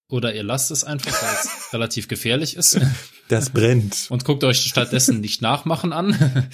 [0.09, 2.81] Oder ihr lasst es einfach, weil es relativ gefährlich ist.
[3.29, 4.07] Das brennt.
[4.11, 6.17] Und guckt euch stattdessen nicht nachmachen an.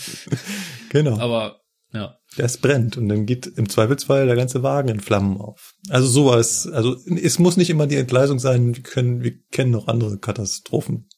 [0.90, 1.18] Genau.
[1.18, 1.60] Aber
[1.92, 2.16] ja.
[2.36, 5.74] Das brennt und dann geht im Zweifelsfall der ganze Wagen in Flammen auf.
[5.88, 9.88] Also sowas, also es muss nicht immer die Entgleisung sein, wir können, wir kennen noch
[9.88, 11.08] andere Katastrophen.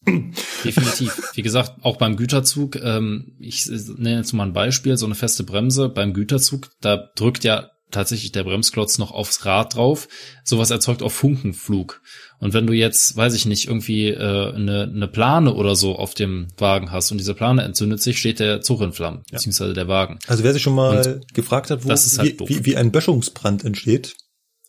[0.65, 1.31] Definitiv.
[1.35, 5.43] Wie gesagt, auch beim Güterzug, ähm, ich nenne jetzt mal ein Beispiel, so eine feste
[5.43, 10.09] Bremse beim Güterzug, da drückt ja tatsächlich der Bremsklotz noch aufs Rad drauf.
[10.44, 12.02] Sowas erzeugt auch Funkenflug.
[12.39, 16.15] Und wenn du jetzt, weiß ich nicht, irgendwie äh, eine, eine Plane oder so auf
[16.15, 19.36] dem Wagen hast und diese Plane entzündet sich, steht der Zug in Flammen, ja.
[19.36, 20.19] beziehungsweise der Wagen.
[20.27, 23.65] Also wer sich schon mal und gefragt hat, wo, halt wie, wie, wie ein Böschungsbrand
[23.65, 24.16] entsteht.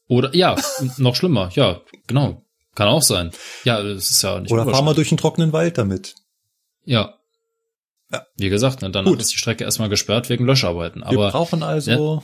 [0.08, 0.56] Oder ja,
[0.98, 2.44] noch schlimmer, ja, genau.
[2.76, 3.32] Kann auch sein.
[3.66, 6.16] Ja, das ist ja nicht Oder fahr mal durch einen trockenen Wald damit.
[6.86, 7.16] Ja.
[8.12, 8.26] ja.
[8.38, 9.22] Wie gesagt, ne, danach Gut.
[9.22, 11.04] ist die Strecke erstmal gesperrt wegen Löscharbeiten.
[11.04, 12.24] Aber, Wir brauchen also ja,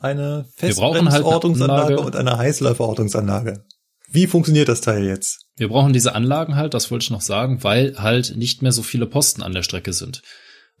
[0.00, 3.64] eine Festbremsortungsanlage halt und eine Heißläuferortungsanlage.
[4.12, 5.46] Wie funktioniert das Teil jetzt?
[5.56, 8.82] Wir brauchen diese Anlagen halt, das wollte ich noch sagen, weil halt nicht mehr so
[8.82, 10.22] viele Posten an der Strecke sind.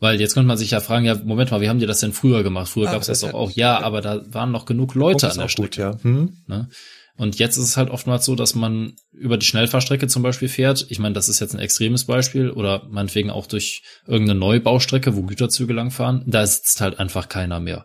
[0.00, 2.14] Weil jetzt könnte man sich ja fragen, ja, Moment mal, wie haben die das denn
[2.14, 2.70] früher gemacht?
[2.70, 5.38] Früher ah, gab es das doch auch, ja, aber da waren noch genug Leute an
[5.38, 5.68] der Strecke.
[5.68, 6.02] Gut, ja.
[6.02, 6.38] Hm?
[6.46, 6.68] Ne?
[7.16, 10.86] Und jetzt ist es halt oftmals so, dass man über die Schnellfahrstrecke zum Beispiel fährt.
[10.88, 15.22] Ich meine, das ist jetzt ein extremes Beispiel oder meinetwegen auch durch irgendeine Neubaustrecke, wo
[15.22, 16.24] Güterzüge langfahren.
[16.26, 17.84] Da sitzt halt einfach keiner mehr.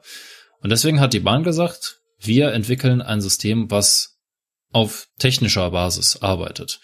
[0.66, 4.18] Und deswegen hat die Bahn gesagt, wir entwickeln ein System, was
[4.72, 6.80] auf technischer Basis arbeitet.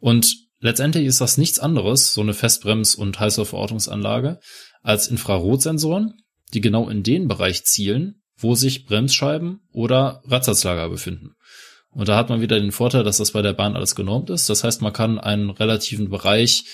[0.00, 4.40] Und letztendlich ist das nichts anderes, so eine Festbrems- und Heißluftverortungsanlage,
[4.82, 6.14] als Infrarotsensoren,
[6.54, 11.36] die genau in den Bereich zielen, wo sich Bremsscheiben oder Radsatzlager befinden.
[11.90, 14.50] Und da hat man wieder den Vorteil, dass das bei der Bahn alles genormt ist.
[14.50, 16.64] Das heißt, man kann einen relativen Bereich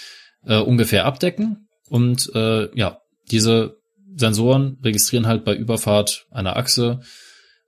[0.46, 3.79] äh, ungefähr abdecken und äh, ja, diese
[4.14, 7.00] Sensoren registrieren halt bei Überfahrt einer Achse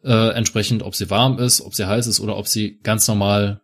[0.05, 3.62] äh, entsprechend, ob sie warm ist, ob sie heiß ist oder ob sie ganz normal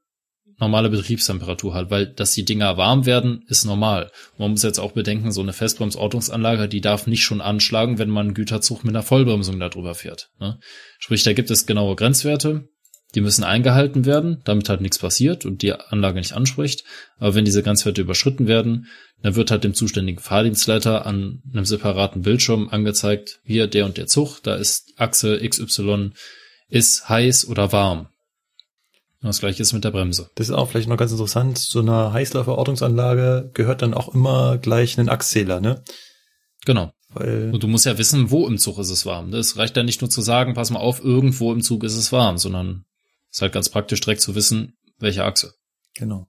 [0.61, 4.11] normale Betriebstemperatur hat, weil dass die Dinger warm werden, ist normal.
[4.39, 8.27] Man muss jetzt auch bedenken, so eine Festbremsortungsanlage, die darf nicht schon anschlagen, wenn man
[8.27, 10.31] einen Güterzug mit einer Vollbremsung darüber fährt.
[10.41, 10.59] Ne?
[10.99, 12.69] Sprich, da gibt es genaue Grenzwerte,
[13.15, 16.85] die müssen eingehalten werden, damit halt nichts passiert und die Anlage nicht anspricht.
[17.19, 18.89] Aber wenn diese Grenzwerte überschritten werden,
[19.23, 24.07] dann wird halt dem zuständigen Fahrdienstleiter an einem separaten Bildschirm angezeigt, hier der und der
[24.07, 26.11] Zug, da ist Achse XY,
[26.69, 28.09] ist heiß oder warm.
[29.21, 30.31] Das gleiche ist mit der Bremse.
[30.37, 31.59] Das ist auch vielleicht noch ganz interessant.
[31.59, 35.83] So eine Heißlauferortungsanlage gehört dann auch immer gleich einen Achszähler, ne?
[36.65, 36.93] Genau.
[37.09, 39.33] Weil und du musst ja wissen, wo im Zug ist es warm.
[39.35, 42.13] Es reicht ja nicht nur zu sagen, pass mal auf, irgendwo im Zug ist es
[42.13, 42.85] warm, sondern
[43.31, 45.55] ist halt ganz praktisch direkt zu wissen, welche Achse.
[45.95, 46.29] Genau.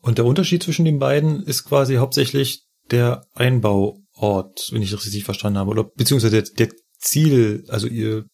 [0.00, 5.24] Und der Unterschied zwischen den beiden ist quasi hauptsächlich der Einbauort, wenn ich das richtig
[5.24, 8.24] verstanden habe, oder beziehungsweise der, der Ziel, also ihr,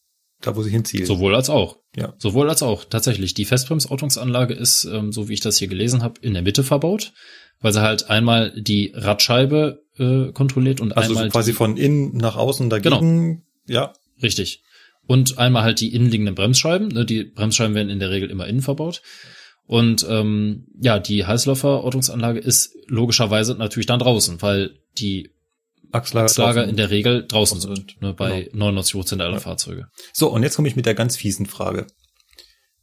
[0.41, 1.07] da wo sie hinzielt.
[1.07, 1.79] Sowohl als auch.
[1.95, 2.15] Ja.
[2.19, 2.85] Sowohl als auch.
[2.85, 3.35] Tatsächlich.
[3.35, 7.13] Die Festbremsortungsanlage ist, ähm, so wie ich das hier gelesen habe, in der Mitte verbaut,
[7.61, 12.17] weil sie halt einmal die Radscheibe äh, kontrolliert und also einmal so quasi von innen
[12.17, 12.99] nach außen dagegen.
[12.99, 13.43] Genau.
[13.67, 13.93] Ja.
[14.23, 14.63] Richtig.
[15.07, 16.89] Und einmal halt die innenliegenden Bremsscheiben.
[16.89, 17.05] Ne?
[17.05, 19.03] Die Bremsscheiben werden in der Regel immer innen verbaut.
[19.67, 25.31] Und ähm, ja, die Heißläuferortungsanlage ist logischerweise natürlich dann draußen, weil die
[25.93, 28.67] Achslager, Achslager in der Regel draußen sind, ne, bei genau.
[28.67, 29.41] 99 Prozent aller ja.
[29.41, 29.89] Fahrzeuge.
[30.13, 31.87] So, und jetzt komme ich mit der ganz fiesen Frage.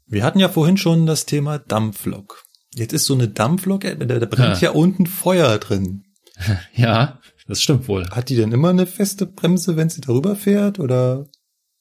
[0.05, 2.43] Wir hatten ja vorhin schon das Thema Dampflok.
[2.75, 4.69] Jetzt ist so eine Dampflok, da, da brennt ja.
[4.69, 6.03] ja unten Feuer drin.
[6.75, 8.09] Ja, das stimmt wohl.
[8.09, 10.79] Hat die denn immer eine feste Bremse, wenn sie darüber fährt?
[10.79, 11.27] Oder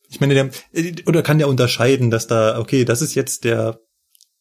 [0.08, 0.50] ich meine, der,
[1.06, 3.80] oder kann der unterscheiden, dass da, okay, das ist jetzt der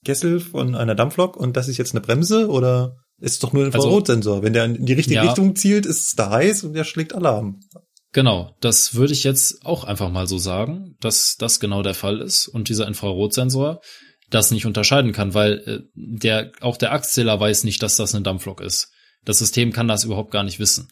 [0.05, 3.73] Kessel von einer Dampflok und das ist jetzt eine Bremse oder ist doch nur ein
[3.73, 4.35] also, Infrarotsensor?
[4.35, 6.83] Also, Wenn der in die richtige ja, Richtung zielt, ist es da heiß und der
[6.83, 7.59] schlägt Alarm.
[8.13, 12.19] Genau, das würde ich jetzt auch einfach mal so sagen, dass das genau der Fall
[12.19, 13.79] ist und dieser Infrarotsensor
[14.29, 18.23] das nicht unterscheiden kann, weil äh, der auch der Achszähler weiß nicht, dass das eine
[18.23, 18.91] Dampflok ist.
[19.23, 20.87] Das System kann das überhaupt gar nicht wissen.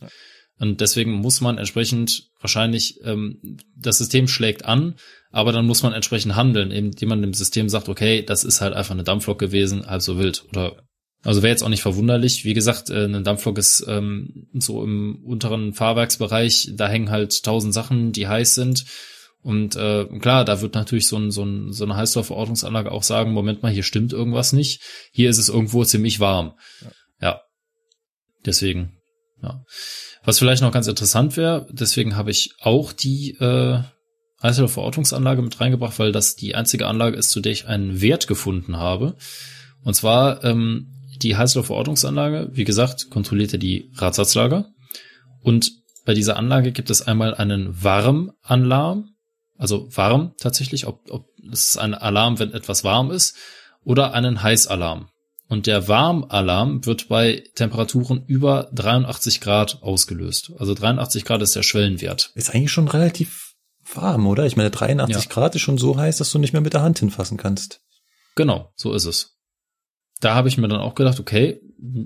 [0.59, 4.95] Und deswegen muss man entsprechend wahrscheinlich, ähm, das System schlägt an,
[5.31, 8.73] aber dann muss man entsprechend handeln, indem man dem System sagt, okay, das ist halt
[8.73, 10.45] einfach eine Dampflok gewesen, halb so wild.
[10.49, 10.83] Oder
[11.23, 12.45] also wäre jetzt auch nicht verwunderlich.
[12.45, 17.73] Wie gesagt, äh, eine Dampflok ist ähm, so im unteren Fahrwerksbereich, da hängen halt tausend
[17.73, 18.85] Sachen, die heiß sind.
[19.41, 23.31] Und äh, klar, da wird natürlich so, ein, so, ein, so eine Heißstoffverordnungsanlage auch sagen,
[23.31, 24.81] Moment mal, hier stimmt irgendwas nicht.
[25.13, 26.57] Hier ist es irgendwo ziemlich warm.
[26.81, 26.91] Ja.
[27.21, 27.41] ja.
[28.45, 28.97] Deswegen,
[29.41, 29.63] ja.
[30.23, 33.79] Was vielleicht noch ganz interessant wäre, deswegen habe ich auch die äh,
[34.41, 38.77] Heißstoffverordnungsanlage mit reingebracht, weil das die einzige Anlage ist, zu der ich einen Wert gefunden
[38.77, 39.15] habe.
[39.83, 40.87] Und zwar ähm,
[41.21, 44.69] die Heißluftverordnungsanlage, wie gesagt, kontrolliert ja die Radsatzlager.
[45.41, 45.71] Und
[46.05, 49.09] bei dieser Anlage gibt es einmal einen Warmalarm,
[49.57, 53.35] also warm tatsächlich, ob, ob es ein Alarm, wenn etwas warm ist,
[53.83, 55.09] oder einen Heißalarm.
[55.49, 60.53] Und der Warmalarm wird bei Temperaturen über 83 Grad ausgelöst.
[60.57, 62.31] Also 83 Grad ist der Schwellenwert.
[62.35, 63.55] Ist eigentlich schon relativ
[63.93, 64.45] warm, oder?
[64.45, 65.29] Ich meine, 83 ja.
[65.29, 67.81] Grad ist schon so heiß, dass du nicht mehr mit der Hand hinfassen kannst.
[68.35, 69.39] Genau, so ist es
[70.19, 71.61] da habe ich mir dann auch gedacht, okay,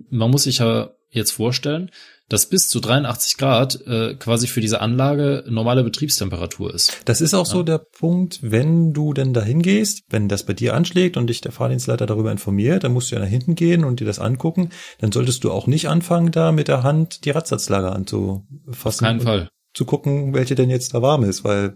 [0.09, 1.91] man muss sich ja jetzt vorstellen,
[2.29, 7.01] dass bis zu 83 Grad äh, quasi für diese Anlage normale Betriebstemperatur ist.
[7.05, 7.51] Das ist auch ja.
[7.51, 11.41] so der Punkt, wenn du denn dahin gehst, wenn das bei dir anschlägt und dich
[11.41, 14.69] der Fahrdienstleiter darüber informiert, dann musst du ja nach hinten gehen und dir das angucken.
[14.99, 18.51] Dann solltest du auch nicht anfangen, da mit der Hand die Radsatzlager anzufassen.
[18.83, 19.49] Auf keinen Fall.
[19.73, 21.75] Zu gucken, welche denn jetzt da warm ist, weil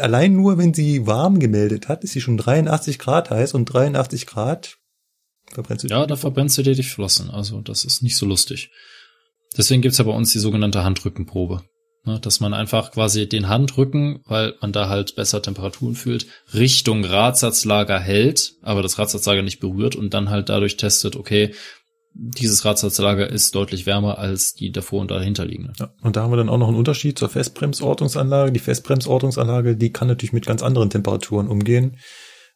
[0.00, 4.26] allein nur, wenn sie warm gemeldet hat, ist sie schon 83 Grad heiß und 83
[4.26, 4.78] Grad
[5.50, 7.30] Verbrennst du ja, da verbrennst du dir die Flossen.
[7.30, 8.70] Also das ist nicht so lustig.
[9.56, 11.62] Deswegen gibt's ja bei uns die sogenannte Handrückenprobe.
[12.04, 17.04] Ne, dass man einfach quasi den Handrücken, weil man da halt besser Temperaturen fühlt, Richtung
[17.04, 21.52] Radsatzlager hält, aber das Radsatzlager nicht berührt und dann halt dadurch testet, okay,
[22.14, 25.72] dieses Radsatzlager ist deutlich wärmer als die davor und dahinter liegende.
[25.78, 28.52] Ja, und da haben wir dann auch noch einen Unterschied zur Festbremsortungsanlage.
[28.52, 31.98] Die Festbremsortungsanlage, die kann natürlich mit ganz anderen Temperaturen umgehen.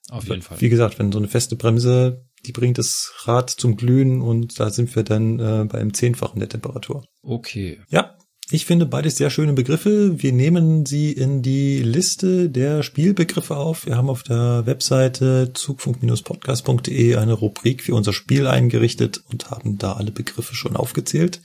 [0.08, 0.60] Auf jeden Fall.
[0.60, 4.70] Wie gesagt, wenn so eine feste Bremse die bringt das Rad zum Glühen und da
[4.70, 7.04] sind wir dann äh, beim Zehnfachen der Temperatur.
[7.22, 7.80] Okay.
[7.88, 8.16] Ja,
[8.50, 10.22] ich finde beides sehr schöne Begriffe.
[10.22, 13.86] Wir nehmen sie in die Liste der Spielbegriffe auf.
[13.86, 19.94] Wir haben auf der Webseite zugfunk-podcast.de eine Rubrik für unser Spiel eingerichtet und haben da
[19.94, 21.40] alle Begriffe schon aufgezählt.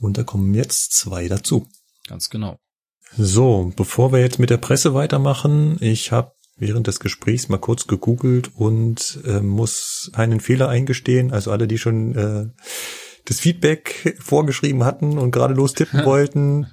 [0.00, 1.68] Und da kommen jetzt zwei dazu.
[2.08, 2.58] Ganz genau.
[3.16, 7.86] So, bevor wir jetzt mit der Presse weitermachen, ich habe während des Gesprächs mal kurz
[7.86, 11.32] gegoogelt und äh, muss einen Fehler eingestehen.
[11.32, 12.46] Also alle, die schon äh,
[13.24, 16.66] das Feedback vorgeschrieben hatten und gerade lostippen wollten.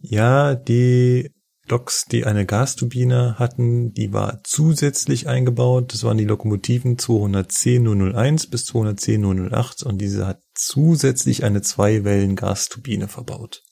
[0.00, 1.30] Ja, die
[1.68, 5.92] Loks, die eine Gasturbine hatten, die war zusätzlich eingebaut.
[5.92, 13.08] Das waren die Lokomotiven 210 001 bis 210 008 und diese hat zusätzlich eine Zweiwellen-Gasturbine
[13.08, 13.62] verbaut.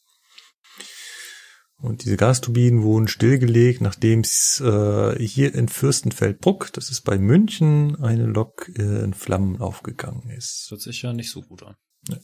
[1.85, 8.03] Und diese Gasturbinen wurden stillgelegt, nachdem es äh, hier in Fürstenfeldbruck, das ist bei München,
[8.03, 10.63] eine Lok äh, in Flammen aufgegangen ist.
[10.63, 11.75] Das hört sich ja nicht so gut an.
[12.09, 12.17] Ja.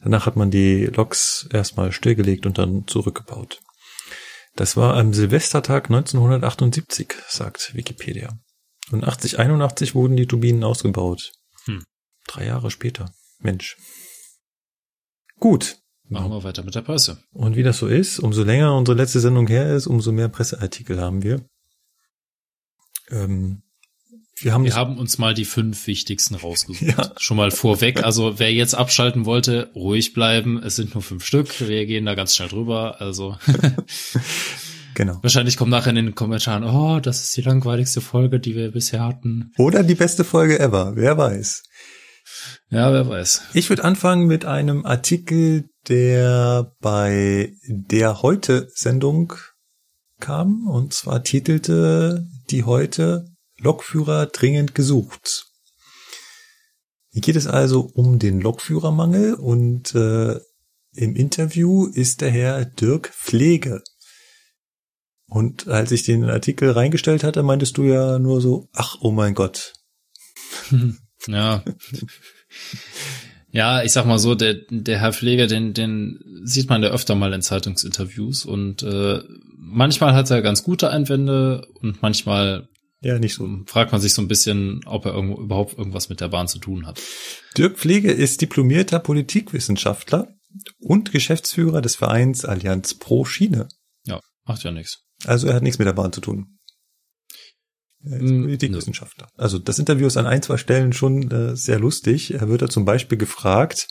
[0.00, 3.60] Danach hat man die Loks erstmal stillgelegt und dann zurückgebaut.
[4.56, 8.36] Das war am Silvestertag 1978, sagt Wikipedia.
[8.90, 11.30] Und 80, 81 wurden die Turbinen ausgebaut.
[11.66, 11.84] Hm.
[12.26, 13.14] Drei Jahre später.
[13.38, 13.76] Mensch.
[15.38, 17.18] Gut, Machen wir weiter mit der Presse.
[17.32, 21.00] Und wie das so ist, umso länger unsere letzte Sendung her ist, umso mehr Presseartikel
[21.00, 21.44] haben wir.
[23.10, 23.62] Ähm,
[24.38, 26.82] wir haben, wir haben uns mal die fünf wichtigsten rausgesucht.
[26.98, 27.12] ja.
[27.16, 28.04] Schon mal vorweg.
[28.04, 30.62] Also wer jetzt abschalten wollte, ruhig bleiben.
[30.62, 31.66] Es sind nur fünf Stück.
[31.66, 33.00] Wir gehen da ganz schnell drüber.
[33.00, 33.36] Also
[34.94, 35.18] genau.
[35.22, 39.02] Wahrscheinlich kommt nachher in den Kommentaren, oh, das ist die langweiligste Folge, die wir bisher
[39.02, 39.52] hatten.
[39.56, 40.92] Oder die beste Folge ever.
[40.96, 41.62] Wer weiß.
[42.68, 43.42] Ja, wer weiß.
[43.54, 49.34] Ich würde anfangen mit einem Artikel, der bei der Heute-Sendung
[50.18, 50.66] kam.
[50.66, 55.46] Und zwar titelte die Heute Lokführer dringend gesucht.
[57.10, 60.40] Hier geht es also um den Lokführermangel und äh,
[60.92, 63.82] im Interview ist der Herr Dirk Pflege.
[65.28, 69.34] Und als ich den Artikel reingestellt hatte, meintest du ja nur so, ach, oh mein
[69.34, 69.72] Gott.
[71.28, 71.64] Ja.
[73.50, 77.14] Ja, ich sag mal so, der, der Herr Pfleger, den, den sieht man ja öfter
[77.14, 79.20] mal in Zeitungsinterviews und äh,
[79.56, 82.68] manchmal hat er ganz gute Einwände und manchmal
[83.00, 83.48] ja, nicht so.
[83.66, 86.58] fragt man sich so ein bisschen, ob er irgendwo, überhaupt irgendwas mit der Bahn zu
[86.58, 87.00] tun hat.
[87.56, 90.34] Dirk Pflege ist diplomierter Politikwissenschaftler
[90.78, 93.68] und Geschäftsführer des Vereins Allianz Pro Schiene.
[94.04, 95.04] Ja, macht ja nichts.
[95.24, 96.55] Also er hat nichts mit der Bahn zu tun.
[98.10, 99.28] Er Mm, Politikwissenschaftler.
[99.36, 102.34] Also das Interview ist an ein, zwei Stellen schon äh, sehr lustig.
[102.34, 103.88] Er wird da zum Beispiel gefragt,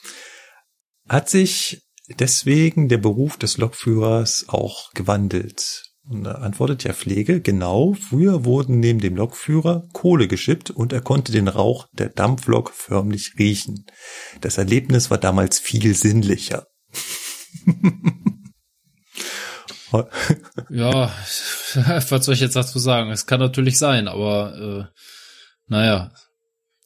[1.08, 1.84] hat sich
[2.20, 5.84] deswegen der Beruf des Lokführers auch gewandelt?
[6.08, 11.02] Und da antwortet ja Pflege, genau, früher wurden neben dem Lokführer Kohle geschippt und er
[11.02, 13.86] konnte den Rauch der Dampflok förmlich riechen.
[14.42, 16.68] Das Erlebnis war damals viel sinnlicher.
[20.70, 21.12] Ja,
[22.10, 23.12] was soll ich jetzt dazu sagen?
[23.12, 25.02] Es kann natürlich sein, aber äh,
[25.68, 26.12] naja,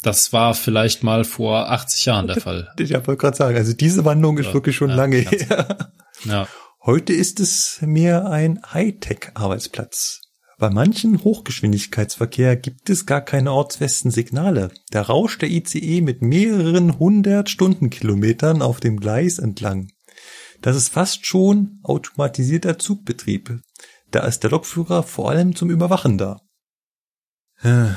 [0.01, 2.73] das war vielleicht mal vor 80 Jahren der Fall.
[2.79, 5.91] Ich wollte gerade sagen, also diese Wandlung ist Ja, wirklich schon ja, lange her.
[6.25, 6.47] Ja,
[6.85, 10.21] Heute ist es mehr ein Hightech-Arbeitsplatz.
[10.57, 14.71] Bei manchen Hochgeschwindigkeitsverkehr gibt es gar keine ortsfesten Signale.
[14.89, 19.89] Da rauscht der ICE mit mehreren hundert Stundenkilometern auf dem Gleis entlang.
[20.61, 23.59] Das ist fast schon automatisierter Zugbetrieb.
[24.11, 26.41] Da ist der Lokführer vor allem zum Überwachen da.
[27.61, 27.89] Äh,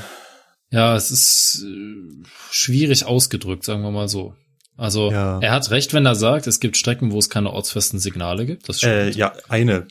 [0.71, 4.35] ja, es ist äh, schwierig ausgedrückt, sagen wir mal so.
[4.77, 5.39] Also Ja.
[5.41, 8.69] er hat recht, wenn er sagt, es gibt Strecken, wo es keine ortsfesten Signale gibt.
[8.69, 8.93] Das stimmt.
[8.93, 9.87] Äh, ja, eine.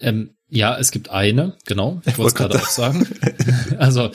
[0.00, 2.00] Ähm, ja, es gibt eine, genau.
[2.06, 3.06] Ich wollte es gerade auch sagen.
[3.78, 4.10] also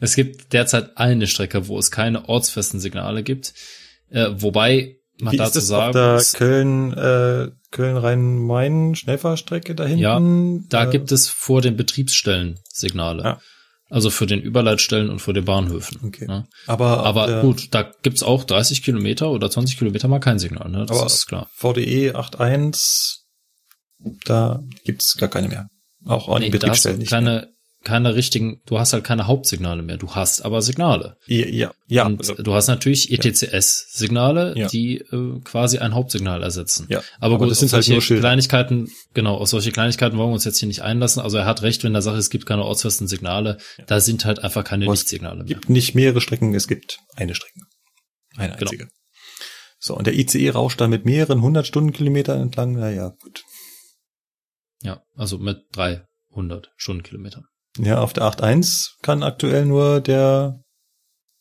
[0.00, 3.54] es gibt derzeit eine Strecke, wo es keine ortsfesten Signale gibt.
[4.10, 9.84] Äh, wobei man Wie dazu ist das auf sagen der Köln, äh, Köln-Rhein-Main Schnellfahrstrecke da
[9.84, 10.00] hinten?
[10.02, 13.22] Ja, da äh, gibt es vor den Betriebsstellen Signale.
[13.22, 13.40] Ja.
[13.90, 16.00] Also für den Überleitstellen und für den Bahnhöfen.
[16.04, 16.26] Okay.
[16.28, 16.44] Ja.
[16.66, 20.68] Aber, Aber der gut, da gibt's auch 30 Kilometer oder 20 Kilometer mal kein Signal,
[20.70, 20.86] ne?
[20.86, 21.48] Das Aber- ist klar.
[21.54, 23.18] VDE 8.1,
[24.24, 25.68] da gibt's gar keine mehr.
[26.06, 27.48] Auch an Nee, den Betriebsstellen nicht mehr.
[27.84, 29.96] Keine, richtigen, du hast halt keine Hauptsignale mehr.
[29.98, 31.16] Du hast aber Signale.
[31.26, 32.06] Ja, ja, ja.
[32.06, 34.68] und also, du hast natürlich ETCS-Signale, Ja.
[34.68, 36.86] die äh, quasi ein Hauptsignal ersetzen.
[36.88, 37.02] ja.
[37.20, 38.20] Aber, gut, das sind halt solche nur Schilder.
[38.22, 41.22] Kleinigkeiten, genau, auf solche Kleinigkeiten wollen wir uns jetzt hier nicht einlassen.
[41.22, 43.58] Also er hat recht, wenn er sagt, es gibt keine ortsfesten Signale.
[43.86, 45.44] Da sind halt einfach keine Aber es Lichtsignale mehr.
[45.44, 47.60] gibt nicht mehrere Strecken, es gibt eine Strecke.
[48.36, 48.62] Eine Genau.
[48.70, 48.88] einzige.
[49.78, 52.72] So, und der ICE rauscht da mit mehreren hundert Stundenkilometern entlang.
[52.72, 53.42] Naja, gut.
[54.82, 57.44] Ja, also mit 300 Stundenkilometern.
[57.78, 60.60] Ja, auf der 8.1 kann aktuell nur der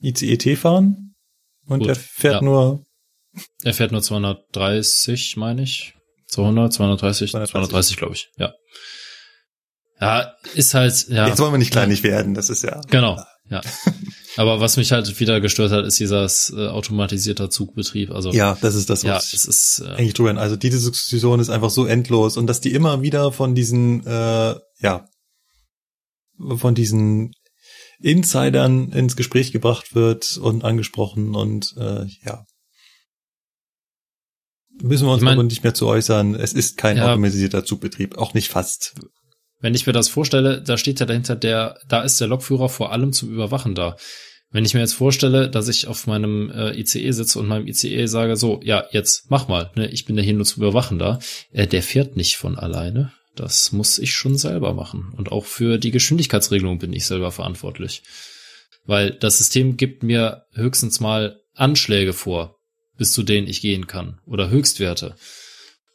[0.01, 1.15] ICE-T fahren.
[1.65, 2.41] Und Gut, er fährt ja.
[2.41, 2.83] nur,
[3.63, 5.93] Er fährt nur 230, meine ich.
[6.27, 7.51] 200, 230, 230.
[7.51, 8.29] 230, glaube ich.
[8.37, 8.53] Ja.
[10.01, 11.27] Ja, ist halt, ja.
[11.27, 12.81] jetzt wollen wir nicht kleinig werden, das ist ja.
[12.89, 13.17] Genau,
[13.49, 13.61] ja.
[14.35, 18.11] Aber was mich halt wieder gestört hat, ist dieser äh, automatisierter Zugbetrieb.
[18.11, 20.35] Also Ja, das ist das, ja, was es ist äh, eigentlich drüber.
[20.37, 24.55] Also diese Diskussion ist einfach so endlos und dass die immer wieder von diesen, äh,
[24.79, 25.07] ja,
[26.57, 27.33] von diesen
[27.99, 32.45] Insidern ins Gespräch gebracht wird und angesprochen und äh, ja.
[34.81, 36.35] Müssen wir uns Ich mein- aber nicht mehr zu äußern.
[36.35, 37.09] Es ist kein Ja.
[37.11, 38.95] automatisierter Zugbetrieb, auch nicht fast.
[39.59, 42.91] wenn ich mir das vorstelle, da steht ja dahinter der, da ist der Lokführer vor
[42.91, 43.95] allem zum Überwachen da.
[44.49, 48.05] Wenn ich mir jetzt vorstelle, dass ich auf meinem äh, ICE sitze und meinem ICE
[48.07, 51.19] sage, so, ja, jetzt mach mal, ne, ich bin ja hier nur zum Überwachen da,
[51.53, 53.13] äh, der fährt nicht von alleine.
[53.35, 55.13] Das muss ich schon selber machen.
[55.17, 58.03] Und auch für die Geschwindigkeitsregelung bin ich selber verantwortlich.
[58.85, 62.57] Weil das System gibt mir höchstens mal Anschläge vor,
[62.97, 64.19] bis zu denen ich gehen kann.
[64.25, 65.15] Oder Höchstwerte.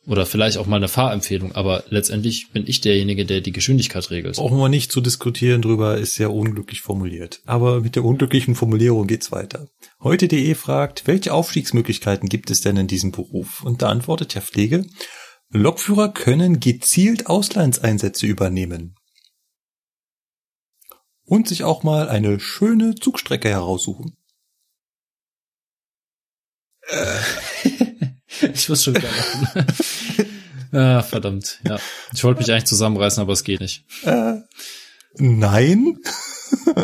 [0.07, 1.53] Oder vielleicht auch mal eine Fahrempfehlung.
[1.53, 4.37] Aber letztendlich bin ich derjenige, der die Geschwindigkeit regelt.
[4.37, 7.41] Brauchen wir nicht zu diskutieren drüber, ist sehr unglücklich formuliert.
[7.45, 9.69] Aber mit der unglücklichen Formulierung geht's weiter.
[10.03, 13.63] Heute.de fragt, welche Aufstiegsmöglichkeiten gibt es denn in diesem Beruf?
[13.63, 14.87] Und da antwortet Herr Pflege,
[15.51, 18.95] Lokführer können gezielt Auslandseinsätze übernehmen.
[21.25, 24.17] Und sich auch mal eine schöne Zugstrecke heraussuchen.
[28.41, 29.67] ich muss schon wieder lachen.
[30.73, 31.79] ah, verdammt, ja.
[32.15, 33.85] Ich wollte mich eigentlich zusammenreißen, aber es geht nicht.
[34.05, 34.41] Äh,
[35.17, 35.99] nein?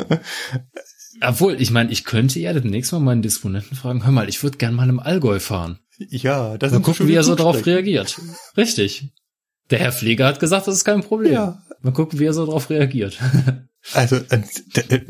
[1.23, 4.59] Obwohl, ich meine, ich könnte ja demnächst mal meinen Disponenten fragen, hör mal, ich würde
[4.59, 5.79] gern mal im Allgäu fahren.
[5.99, 7.87] Ja, das Mal sind gucken, wie er so darauf Zugstrecken.
[7.87, 8.21] reagiert.
[8.57, 9.13] Richtig.
[9.71, 11.33] Der Herr Pfleger hat gesagt, das ist kein Problem.
[11.33, 11.63] Ja.
[11.81, 13.19] Mal gucken, wie er so darauf reagiert.
[13.93, 14.43] Also, äh,
[14.89, 15.01] äh,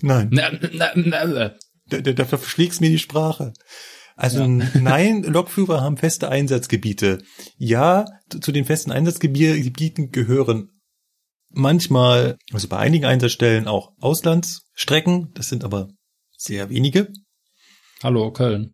[0.00, 0.30] nein.
[0.32, 1.54] na, na, na,
[1.90, 3.52] Da, da, verschlägst mir die Sprache.
[4.16, 7.18] Also nein, Lokführer haben feste Einsatzgebiete.
[7.58, 8.06] Ja,
[8.40, 10.80] zu den festen Einsatzgebieten gehören
[11.50, 15.32] manchmal, also bei einigen Einsatzstellen auch Auslandsstrecken Strecken.
[15.34, 15.88] Das sind aber
[16.36, 17.12] sehr wenige.
[18.02, 18.72] Hallo, Köln.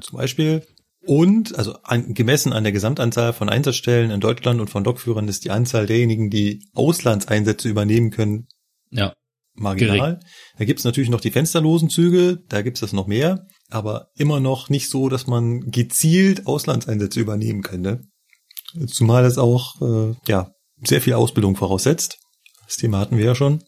[0.00, 0.66] Zum Beispiel.
[1.06, 5.44] Und, also an, gemessen an der Gesamtanzahl von Einsatzstellen in Deutschland und von Lokführern ist
[5.44, 8.46] die Anzahl derjenigen, die Auslandseinsätze übernehmen können,
[8.90, 9.12] ja.
[9.54, 9.98] marginal.
[9.98, 10.20] Gering.
[10.58, 14.70] Da gibt's natürlich noch die fensterlosen Züge, da gibt's das noch mehr, aber immer noch
[14.70, 18.00] nicht so, dass man gezielt Auslandseinsätze übernehmen könnte.
[18.86, 20.50] Zumal es auch äh, ja
[20.82, 22.18] sehr viel Ausbildung voraussetzt.
[22.66, 23.62] Das Thema hatten wir ja schon.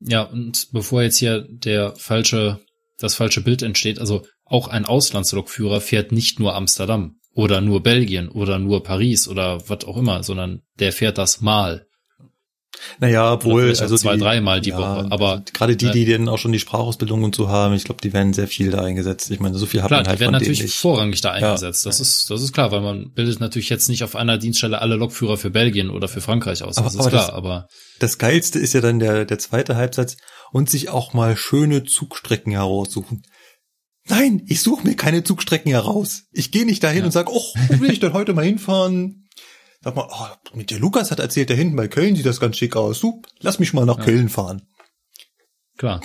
[0.00, 2.60] Ja, und bevor jetzt hier der falsche,
[2.98, 8.28] das falsche Bild entsteht, also auch ein Auslandslokführer fährt nicht nur Amsterdam oder nur Belgien
[8.28, 11.86] oder nur Paris oder was auch immer, sondern der fährt das mal.
[12.98, 15.06] Naja, obwohl, also zwei, dreimal die ja, Woche.
[15.10, 18.12] Aber gerade die, die dann auch schon die Sprachausbildung und so haben, ich glaube, die
[18.12, 19.30] werden sehr viel da eingesetzt.
[19.30, 20.74] Ich meine, so viel hat klar, man halt die werden natürlich nicht.
[20.74, 21.84] vorrangig da eingesetzt.
[21.84, 21.90] Ja.
[21.90, 24.96] Das ist, das ist klar, weil man bildet natürlich jetzt nicht auf einer Dienststelle alle
[24.96, 26.78] Lokführer für Belgien oder für Frankreich aus.
[26.78, 27.26] Aber, das ist aber klar.
[27.26, 27.68] Das, aber
[28.00, 30.16] das geilste ist ja dann der der zweite Halbsatz
[30.50, 33.22] und sich auch mal schöne Zugstrecken heraussuchen.
[34.08, 36.24] Nein, ich suche mir keine Zugstrecken heraus.
[36.32, 37.04] Ich gehe nicht dahin ja.
[37.06, 39.28] und sage, oh, wo will ich denn heute mal hinfahren?
[39.80, 42.56] Sag mal, oh, mit der Lukas hat erzählt, da hinten bei Köln sieht das ganz
[42.56, 43.00] schick aus.
[43.00, 44.04] Du, lass mich mal nach ja.
[44.04, 44.62] Köln fahren.
[45.76, 46.00] Klar.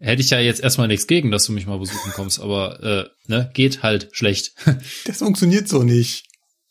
[0.00, 3.08] Hätte ich ja jetzt erstmal nichts gegen, dass du mich mal besuchen kommst, aber äh,
[3.26, 4.54] ne, geht halt schlecht.
[5.04, 6.26] Das funktioniert so nicht.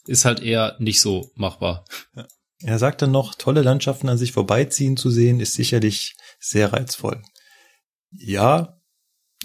[0.05, 1.85] Ist halt eher nicht so machbar.
[2.15, 2.27] Ja.
[2.63, 7.21] Er sagt dann noch, tolle Landschaften an sich vorbeiziehen zu sehen, ist sicherlich sehr reizvoll.
[8.11, 8.76] Ja,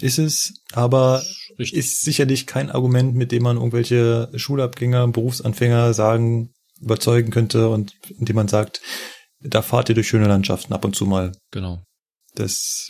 [0.01, 1.23] ist es, aber
[1.57, 1.77] Richtig.
[1.77, 6.51] ist sicherlich kein Argument, mit dem man irgendwelche Schulabgänger, Berufsanfänger sagen,
[6.81, 8.81] überzeugen könnte und indem man sagt,
[9.39, 11.31] da fahrt ihr durch schöne Landschaften ab und zu mal.
[11.51, 11.83] Genau.
[12.35, 12.89] Das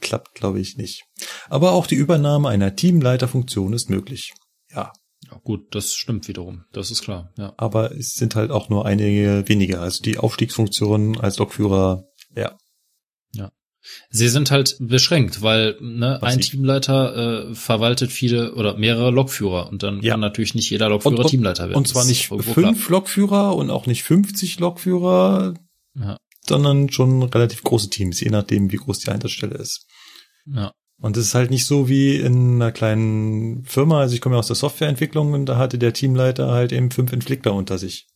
[0.00, 1.04] klappt, glaube ich, nicht.
[1.48, 4.32] Aber auch die Übernahme einer Teamleiterfunktion ist möglich.
[4.70, 4.92] Ja.
[5.30, 6.64] Ja, gut, das stimmt wiederum.
[6.72, 7.54] Das ist klar, ja.
[7.56, 9.80] Aber es sind halt auch nur einige weniger.
[9.80, 12.04] Also die Aufstiegsfunktion als Lokführer,
[12.36, 12.54] ja,
[14.10, 16.50] Sie sind halt beschränkt, weil ne, ein ich?
[16.50, 20.12] Teamleiter äh, verwaltet viele oder mehrere Lokführer und dann ja.
[20.12, 21.76] kann natürlich nicht jeder Lokführer und, Teamleiter werden.
[21.76, 22.74] Und zwar nicht fünf klar.
[22.88, 25.54] Lokführer und auch nicht 50 Lokführer,
[25.94, 26.16] ja.
[26.46, 29.86] sondern schon relativ große Teams, je nachdem, wie groß die Einsatzstelle ist.
[30.46, 30.72] Ja.
[31.00, 34.38] Und es ist halt nicht so wie in einer kleinen Firma, also ich komme ja
[34.38, 38.06] aus der Softwareentwicklung und da hatte der Teamleiter halt eben fünf Entwickler unter sich.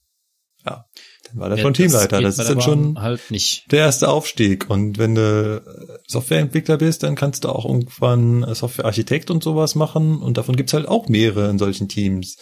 [0.65, 0.86] Ja.
[1.35, 2.21] War der ja, schon Teamleiter.
[2.21, 3.71] Das, das ist dann schon halt nicht.
[3.71, 4.69] der erste Aufstieg.
[4.71, 5.63] Und wenn du
[6.07, 10.21] Softwareentwickler bist, dann kannst du auch irgendwann Softwarearchitekt und sowas machen.
[10.21, 12.37] Und davon gibt's halt auch mehrere in solchen Teams.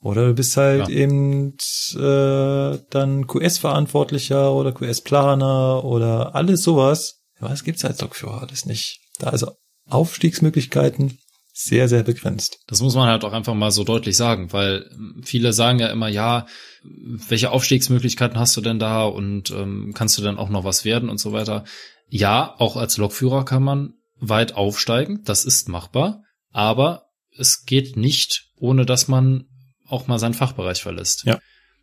[0.00, 0.94] Oder du bist halt ja.
[0.94, 1.56] eben
[1.96, 7.22] äh, dann QS-Verantwortlicher oder QS-Planer oder alles sowas.
[7.40, 9.00] Ja, was gibt's halt für alles nicht.
[9.18, 9.52] Da also
[9.88, 11.18] Aufstiegsmöglichkeiten
[11.56, 12.58] sehr, sehr begrenzt.
[12.66, 14.90] Das muss man halt auch einfach mal so deutlich sagen, weil
[15.22, 16.46] viele sagen ja immer, ja,
[16.82, 21.08] welche Aufstiegsmöglichkeiten hast du denn da und ähm, kannst du denn auch noch was werden
[21.08, 21.64] und so weiter.
[22.08, 27.06] Ja, auch als Lokführer kann man weit aufsteigen, das ist machbar, aber
[27.36, 29.44] es geht nicht, ohne dass man
[29.86, 31.24] auch mal seinen Fachbereich verlässt.
[31.24, 31.38] Ja.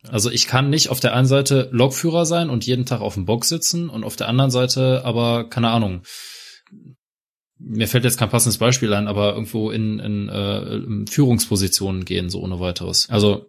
[0.09, 3.25] Also ich kann nicht auf der einen Seite Lokführer sein und jeden Tag auf dem
[3.25, 6.03] Box sitzen und auf der anderen Seite aber, keine Ahnung,
[7.63, 12.29] mir fällt jetzt kein passendes Beispiel ein, aber irgendwo in, in, äh, in Führungspositionen gehen,
[12.29, 13.07] so ohne weiteres.
[13.09, 13.45] Also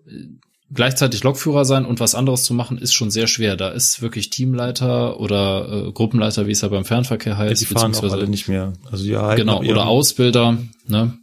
[0.72, 3.56] gleichzeitig Lokführer sein und was anderes zu machen, ist schon sehr schwer.
[3.56, 7.62] Da ist wirklich Teamleiter oder äh, Gruppenleiter, wie es ja beim Fernverkehr heißt.
[7.62, 8.72] Ja, die fahren auch alle nicht mehr.
[8.90, 11.18] Also die erhalten genau, oder Ausbilder, ne?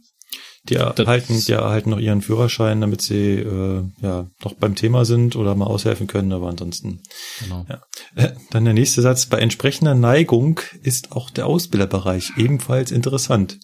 [0.70, 5.36] Die erhalten, die erhalten noch ihren Führerschein, damit sie äh, ja noch beim Thema sind
[5.36, 7.02] oder mal aushelfen können, aber ansonsten.
[7.40, 7.66] Genau.
[7.68, 7.82] Ja.
[8.14, 9.26] Äh, dann der nächste Satz.
[9.26, 13.58] Bei entsprechender Neigung ist auch der Ausbilderbereich ebenfalls interessant.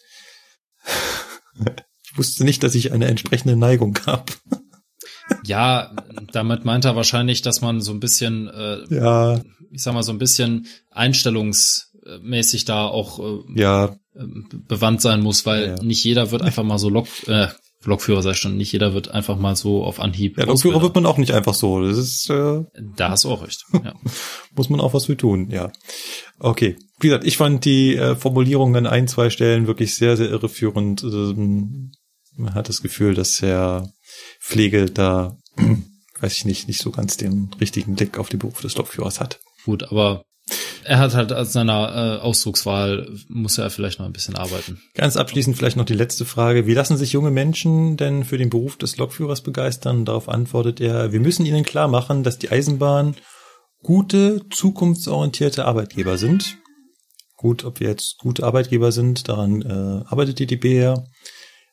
[2.05, 4.33] ich wusste nicht, dass ich eine entsprechende Neigung habe.
[5.45, 5.95] Ja,
[6.33, 9.41] damit meint er wahrscheinlich, dass man so ein bisschen, äh, ja.
[9.70, 13.97] ich sag mal, so ein bisschen einstellungsmäßig da auch äh, ja.
[14.68, 15.82] Bewandt sein muss, weil ja.
[15.82, 17.48] nicht jeder wird einfach mal so Lok, äh,
[17.84, 20.38] Lokführer sei schon, nicht jeder wird einfach mal so auf Anhieb.
[20.38, 21.86] Ja, Lokführer wird man auch nicht einfach so.
[21.86, 22.64] Das ist äh,
[22.97, 23.64] Da hast du auch recht.
[23.84, 23.94] Ja.
[24.55, 25.70] muss man auch was für tun, ja.
[26.38, 26.76] Okay.
[26.98, 31.02] Wie gesagt, ich fand die äh, Formulierung an ein, zwei Stellen wirklich sehr, sehr irreführend.
[31.05, 31.93] Ähm,
[32.36, 33.88] man hat das Gefühl, dass Herr
[34.40, 35.36] Pflege da,
[36.20, 39.40] weiß ich nicht, nicht so ganz den richtigen Blick auf die Beruf des Lokführers hat.
[39.64, 40.24] Gut, aber
[40.86, 44.81] er hat halt als seiner äh, Ausdruckswahl, muss er vielleicht noch ein bisschen arbeiten.
[44.94, 46.66] Ganz abschließend vielleicht noch die letzte Frage.
[46.66, 50.05] Wie lassen sich junge Menschen denn für den Beruf des Lokführers begeistern?
[50.05, 53.16] Darauf antwortet er, wir müssen ihnen klar machen, dass die Eisenbahn
[53.82, 56.59] gute, zukunftsorientierte Arbeitgeber sind.
[57.36, 61.05] Gut, ob wir jetzt gute Arbeitgeber sind, daran äh, arbeitet die DB ja.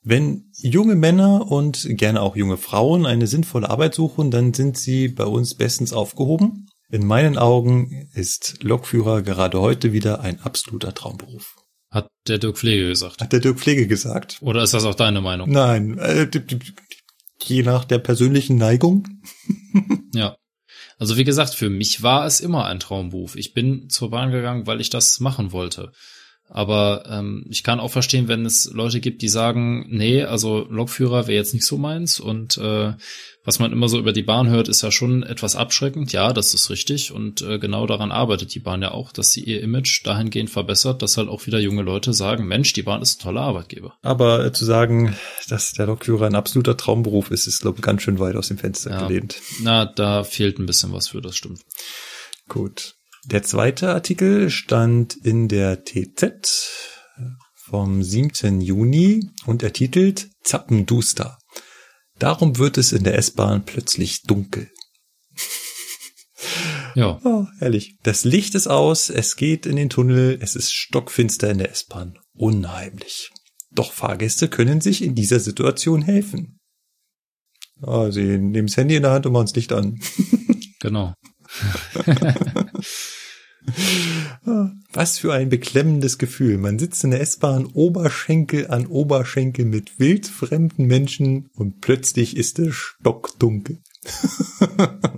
[0.06, 5.08] Wenn junge Männer und gerne auch junge Frauen eine sinnvolle Arbeit suchen, dann sind sie
[5.08, 6.68] bei uns bestens aufgehoben.
[6.94, 11.56] In meinen Augen ist Lokführer gerade heute wieder ein absoluter Traumberuf.
[11.90, 13.20] Hat der Dirk Pflege gesagt.
[13.20, 14.38] Hat der Dirk Pflege gesagt.
[14.42, 15.50] Oder ist das auch deine Meinung?
[15.50, 16.30] Nein, äh,
[17.42, 19.08] je nach der persönlichen Neigung.
[20.14, 20.36] ja.
[21.00, 23.36] Also wie gesagt, für mich war es immer ein Traumberuf.
[23.38, 25.94] Ich bin zur Bahn gegangen, weil ich das machen wollte.
[26.48, 31.26] Aber ähm, ich kann auch verstehen, wenn es Leute gibt, die sagen, nee, also Lokführer
[31.26, 32.20] wäre jetzt nicht so meins.
[32.20, 32.94] Und äh,
[33.46, 36.14] was man immer so über die Bahn hört, ist ja schon etwas abschreckend.
[36.14, 37.12] Ja, das ist richtig.
[37.12, 41.02] Und äh, genau daran arbeitet die Bahn ja auch, dass sie ihr Image dahingehend verbessert,
[41.02, 43.96] dass halt auch wieder junge Leute sagen, Mensch, die Bahn ist ein toller Arbeitgeber.
[44.02, 45.16] Aber äh, zu sagen,
[45.50, 48.58] dass der Lokführer ein absoluter Traumberuf ist, ist, glaube ich, ganz schön weit aus dem
[48.58, 49.42] Fenster ja, gelehnt.
[49.62, 51.62] Na, da fehlt ein bisschen was für, das stimmt.
[52.48, 52.96] Gut.
[53.26, 56.94] Der zweite Artikel stand in der TZ
[57.56, 58.62] vom 7.
[58.62, 61.38] Juni und er titelt Zappenduster.
[62.20, 64.70] Darum wird es in der S-Bahn plötzlich dunkel.
[66.96, 67.20] Ja.
[67.24, 67.96] Oh, herrlich.
[68.04, 72.20] Das Licht ist aus, es geht in den Tunnel, es ist stockfinster in der S-Bahn.
[72.34, 73.32] Unheimlich.
[73.72, 76.60] Doch Fahrgäste können sich in dieser Situation helfen.
[77.82, 80.00] Ah, sie nehmen das Handy in der Hand und machen das Licht an.
[80.80, 81.14] Genau.
[84.94, 86.58] Was für ein beklemmendes Gefühl.
[86.58, 92.76] Man sitzt in der S-Bahn Oberschenkel an Oberschenkel mit wildfremden Menschen und plötzlich ist es
[92.76, 93.80] stockdunkel.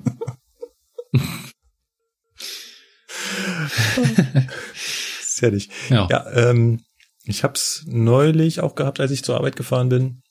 [5.21, 5.69] Sehr herrlich.
[5.89, 6.07] Ja.
[6.09, 6.81] ja ähm,
[7.23, 10.21] ich habe es neulich auch gehabt, als ich zur Arbeit gefahren bin,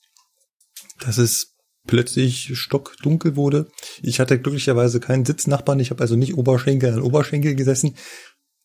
[1.01, 1.54] dass es
[1.87, 3.69] plötzlich stockdunkel wurde.
[4.03, 5.81] Ich hatte glücklicherweise keinen Sitznachbarn.
[5.81, 7.97] Ich habe also nicht Oberschenkel an Oberschenkel gesessen.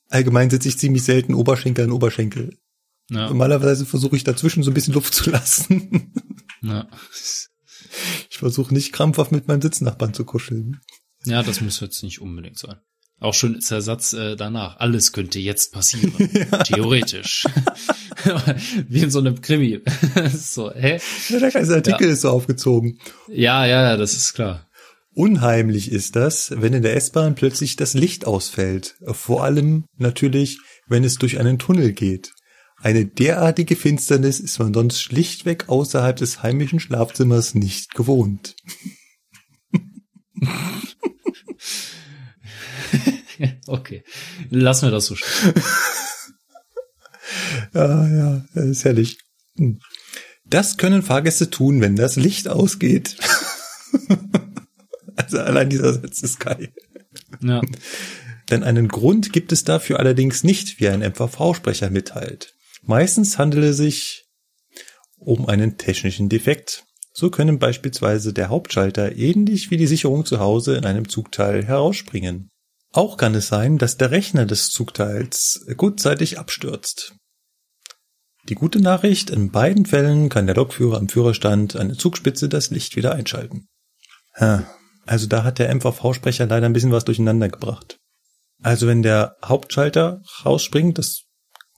[0.10, 2.58] Allgemein sitze ich ziemlich selten Oberschenkel an Oberschenkel.
[3.10, 3.28] Ja.
[3.28, 6.14] Normalerweise versuche ich dazwischen so ein bisschen Luft zu lassen.
[6.62, 6.88] Ja.
[8.30, 10.80] Ich versuche nicht krampfhaft mit meinem Sitznachbarn zu kuscheln.
[11.26, 12.78] Ja, das muss jetzt nicht unbedingt sein.
[13.20, 14.78] Auch schön ist der Satz äh, danach.
[14.80, 16.14] Alles könnte jetzt passieren.
[16.52, 16.64] Ja.
[16.64, 17.46] Theoretisch.
[18.88, 19.82] Wie in so einem Krimi.
[20.34, 21.00] so, hä?
[21.30, 23.00] Ja, der ganze Artikel ist so aufgezogen.
[23.28, 24.68] Ja, ja, ja, das ist klar.
[25.14, 28.96] Unheimlich ist das, wenn in der S-Bahn plötzlich das Licht ausfällt.
[29.06, 32.32] Vor allem natürlich, wenn es durch einen Tunnel geht.
[32.78, 38.56] Eine derartige Finsternis ist man sonst schlichtweg außerhalb des heimischen Schlafzimmers nicht gewohnt.
[43.70, 44.04] Okay.
[44.50, 45.54] Lassen wir das so stehen.
[47.74, 49.20] Ja, ja, das ist herrlich.
[49.56, 49.80] Hm.
[50.46, 53.18] Das können Fahrgäste tun, wenn das Licht ausgeht.
[55.16, 56.74] also allein dieser Satz ist geil.
[57.42, 57.62] Ja.
[58.50, 62.56] Denn einen Grund gibt es dafür allerdings nicht, wie ein MVV-Sprecher mitteilt.
[62.82, 64.26] Meistens handelt es sich
[65.18, 66.86] um einen technischen Defekt.
[67.14, 72.50] So können beispielsweise der Hauptschalter ähnlich wie die Sicherung zu Hause in einem Zugteil herausspringen.
[72.92, 77.14] Auch kann es sein, dass der Rechner des Zugteils kurzzeitig abstürzt.
[78.48, 82.72] Die gute Nachricht, in beiden Fällen kann der Lokführer am Führerstand an der Zugspitze das
[82.72, 83.68] Licht wieder einschalten.
[85.06, 87.98] Also da hat der MVV-Sprecher leider ein bisschen was durcheinander gebracht.
[88.62, 91.24] Also wenn der Hauptschalter rausspringt, das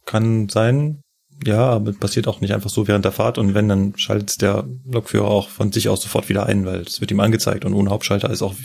[0.05, 1.01] kann sein,
[1.45, 4.67] ja, aber passiert auch nicht einfach so während der Fahrt und wenn, dann schaltet der
[4.85, 7.89] Lokführer auch von sich aus sofort wieder ein, weil es wird ihm angezeigt und ohne
[7.89, 8.55] Hauptschalter ist auch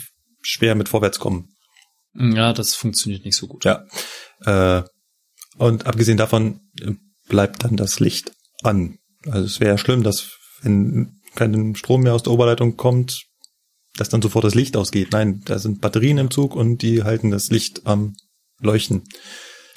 [0.41, 1.56] schwer mit vorwärts kommen.
[2.13, 3.65] Ja, das funktioniert nicht so gut.
[3.65, 3.85] Ja.
[4.41, 4.83] Äh,
[5.57, 6.93] und abgesehen davon äh,
[7.27, 8.31] bleibt dann das Licht
[8.63, 8.97] an.
[9.25, 10.31] Also es wäre schlimm, dass
[10.61, 13.23] wenn kein Strom mehr aus der Oberleitung kommt,
[13.95, 15.11] dass dann sofort das Licht ausgeht.
[15.11, 18.15] Nein, da sind Batterien im Zug und die halten das Licht am
[18.59, 19.03] Leuchten.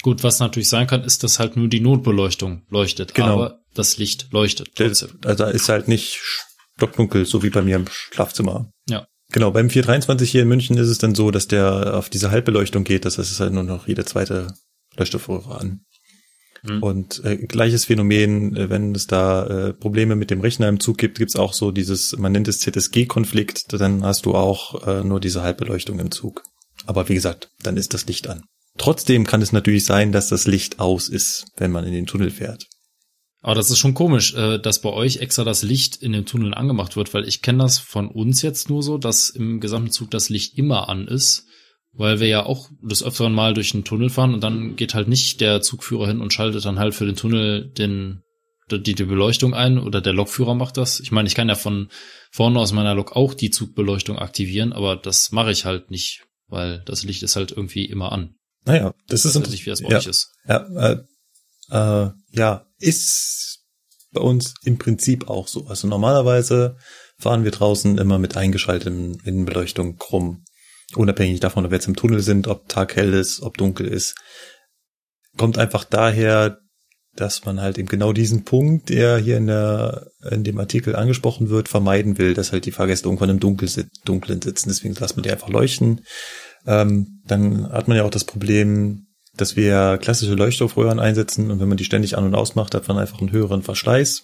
[0.01, 3.13] Gut, was natürlich sein kann, ist, dass halt nur die Notbeleuchtung leuchtet.
[3.13, 3.33] Genau.
[3.33, 5.19] Aber das Licht leuchtet trotzdem.
[5.23, 6.19] Also da ist halt nicht
[6.75, 8.71] stockdunkel, so wie bei mir im Schlafzimmer.
[8.89, 9.05] Ja.
[9.31, 12.83] Genau, beim 423 hier in München ist es dann so, dass der auf diese Halbbeleuchtung
[12.83, 13.05] geht.
[13.05, 14.53] Das heißt, es ist halt nur noch jede zweite
[14.97, 15.81] Leuchtstoffröhre an.
[16.63, 16.83] Hm.
[16.83, 20.97] Und äh, gleiches Phänomen, äh, wenn es da äh, Probleme mit dem Rechner im Zug
[20.97, 25.19] gibt, gibt's auch so dieses, man nennt es ZSG-Konflikt, dann hast du auch äh, nur
[25.19, 26.43] diese Halbbeleuchtung im Zug.
[26.85, 28.43] Aber wie gesagt, dann ist das Licht an.
[28.77, 32.31] Trotzdem kann es natürlich sein, dass das Licht aus ist, wenn man in den Tunnel
[32.31, 32.67] fährt.
[33.41, 36.53] Aber das ist schon komisch, äh, dass bei euch extra das Licht in den Tunneln
[36.53, 40.11] angemacht wird, weil ich kenne das von uns jetzt nur so, dass im gesamten Zug
[40.11, 41.47] das Licht immer an ist,
[41.91, 45.07] weil wir ja auch des Öfteren mal durch einen Tunnel fahren und dann geht halt
[45.07, 48.21] nicht der Zugführer hin und schaltet dann halt für den Tunnel den
[48.71, 50.99] die, die Beleuchtung ein oder der Lokführer macht das.
[51.01, 51.89] Ich meine, ich kann ja von
[52.31, 56.81] vorne aus meiner Lok auch die Zugbeleuchtung aktivieren, aber das mache ich halt nicht, weil
[56.85, 58.35] das Licht ist halt irgendwie immer an.
[58.65, 60.31] Naja, das ist Ich weiß nicht, wie das bei ja, euch ist.
[60.47, 60.97] Ja, äh,
[61.69, 63.59] äh, ja, ist
[64.11, 65.67] bei uns im Prinzip auch so.
[65.67, 66.77] Also normalerweise
[67.17, 70.43] fahren wir draußen immer mit eingeschaltetem Innenbeleuchtung rum.
[70.95, 74.15] unabhängig davon, ob wir jetzt im Tunnel sind, ob Tag hell ist, ob dunkel ist,
[75.37, 76.57] kommt einfach daher,
[77.15, 81.49] dass man halt eben genau diesen Punkt, der hier in der in dem Artikel angesprochen
[81.49, 83.69] wird, vermeiden will, dass halt die Fahrgäste irgendwann im Dunkel,
[84.05, 84.69] Dunklen sitzen.
[84.69, 86.01] Deswegen lässt man die einfach leuchten.
[86.65, 89.07] Ähm, dann hat man ja auch das Problem,
[89.41, 92.97] dass wir klassische Leuchtaufröhren einsetzen und wenn man die ständig an und ausmacht, hat man
[92.97, 94.23] einfach einen höheren Verschleiß.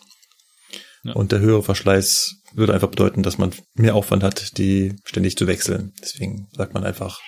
[1.04, 1.14] Ja.
[1.14, 5.48] Und der höhere Verschleiß würde einfach bedeuten, dass man mehr Aufwand hat, die ständig zu
[5.48, 5.94] wechseln.
[6.02, 7.20] Deswegen sagt man einfach,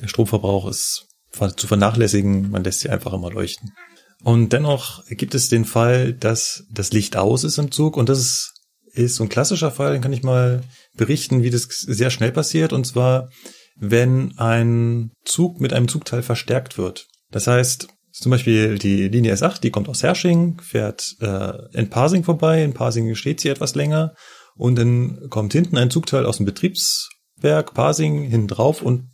[0.00, 1.06] der Stromverbrauch ist
[1.56, 3.70] zu vernachlässigen, man lässt sie einfach immer leuchten.
[4.22, 8.18] Und dennoch gibt es den Fall, dass das Licht aus ist im Zug und das
[8.18, 8.52] ist,
[8.92, 10.62] ist so ein klassischer Fall, den kann ich mal
[10.94, 13.30] berichten, wie das sehr schnell passiert und zwar,
[13.80, 17.08] wenn ein Zug mit einem Zugteil verstärkt wird.
[17.30, 22.22] Das heißt, zum Beispiel die Linie S8, die kommt aus Hersching, fährt äh, in Parsing
[22.22, 24.14] vorbei, in Parsing steht sie etwas länger
[24.54, 29.08] und dann kommt hinten ein Zugteil aus dem Betriebswerk Parsing hinten drauf und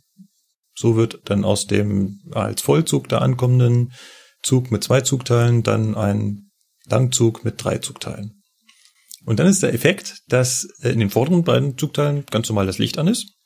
[0.75, 3.93] so wird dann aus dem als Vollzug da ankommenden
[4.43, 6.51] Zug mit zwei Zugteilen, dann ein
[6.85, 8.43] Langzug mit drei Zugteilen.
[9.25, 12.97] Und dann ist der Effekt, dass in den vorderen beiden Zugteilen ganz normal das Licht
[12.97, 13.36] an ist.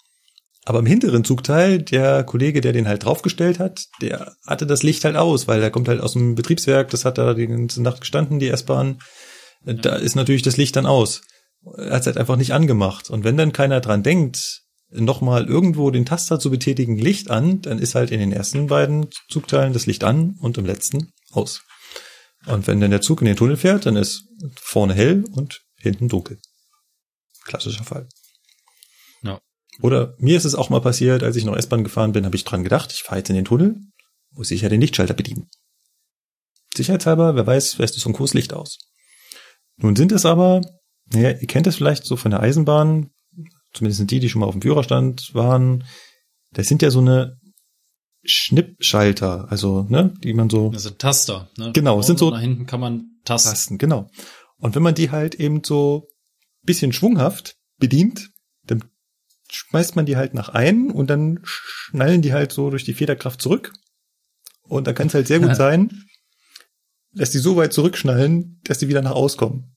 [0.65, 5.03] Aber im hinteren Zugteil, der Kollege, der den halt draufgestellt hat, der hatte das Licht
[5.05, 8.01] halt aus, weil der kommt halt aus dem Betriebswerk, das hat da die ganze Nacht
[8.01, 8.99] gestanden, die S-Bahn.
[9.63, 11.21] Da ist natürlich das Licht dann aus.
[11.77, 13.09] Er hat es halt einfach nicht angemacht.
[13.09, 14.61] Und wenn dann keiner dran denkt,
[14.91, 19.07] nochmal irgendwo den Taster zu betätigen, Licht an, dann ist halt in den ersten beiden
[19.29, 21.61] Zugteilen das Licht an und im letzten aus.
[22.45, 24.25] Und wenn dann der Zug in den Tunnel fährt, dann ist
[24.55, 26.39] vorne hell und hinten dunkel.
[27.45, 28.07] Klassischer Fall.
[29.23, 29.39] Ja.
[29.81, 32.43] Oder mir ist es auch mal passiert, als ich noch S-Bahn gefahren bin, habe ich
[32.43, 33.75] dran gedacht, ich fahre jetzt in den Tunnel,
[34.31, 35.49] muss ich ja den Lichtschalter bedienen.
[36.75, 38.77] Sicherheitshalber, wer weiß, lässt du so ein Kurslicht aus.
[39.77, 40.61] Nun sind es aber,
[41.11, 43.09] naja, ihr kennt es vielleicht so von der Eisenbahn,
[43.73, 45.83] zumindest sind die, die schon mal auf dem Führerstand waren,
[46.53, 47.37] das sind ja so eine
[48.23, 50.69] Schnippschalter, also ne, die man so.
[50.69, 51.49] Das sind Taster.
[51.57, 51.71] Ne?
[51.73, 52.29] Genau, es sind so.
[52.29, 53.49] Nach hinten kann man tasten.
[53.49, 53.77] tasten.
[53.77, 54.09] Genau.
[54.57, 56.07] Und wenn man die halt eben so
[56.63, 58.30] bisschen schwunghaft bedient,
[59.51, 63.41] schmeißt man die halt nach ein und dann schnallen die halt so durch die Federkraft
[63.41, 63.73] zurück.
[64.63, 66.05] Und da kann es halt sehr gut sein,
[67.13, 69.75] dass die so weit zurückschnallen, dass die wieder nach auskommen.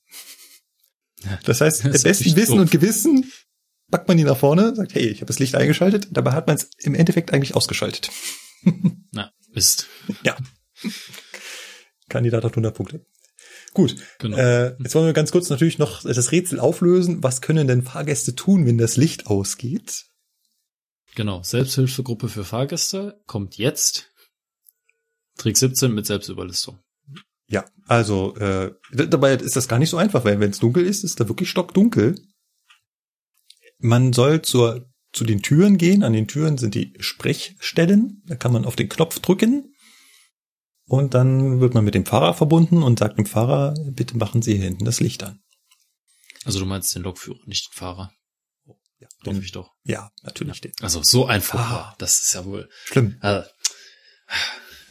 [1.45, 2.61] Das heißt, das im besten Wissen doof.
[2.61, 3.33] und Gewissen
[3.91, 6.57] packt man die nach vorne, sagt, hey, ich habe das Licht eingeschaltet, dabei hat man
[6.57, 8.11] es im Endeffekt eigentlich ausgeschaltet.
[9.11, 9.89] Na, ist.
[10.23, 10.37] Ja.
[12.09, 13.07] Kandidat hat 100 Punkte.
[13.75, 13.97] Gut.
[14.21, 14.37] Genau.
[14.37, 17.23] Äh, jetzt wollen wir ganz kurz natürlich noch das Rätsel auflösen.
[17.23, 20.05] Was können denn Fahrgäste tun, wenn das Licht ausgeht?
[21.17, 21.43] Genau.
[21.43, 24.11] Selbsthilfegruppe für Fahrgäste kommt jetzt.
[25.37, 26.79] Trick 17 mit Selbstüberlistung.
[27.49, 31.05] Ja, also äh, dabei ist das gar nicht so einfach, weil wenn es dunkel ist,
[31.05, 32.15] ist da wirklich stockdunkel.
[33.79, 36.05] Man soll zur, zu den Türen gehen.
[36.05, 38.23] An den Türen sind die Sprechstellen.
[38.27, 39.74] Da kann man auf den Knopf drücken.
[40.87, 44.57] Und dann wird man mit dem Fahrer verbunden und sagt dem Fahrer, bitte machen Sie
[44.57, 45.41] hier hinten das Licht an.
[46.45, 48.13] Also du meinst den Lokführer, nicht den Fahrer.
[48.67, 49.71] Oh, ja, Hoffe ich doch.
[49.83, 50.73] Ja, natürlich den.
[50.83, 51.59] Also so einfach.
[51.59, 52.69] Ah, das ist ja wohl.
[52.85, 53.17] Schlimm.
[53.21, 53.49] Also,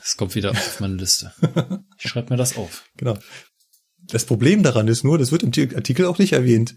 [0.02, 1.34] das kommt wieder auf meine Liste.
[2.00, 2.84] Ich schreibe mir das auf.
[2.98, 3.18] Genau.
[3.98, 6.76] Das Problem daran ist nur, das wird im Artikel auch nicht erwähnt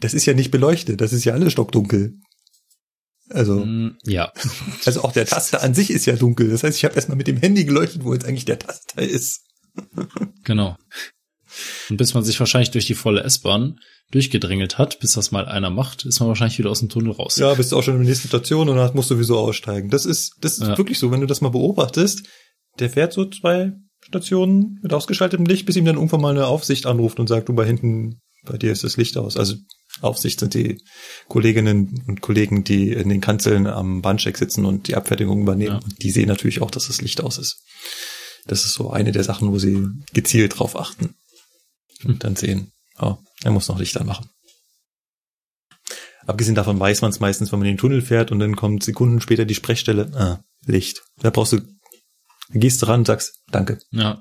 [0.00, 2.18] das ist ja nicht beleuchtet, das ist ja alles stockdunkel.
[3.30, 4.32] Also mm, ja.
[4.84, 6.50] Also auch der Taster an sich ist ja dunkel.
[6.50, 9.42] Das heißt, ich habe erstmal mit dem Handy geleuchtet, wo jetzt eigentlich der Taster ist.
[10.44, 10.76] Genau.
[11.90, 13.78] Und bis man sich wahrscheinlich durch die volle S-Bahn
[14.10, 17.36] durchgedrängelt hat, bis das mal einer macht, ist man wahrscheinlich wieder aus dem Tunnel raus.
[17.36, 19.90] Ja, bist du auch schon in der nächsten Station und dann musst du sowieso aussteigen.
[19.90, 20.78] Das ist, das ist ja.
[20.78, 22.26] wirklich so, wenn du das mal beobachtest.
[22.78, 26.86] Der fährt so zwei Stationen mit ausgeschaltetem Licht, bis ihm dann irgendwann mal eine Aufsicht
[26.86, 29.36] anruft und sagt, du bei hinten, bei dir ist das Licht aus.
[29.36, 29.56] Also
[30.00, 30.82] Aufsicht sind die
[31.28, 35.80] Kolleginnen und Kollegen, die in den Kanzeln am Bahnsteig sitzen und die Abfertigung übernehmen.
[35.82, 35.94] Ja.
[36.00, 37.62] Die sehen natürlich auch, dass das Licht aus ist.
[38.46, 41.14] Das ist so eine der Sachen, wo sie gezielt drauf achten.
[42.04, 44.30] Und dann sehen, oh, er muss noch Licht anmachen.
[46.26, 48.82] Abgesehen davon weiß man es meistens, wenn man in den Tunnel fährt und dann kommt
[48.82, 51.02] Sekunden später die Sprechstelle, ah, Licht.
[51.18, 51.60] Da brauchst du,
[52.50, 53.78] gehst du ran und sagst, danke.
[53.90, 54.20] Ja.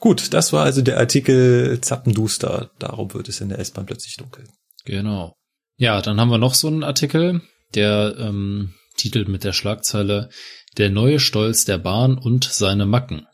[0.00, 2.70] Gut, das war also der Artikel Zappenduster.
[2.78, 4.44] Darum wird es in der S-Bahn plötzlich dunkel.
[4.84, 5.36] Genau.
[5.76, 7.42] Ja, dann haben wir noch so einen Artikel,
[7.74, 10.28] der ähm, titelt mit der Schlagzeile
[10.76, 13.26] Der neue Stolz der Bahn und seine Macken.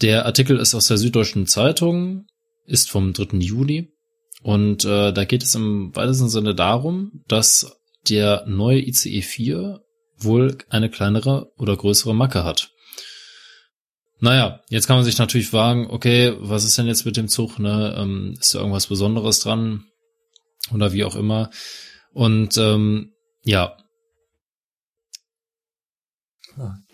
[0.00, 2.26] Der Artikel ist aus der Süddeutschen Zeitung,
[2.66, 3.38] ist vom 3.
[3.38, 3.92] Juli
[4.42, 7.76] und äh, da geht es im weitesten Sinne darum, dass
[8.08, 9.80] der neue ICE 4
[10.16, 12.70] wohl eine kleinere oder größere Macke hat.
[14.20, 17.58] Naja, jetzt kann man sich natürlich fragen, okay, was ist denn jetzt mit dem Zug?
[17.58, 17.94] Ne?
[17.96, 19.84] Ähm, ist da irgendwas Besonderes dran?
[20.72, 21.50] Oder wie auch immer.
[22.12, 23.12] Und ähm,
[23.42, 23.76] ja,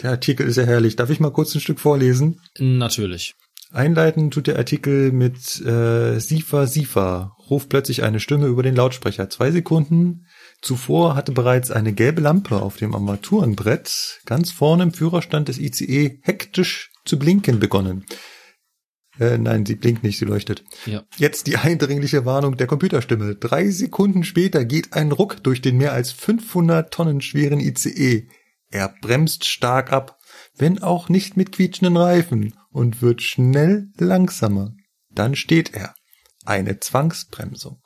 [0.03, 0.97] Der Artikel ist ja herrlich.
[0.97, 2.41] Darf ich mal kurz ein Stück vorlesen?
[2.59, 3.35] Natürlich.
[3.73, 7.37] Einleiten tut der Artikel mit äh, Sifa Sifa.
[7.51, 9.29] Ruft plötzlich eine Stimme über den Lautsprecher.
[9.29, 10.27] Zwei Sekunden
[10.63, 16.21] zuvor hatte bereits eine gelbe Lampe auf dem Armaturenbrett ganz vorne im Führerstand des ICE
[16.23, 18.05] hektisch zu blinken begonnen.
[19.19, 20.65] Äh, nein, sie blinkt nicht, sie leuchtet.
[20.85, 21.05] Ja.
[21.17, 23.35] Jetzt die eindringliche Warnung der Computerstimme.
[23.37, 28.29] Drei Sekunden später geht ein Ruck durch den mehr als 500 Tonnen schweren ICE.
[28.71, 30.19] Er bremst stark ab,
[30.57, 34.75] wenn auch nicht mit quietschenden Reifen und wird schnell langsamer.
[35.11, 35.95] Dann steht er.
[36.45, 37.81] Eine Zwangsbremsung.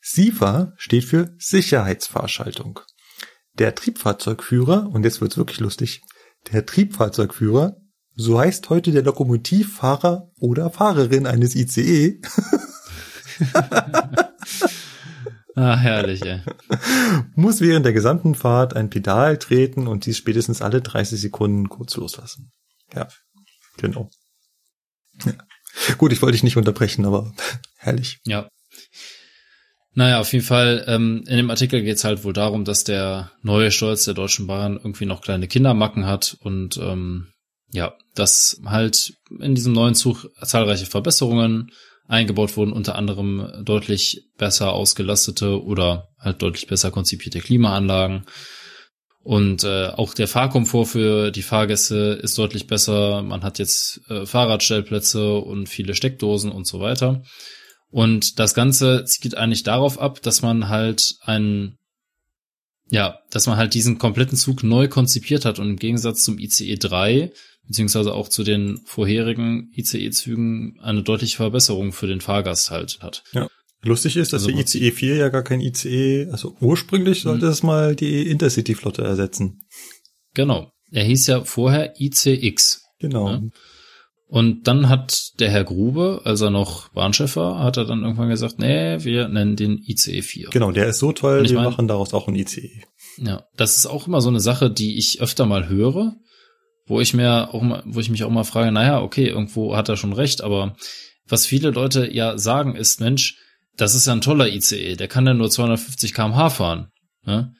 [0.00, 2.80] SIFA steht für Sicherheitsfahrschaltung.
[3.58, 6.02] Der Triebfahrzeugführer, und jetzt wird's wirklich lustig,
[6.50, 7.76] der Triebfahrzeugführer,
[8.14, 12.20] so heißt heute der Lokomotivfahrer oder Fahrerin eines ICE,
[15.54, 16.40] Ah, herrlich, ey.
[17.34, 21.94] muss während der gesamten Fahrt ein Pedal treten und dies spätestens alle 30 Sekunden kurz
[21.96, 22.52] loslassen.
[22.94, 23.08] Ja,
[23.76, 24.08] genau.
[25.24, 25.32] Ja.
[25.98, 27.34] Gut, ich wollte dich nicht unterbrechen, aber
[27.76, 28.20] herrlich.
[28.24, 28.48] Ja.
[29.94, 33.70] Naja, auf jeden Fall, ähm, in dem Artikel geht's halt wohl darum, dass der neue
[33.70, 37.31] Stolz der Deutschen Bahn irgendwie noch kleine Kindermacken hat und ähm,
[37.72, 41.70] ja, dass halt in diesem neuen Zug zahlreiche Verbesserungen
[42.06, 48.26] eingebaut wurden, unter anderem deutlich besser ausgelastete oder halt deutlich besser konzipierte Klimaanlagen.
[49.24, 53.22] Und äh, auch der Fahrkomfort für die Fahrgäste ist deutlich besser.
[53.22, 57.22] Man hat jetzt äh, Fahrradstellplätze und viele Steckdosen und so weiter.
[57.88, 61.78] Und das Ganze zielt eigentlich darauf ab, dass man halt einen,
[62.92, 66.76] ja, dass man halt diesen kompletten Zug neu konzipiert hat und im Gegensatz zum ICE
[66.76, 67.32] 3
[67.66, 73.24] beziehungsweise auch zu den vorherigen ICE-Zügen eine deutliche Verbesserung für den Fahrgast halt hat.
[73.32, 73.48] Ja.
[73.82, 77.62] Lustig ist, dass Also der ICE 4 ja gar kein ICE, also ursprünglich sollte es
[77.62, 79.62] mal die Intercity-Flotte ersetzen.
[80.34, 80.70] Genau.
[80.90, 82.82] Er hieß ja vorher ICX.
[82.98, 83.30] Genau.
[83.30, 83.42] Ja.
[84.32, 88.30] Und dann hat der Herr Grube, als er noch Bahnchef war, hat er dann irgendwann
[88.30, 90.48] gesagt, nee, wir nennen den ICE 4.
[90.48, 92.82] Genau, der ist so toll, wir mein- machen daraus auch ein ICE.
[93.18, 96.14] Ja, das ist auch immer so eine Sache, die ich öfter mal höre,
[96.86, 99.90] wo ich mir auch mal, wo ich mich auch mal frage, naja, okay, irgendwo hat
[99.90, 100.76] er schon recht, aber
[101.28, 103.36] was viele Leute ja sagen ist, Mensch,
[103.76, 106.86] das ist ja ein toller ICE, der kann ja nur 250 kmh fahren.
[107.26, 107.52] Ne?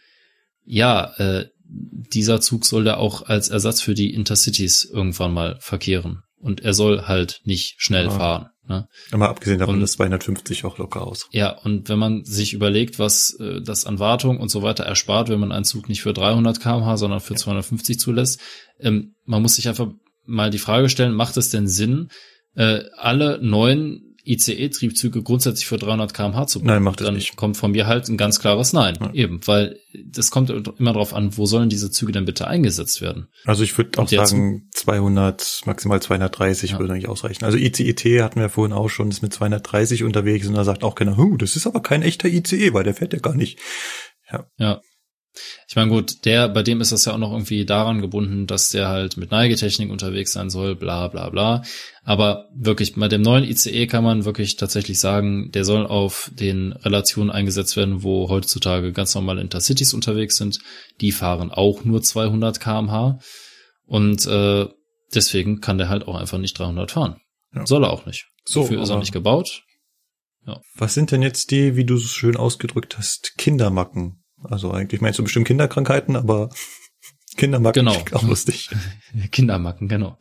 [0.65, 6.23] Ja, äh, dieser Zug soll ja auch als Ersatz für die Intercities irgendwann mal verkehren.
[6.43, 8.11] Und er soll halt nicht schnell Ah.
[8.11, 8.47] fahren.
[8.69, 8.89] Ne?
[9.17, 11.29] Mal abgesehen davon, Und- dass 250 auch locker aus.
[11.33, 15.29] Ja, und wenn man sich überlegt, was äh, das an Wartung und so weiter erspart,
[15.31, 18.41] wenn man einen Zug nicht für 300 kmh, sondern für 250 zulässt,
[18.81, 19.89] ähm, man muss sich einfach
[20.27, 22.09] mal die Frage stellen, macht es denn Sinn,
[22.55, 26.67] äh, alle neuen ICE-Triebzüge grundsätzlich für 300 kmh zu bauen?
[26.69, 27.37] Nein, macht es Dann nicht.
[27.37, 28.97] kommt von mir halt ein ganz klares Nein.
[29.01, 29.13] Ja.
[29.13, 33.29] Eben, weil das kommt immer darauf an, wo sollen diese Züge denn bitte eingesetzt werden?
[33.45, 36.79] Also ich würde auch sagen, 200, maximal 230 Ja.
[36.79, 37.45] würde eigentlich ausreichen.
[37.45, 40.95] Also ICET hatten wir vorhin auch schon, ist mit 230 unterwegs und da sagt auch
[40.95, 43.59] keiner, huh, das ist aber kein echter ICE, weil der fährt ja gar nicht.
[44.59, 44.81] Ja.
[45.69, 48.71] Ich meine, gut, der, bei dem ist das ja auch noch irgendwie daran gebunden, dass
[48.71, 51.63] der halt mit Neigetechnik unterwegs sein soll, bla bla bla.
[52.05, 56.73] Aber wirklich, bei dem neuen ICE kann man wirklich tatsächlich sagen, der soll auf den
[56.73, 60.59] Relationen eingesetzt werden, wo heutzutage ganz normale Intercities unterwegs sind.
[61.01, 63.19] Die fahren auch nur 200 kmh.
[63.87, 64.67] Und äh,
[65.15, 67.21] deswegen kann der halt auch einfach nicht 300 fahren.
[67.55, 67.67] Ja.
[67.67, 68.27] Soll er auch nicht.
[68.45, 69.63] So, Dafür ist er nicht gebaut.
[70.75, 74.22] Was sind denn jetzt die, wie du es schön ausgedrückt hast, Kindermacken?
[74.45, 76.51] Also eigentlich meinst du bestimmt Kinderkrankheiten, aber
[77.37, 78.05] Kindermacken Genau.
[78.13, 78.69] auch lustig.
[79.31, 80.19] Kindermacken, genau.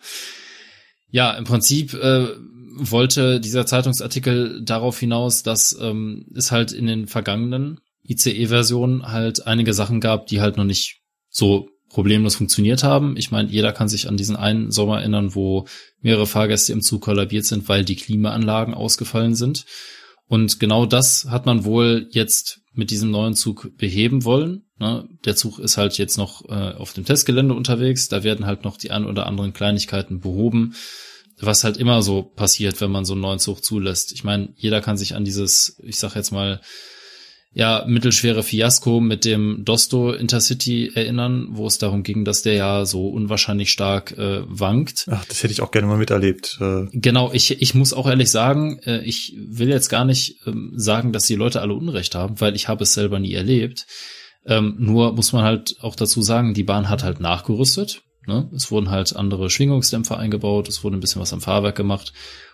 [1.10, 2.28] Ja, im Prinzip äh,
[2.78, 9.74] wollte dieser Zeitungsartikel darauf hinaus, dass ähm, es halt in den vergangenen ICE-Versionen halt einige
[9.74, 13.18] Sachen gab, die halt noch nicht so problemlos funktioniert haben.
[13.18, 15.68] Ich meine, jeder kann sich an diesen einen Sommer erinnern, wo
[16.00, 19.66] mehrere Fahrgäste im Zug kollabiert sind, weil die Klimaanlagen ausgefallen sind.
[20.32, 24.64] Und genau das hat man wohl jetzt mit diesem neuen Zug beheben wollen.
[24.80, 25.10] Ne?
[25.26, 28.08] Der Zug ist halt jetzt noch äh, auf dem Testgelände unterwegs.
[28.08, 30.74] Da werden halt noch die ein oder anderen Kleinigkeiten behoben,
[31.38, 34.14] was halt immer so passiert, wenn man so einen neuen Zug zulässt.
[34.14, 36.62] Ich meine, jeder kann sich an dieses, ich sag jetzt mal,
[37.54, 42.86] ja, mittelschwere Fiasko mit dem Dosto Intercity erinnern, wo es darum ging, dass der ja
[42.86, 45.06] so unwahrscheinlich stark äh, wankt.
[45.12, 46.58] Ach, das hätte ich auch gerne mal miterlebt.
[46.62, 50.72] Äh, Genau, ich, ich muss auch ehrlich sagen, äh, ich will jetzt gar nicht ähm,
[50.76, 53.86] sagen, dass die Leute alle Unrecht haben, weil ich habe es selber nie erlebt.
[54.46, 58.02] Ähm, nur muss man halt auch dazu sagen, die Bahn hat halt nachgerüstet.
[58.28, 58.50] Ne?
[58.56, 62.14] Es wurden halt andere Schwingungsdämpfer eingebaut, es wurde ein bisschen was am Fahrwerk gemacht.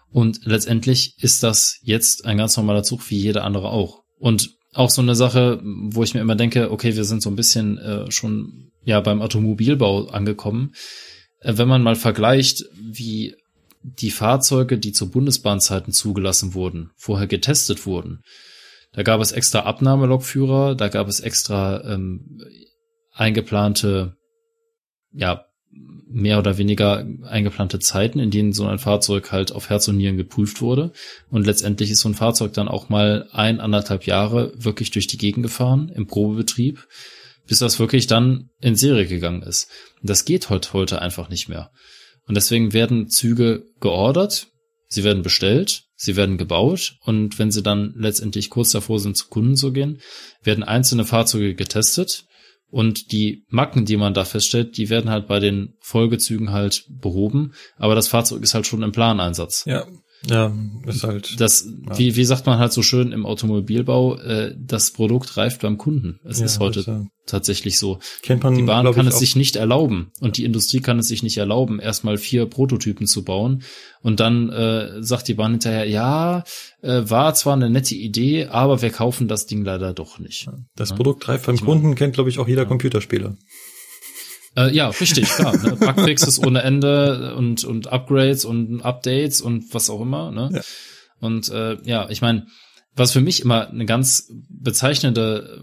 [0.10, 4.04] Und letztendlich ist das jetzt ein ganz normaler Zug wie jeder andere auch.
[4.18, 7.36] Und auch so eine Sache, wo ich mir immer denke, okay, wir sind so ein
[7.36, 10.74] bisschen äh, schon ja beim Automobilbau angekommen.
[11.40, 13.36] Äh, wenn man mal vergleicht, wie
[13.82, 18.22] die Fahrzeuge, die zu Bundesbahnzeiten zugelassen wurden, vorher getestet wurden.
[18.94, 22.42] Da gab es extra Abnahmelokführer, da gab es extra ähm,
[23.14, 24.16] eingeplante,
[25.12, 25.47] ja,
[26.10, 30.18] mehr oder weniger eingeplante Zeiten, in denen so ein Fahrzeug halt auf Herz und Nieren
[30.18, 30.92] geprüft wurde.
[31.30, 35.18] Und letztendlich ist so ein Fahrzeug dann auch mal ein, anderthalb Jahre wirklich durch die
[35.18, 36.88] Gegend gefahren im Probebetrieb,
[37.48, 39.70] bis das wirklich dann in Serie gegangen ist.
[40.02, 41.72] Und das geht heute, heute einfach nicht mehr.
[42.28, 44.48] Und deswegen werden Züge geordert,
[44.88, 49.28] sie werden bestellt, sie werden gebaut und wenn sie dann letztendlich kurz davor sind, zu
[49.28, 50.00] Kunden zu gehen,
[50.44, 52.27] werden einzelne Fahrzeuge getestet
[52.70, 57.54] und die Macken, die man da feststellt, die werden halt bei den Folgezügen halt behoben,
[57.78, 59.64] aber das Fahrzeug ist halt schon im Planeinsatz.
[59.66, 59.86] Ja,
[60.30, 60.54] ja,
[60.86, 61.40] ist halt.
[61.40, 61.98] Das, ja.
[61.98, 66.20] wie, wie sagt man halt so schön im Automobilbau, äh, das Produkt reift beim Kunden.
[66.24, 67.06] Es ja, ist heute ja.
[67.26, 68.00] tatsächlich so.
[68.22, 71.24] Kennt man, die Bahn kann es sich nicht erlauben und die Industrie kann es sich
[71.24, 73.64] nicht erlauben, erstmal vier Prototypen zu bauen
[74.02, 76.44] und dann äh, sagt die Bahn hinterher, ja,
[76.82, 80.50] äh, war zwar eine nette Idee, aber wir kaufen das Ding leider doch nicht.
[80.76, 83.38] Das Produkt reift beim Kunden kennt, glaube ich, auch jeder Computerspieler.
[84.58, 85.56] Äh, ja, richtig, klar.
[85.56, 85.76] Ne?
[85.80, 90.32] Bugfixes ohne Ende und, und Upgrades und Updates und was auch immer.
[90.32, 90.50] Ne?
[90.52, 90.62] Ja.
[91.20, 92.48] Und äh, ja, ich meine,
[92.96, 95.62] was für mich immer eine ganz bezeichnende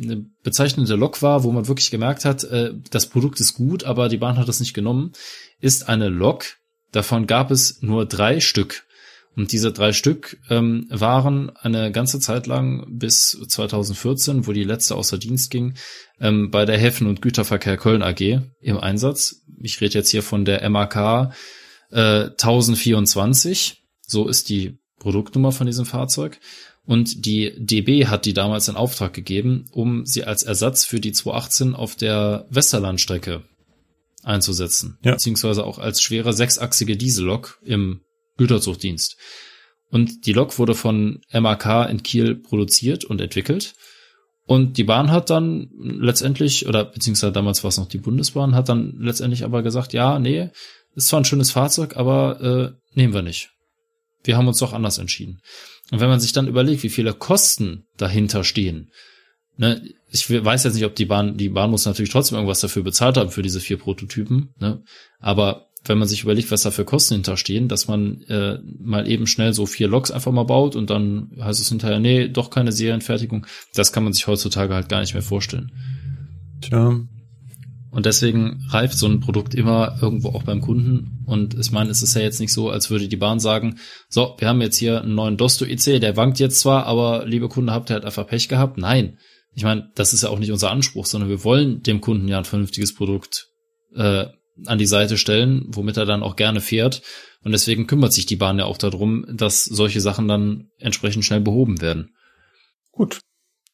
[0.00, 4.08] eine bezeichnende Lok war, wo man wirklich gemerkt hat, äh, das Produkt ist gut, aber
[4.08, 5.12] die Bahn hat es nicht genommen,
[5.58, 6.44] ist eine Lok.
[6.92, 8.86] Davon gab es nur drei Stück.
[9.38, 14.96] Und diese drei Stück ähm, waren eine ganze Zeit lang bis 2014, wo die letzte
[14.96, 15.74] außer Dienst ging,
[16.18, 19.42] ähm, bei der Häfen- und Güterverkehr Köln AG im Einsatz.
[19.60, 21.32] Ich rede jetzt hier von der MAK
[21.92, 23.80] äh, 1024.
[24.08, 26.40] So ist die Produktnummer von diesem Fahrzeug.
[26.84, 31.12] Und die DB hat die damals in Auftrag gegeben, um sie als Ersatz für die
[31.12, 33.44] 218 auf der Westerlandstrecke
[34.24, 34.98] einzusetzen.
[35.04, 35.12] Ja.
[35.12, 38.00] Beziehungsweise auch als schwere sechsachsige Diesellok im
[38.38, 39.16] Güterzugdienst.
[39.90, 43.74] Und die Lok wurde von MAK in Kiel produziert und entwickelt.
[44.46, 48.70] Und die Bahn hat dann letztendlich, oder beziehungsweise damals war es noch die Bundesbahn, hat
[48.70, 50.48] dann letztendlich aber gesagt, ja, nee,
[50.94, 53.50] ist zwar ein schönes Fahrzeug, aber äh, nehmen wir nicht.
[54.24, 55.40] Wir haben uns doch anders entschieden.
[55.90, 58.90] Und wenn man sich dann überlegt, wie viele Kosten dahinter stehen,
[59.58, 62.82] ne, ich weiß jetzt nicht, ob die Bahn, die Bahn muss natürlich trotzdem irgendwas dafür
[62.82, 64.82] bezahlt haben für diese vier Prototypen, ne,
[65.18, 69.26] aber wenn man sich überlegt, was da für Kosten hinterstehen, dass man äh, mal eben
[69.26, 72.72] schnell so vier Loks einfach mal baut und dann heißt es hinterher, nee, doch keine
[72.72, 75.72] Serienfertigung, das kann man sich heutzutage halt gar nicht mehr vorstellen.
[76.60, 77.00] Tja.
[77.90, 81.24] Und deswegen reift so ein Produkt immer irgendwo auch beim Kunden.
[81.24, 83.78] Und ich meine, es ist ja jetzt nicht so, als würde die Bahn sagen,
[84.08, 87.48] so, wir haben jetzt hier einen neuen Dosto IC, der wankt jetzt zwar, aber liebe
[87.48, 88.76] Kunde, habt ihr halt einfach Pech gehabt?
[88.76, 89.18] Nein.
[89.54, 92.38] Ich meine, das ist ja auch nicht unser Anspruch, sondern wir wollen dem Kunden ja
[92.38, 93.48] ein vernünftiges Produkt
[93.96, 94.26] äh,
[94.66, 97.02] an die Seite stellen, womit er dann auch gerne fährt.
[97.42, 101.40] Und deswegen kümmert sich die Bahn ja auch darum, dass solche Sachen dann entsprechend schnell
[101.40, 102.14] behoben werden.
[102.90, 103.20] Gut.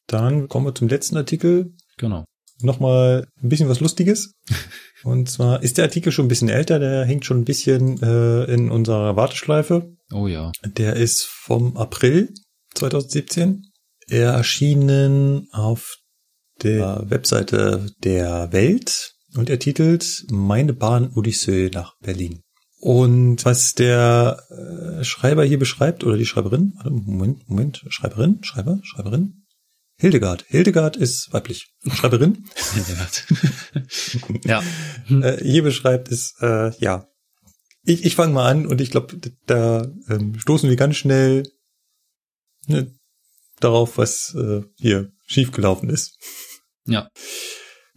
[0.07, 1.73] Dann kommen wir zum letzten Artikel.
[1.97, 2.25] Genau.
[2.61, 4.33] Nochmal ein bisschen was Lustiges.
[5.03, 8.45] Und zwar ist der Artikel schon ein bisschen älter, der hängt schon ein bisschen äh,
[8.45, 9.93] in unserer Warteschleife.
[10.11, 10.51] Oh ja.
[10.63, 12.33] Der ist vom April
[12.75, 13.63] 2017.
[14.07, 15.97] Er erschienen auf
[16.61, 22.41] der Webseite der Welt und er titelt Meine Bahn Odyssee nach Berlin.
[22.79, 29.45] Und was der äh, Schreiber hier beschreibt, oder die Schreiberin, Moment, Moment, Schreiberin, Schreiber, Schreiberin,
[29.97, 30.45] Hildegard.
[30.49, 31.73] Hildegard ist weiblich.
[31.87, 32.45] Schreiberin.
[32.73, 33.27] Hildegard.
[34.45, 34.63] ja.
[35.09, 37.07] Äh, hier beschreibt ist, äh, ja.
[37.83, 41.43] Ich, ich fange mal an und ich glaube, da ähm, stoßen wir ganz schnell
[42.67, 42.93] ne,
[43.59, 46.17] darauf, was äh, hier schiefgelaufen ist.
[46.87, 47.09] Ja.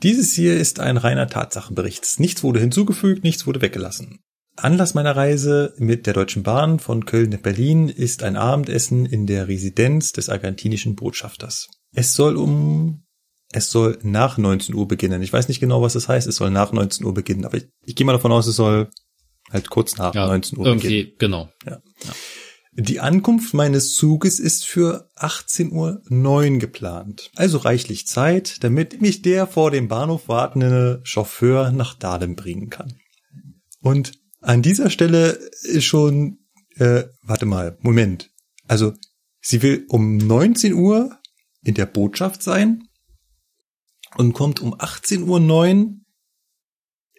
[0.03, 2.21] Dieses hier ist ein reiner Tatsachenbericht.
[2.21, 4.21] Nichts wurde hinzugefügt, nichts wurde weggelassen.
[4.55, 9.27] Anlass meiner Reise mit der Deutschen Bahn von Köln nach Berlin ist ein Abendessen in
[9.27, 11.69] der Residenz des argentinischen Botschafters.
[11.93, 13.05] Es soll um,
[13.53, 15.23] es soll nach 19 Uhr beginnen.
[15.23, 16.27] Ich weiß nicht genau, was das heißt.
[16.27, 18.91] Es soll nach 19 Uhr beginnen, aber ich, ich gehe mal davon aus, es soll
[19.51, 21.19] halt kurz nach ja, 19 Uhr irgendwie, beginnen.
[21.19, 21.49] Genau.
[21.65, 21.81] Ja.
[22.05, 22.13] ja.
[22.81, 25.73] Die Ankunft meines Zuges ist für 18.09
[26.53, 27.33] Uhr geplant.
[27.35, 32.95] Also reichlich Zeit, damit mich der vor dem Bahnhof wartende Chauffeur nach Dahlem bringen kann.
[33.81, 35.31] Und an dieser Stelle
[35.63, 36.39] ist schon,
[36.77, 38.31] äh, warte mal, Moment.
[38.69, 38.93] Also,
[39.41, 41.19] sie will um 19 Uhr
[41.65, 42.85] in der Botschaft sein
[44.17, 45.27] und kommt um 18.09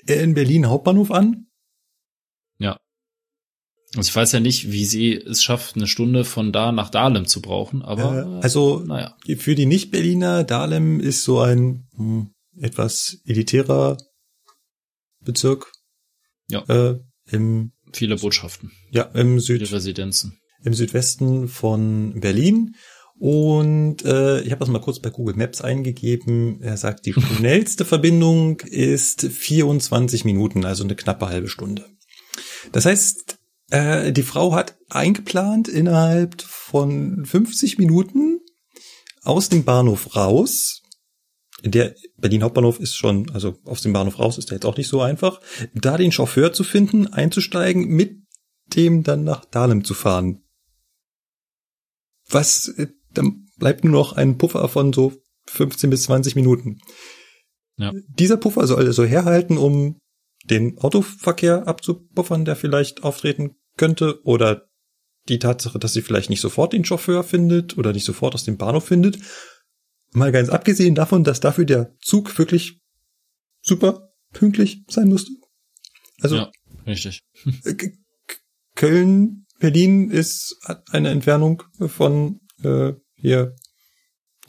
[0.08, 1.49] Uhr in Berlin Hauptbahnhof an?
[3.96, 7.26] Also ich weiß ja nicht, wie sie es schafft, eine Stunde von da nach Dahlem
[7.26, 9.16] zu brauchen, aber Äh, also naja.
[9.38, 12.30] für die Nicht-Berliner, Dahlem ist so ein hm,
[12.60, 13.98] etwas elitärer
[15.22, 15.72] Bezirk.
[16.50, 16.64] Ja.
[16.68, 17.00] Äh,
[17.32, 20.40] im, Viele Botschaften, ja, im viele Süd, Residenzen.
[20.64, 22.76] im Südwesten von Berlin.
[23.18, 26.62] Und äh, ich habe das mal kurz bei Google Maps eingegeben.
[26.62, 31.86] Er sagt, die schnellste Verbindung ist 24 Minuten, also eine knappe halbe Stunde.
[32.72, 33.39] Das heißt,
[33.70, 38.40] äh, die Frau hat eingeplant, innerhalb von 50 Minuten
[39.24, 40.82] aus dem Bahnhof raus.
[41.64, 44.88] Der Berlin Hauptbahnhof ist schon, also aus dem Bahnhof raus ist der jetzt auch nicht
[44.88, 45.42] so einfach,
[45.74, 48.18] da den Chauffeur zu finden, einzusteigen, mit
[48.76, 50.42] dem dann nach Dahlem zu fahren.
[52.30, 55.14] Was, äh, dann bleibt nur noch ein Puffer von so
[55.48, 56.80] 15 bis 20 Minuten.
[57.78, 57.94] Ja.
[58.08, 60.00] Dieser Puffer soll also herhalten, um
[60.46, 64.70] den Autoverkehr abzupuffern, der vielleicht auftreten könnte, oder
[65.28, 68.58] die Tatsache, dass sie vielleicht nicht sofort den Chauffeur findet oder nicht sofort aus dem
[68.58, 69.18] Bahnhof findet.
[70.12, 72.80] Mal ganz abgesehen davon, dass dafür der Zug wirklich
[73.62, 75.32] super pünktlich sein musste.
[76.22, 76.52] Also ja,
[76.86, 77.24] richtig.
[78.76, 80.58] Köln, Berlin ist
[80.92, 83.56] eine Entfernung von äh, hier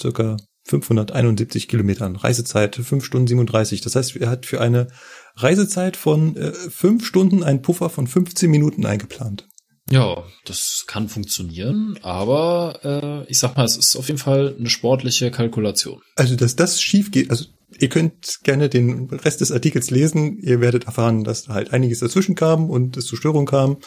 [0.01, 2.17] circa 571 Kilometern.
[2.17, 3.81] Reisezeit 5 Stunden 37.
[3.81, 4.89] Das heißt, er hat für eine
[5.37, 9.47] Reisezeit von äh, 5 Stunden einen Puffer von 15 Minuten eingeplant.
[9.91, 14.71] Ja, das kann funktionieren, aber äh, ich sag mal, es ist auf jeden Fall eine
[14.71, 16.01] sportliche Kalkulation.
[16.15, 17.47] Also, dass das schief geht, also
[17.79, 20.39] ihr könnt gerne den Rest des Artikels lesen.
[20.39, 23.79] Ihr werdet erfahren, dass da halt einiges dazwischen kam und es zu Störungen kam.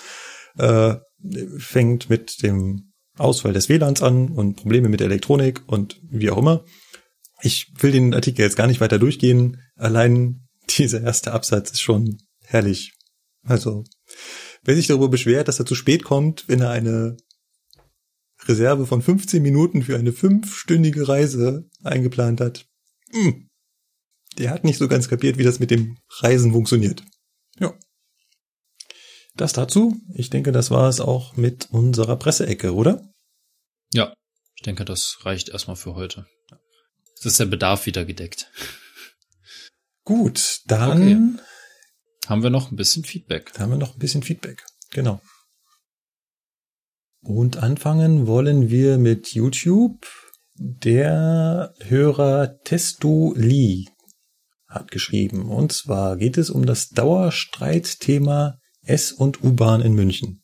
[0.57, 0.95] Äh,
[1.57, 6.37] fängt mit dem Ausfall des WLANs an und Probleme mit der Elektronik und wie auch
[6.37, 6.65] immer.
[7.41, 9.61] Ich will den Artikel jetzt gar nicht weiter durchgehen.
[9.75, 12.93] Allein dieser erste Absatz ist schon herrlich.
[13.45, 13.83] Also,
[14.63, 17.17] wer sich darüber beschwert, dass er zu spät kommt, wenn er eine
[18.45, 22.65] Reserve von 15 Minuten für eine fünfstündige Reise eingeplant hat,
[23.11, 23.47] hm,
[24.37, 27.03] der hat nicht so ganz kapiert, wie das mit dem Reisen funktioniert.
[27.59, 27.77] Ja.
[29.35, 29.99] Das dazu.
[30.13, 33.13] Ich denke, das war es auch mit unserer Presseecke, oder?
[33.93, 34.13] Ja,
[34.55, 36.27] ich denke, das reicht erstmal für heute.
[37.19, 38.51] Es ist der Bedarf wieder gedeckt.
[40.03, 41.39] Gut, dann
[42.27, 43.51] Haben wir noch ein bisschen Feedback.
[43.53, 44.63] Da haben wir noch ein bisschen Feedback.
[44.91, 45.21] Genau.
[47.21, 50.05] Und anfangen wollen wir mit YouTube.
[50.55, 53.85] Der Hörer Testo Lee
[54.67, 55.49] hat geschrieben.
[55.49, 60.42] Und zwar geht es um das Dauerstreitthema S- und U-Bahn in München.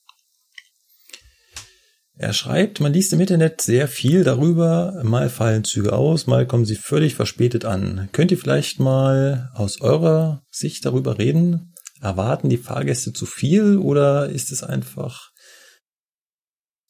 [2.21, 6.65] Er schreibt, man liest im Internet sehr viel darüber, mal fallen Züge aus, mal kommen
[6.65, 8.09] sie völlig verspätet an.
[8.11, 11.73] Könnt ihr vielleicht mal aus eurer Sicht darüber reden?
[12.01, 15.31] Erwarten die Fahrgäste zu viel oder ist es einfach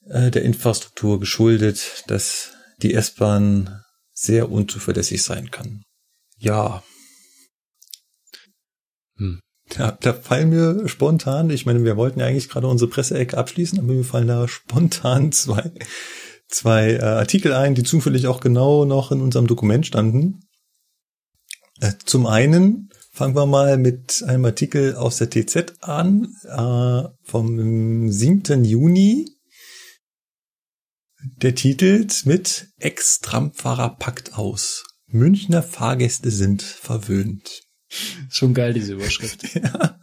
[0.08, 3.84] äh, der Infrastruktur geschuldet, dass die S-Bahn
[4.14, 5.84] sehr unzuverlässig sein kann?
[6.40, 6.84] Ja.
[9.18, 9.42] Hm.
[9.70, 13.80] Da, da fallen mir spontan, ich meine, wir wollten ja eigentlich gerade unsere Presseecke abschließen,
[13.80, 15.72] aber mir fallen da spontan zwei,
[16.48, 20.42] zwei äh, Artikel ein, die zufällig auch genau noch in unserem Dokument standen.
[21.82, 28.12] Äh, zum einen fangen wir mal mit einem Artikel aus der TZ an, äh, vom
[28.12, 28.64] 7.
[28.64, 29.30] Juni.
[31.22, 34.86] Der titelt mit Ex-Tramfahrer packt aus.
[35.08, 37.69] Münchner Fahrgäste sind verwöhnt.
[38.30, 39.44] Schon geil, diese Überschrift.
[39.56, 40.00] Ja.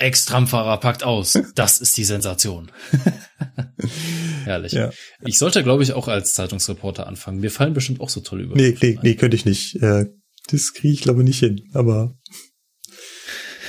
[0.00, 1.36] Ex-Tramfahrer packt aus.
[1.56, 2.70] Das ist die Sensation.
[4.44, 4.70] Herrlich.
[4.72, 4.92] Ja.
[5.24, 7.40] Ich sollte, glaube ich, auch als Zeitungsreporter anfangen.
[7.40, 9.74] Mir fallen bestimmt auch so tolle Nee, Überschriften nee, nee, könnte ich nicht.
[9.82, 10.06] Äh,
[10.46, 12.16] Das kriege ich glaube nicht hin, aber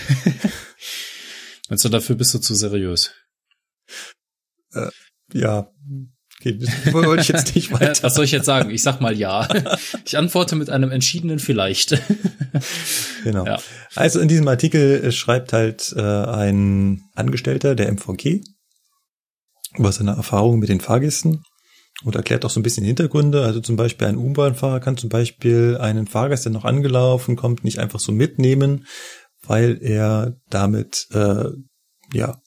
[1.69, 3.11] Meinst du, dafür bist du zu seriös?
[5.33, 5.71] ja,
[6.39, 8.03] okay, das wollte ich jetzt nicht weiter.
[8.03, 8.69] Was soll ich jetzt sagen?
[8.69, 9.47] Ich sag mal ja.
[10.05, 12.01] Ich antworte mit einem entschiedenen Vielleicht.
[13.23, 13.45] Genau.
[13.45, 13.59] Ja.
[13.95, 18.41] Also in diesem Artikel äh, schreibt halt äh, ein Angestellter der MVG
[19.77, 21.43] über seine Erfahrungen mit den Fahrgästen
[22.03, 23.43] und erklärt auch so ein bisschen Hintergründe.
[23.43, 27.79] Also zum Beispiel ein U-Bahn-Fahrer kann zum Beispiel einen Fahrgast, der noch angelaufen kommt, nicht
[27.79, 28.87] einfach so mitnehmen,
[29.45, 31.49] weil er damit äh,
[32.13, 32.41] ja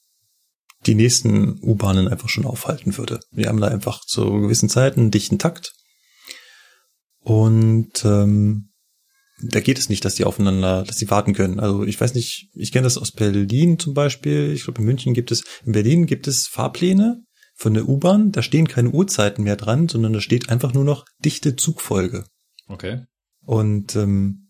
[0.87, 3.21] die nächsten U-Bahnen einfach schon aufhalten würde.
[3.31, 5.73] Wir haben da einfach zu gewissen Zeiten einen dichten Takt
[7.21, 8.73] und ähm,
[9.45, 11.61] da geht es nicht, dass die aufeinander, dass die warten können.
[11.61, 14.53] Also ich weiß nicht, ich kenne das aus Berlin zum Beispiel.
[14.53, 17.23] Ich glaube, in München gibt es, in Berlin gibt es Fahrpläne
[17.55, 18.31] von der U-Bahn.
[18.31, 22.25] Da stehen keine Uhrzeiten mehr dran, sondern da steht einfach nur noch dichte Zugfolge.
[22.69, 23.03] Okay.
[23.45, 24.42] Und ähm,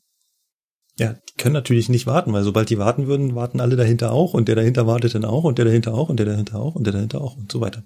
[0.98, 4.35] Ja, die können natürlich nicht warten, weil sobald die warten würden, warten alle dahinter auch
[4.35, 6.85] und der dahinter wartet dann auch und der dahinter auch und der dahinter auch und
[6.85, 7.85] der dahinter auch und so weiter.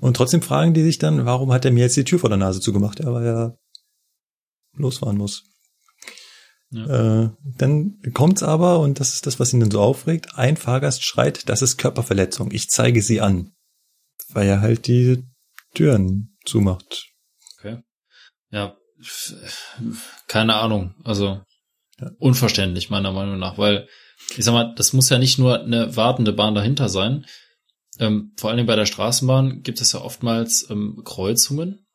[0.00, 2.38] Und trotzdem fragen die sich dann, warum hat er mir jetzt die Tür vor der
[2.38, 2.98] Nase zugemacht?
[2.98, 3.54] Er war ja
[4.74, 5.44] losfahren muss.
[6.70, 7.24] Ja.
[7.24, 11.04] Äh, dann kommt's aber, und das ist das, was ihn dann so aufregt, ein Fahrgast
[11.04, 13.52] schreit, das ist Körperverletzung, ich zeige sie an.
[14.30, 15.22] Weil er halt die
[15.74, 17.10] Türen zumacht.
[17.58, 17.82] Okay.
[18.50, 18.74] Ja,
[20.28, 20.94] keine Ahnung.
[21.04, 21.46] Also ja.
[22.18, 23.88] Unverständlich meiner Meinung nach, weil
[24.36, 27.26] ich sag mal, das muss ja nicht nur eine wartende Bahn dahinter sein.
[27.98, 31.86] Ähm, vor allem bei der Straßenbahn gibt es ja oftmals ähm, Kreuzungen,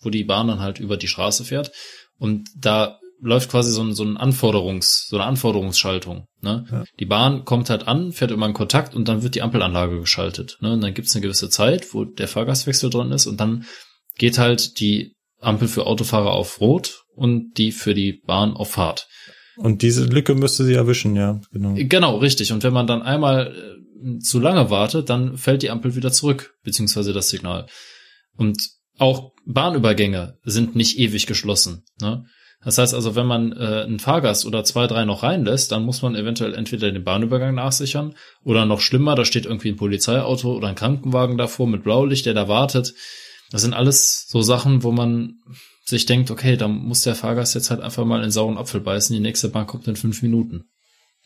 [0.00, 1.72] wo die Bahn dann halt über die Straße fährt.
[2.18, 6.26] Und da läuft quasi so ein, so ein Anforderungs, so eine Anforderungsschaltung.
[6.40, 6.66] Ne?
[6.70, 6.84] Ja.
[6.98, 10.56] Die Bahn kommt halt an, fährt immer in Kontakt und dann wird die Ampelanlage geschaltet.
[10.60, 10.72] Ne?
[10.72, 13.66] Und dann gibt es eine gewisse Zeit, wo der Fahrgastwechsel drin ist und dann
[14.16, 19.06] geht halt die Ampel für Autofahrer auf Rot und die für die Bahn auf Fahrt.
[19.60, 21.74] Und diese Lücke müsste sie erwischen, ja, genau.
[21.76, 22.52] Genau, richtig.
[22.52, 26.54] Und wenn man dann einmal äh, zu lange wartet, dann fällt die Ampel wieder zurück,
[26.64, 27.66] beziehungsweise das Signal.
[28.36, 31.84] Und auch Bahnübergänge sind nicht ewig geschlossen.
[32.00, 32.24] Ne?
[32.64, 36.00] Das heißt also, wenn man äh, einen Fahrgast oder zwei, drei noch reinlässt, dann muss
[36.00, 40.68] man eventuell entweder den Bahnübergang nachsichern oder noch schlimmer, da steht irgendwie ein Polizeiauto oder
[40.68, 42.94] ein Krankenwagen davor mit Blaulicht, der da wartet.
[43.50, 45.36] Das sind alles so Sachen, wo man
[45.90, 49.14] sich denkt, okay, da muss der Fahrgast jetzt halt einfach mal in sauren Apfel beißen,
[49.14, 50.64] die nächste Bahn kommt in fünf Minuten.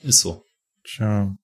[0.01, 0.43] Ist so.
[0.85, 1.35] Tja.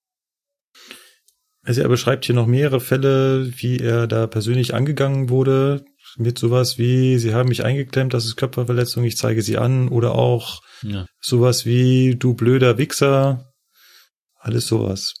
[1.63, 5.85] Also er beschreibt hier noch mehrere Fälle, wie er da persönlich angegangen wurde
[6.17, 10.15] mit sowas wie, sie haben mich eingeklemmt, das ist Körperverletzung, ich zeige sie an, oder
[10.15, 11.05] auch ja.
[11.21, 13.51] sowas wie, du blöder Wichser,
[14.37, 15.13] alles sowas.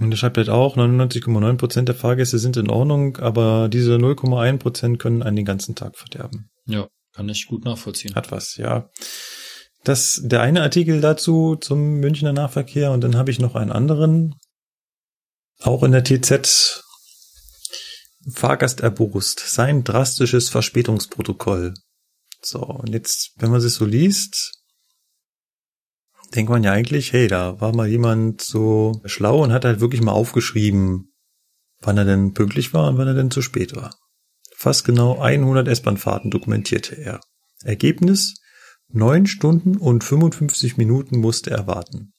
[0.00, 4.58] Und er schreibt halt auch, 99,9 Prozent der Fahrgäste sind in Ordnung, aber diese 0,1
[4.58, 6.48] Prozent können einen den ganzen Tag verderben.
[6.66, 6.88] Ja,
[7.18, 8.14] kann ich gut nachvollziehen.
[8.14, 8.88] Hat was, ja.
[9.82, 14.36] Das, der eine Artikel dazu zum Münchner Nahverkehr und dann habe ich noch einen anderen,
[15.58, 16.84] auch in der TZ
[18.32, 19.40] Fahrgast erbost.
[19.40, 21.74] Sein drastisches Verspätungsprotokoll.
[22.40, 24.60] So, und jetzt, wenn man sich so liest,
[26.36, 30.02] denkt man ja eigentlich, hey, da war mal jemand so schlau und hat halt wirklich
[30.02, 31.12] mal aufgeschrieben,
[31.80, 33.92] wann er denn pünktlich war und wann er denn zu spät war.
[34.60, 37.20] Fast genau 100 S-Bahn-Fahrten dokumentierte er.
[37.62, 38.40] Ergebnis?
[38.88, 42.12] 9 Stunden und 55 Minuten musste er warten.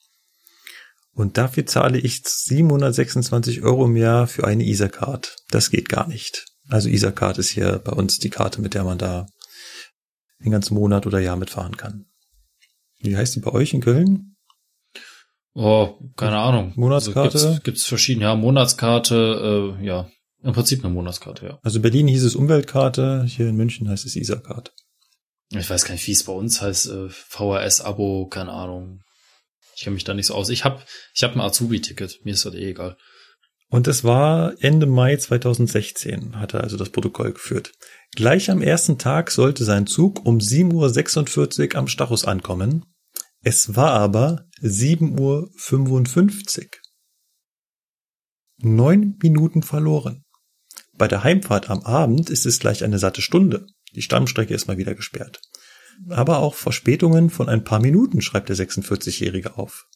[1.12, 5.36] Und dafür zahle ich 726 Euro im Jahr für eine ISA-Card.
[5.52, 6.46] Das geht gar nicht.
[6.70, 9.26] Also ISA-Card ist hier bei uns die Karte, mit der man da
[10.42, 12.06] den ganzen Monat oder Jahr mitfahren kann.
[13.00, 14.38] Wie heißt die bei euch in Köln?
[15.54, 16.72] Oh, keine Ahnung.
[16.78, 17.34] Monatskarte?
[17.34, 20.10] Also gibt's, gibt's verschiedene, ja, Monatskarte, äh, ja.
[20.42, 21.60] Im Prinzip eine Monatskarte, ja.
[21.64, 24.74] Also in Berlin hieß es Umweltkarte, hier in München heißt es ISA-Card.
[25.52, 29.02] Ich weiß gar nicht, wie es bei uns heißt, äh, VHS-Abo, keine Ahnung.
[29.76, 30.50] Ich kenne mich da nicht so aus.
[30.50, 30.82] Ich habe
[31.14, 32.20] ich hab ein Azubi-Ticket.
[32.24, 32.98] Mir ist das eh egal.
[33.70, 37.74] Und es war Ende Mai 2016, hat er also das Protokoll geführt.
[38.16, 42.86] Gleich am ersten Tag sollte sein Zug um 7.46 Uhr am Stachus ankommen.
[43.42, 46.70] Es war aber 7.55 Uhr.
[48.58, 50.26] Neun Minuten verloren.
[51.00, 53.66] Bei der Heimfahrt am Abend ist es gleich eine satte Stunde.
[53.96, 55.42] Die Stammstrecke ist mal wieder gesperrt
[56.08, 59.88] aber auch Verspätungen von ein paar Minuten, schreibt der 46-Jährige auf.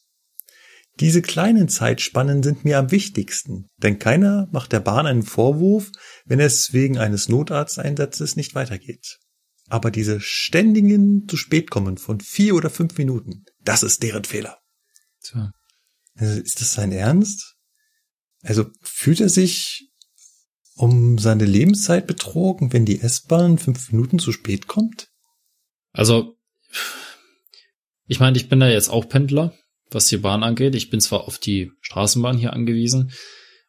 [1.00, 5.90] Diese kleinen Zeitspannen sind mir am wichtigsten, denn keiner macht der Bahn einen Vorwurf,
[6.24, 9.18] wenn es wegen eines Notarzteinsatzes nicht weitergeht.
[9.68, 14.58] Aber diese ständigen zu spät kommen von vier oder fünf Minuten, das ist deren Fehler.
[15.22, 15.50] Tja.
[16.16, 17.56] Also ist das sein Ernst?
[18.42, 19.90] Also fühlt er sich
[20.76, 25.08] um seine Lebenszeit betrogen, wenn die S-Bahn fünf Minuten zu spät kommt?
[25.92, 26.36] Also,
[28.06, 29.54] ich meine, ich bin da jetzt auch Pendler,
[29.90, 30.74] was die Bahn angeht.
[30.74, 33.12] Ich bin zwar auf die Straßenbahn hier angewiesen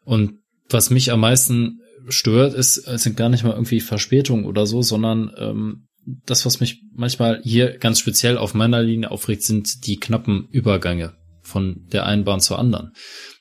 [0.04, 4.82] und was mich am meisten stört, ist, sind gar nicht mal irgendwie Verspätungen oder so,
[4.82, 5.88] sondern ähm,
[6.26, 11.16] das, was mich manchmal hier ganz speziell auf meiner Linie aufregt, sind die knappen Übergänge
[11.42, 12.92] von der einen Bahn zur anderen.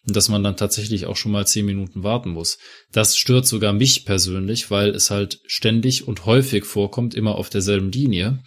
[0.07, 2.59] Und dass man dann tatsächlich auch schon mal zehn Minuten warten muss.
[2.93, 7.91] Das stört sogar mich persönlich, weil es halt ständig und häufig vorkommt, immer auf derselben
[7.91, 8.43] Linie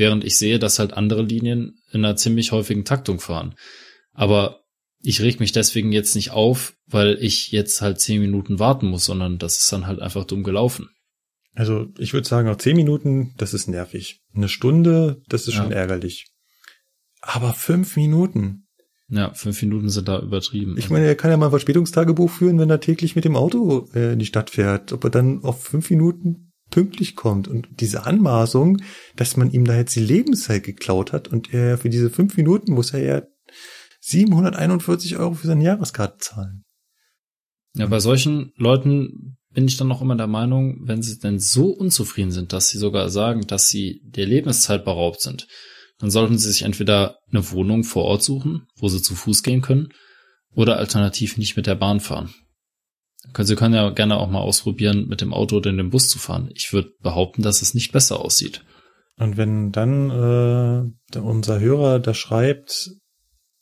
[0.00, 3.54] während ich sehe, dass halt andere Linien in einer ziemlich häufigen Taktung fahren.
[4.12, 4.64] Aber
[5.02, 9.04] ich reg mich deswegen jetzt nicht auf, weil ich jetzt halt zehn Minuten warten muss,
[9.04, 10.88] sondern das ist dann halt einfach dumm gelaufen.
[11.54, 14.22] Also ich würde sagen, auch zehn Minuten, das ist nervig.
[14.34, 15.62] Eine Stunde, das ist ja.
[15.62, 16.26] schon ärgerlich.
[17.20, 18.59] Aber fünf Minuten.
[19.10, 20.76] Ja, fünf Minuten sind da übertrieben.
[20.78, 23.88] Ich meine, er kann ja mal ein Verspätungstagebuch führen, wenn er täglich mit dem Auto
[23.92, 24.92] äh, in die Stadt fährt.
[24.92, 28.80] Ob er dann auf fünf Minuten pünktlich kommt und diese Anmaßung,
[29.16, 32.72] dass man ihm da jetzt die Lebenszeit geklaut hat und er für diese fünf Minuten
[32.72, 33.22] muss er ja
[34.00, 36.64] 741 Euro für seine Jahreskarte zahlen.
[37.74, 41.70] Ja, bei solchen Leuten bin ich dann noch immer der Meinung, wenn sie denn so
[41.70, 45.48] unzufrieden sind, dass sie sogar sagen, dass sie der Lebenszeit beraubt sind,
[46.00, 49.62] dann sollten sie sich entweder eine Wohnung vor Ort suchen, wo sie zu Fuß gehen
[49.62, 49.88] können,
[50.54, 52.34] oder alternativ nicht mit der Bahn fahren.
[53.38, 56.50] Sie können ja gerne auch mal ausprobieren, mit dem Auto oder dem Bus zu fahren.
[56.54, 58.64] Ich würde behaupten, dass es nicht besser aussieht.
[59.16, 60.10] Und wenn dann
[61.14, 62.90] äh, unser Hörer da schreibt,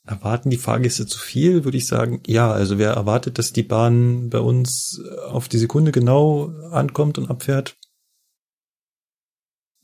[0.05, 4.29] erwarten die Fahrgäste zu viel, würde ich sagen, ja, also wer erwartet, dass die Bahn
[4.29, 7.75] bei uns auf die Sekunde genau ankommt und abfährt,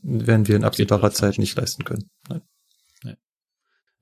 [0.06, 2.10] werden wir in absehbarer Zeit nicht leisten können.
[2.30, 2.42] Nein.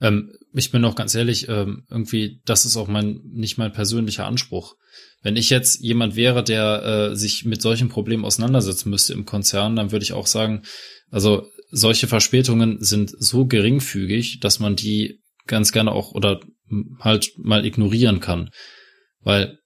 [0.03, 4.25] Ähm, ich bin auch ganz ehrlich, ähm, irgendwie, das ist auch mein, nicht mein persönlicher
[4.25, 4.75] Anspruch.
[5.21, 9.75] Wenn ich jetzt jemand wäre, der äh, sich mit solchen Problemen auseinandersetzen müsste im Konzern,
[9.75, 10.63] dann würde ich auch sagen,
[11.09, 16.41] also solche Verspätungen sind so geringfügig, dass man die ganz gerne auch oder
[16.99, 18.49] halt mal ignorieren kann.
[19.21, 19.57] Weil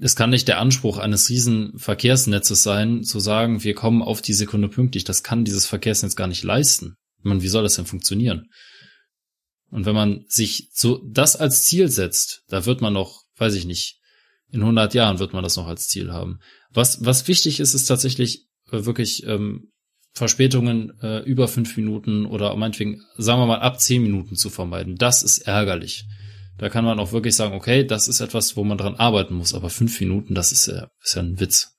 [0.00, 4.32] es kann nicht der Anspruch eines riesen Verkehrsnetzes sein, zu sagen, wir kommen auf die
[4.32, 5.04] Sekunde pünktlich.
[5.04, 6.94] Das kann dieses Verkehrsnetz gar nicht leisten.
[7.22, 8.48] Man, wie soll das denn funktionieren?
[9.70, 13.66] Und wenn man sich so das als Ziel setzt, da wird man noch, weiß ich
[13.66, 13.98] nicht,
[14.50, 16.38] in 100 Jahren wird man das noch als Ziel haben.
[16.70, 19.70] Was, was wichtig ist, ist tatsächlich äh, wirklich ähm,
[20.12, 24.96] Verspätungen äh, über fünf Minuten oder meinetwegen, sagen wir mal, ab zehn Minuten zu vermeiden.
[24.96, 26.04] Das ist ärgerlich.
[26.60, 29.54] Da kann man auch wirklich sagen, okay, das ist etwas, wo man dran arbeiten muss,
[29.54, 31.72] aber fünf Minuten, das ist ja, ist ja ein Witz.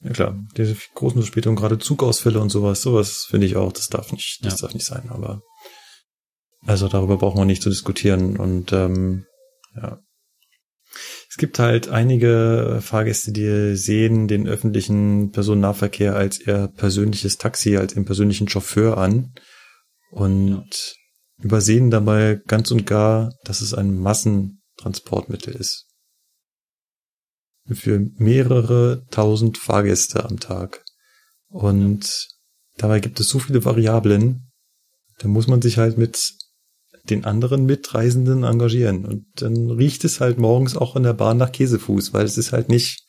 [0.00, 4.12] Ja klar, diese großen Verspätungen, gerade Zugausfälle und sowas, sowas finde ich auch, das darf
[4.12, 4.66] nicht, das ja.
[4.66, 5.42] darf nicht sein, aber
[6.64, 9.26] also darüber brauchen wir nicht zu diskutieren und ähm,
[9.74, 9.98] ja.
[11.28, 17.94] Es gibt halt einige Fahrgäste, die sehen den öffentlichen Personennahverkehr als ihr persönliches Taxi, als
[17.94, 19.34] ihren persönlichen Chauffeur an
[20.12, 20.94] und.
[21.42, 25.86] Übersehen dabei ganz und gar, dass es ein Massentransportmittel ist
[27.74, 30.84] für mehrere tausend Fahrgäste am Tag.
[31.48, 32.28] Und
[32.76, 34.52] dabei gibt es so viele Variablen,
[35.18, 36.32] da muss man sich halt mit
[37.04, 39.04] den anderen Mitreisenden engagieren.
[39.04, 42.52] Und dann riecht es halt morgens auch in der Bahn nach Käsefuß, weil es ist
[42.52, 43.05] halt nicht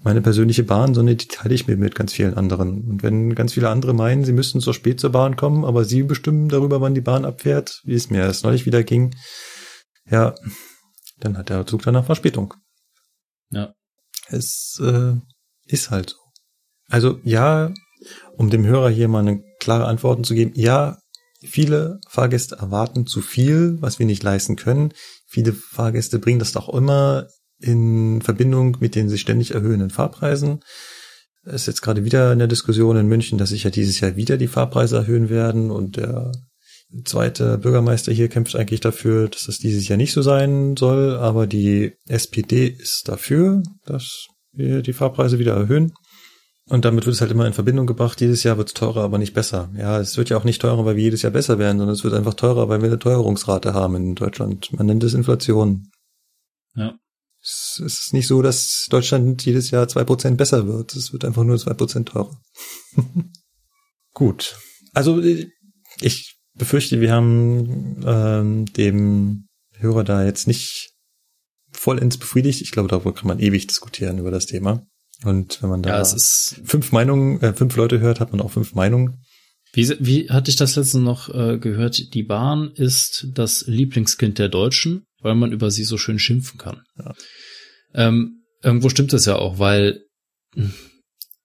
[0.00, 2.88] meine persönliche Bahn, sondern die teile ich mir mit ganz vielen anderen.
[2.88, 6.04] Und wenn ganz viele andere meinen, sie müssten so spät zur Bahn kommen, aber sie
[6.04, 9.14] bestimmen darüber, wann die Bahn abfährt, wie es mir erst neulich wieder ging,
[10.08, 10.34] ja,
[11.18, 12.54] dann hat der Zug danach Verspätung.
[13.50, 13.74] Ja.
[14.28, 15.14] Es äh,
[15.64, 16.16] ist halt so.
[16.88, 17.72] Also ja,
[18.36, 20.98] um dem Hörer hier mal eine klare Antworten zu geben, ja,
[21.40, 24.92] viele Fahrgäste erwarten zu viel, was wir nicht leisten können.
[25.26, 27.26] Viele Fahrgäste bringen das doch immer
[27.60, 30.60] in Verbindung mit den sich ständig erhöhenden Fahrpreisen.
[31.44, 34.16] Es ist jetzt gerade wieder in der Diskussion in München, dass sich ja dieses Jahr
[34.16, 36.32] wieder die Fahrpreise erhöhen werden und der
[37.04, 41.46] zweite Bürgermeister hier kämpft eigentlich dafür, dass das dieses Jahr nicht so sein soll, aber
[41.46, 45.92] die SPD ist dafür, dass wir die Fahrpreise wieder erhöhen.
[46.68, 49.16] Und damit wird es halt immer in Verbindung gebracht, jedes Jahr wird es teurer, aber
[49.16, 49.70] nicht besser.
[49.76, 52.04] Ja, es wird ja auch nicht teurer, weil wir jedes Jahr besser werden, sondern es
[52.04, 54.70] wird einfach teurer, weil wir eine Teuerungsrate haben in Deutschland.
[54.74, 55.88] Man nennt es Inflation.
[56.74, 56.94] Ja.
[57.42, 60.94] Es ist nicht so, dass Deutschland jedes Jahr zwei Prozent besser wird.
[60.94, 62.40] Es wird einfach nur zwei Prozent teurer.
[64.12, 64.58] Gut.
[64.92, 65.22] Also
[66.00, 70.90] ich befürchte, wir haben ähm, dem Hörer da jetzt nicht
[71.70, 72.60] vollends befriedigt.
[72.60, 74.86] Ich glaube, darüber kann man ewig diskutieren über das Thema.
[75.24, 78.74] Und wenn man da ja, fünf Meinungen, äh, fünf Leute hört, hat man auch fünf
[78.74, 79.24] Meinungen.
[79.72, 82.14] Wie, wie hatte ich das letztens noch äh, gehört?
[82.14, 86.82] Die Bahn ist das Lieblingskind der Deutschen, weil man über sie so schön schimpfen kann.
[86.98, 87.14] Ja.
[87.94, 90.04] Ähm, irgendwo stimmt es ja auch, weil,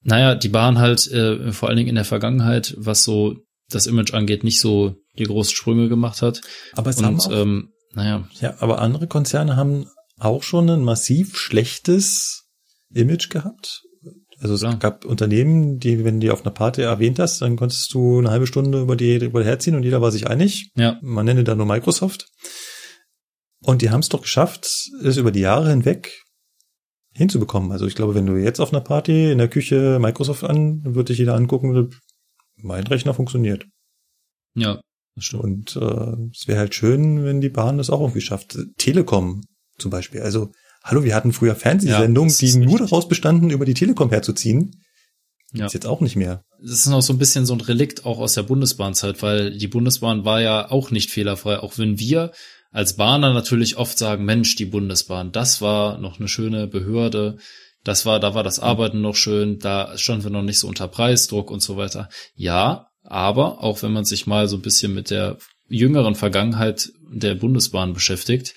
[0.02, 3.36] naja, die Bahn halt äh, vor allen Dingen in der Vergangenheit, was so
[3.70, 6.42] das Image angeht, nicht so die großen Sprünge gemacht hat.
[6.74, 8.28] Aber es und, haben auch, ähm, naja.
[8.40, 9.88] Ja, aber andere Konzerne haben
[10.20, 12.46] auch schon ein massiv schlechtes
[12.94, 13.82] Image gehabt.
[14.40, 14.74] Also es ja.
[14.74, 18.46] gab Unternehmen, die, wenn die auf einer Party erwähnt hast, dann konntest du eine halbe
[18.46, 20.70] Stunde über die über herziehen und jeder war sich einig.
[20.76, 21.00] Ja.
[21.02, 22.28] Man nenne da nur Microsoft.
[23.64, 24.66] Und die haben es doch geschafft,
[25.04, 26.24] es über die Jahre hinweg
[27.14, 27.72] hinzubekommen.
[27.72, 31.06] Also ich glaube, wenn du jetzt auf einer Party in der Küche Microsoft an, würde
[31.06, 31.90] dich jeder angucken,
[32.58, 33.66] mein Rechner funktioniert.
[34.56, 34.82] Ja,
[35.16, 35.44] das stimmt.
[35.44, 38.58] Und äh, es wäre halt schön, wenn die Bahn das auch irgendwie schafft.
[38.78, 39.44] Telekom
[39.78, 40.22] zum Beispiel.
[40.22, 40.52] Also,
[40.84, 44.72] hallo, wir hatten früher Fernsehsendungen, ja, die nur daraus bestanden, über die Telekom herzuziehen.
[45.54, 45.68] Ja.
[45.68, 46.44] Ist jetzt auch nicht mehr.
[46.60, 49.68] Das ist noch so ein bisschen so ein Relikt auch aus der Bundesbahnzeit, weil die
[49.68, 52.32] Bundesbahn war ja auch nicht fehlerfrei, auch wenn wir
[52.74, 57.38] als Bahner natürlich oft sagen, Mensch, die Bundesbahn, das war noch eine schöne Behörde,
[57.84, 60.88] Das war, da war das Arbeiten noch schön, da standen wir noch nicht so unter
[60.88, 62.10] Preisdruck und so weiter.
[62.34, 65.38] Ja, aber auch wenn man sich mal so ein bisschen mit der
[65.68, 68.54] jüngeren Vergangenheit der Bundesbahn beschäftigt,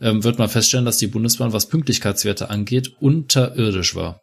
[0.00, 4.22] ähm, wird man feststellen, dass die Bundesbahn, was Pünktlichkeitswerte angeht, unterirdisch war.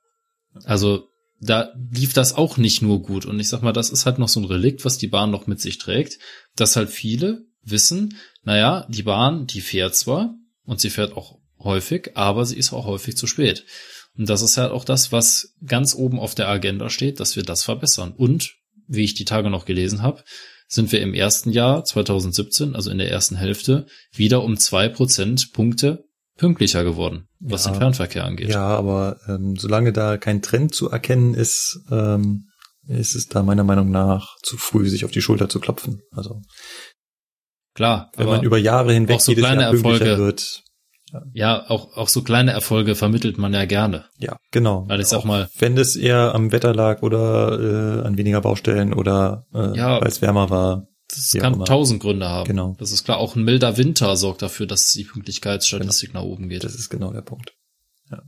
[0.66, 1.06] Also
[1.40, 3.26] da lief das auch nicht nur gut.
[3.26, 5.48] Und ich sag mal, das ist halt noch so ein Relikt, was die Bahn noch
[5.48, 6.18] mit sich trägt,
[6.56, 12.12] dass halt viele wissen, naja, die Bahn, die fährt zwar und sie fährt auch häufig,
[12.16, 13.66] aber sie ist auch häufig zu spät.
[14.18, 17.44] Und das ist halt auch das, was ganz oben auf der Agenda steht, dass wir
[17.44, 18.14] das verbessern.
[18.16, 18.56] Und,
[18.88, 20.24] wie ich die Tage noch gelesen habe,
[20.68, 26.06] sind wir im ersten Jahr 2017, also in der ersten Hälfte, wieder um zwei Prozentpunkte
[26.38, 28.50] pünktlicher geworden, was ja, den Fernverkehr angeht.
[28.50, 32.46] Ja, aber ähm, solange da kein Trend zu erkennen ist, ähm,
[32.88, 36.02] ist es da meiner Meinung nach zu früh, sich auf die Schulter zu klopfen.
[36.12, 36.41] Also
[37.80, 40.64] klar, wenn man über Jahre hinweg so kleine Jahr Erfolge wird.
[41.14, 41.22] Ja.
[41.34, 44.06] ja, auch auch so kleine Erfolge vermittelt man ja gerne.
[44.18, 44.86] Ja, genau.
[44.88, 48.94] Weil ich sag mal, wenn es eher am Wetter lag oder äh, an weniger Baustellen
[48.94, 52.48] oder äh, ja, weil es wärmer war, das kann tausend Gründe haben.
[52.48, 52.76] Genau.
[52.78, 53.18] Das ist klar.
[53.18, 56.26] Auch ein milder Winter sorgt dafür, dass die Pünktlichkeitsstatistik genau.
[56.26, 56.66] nach oben geht.
[56.66, 57.54] Das ist genau der Punkt.
[58.12, 58.22] Ja.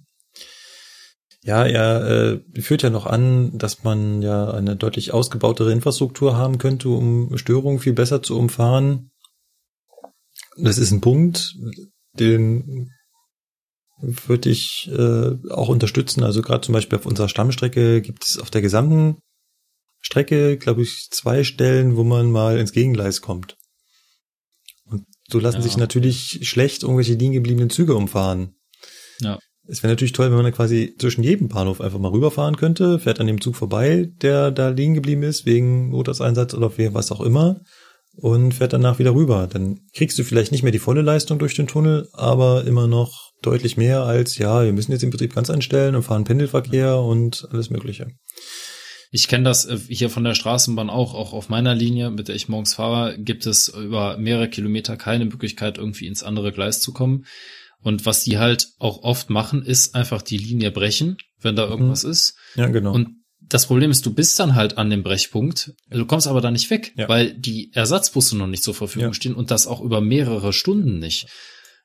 [1.43, 6.57] Ja, er äh, führt ja noch an, dass man ja eine deutlich ausgebautere Infrastruktur haben
[6.57, 9.11] könnte, um Störungen viel besser zu umfahren.
[10.57, 11.55] Das ist ein Punkt,
[12.13, 12.91] den
[14.01, 16.23] würde ich äh, auch unterstützen.
[16.23, 19.17] Also gerade zum Beispiel auf unserer Stammstrecke gibt es auf der gesamten
[20.01, 23.57] Strecke, glaube ich, zwei Stellen, wo man mal ins Gegengleis kommt.
[24.85, 25.63] Und so lassen ja.
[25.63, 28.55] sich natürlich schlecht irgendwelche liegen gebliebenen Züge umfahren.
[29.19, 29.39] Ja.
[29.67, 32.97] Es wäre natürlich toll, wenn man dann quasi zwischen jedem Bahnhof einfach mal rüberfahren könnte,
[32.99, 37.21] fährt an dem Zug vorbei, der da liegen geblieben ist, wegen Notarseinsatz oder was auch
[37.21, 37.61] immer,
[38.15, 39.47] und fährt danach wieder rüber.
[39.51, 43.31] Dann kriegst du vielleicht nicht mehr die volle Leistung durch den Tunnel, aber immer noch
[43.41, 47.47] deutlich mehr als, ja, wir müssen jetzt den Betrieb ganz einstellen und fahren Pendelverkehr und
[47.51, 48.07] alles Mögliche.
[49.13, 52.35] Ich kenne das äh, hier von der Straßenbahn auch, auch auf meiner Linie, mit der
[52.35, 56.93] ich morgens fahre, gibt es über mehrere Kilometer keine Möglichkeit, irgendwie ins andere Gleis zu
[56.93, 57.25] kommen.
[57.83, 62.03] Und was die halt auch oft machen, ist einfach die Linie brechen, wenn da irgendwas
[62.03, 62.11] mhm.
[62.11, 62.35] ist.
[62.55, 62.93] Ja, genau.
[62.93, 63.20] Und
[63.51, 66.69] das Problem ist, du bist dann halt an dem Brechpunkt, du kommst aber da nicht
[66.69, 67.09] weg, ja.
[67.09, 69.13] weil die Ersatzbusse noch nicht zur Verfügung ja.
[69.13, 71.27] stehen und das auch über mehrere Stunden nicht.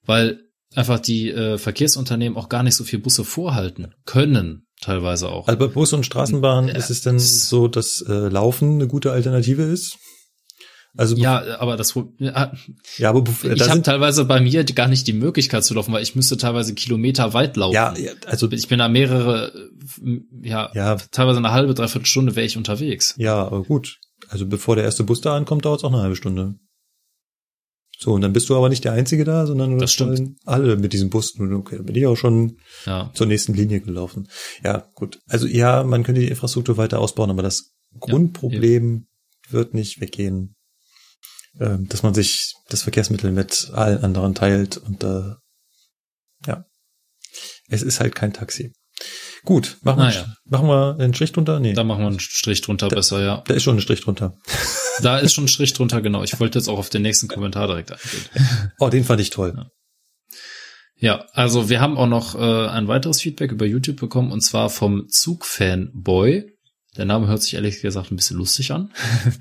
[0.04, 0.40] Weil
[0.74, 5.48] einfach die äh, Verkehrsunternehmen auch gar nicht so viel Busse vorhalten können teilweise auch.
[5.48, 9.10] Also bei Bus und Straßenbahn ja, ist es denn so, dass äh, Laufen eine gute
[9.10, 9.98] Alternative ist?
[10.96, 12.52] Also ja, aber das ja,
[12.96, 16.16] ja aber ich habe teilweise bei mir gar nicht die Möglichkeit zu laufen, weil ich
[16.16, 17.74] müsste teilweise Kilometer weit laufen.
[17.74, 19.52] Ja, ja also ich bin da mehrere,
[20.42, 23.14] ja, ja teilweise eine halbe, dreiviertel Stunde wäre ich unterwegs.
[23.18, 23.98] Ja, aber gut.
[24.28, 26.54] Also bevor der erste Bus da ankommt, dauert es auch eine halbe Stunde.
[27.98, 30.36] So, und dann bist du aber nicht der Einzige da, sondern das stimmt.
[30.44, 31.38] alle mit diesem Bus.
[31.38, 33.10] Okay, dann bin ich auch schon ja.
[33.14, 34.28] zur nächsten Linie gelaufen.
[34.62, 35.18] Ja, gut.
[35.26, 39.06] Also ja, man könnte die Infrastruktur weiter ausbauen, aber das Grundproblem
[39.46, 40.55] ja, wird nicht weggehen,
[41.60, 45.34] ähm, dass man sich das Verkehrsmittel mit allen anderen teilt und äh,
[46.46, 46.64] ja,
[47.68, 48.72] es ist halt kein Taxi.
[49.44, 50.34] Gut, machen, wir, ja.
[50.44, 51.60] machen wir einen Strich drunter?
[51.60, 51.74] Nee.
[51.74, 53.44] Da machen wir einen Strich drunter da, besser, ja.
[53.46, 54.36] Da ist schon ein Strich drunter.
[55.02, 56.22] Da ist schon ein Strich drunter, genau.
[56.22, 58.72] Ich wollte jetzt auch auf den nächsten Kommentar direkt eingehen.
[58.78, 59.52] Oh, den fand ich toll.
[59.54, 59.66] Ja.
[60.98, 64.70] Ja, also wir haben auch noch äh, ein weiteres Feedback über YouTube bekommen und zwar
[64.70, 66.50] vom Zugfanboy.
[66.96, 68.90] Der Name hört sich ehrlich gesagt ein bisschen lustig an.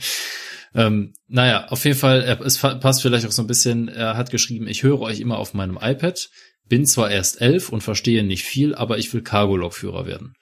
[0.75, 4.67] ähm, naja, auf jeden Fall, es passt vielleicht auch so ein bisschen, er hat geschrieben,
[4.67, 6.29] ich höre euch immer auf meinem iPad,
[6.67, 10.33] bin zwar erst elf und verstehe nicht viel, aber ich will Cargo-Lokführer werden.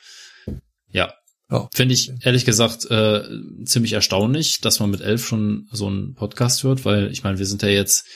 [0.90, 1.14] Ja,
[1.50, 1.68] Oh.
[1.76, 3.22] Finde ich ehrlich gesagt äh,
[3.66, 7.46] ziemlich erstaunlich, dass man mit elf schon so einen Podcast hört, weil ich meine, wir
[7.46, 8.08] sind ja jetzt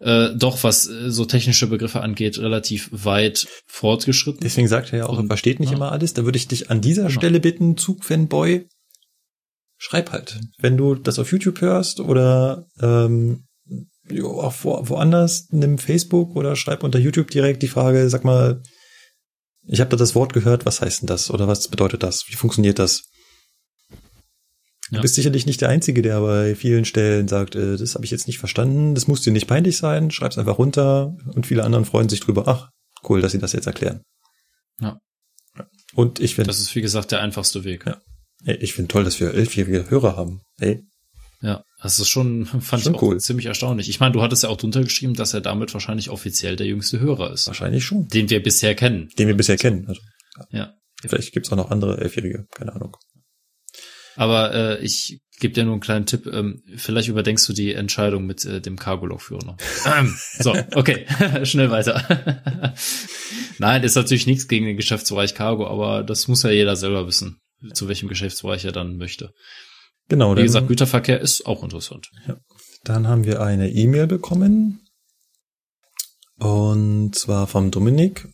[0.00, 4.40] äh, doch, was äh, so technische Begriffe angeht, relativ weit fortgeschritten.
[4.42, 5.76] Deswegen sagt er ja auch, er versteht nicht ja.
[5.76, 6.14] immer alles.
[6.14, 7.20] Da würde ich dich an dieser genau.
[7.20, 8.66] Stelle bitten, Zugfanboy,
[9.82, 10.38] schreib halt.
[10.58, 13.46] Wenn du das auf YouTube hörst oder ähm,
[14.22, 18.62] auch wo, woanders, nimm Facebook oder schreib unter YouTube direkt die Frage, sag mal,
[19.66, 22.24] ich habe da das Wort gehört, was heißt denn das oder was bedeutet das?
[22.28, 23.08] Wie funktioniert das?
[24.92, 28.10] Du bist sicherlich nicht der Einzige, der bei vielen Stellen sagt, äh, das habe ich
[28.10, 31.86] jetzt nicht verstanden, das muss dir nicht peinlich sein, schreib's einfach runter und viele anderen
[31.86, 32.68] freuen sich drüber, ach,
[33.08, 34.02] cool, dass sie das jetzt erklären.
[34.80, 34.98] Ja.
[35.94, 36.48] Und ich finde.
[36.48, 37.86] Das ist, wie gesagt, der einfachste Weg.
[37.86, 38.00] Ja.
[38.44, 40.40] Ey, ich finde toll, dass wir elfjährige Hörer haben.
[40.58, 40.84] Ey,
[41.42, 43.20] ja, das ist schon, fand schon ich auch cool.
[43.20, 43.88] ziemlich erstaunlich.
[43.88, 47.00] Ich meine, du hattest ja auch drunter geschrieben, dass er damit wahrscheinlich offiziell der jüngste
[47.00, 47.48] Hörer ist.
[47.48, 48.06] Wahrscheinlich schon.
[48.08, 49.10] Den wir bisher kennen.
[49.18, 49.86] Den wir bisher kennen.
[49.88, 50.00] Also,
[50.50, 50.72] ja.
[51.04, 52.96] Vielleicht gibt's auch noch andere Elfjährige, keine Ahnung.
[54.14, 56.26] Aber äh, ich gebe dir nur einen kleinen Tipp.
[56.26, 59.56] Ähm, vielleicht überdenkst du die Entscheidung mit äh, dem Cargo-Lokführer noch.
[59.98, 61.06] Ähm, so, okay,
[61.44, 62.74] schnell weiter.
[63.58, 67.40] Nein, ist natürlich nichts gegen den Geschäftsbereich Cargo, aber das muss ja jeder selber wissen,
[67.74, 69.32] zu welchem Geschäftsbereich er dann möchte.
[70.08, 70.36] Genau.
[70.36, 72.10] Wie gesagt, Güterverkehr ist auch interessant.
[72.26, 72.36] Ja.
[72.84, 74.80] Dann haben wir eine E-Mail bekommen.
[76.38, 78.28] Und zwar vom Dominik.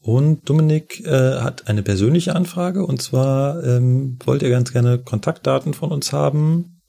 [0.00, 2.84] Und Dominik äh, hat eine persönliche Anfrage.
[2.84, 6.82] Und zwar ähm, wollte er ganz gerne Kontaktdaten von uns haben,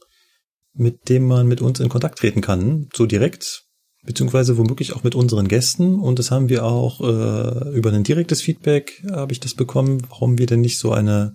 [0.74, 2.90] mit dem man mit uns in Kontakt treten kann.
[2.94, 3.64] So direkt.
[4.06, 6.00] Beziehungsweise womöglich auch mit unseren Gästen.
[6.00, 10.38] Und das haben wir auch äh, über ein direktes Feedback, habe ich das bekommen, warum
[10.38, 11.34] wir denn nicht so eine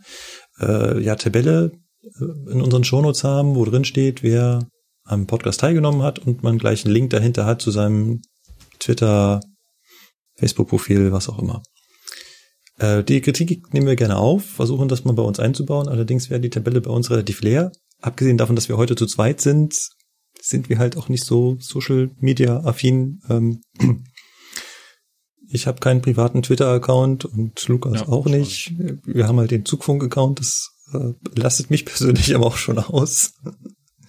[0.61, 1.73] äh, ja, Tabelle
[2.03, 4.67] äh, in unseren Shownotes haben, wo drin steht, wer
[5.05, 8.23] am Podcast teilgenommen hat und man gleich einen Link dahinter hat zu seinem
[8.79, 9.41] Twitter,
[10.37, 11.63] Facebook-Profil, was auch immer.
[12.79, 15.89] Äh, die Kritik nehmen wir gerne auf, versuchen das mal bei uns einzubauen.
[15.89, 17.73] Allerdings wäre die Tabelle bei uns relativ leer.
[18.01, 19.91] Abgesehen davon, dass wir heute zu zweit sind,
[20.45, 23.21] sind wir halt auch nicht so Social Media affin.
[23.31, 23.63] Ähm,
[25.49, 28.75] ich habe keinen privaten Twitter-Account und Lukas ja, auch nicht.
[29.05, 33.33] Wir haben halt den Zugfunk-Account, das äh, lastet mich persönlich aber auch schon aus.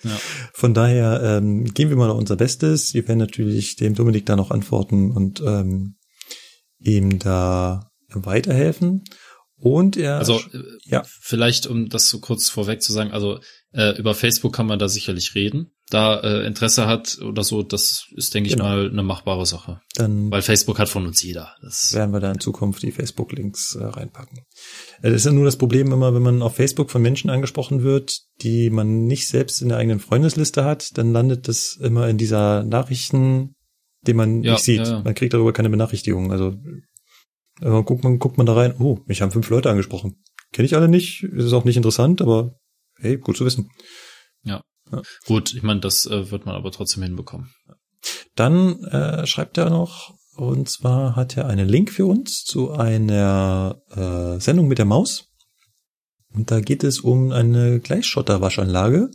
[0.03, 0.20] Ja.
[0.53, 2.94] Von daher ähm, geben wir mal unser Bestes.
[2.94, 5.95] Wir werden natürlich dem Dominik da noch antworten und ähm,
[6.80, 9.03] ihm da weiterhelfen.
[9.57, 10.41] Und er, also
[10.84, 11.03] ja.
[11.22, 13.40] vielleicht um das so kurz vorweg zu sagen, also
[13.72, 15.72] äh, über Facebook kann man da sicherlich reden.
[15.91, 18.64] Da äh, Interesse hat oder so, das ist, denke genau.
[18.64, 19.82] ich mal, eine machbare Sache.
[19.94, 21.56] Dann Weil Facebook hat von uns jeder.
[21.62, 24.40] Das werden wir da in Zukunft die Facebook-Links äh, reinpacken.
[25.03, 28.20] Es ist ja nur das Problem immer, wenn man auf Facebook von Menschen angesprochen wird,
[28.41, 32.64] die man nicht selbst in der eigenen Freundesliste hat, dann landet das immer in dieser
[32.64, 33.53] Nachrichten,
[34.07, 34.88] die man ja, nicht sieht.
[34.88, 35.02] Ja, ja.
[35.03, 36.32] Man kriegt darüber keine Benachrichtigung.
[36.32, 36.56] Also
[37.62, 40.22] aber guckt man, guckt man da rein, oh, mich haben fünf Leute angesprochen.
[40.52, 42.56] Kenne ich alle nicht, ist auch nicht interessant, aber
[42.98, 43.70] hey, gut zu wissen.
[44.44, 44.62] Ja.
[44.91, 45.02] Ja.
[45.26, 47.53] Gut, ich meine, das äh, wird man aber trotzdem hinbekommen.
[48.36, 53.82] Dann äh, schreibt er noch, und zwar hat er einen Link für uns zu einer
[53.90, 55.30] äh, Sendung mit der Maus.
[56.34, 59.10] Und da geht es um eine Gleichschotterwaschanlage.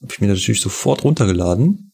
[0.00, 1.92] Habe ich mir natürlich sofort runtergeladen.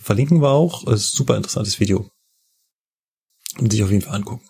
[0.00, 0.86] Verlinken wir auch.
[0.86, 2.10] Es ist ein super interessantes Video
[3.58, 4.48] und sich auf jeden Fall angucken.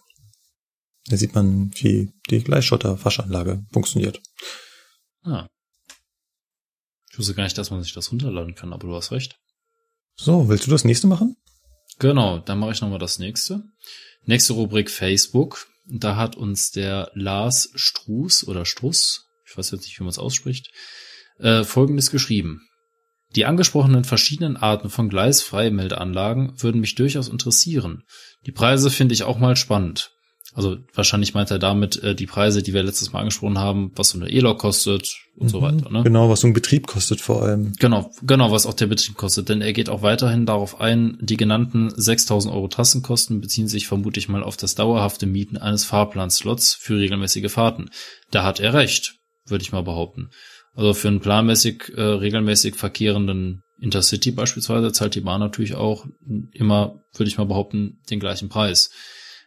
[1.07, 4.21] Da sieht man, wie die Gleichschotter-Waschanlage funktioniert.
[5.23, 5.49] Ah.
[7.19, 9.41] Ich wusste gar nicht, dass man sich das runterladen kann, aber du hast recht.
[10.15, 11.37] So, willst du das nächste machen?
[11.99, 13.65] Genau, dann mache ich nochmal das nächste.
[14.23, 15.67] Nächste Rubrik Facebook.
[15.85, 20.21] Da hat uns der Lars Struß oder Struss, ich weiß jetzt nicht, wie man es
[20.21, 20.71] ausspricht,
[21.41, 22.61] äh, folgendes geschrieben.
[23.35, 28.05] Die angesprochenen verschiedenen Arten von Gleisfreimeldeanlagen würden mich durchaus interessieren.
[28.47, 30.13] Die Preise finde ich auch mal spannend.
[30.55, 34.11] Also wahrscheinlich meint er damit äh, die Preise, die wir letztes Mal angesprochen haben, was
[34.11, 35.91] so eine E-Log kostet und mhm, so weiter.
[35.91, 36.03] Ne?
[36.03, 37.75] Genau, was so ein Betrieb kostet vor allem.
[37.79, 39.51] Genau, genau, was auch der Betrieb kostet.
[39.51, 44.29] Denn er geht auch weiterhin darauf ein, die genannten 6.000 Euro Tassenkosten beziehen sich vermutlich
[44.29, 47.91] mal auf das dauerhafte Mieten eines Fahrplanslots für regelmäßige Fahrten.
[48.31, 49.17] Da hat er recht,
[49.47, 50.31] würde ich mal behaupten.
[50.75, 56.07] Also für einen planmäßig, äh, regelmäßig verkehrenden Intercity beispielsweise zahlt die Bahn natürlich auch
[56.53, 58.91] immer, würde ich mal behaupten, den gleichen Preis.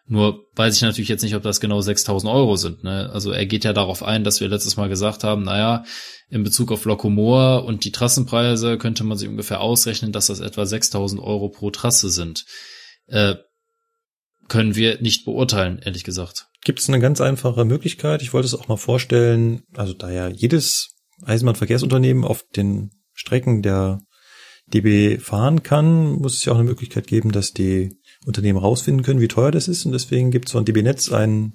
[0.08, 2.84] Nur weiß ich natürlich jetzt nicht, ob das genau 6000 Euro sind.
[2.84, 3.10] Ne?
[3.14, 5.84] Also er geht ja darauf ein, dass wir letztes Mal gesagt haben, naja,
[6.30, 10.66] in Bezug auf Lokomoor und die Trassenpreise könnte man sich ungefähr ausrechnen, dass das etwa
[10.66, 12.46] 6000 Euro pro Trasse sind.
[13.08, 13.36] Äh,
[14.48, 16.48] können wir nicht beurteilen, ehrlich gesagt.
[16.64, 18.22] Gibt es eine ganz einfache Möglichkeit?
[18.22, 24.02] Ich wollte es auch mal vorstellen, also da ja jedes Eisenbahnverkehrsunternehmen auf den Strecken der
[24.68, 27.94] DB fahren kann, muss es ja auch eine Möglichkeit geben, dass die
[28.26, 29.86] Unternehmen rausfinden können, wie teuer das ist.
[29.86, 31.54] Und deswegen gibt es von DB Netz ein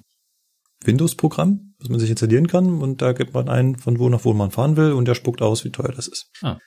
[0.83, 2.81] Windows-Programm, was man sich installieren kann.
[2.81, 4.91] Und da gibt man ein, von wo nach wo man fahren will.
[4.91, 6.29] Und der spuckt aus, wie teuer das ist.
[6.41, 6.57] Ah.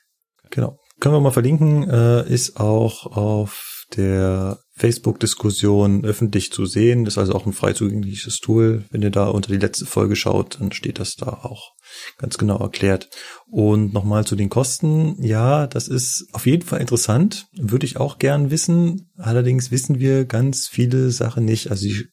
[0.51, 0.79] Genau.
[1.01, 1.89] Können wir mal verlinken.
[1.89, 7.05] Äh, ist auch auf der Facebook-Diskussion öffentlich zu sehen.
[7.05, 8.85] Das ist also auch ein frei zugängliches Tool.
[8.91, 11.73] Wenn ihr da unter die letzte Folge schaut, dann steht das da auch
[12.19, 13.09] ganz genau erklärt.
[13.47, 15.23] Und nochmal zu den Kosten.
[15.23, 17.47] Ja, das ist auf jeden Fall interessant.
[17.53, 19.11] Würde ich auch gern wissen.
[19.17, 21.71] Allerdings wissen wir ganz viele Sachen nicht.
[21.71, 22.07] Also die,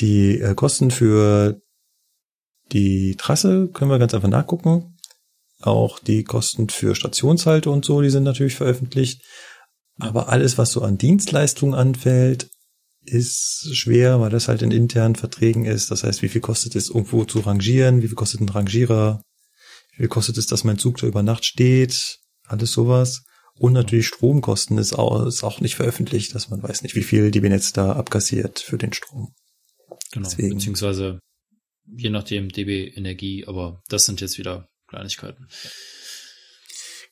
[0.00, 1.60] die äh, Kosten für
[2.72, 4.96] die Trasse können wir ganz einfach nachgucken.
[5.60, 9.22] Auch die Kosten für Stationshalte und so, die sind natürlich veröffentlicht.
[9.98, 12.50] Aber alles, was so an Dienstleistungen anfällt,
[13.04, 15.90] ist schwer, weil das halt in internen Verträgen ist.
[15.90, 18.02] Das heißt, wie viel kostet es, irgendwo zu rangieren?
[18.02, 19.22] Wie viel kostet ein Rangierer?
[19.92, 22.18] Wie viel kostet es, dass mein Zug da über Nacht steht?
[22.44, 23.24] Alles sowas.
[23.54, 27.30] Und natürlich Stromkosten ist auch, ist auch nicht veröffentlicht, dass man weiß nicht, wie viel
[27.30, 29.34] die Benetz da abkassiert für den Strom.
[30.12, 30.28] Genau.
[30.28, 30.56] Deswegen.
[30.56, 31.18] Beziehungsweise
[31.86, 35.48] je nachdem DB Energie, aber das sind jetzt wieder Kleinigkeiten.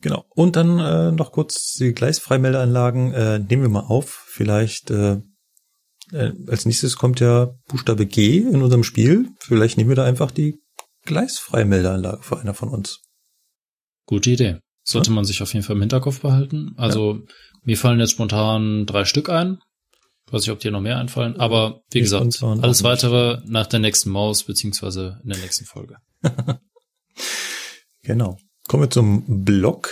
[0.01, 0.25] Genau.
[0.31, 4.25] Und dann äh, noch kurz die Gleisfreimeldeanlagen äh, nehmen wir mal auf.
[4.29, 5.21] Vielleicht äh,
[6.13, 9.29] äh, als nächstes kommt ja Buchstabe G in unserem Spiel.
[9.41, 10.61] Vielleicht nehmen wir da einfach die
[11.07, 13.01] Gleisfreimeldeanlage für einer von uns.
[14.07, 14.59] Gute Idee.
[14.83, 15.15] Sollte ja.
[15.15, 16.73] man sich auf jeden Fall im Hinterkopf behalten.
[16.77, 17.21] Also ja.
[17.63, 19.59] mir fallen jetzt spontan drei Stück ein.
[20.27, 21.37] Ich weiß nicht, ob dir noch mehr einfallen.
[21.39, 25.97] Aber wie gesagt, alles weitere nach der nächsten Maus beziehungsweise in der nächsten Folge.
[28.03, 28.39] genau.
[28.69, 29.91] Kommen wir zum Blog.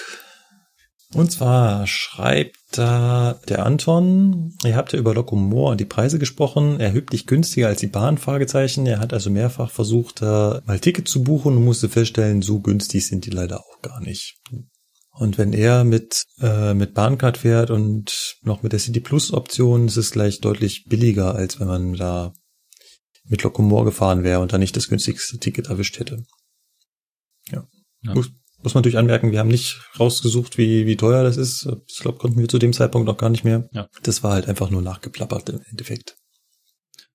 [1.14, 6.80] Und zwar schreibt da der Anton, ihr habt ja über Locomore und die Preise gesprochen,
[6.80, 8.84] erheblich günstiger als die Bahn, Fragezeichen.
[8.86, 13.06] Er hat also mehrfach versucht, da mal Ticket zu buchen und musste feststellen, so günstig
[13.06, 14.38] sind die leider auch gar nicht.
[15.12, 19.86] Und wenn er mit, äh, mit Bahncard fährt und noch mit der City Plus Option,
[19.86, 22.34] ist es gleich deutlich billiger, als wenn man da
[23.24, 26.24] mit Locomore gefahren wäre und da nicht das günstigste Ticket erwischt hätte.
[27.50, 27.66] Ja.
[28.02, 28.12] ja.
[28.12, 28.30] Gut,
[28.62, 31.68] muss man natürlich anmerken, wir haben nicht rausgesucht, wie, wie teuer das ist.
[31.86, 33.68] Ich glaube, konnten wir zu dem Zeitpunkt noch gar nicht mehr.
[33.72, 33.88] Ja.
[34.02, 36.17] Das war halt einfach nur nachgeplappert im Endeffekt.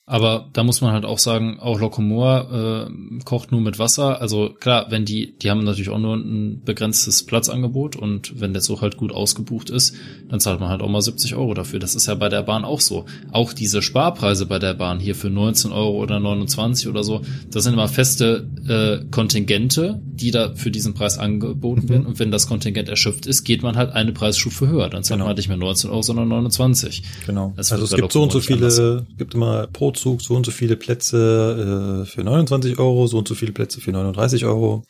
[0.06, 4.20] Aber da muss man halt auch sagen, auch Locomore äh, kocht nur mit Wasser.
[4.20, 8.62] Also klar, wenn die, die haben natürlich auch nur ein begrenztes Platzangebot und wenn der
[8.62, 9.96] Zug halt gut ausgebucht ist,
[10.28, 11.80] dann zahlt man halt auch mal 70 Euro dafür.
[11.80, 13.06] Das ist ja bei der Bahn auch so.
[13.32, 17.64] Auch diese Sparpreise bei der Bahn hier für 19 Euro oder 29 oder so, das
[17.64, 21.90] sind immer feste äh, Kontingente, die da für diesen Preis angeboten mhm.
[21.90, 22.06] werden.
[22.08, 24.90] Und wenn das Kontingent erschöpft ist, geht man halt eine Preisstufe höher.
[24.90, 25.24] Dann zahlt genau.
[25.24, 27.04] man halt nicht mehr 19 Euro, sondern 29.
[27.26, 27.54] Genau.
[27.56, 30.76] Also es gibt so und so viele, gibt immer pro Zug so und so viele
[30.76, 34.86] Plätze äh, für 29 Euro, so und so viele Plätze für 39 Euro.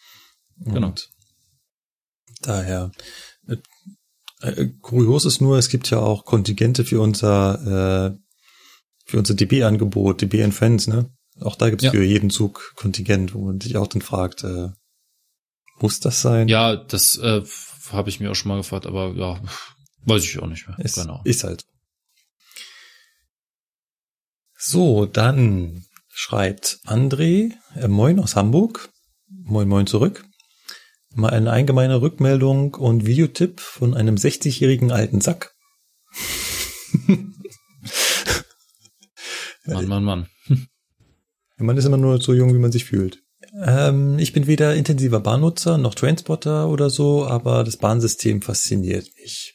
[0.63, 0.93] Und genau.
[2.41, 2.91] Daher.
[3.47, 3.57] Äh,
[4.41, 8.17] äh, kurios ist nur, es gibt ja auch Kontingente für unser äh,
[9.05, 11.09] für unser DB-Angebot, DB and Fans, ne?
[11.41, 11.91] Auch da gibt's ja.
[11.91, 14.69] für jeden Zug Kontingent, wo man sich auch dann fragt, äh,
[15.79, 16.47] muss das sein?
[16.47, 17.41] Ja, das äh,
[17.91, 19.41] habe ich mir auch schon mal gefragt, aber ja,
[20.05, 20.77] weiß ich auch nicht mehr.
[20.79, 21.21] Es genau.
[21.23, 21.65] Ist halt.
[24.65, 28.89] So, dann schreibt André, äh, moin aus Hamburg.
[29.27, 30.23] Moin, moin zurück.
[31.13, 35.53] Mal eine allgemeine Rückmeldung und Videotipp von einem 60-jährigen alten Sack.
[39.65, 40.27] Mann, Mann, Mann.
[41.57, 43.21] Man ist immer nur so jung, wie man sich fühlt.
[43.65, 49.52] Ähm, ich bin weder intensiver Bahnnutzer noch Transporter oder so, aber das Bahnsystem fasziniert mich.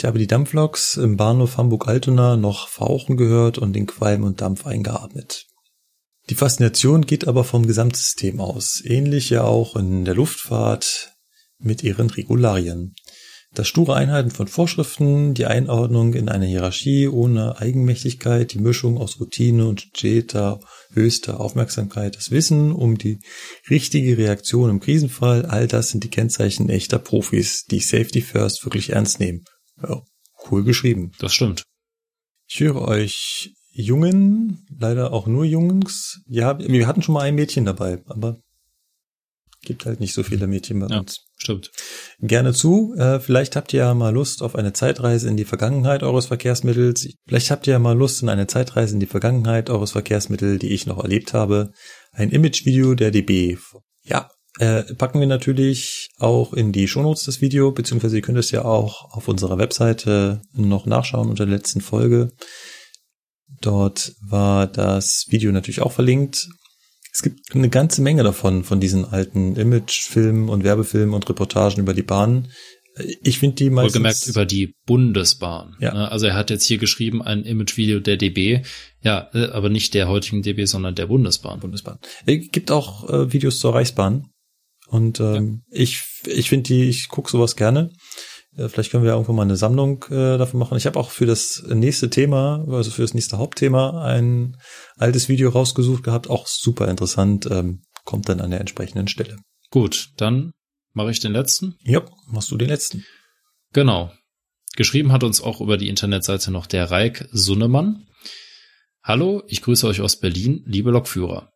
[0.00, 4.66] Ich habe die Dampfloks im Bahnhof Hamburg-Altona noch fauchen gehört und den Qualm und Dampf
[4.66, 5.44] eingeatmet.
[6.30, 11.12] Die Faszination geht aber vom Gesamtsystem aus, ähnlich ja auch in der Luftfahrt
[11.58, 12.94] mit ihren Regularien.
[13.52, 19.20] Das sture Einhalten von Vorschriften, die Einordnung in eine Hierarchie ohne Eigenmächtigkeit, die Mischung aus
[19.20, 20.60] Routine und steter
[20.94, 23.18] höchster Aufmerksamkeit, das Wissen um die
[23.68, 28.94] richtige Reaktion im Krisenfall, all das sind die Kennzeichen echter Profis, die Safety First wirklich
[28.94, 29.44] ernst nehmen
[29.82, 30.02] ja,
[30.50, 31.12] cool geschrieben.
[31.18, 31.62] Das stimmt.
[32.48, 36.20] Ich höre euch Jungen, leider auch nur Jungs.
[36.26, 38.40] Ja, wir hatten schon mal ein Mädchen dabei, aber
[39.62, 41.26] gibt halt nicht so viele Mädchen bei ja, uns.
[41.36, 41.70] Stimmt.
[42.20, 42.94] Gerne zu.
[42.96, 47.08] Äh, vielleicht habt ihr ja mal Lust auf eine Zeitreise in die Vergangenheit eures Verkehrsmittels.
[47.26, 50.72] Vielleicht habt ihr ja mal Lust in eine Zeitreise in die Vergangenheit eures Verkehrsmittels, die
[50.72, 51.72] ich noch erlebt habe.
[52.12, 53.58] Ein Imagevideo der DB.
[54.02, 58.50] Ja, äh, packen wir natürlich auch in die Shownotes das Video, beziehungsweise ihr könnt es
[58.50, 62.30] ja auch auf unserer Webseite noch nachschauen unter der letzten Folge.
[63.62, 66.46] Dort war das Video natürlich auch verlinkt.
[67.10, 71.94] Es gibt eine ganze Menge davon, von diesen alten Imagefilmen und Werbefilmen und Reportagen über
[71.94, 72.48] die Bahn.
[73.22, 73.94] Ich finde die meistens...
[73.94, 75.74] Wohlgemerkt über die Bundesbahn.
[75.80, 75.94] Ja.
[75.94, 76.12] Ne?
[76.12, 78.60] Also er hat jetzt hier geschrieben, ein Imagevideo der DB.
[79.00, 81.60] Ja, äh, aber nicht der heutigen DB, sondern der Bundesbahn.
[81.60, 81.98] Bundesbahn.
[82.26, 84.29] Es gibt auch äh, Videos zur Reichsbahn.
[84.90, 85.82] Und ähm, ja.
[85.82, 87.92] ich, ich finde die, ich gucke sowas gerne.
[88.56, 90.76] Äh, vielleicht können wir irgendwann mal eine Sammlung äh, dafür machen.
[90.76, 94.56] Ich habe auch für das nächste Thema, also für das nächste Hauptthema, ein
[94.96, 96.28] altes Video rausgesucht gehabt.
[96.28, 97.46] Auch super interessant.
[97.48, 99.36] Ähm, kommt dann an der entsprechenden Stelle.
[99.70, 100.50] Gut, dann
[100.92, 101.76] mache ich den letzten.
[101.84, 103.04] Ja, machst du den letzten.
[103.72, 104.12] Genau.
[104.74, 108.06] Geschrieben hat uns auch über die Internetseite noch der Reik Sunnemann.
[109.04, 111.52] Hallo, ich grüße euch aus Berlin, liebe Lokführer.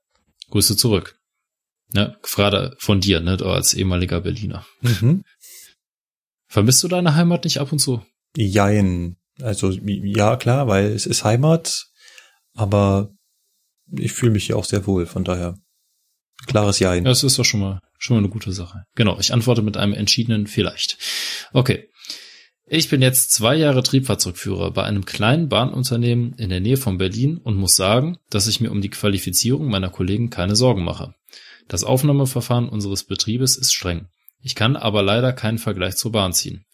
[0.50, 1.18] Grüße zurück.
[1.92, 4.66] Ne, gerade von dir, ne, als ehemaliger Berliner.
[4.80, 5.24] Mhm.
[6.48, 8.04] Vermisst du deine Heimat nicht ab und zu?
[8.36, 9.16] Jein.
[9.40, 11.86] Also ja, klar, weil es ist Heimat,
[12.54, 13.10] aber
[13.90, 15.58] ich fühle mich hier auch sehr wohl, von daher
[16.46, 17.04] klares Jein.
[17.04, 18.84] Ja, das ist doch schon mal schon mal eine gute Sache.
[18.94, 20.98] Genau, ich antworte mit einem entschiedenen vielleicht.
[21.52, 21.88] Okay.
[22.66, 27.36] Ich bin jetzt zwei Jahre Triebfahrzeugführer bei einem kleinen Bahnunternehmen in der Nähe von Berlin
[27.36, 31.14] und muss sagen, dass ich mir um die Qualifizierung meiner Kollegen keine Sorgen mache.
[31.68, 34.08] Das Aufnahmeverfahren unseres Betriebes ist streng.
[34.40, 36.64] Ich kann aber leider keinen Vergleich zur Bahn ziehen.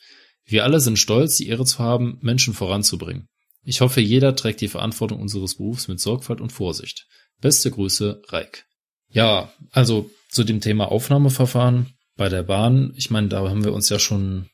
[0.45, 3.29] Wir alle sind stolz, die Ehre zu haben, Menschen voranzubringen.
[3.63, 7.07] Ich hoffe, jeder trägt die Verantwortung unseres Berufs mit Sorgfalt und Vorsicht.
[7.41, 8.65] Beste Grüße, Reik.
[9.11, 12.93] Ja, also zu dem Thema Aufnahmeverfahren bei der Bahn.
[12.97, 14.49] Ich meine, da haben wir uns ja schon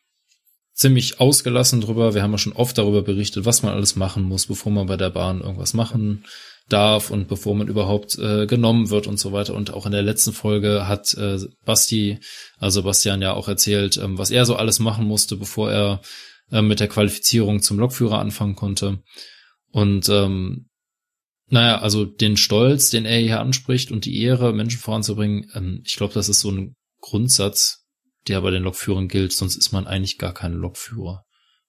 [0.74, 2.14] ziemlich ausgelassen drüber.
[2.14, 4.96] Wir haben ja schon oft darüber berichtet, was man alles machen muss, bevor man bei
[4.96, 6.24] der Bahn irgendwas machen
[6.68, 9.54] darf und bevor man überhaupt äh, genommen wird und so weiter.
[9.54, 12.18] Und auch in der letzten Folge hat äh, Basti,
[12.58, 16.00] also Bastian ja auch erzählt, ähm, was er so alles machen musste, bevor er
[16.50, 19.02] äh, mit der Qualifizierung zum Lokführer anfangen konnte.
[19.70, 20.68] Und ähm,
[21.48, 25.96] naja, also den Stolz, den er hier anspricht und die Ehre, Menschen voranzubringen, ähm, ich
[25.96, 27.84] glaube, das ist so ein Grundsatz,
[28.26, 31.22] der bei den Lokführern gilt, sonst ist man eigentlich gar kein Lokführer.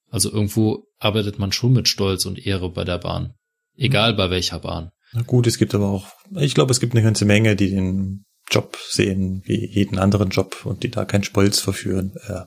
[0.10, 3.34] Also irgendwo arbeitet man schon mit Stolz und Ehre bei der Bahn.
[3.78, 4.92] Egal bei welcher Bahn.
[5.14, 8.26] Na gut, es gibt aber auch, ich glaube, es gibt eine ganze Menge, die den
[8.50, 12.42] Job sehen wie jeden anderen Job und die da keinen Stolz verführen, äh,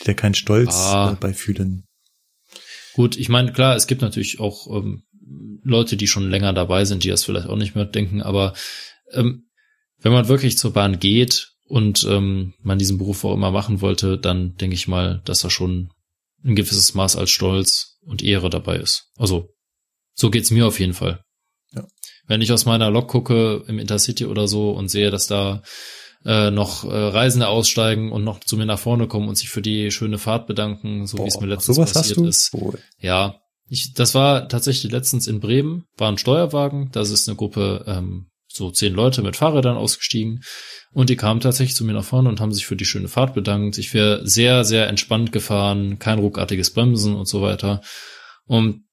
[0.00, 1.12] die da keinen Stolz ah.
[1.12, 1.84] äh, bei fühlen.
[2.94, 5.02] Gut, ich meine, klar, es gibt natürlich auch ähm,
[5.62, 8.54] Leute, die schon länger dabei sind, die das vielleicht auch nicht mehr denken, aber
[9.12, 9.48] ähm,
[9.98, 14.18] wenn man wirklich zur Bahn geht und ähm, man diesen Beruf auch immer machen wollte,
[14.18, 15.90] dann denke ich mal, dass da schon
[16.44, 19.10] ein gewisses Maß als Stolz und Ehre dabei ist.
[19.16, 19.55] Also
[20.16, 21.20] so geht's mir auf jeden Fall.
[21.72, 21.84] Ja.
[22.26, 25.62] Wenn ich aus meiner Lok gucke im Intercity oder so und sehe, dass da
[26.24, 29.62] äh, noch äh, Reisende aussteigen und noch zu mir nach vorne kommen und sich für
[29.62, 32.52] die schöne Fahrt bedanken, so wie es mir letztens passiert ist.
[32.52, 32.80] Wohl.
[32.98, 33.36] Ja,
[33.68, 38.28] ich, das war tatsächlich letztens in Bremen, war ein Steuerwagen, da ist eine Gruppe, ähm,
[38.48, 40.42] so zehn Leute mit Fahrrädern ausgestiegen
[40.92, 43.34] und die kamen tatsächlich zu mir nach vorne und haben sich für die schöne Fahrt
[43.34, 43.76] bedankt.
[43.76, 47.82] Ich wäre sehr, sehr entspannt gefahren, kein ruckartiges Bremsen und so weiter.
[48.46, 48.85] Und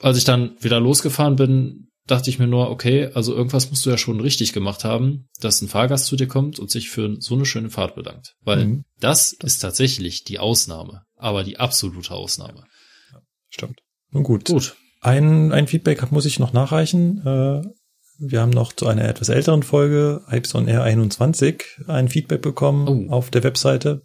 [0.00, 3.90] als ich dann wieder losgefahren bin, dachte ich mir nur, okay, also irgendwas musst du
[3.90, 7.34] ja schon richtig gemacht haben, dass ein Fahrgast zu dir kommt und sich für so
[7.34, 8.34] eine schöne Fahrt bedankt.
[8.42, 8.84] Weil mhm.
[9.00, 12.64] das ist tatsächlich die Ausnahme, aber die absolute Ausnahme.
[13.12, 13.80] Ja, stimmt.
[14.10, 14.44] Nun gut.
[14.46, 14.76] Gut.
[15.00, 17.26] Ein, ein Feedback muss ich noch nachreichen.
[17.26, 17.62] Äh,
[18.18, 23.08] wir haben noch zu einer etwas älteren Folge, Hypes on Air 21, ein Feedback bekommen
[23.08, 23.12] oh.
[23.12, 24.02] auf der Webseite.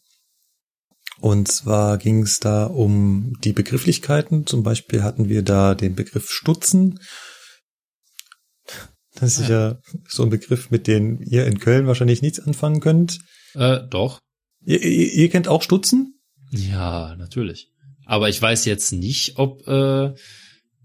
[1.21, 4.47] Und zwar ging es da um die Begrifflichkeiten.
[4.47, 6.99] Zum Beispiel hatten wir da den Begriff Stutzen.
[9.13, 12.79] Das ist ja, ja so ein Begriff, mit dem ihr in Köln wahrscheinlich nichts anfangen
[12.79, 13.19] könnt.
[13.53, 14.19] Äh, doch.
[14.65, 16.19] Ihr, ihr, ihr kennt auch Stutzen?
[16.49, 17.69] Ja, natürlich.
[18.07, 20.15] Aber ich weiß jetzt nicht, ob äh,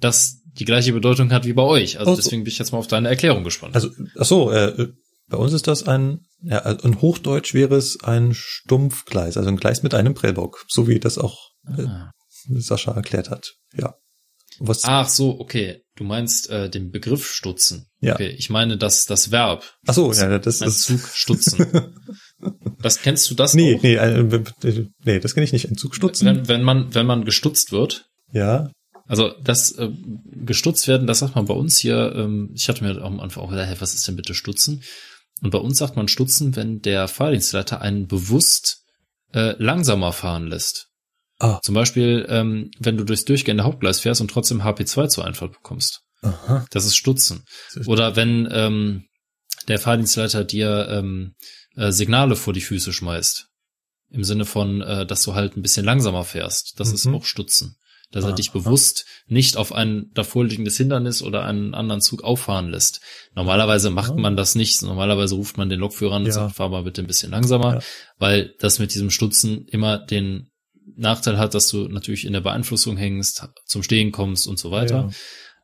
[0.00, 1.98] das die gleiche Bedeutung hat wie bei euch.
[1.98, 3.74] Also oh, deswegen bin ich jetzt mal auf deine Erklärung gespannt.
[3.74, 4.88] Also, ach so, äh,
[5.28, 9.56] bei uns ist das ein, ja, also in Hochdeutsch wäre es ein Stumpfgleis, also ein
[9.56, 12.12] Gleis mit einem Prellbock, so wie das auch äh, ah.
[12.48, 13.54] Sascha erklärt hat.
[13.74, 13.94] Ja.
[14.58, 15.82] Was Ach so, okay.
[15.96, 17.86] Du meinst äh, den Begriff stutzen.
[18.00, 18.14] Ja.
[18.14, 19.64] Okay, ich meine das das Verb.
[19.86, 21.66] Ach so, ja, das ist Zug stutzen.
[22.82, 23.82] das kennst du das nee, auch?
[23.82, 24.44] Nee, äh,
[25.04, 25.70] nee, das kenne ich nicht.
[25.70, 26.26] Ein Zug stutzen.
[26.26, 28.06] Wenn, wenn man wenn man gestutzt wird.
[28.32, 28.70] Ja.
[29.06, 29.90] Also das äh,
[30.44, 32.12] gestutzt werden, das sagt man bei uns hier.
[32.14, 34.82] Ähm, ich hatte mir am Anfang auch gedacht, hey, was ist denn bitte stutzen?
[35.42, 38.84] Und bei uns sagt man stutzen, wenn der Fahrdienstleiter einen bewusst
[39.32, 40.88] äh, langsamer fahren lässt.
[41.38, 41.60] Ah.
[41.62, 46.02] Zum Beispiel, ähm, wenn du durchs durchgehende Hauptgleis fährst und trotzdem HP2 zur Einfahrt bekommst.
[46.22, 46.64] Aha.
[46.70, 47.44] Das ist Stutzen.
[47.84, 49.04] Oder wenn ähm,
[49.68, 51.34] der Fahrdienstleiter dir ähm,
[51.76, 53.48] äh, Signale vor die Füße schmeißt.
[54.10, 56.80] Im Sinne von, äh, dass du halt ein bisschen langsamer fährst.
[56.80, 56.94] Das mhm.
[56.94, 57.76] ist auch Stutzen
[58.12, 63.00] dass er dich bewusst nicht auf ein davorliegendes Hindernis oder einen anderen Zug auffahren lässt.
[63.34, 64.82] Normalerweise macht man das nicht.
[64.82, 66.32] Normalerweise ruft man den Lokführer an und ja.
[66.32, 67.80] sagt, fahr mal bitte ein bisschen langsamer, ja.
[68.18, 70.50] weil das mit diesem Stutzen immer den
[70.96, 75.08] Nachteil hat, dass du natürlich in der Beeinflussung hängst, zum Stehen kommst und so weiter.
[75.08, 75.10] Ja.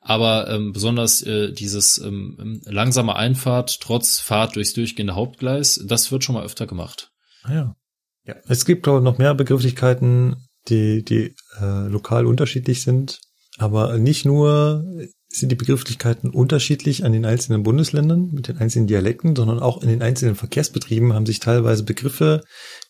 [0.01, 6.25] Aber ähm, besonders äh, dieses ähm, langsame Einfahrt trotz Fahrt durchs durchgehende Hauptgleis, das wird
[6.25, 7.13] schon mal öfter gemacht.
[7.45, 7.77] Ah ja.
[8.25, 10.37] Ja, es gibt auch noch mehr Begrifflichkeiten,
[10.69, 13.21] die, die äh, lokal unterschiedlich sind.
[13.59, 14.85] Aber nicht nur
[15.29, 19.89] sind die Begrifflichkeiten unterschiedlich an den einzelnen Bundesländern mit den einzelnen Dialekten, sondern auch in
[19.89, 22.43] den einzelnen Verkehrsbetrieben haben sich teilweise Begriffe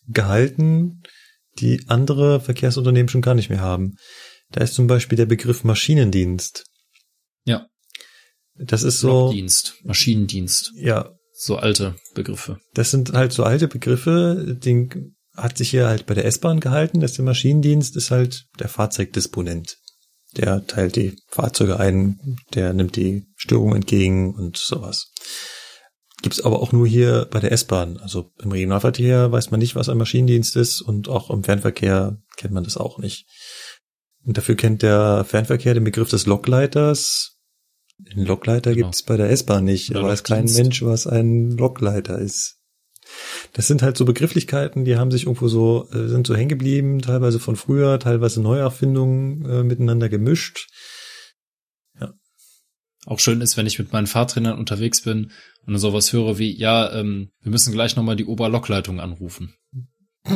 [0.07, 1.03] gehalten,
[1.59, 3.95] die andere Verkehrsunternehmen schon gar nicht mehr haben.
[4.51, 6.65] Da ist zum Beispiel der Begriff Maschinendienst.
[7.45, 7.67] Ja.
[8.55, 9.31] Das ist so.
[9.31, 10.71] Dienst, Maschinendienst.
[10.75, 11.11] Ja.
[11.35, 12.59] So alte Begriffe.
[12.73, 16.99] Das sind halt so alte Begriffe, den hat sich hier halt bei der S-Bahn gehalten,
[16.99, 19.77] dass der Maschinendienst ist halt der Fahrzeugdisponent.
[20.37, 25.11] Der teilt die Fahrzeuge ein, der nimmt die Störung entgegen und sowas.
[26.21, 27.97] Gibt's aber auch nur hier bei der S-Bahn.
[27.97, 32.53] Also im Regionalverkehr weiß man nicht, was ein Maschinendienst ist und auch im Fernverkehr kennt
[32.53, 33.27] man das auch nicht.
[34.23, 37.37] Und dafür kennt der Fernverkehr den Begriff des Lokleiters.
[37.97, 38.87] Den Lokleiter genau.
[38.87, 39.93] gibt's bei der S-Bahn nicht.
[39.93, 42.59] Da weiß kein Mensch, was ein Lokleiter ist.
[43.53, 47.01] Das sind halt so Begrifflichkeiten, die haben sich irgendwo so, äh, sind so hängen geblieben,
[47.01, 50.69] teilweise von früher, teilweise Neuerfindungen äh, miteinander gemischt.
[51.99, 52.13] Ja.
[53.05, 55.31] Auch schön ist, wenn ich mit meinen Fahrtrainern unterwegs bin
[55.65, 59.53] und sowas höre wie, ja, ähm, wir müssen gleich nochmal die Oberlockleitung anrufen.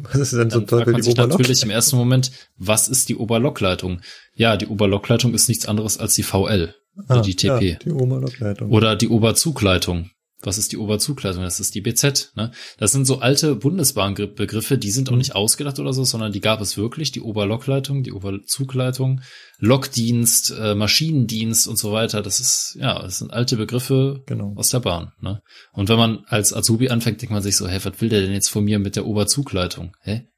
[0.00, 1.28] Was ist denn so toll die Oberlockleitung?
[1.28, 4.00] natürlich im ersten Moment, was ist die Oberlockleitung?
[4.34, 6.74] Ja, die Oberlockleitung ist nichts anderes als die VL,
[7.08, 7.72] ah, die TP.
[7.72, 8.70] Ja, die Oberlockleitung.
[8.70, 10.10] Oder die Oberzugleitung.
[10.40, 11.42] Was ist die Oberzugleitung?
[11.42, 12.32] Das ist die BZ.
[12.36, 12.52] Ne?
[12.78, 15.18] Das sind so alte Bundesbahnbegriffe, die sind auch mhm.
[15.18, 17.10] nicht ausgedacht oder so, sondern die gab es wirklich.
[17.10, 19.20] Die Oberlockleitung, die Oberzugleitung,
[19.58, 22.22] Lokdienst, äh, Maschinendienst und so weiter.
[22.22, 24.54] Das ist ja, das sind alte Begriffe genau.
[24.56, 25.12] aus der Bahn.
[25.20, 25.42] Ne?
[25.72, 28.32] Und wenn man als Azubi anfängt, denkt man sich so, hey, was will der denn
[28.32, 29.96] jetzt von mir mit der Oberzugleitung?
[30.02, 30.28] Hä?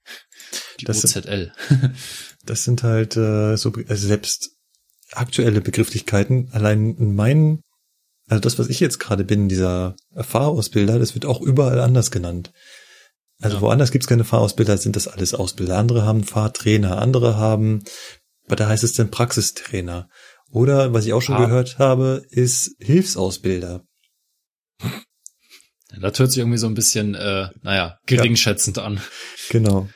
[0.80, 1.52] Die das OZL.
[1.68, 1.92] Sind,
[2.46, 4.50] das sind halt äh, so also selbst
[5.12, 6.48] aktuelle Begrifflichkeiten.
[6.52, 7.62] Allein in meinen
[8.30, 12.52] also das, was ich jetzt gerade bin, dieser Fahrausbilder, das wird auch überall anders genannt.
[13.42, 13.62] Also ja.
[13.62, 15.76] woanders gibt's keine Fahrausbilder, sind das alles Ausbilder.
[15.76, 17.82] Andere haben Fahrtrainer, andere haben,
[18.46, 20.08] aber da heißt es dann Praxistrainer.
[20.48, 21.44] Oder, was ich auch schon ah.
[21.44, 23.82] gehört habe, ist Hilfsausbilder.
[26.00, 28.84] Das hört sich irgendwie so ein bisschen, äh, naja, geringschätzend ja.
[28.84, 29.00] an.
[29.48, 29.88] Genau.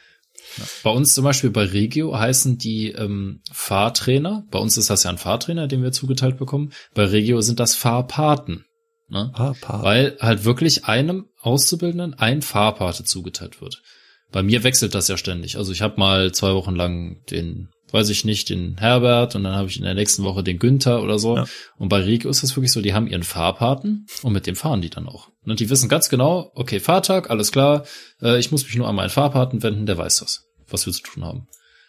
[0.82, 4.44] Bei uns zum Beispiel bei Regio heißen die ähm, Fahrtrainer.
[4.50, 6.72] Bei uns ist das ja ein Fahrtrainer, den wir zugeteilt bekommen.
[6.94, 8.64] Bei Regio sind das Fahrpaten.
[9.08, 9.32] Ne?
[9.36, 9.82] Fahrpaten.
[9.82, 13.82] Weil halt wirklich einem Auszubildenden ein Fahrpate zugeteilt wird.
[14.32, 15.56] Bei mir wechselt das ja ständig.
[15.56, 19.54] Also ich habe mal zwei Wochen lang den, weiß ich nicht, den Herbert und dann
[19.54, 21.36] habe ich in der nächsten Woche den Günther oder so.
[21.36, 21.46] Ja.
[21.76, 24.82] Und bei Regio ist das wirklich so, die haben ihren Fahrpaten und mit dem fahren
[24.82, 25.28] die dann auch.
[25.46, 27.84] Und die wissen ganz genau, okay, Fahrtag, alles klar,
[28.22, 31.02] äh, ich muss mich nur an meinen Fahrpaten wenden, der weiß das was wir zu
[31.02, 31.46] tun haben.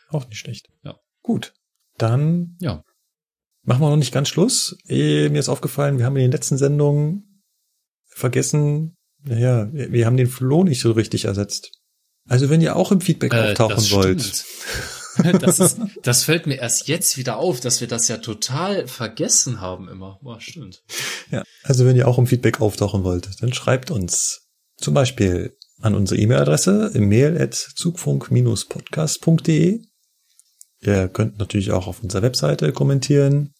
[0.09, 0.69] Auch nicht schlecht.
[0.83, 0.95] Ja.
[1.21, 1.53] Gut.
[1.97, 2.83] Dann ja.
[3.63, 4.77] machen wir noch nicht ganz Schluss.
[4.87, 7.43] Eh, mir ist aufgefallen, wir haben in den letzten Sendungen
[8.07, 11.71] vergessen, naja, wir, haben den Flo nicht so richtig ersetzt.
[12.27, 14.45] Also wenn ihr auch im Feedback äh, auftauchen wollt.
[15.39, 19.61] Das, ist, das fällt mir erst jetzt wieder auf, dass wir das ja total vergessen
[19.61, 20.19] haben immer.
[20.21, 20.83] Boah, stimmt.
[21.31, 25.95] Ja, also wenn ihr auch im Feedback auftauchen wollt, dann schreibt uns zum Beispiel an
[25.95, 29.81] unsere E-Mail-Adresse mail at zugfunk-podcast.de.
[30.81, 33.53] Ihr könnt natürlich auch auf unserer Webseite kommentieren.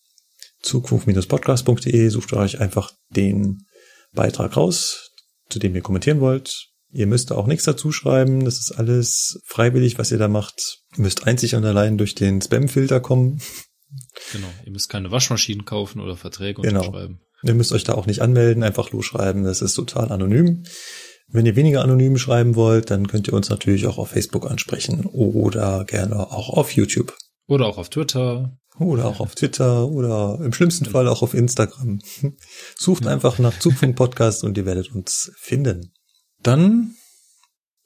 [0.61, 3.65] Zugfunk-podcast.de sucht euch einfach den
[4.13, 5.11] Beitrag raus,
[5.49, 6.74] zu dem ihr kommentieren wollt.
[6.95, 8.45] Ihr müsst auch nichts dazu schreiben.
[8.45, 10.79] Das ist alles freiwillig, was ihr da macht.
[10.95, 13.41] Ihr müsst einzig und allein durch den Spam-Filter kommen.
[14.31, 14.47] Genau.
[14.63, 16.85] Ihr müsst keine Waschmaschinen kaufen oder Verträge genau.
[16.85, 17.19] unterschreiben.
[17.43, 19.43] Ihr müsst euch da auch nicht anmelden, einfach losschreiben.
[19.43, 20.63] Das ist total anonym.
[21.27, 25.05] Wenn ihr weniger anonym schreiben wollt, dann könnt ihr uns natürlich auch auf Facebook ansprechen
[25.05, 27.13] oder gerne auch auf YouTube.
[27.45, 28.57] Oder auch auf Twitter.
[28.79, 31.99] Oder auch auf Twitter oder im schlimmsten Fall auch auf Instagram.
[32.77, 33.11] Sucht ja.
[33.11, 35.91] einfach nach Zugfunk Podcast und ihr werdet uns finden.
[36.45, 36.95] Dann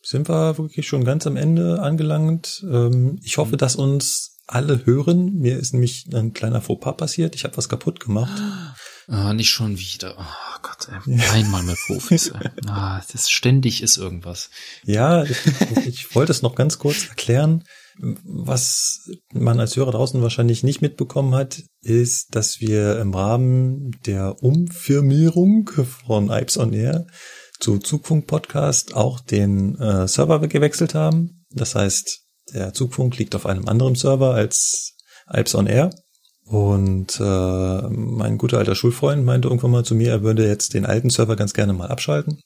[0.01, 2.61] sind wir wirklich schon ganz am Ende angelangt.
[2.69, 5.35] Ähm, ich hoffe, dass uns alle hören.
[5.35, 7.35] Mir ist nämlich ein kleiner Fauxpas passiert.
[7.35, 8.41] Ich habe was kaputt gemacht.
[9.07, 10.15] Ah, nicht schon wieder.
[10.19, 11.19] Oh Gott, ey.
[11.31, 12.33] einmal mit Profis.
[12.67, 14.49] ah, das ständig ist irgendwas.
[14.83, 15.38] Ja, ich,
[15.88, 17.63] ich wollte es noch ganz kurz erklären.
[17.97, 24.43] Was man als Hörer draußen wahrscheinlich nicht mitbekommen hat, ist, dass wir im Rahmen der
[24.43, 25.69] Umfirmierung
[26.05, 27.07] von Ipes on Air
[27.59, 31.45] zu Zugfunk Podcast auch den äh, Server gewechselt haben.
[31.51, 32.21] Das heißt,
[32.53, 34.95] der Zugfunk liegt auf einem anderen Server als
[35.31, 35.91] Ipes on Air.
[36.45, 40.85] Und äh, mein guter alter Schulfreund meinte irgendwann mal zu mir, er würde jetzt den
[40.85, 42.41] alten Server ganz gerne mal abschalten.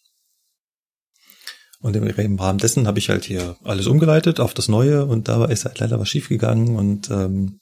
[1.80, 5.46] Und im Rahmen dessen habe ich halt hier alles umgeleitet auf das Neue und da
[5.46, 7.60] ist halt leider was schiefgegangen und ähm,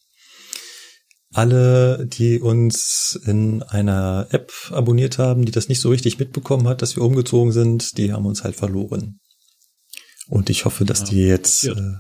[1.34, 6.82] alle, die uns in einer App abonniert haben, die das nicht so richtig mitbekommen hat,
[6.82, 9.20] dass wir umgezogen sind, die haben uns halt verloren.
[10.28, 11.94] Und ich hoffe, dass ja, die jetzt äh,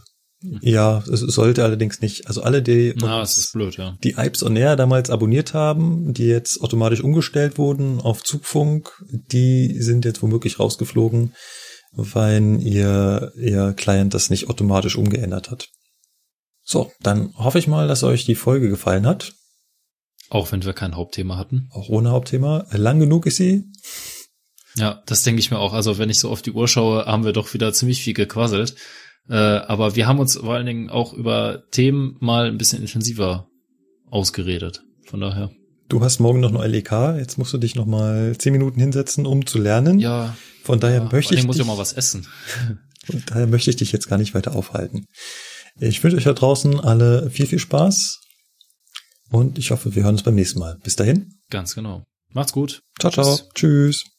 [0.61, 2.27] ja, es sollte allerdings nicht.
[2.27, 3.97] Also alle, die Na, blöd, ja.
[4.03, 9.79] die Ipes on Air damals abonniert haben, die jetzt automatisch umgestellt wurden auf Zugfunk, die
[9.81, 11.35] sind jetzt womöglich rausgeflogen,
[11.91, 15.69] weil ihr, ihr Client das nicht automatisch umgeändert hat.
[16.71, 19.33] So, dann hoffe ich mal, dass euch die Folge gefallen hat.
[20.29, 21.67] Auch wenn wir kein Hauptthema hatten.
[21.73, 22.65] Auch ohne Hauptthema.
[22.71, 23.65] Lang genug ist sie.
[24.77, 25.73] Ja, das denke ich mir auch.
[25.73, 28.75] Also wenn ich so auf die Uhr schaue, haben wir doch wieder ziemlich viel gequasselt.
[29.27, 33.49] Äh, aber wir haben uns vor allen Dingen auch über Themen mal ein bisschen intensiver
[34.09, 34.81] ausgeredet.
[35.03, 35.51] Von daher.
[35.89, 39.25] Du hast morgen noch eine LEK, jetzt musst du dich noch mal zehn Minuten hinsetzen,
[39.25, 39.99] um zu lernen.
[39.99, 40.37] Ja.
[40.63, 41.43] Von daher ja, möchte ich.
[41.43, 42.27] muss dich, ja mal was essen.
[43.05, 45.05] Von daher möchte ich dich jetzt gar nicht weiter aufhalten.
[45.79, 48.19] Ich wünsche euch da draußen alle viel, viel Spaß.
[49.29, 50.77] Und ich hoffe, wir hören uns beim nächsten Mal.
[50.83, 51.39] Bis dahin.
[51.49, 52.03] Ganz genau.
[52.33, 52.81] Macht's gut.
[52.99, 53.35] Ciao, ciao.
[53.35, 53.49] Tschüss.
[53.55, 54.11] Tschüss.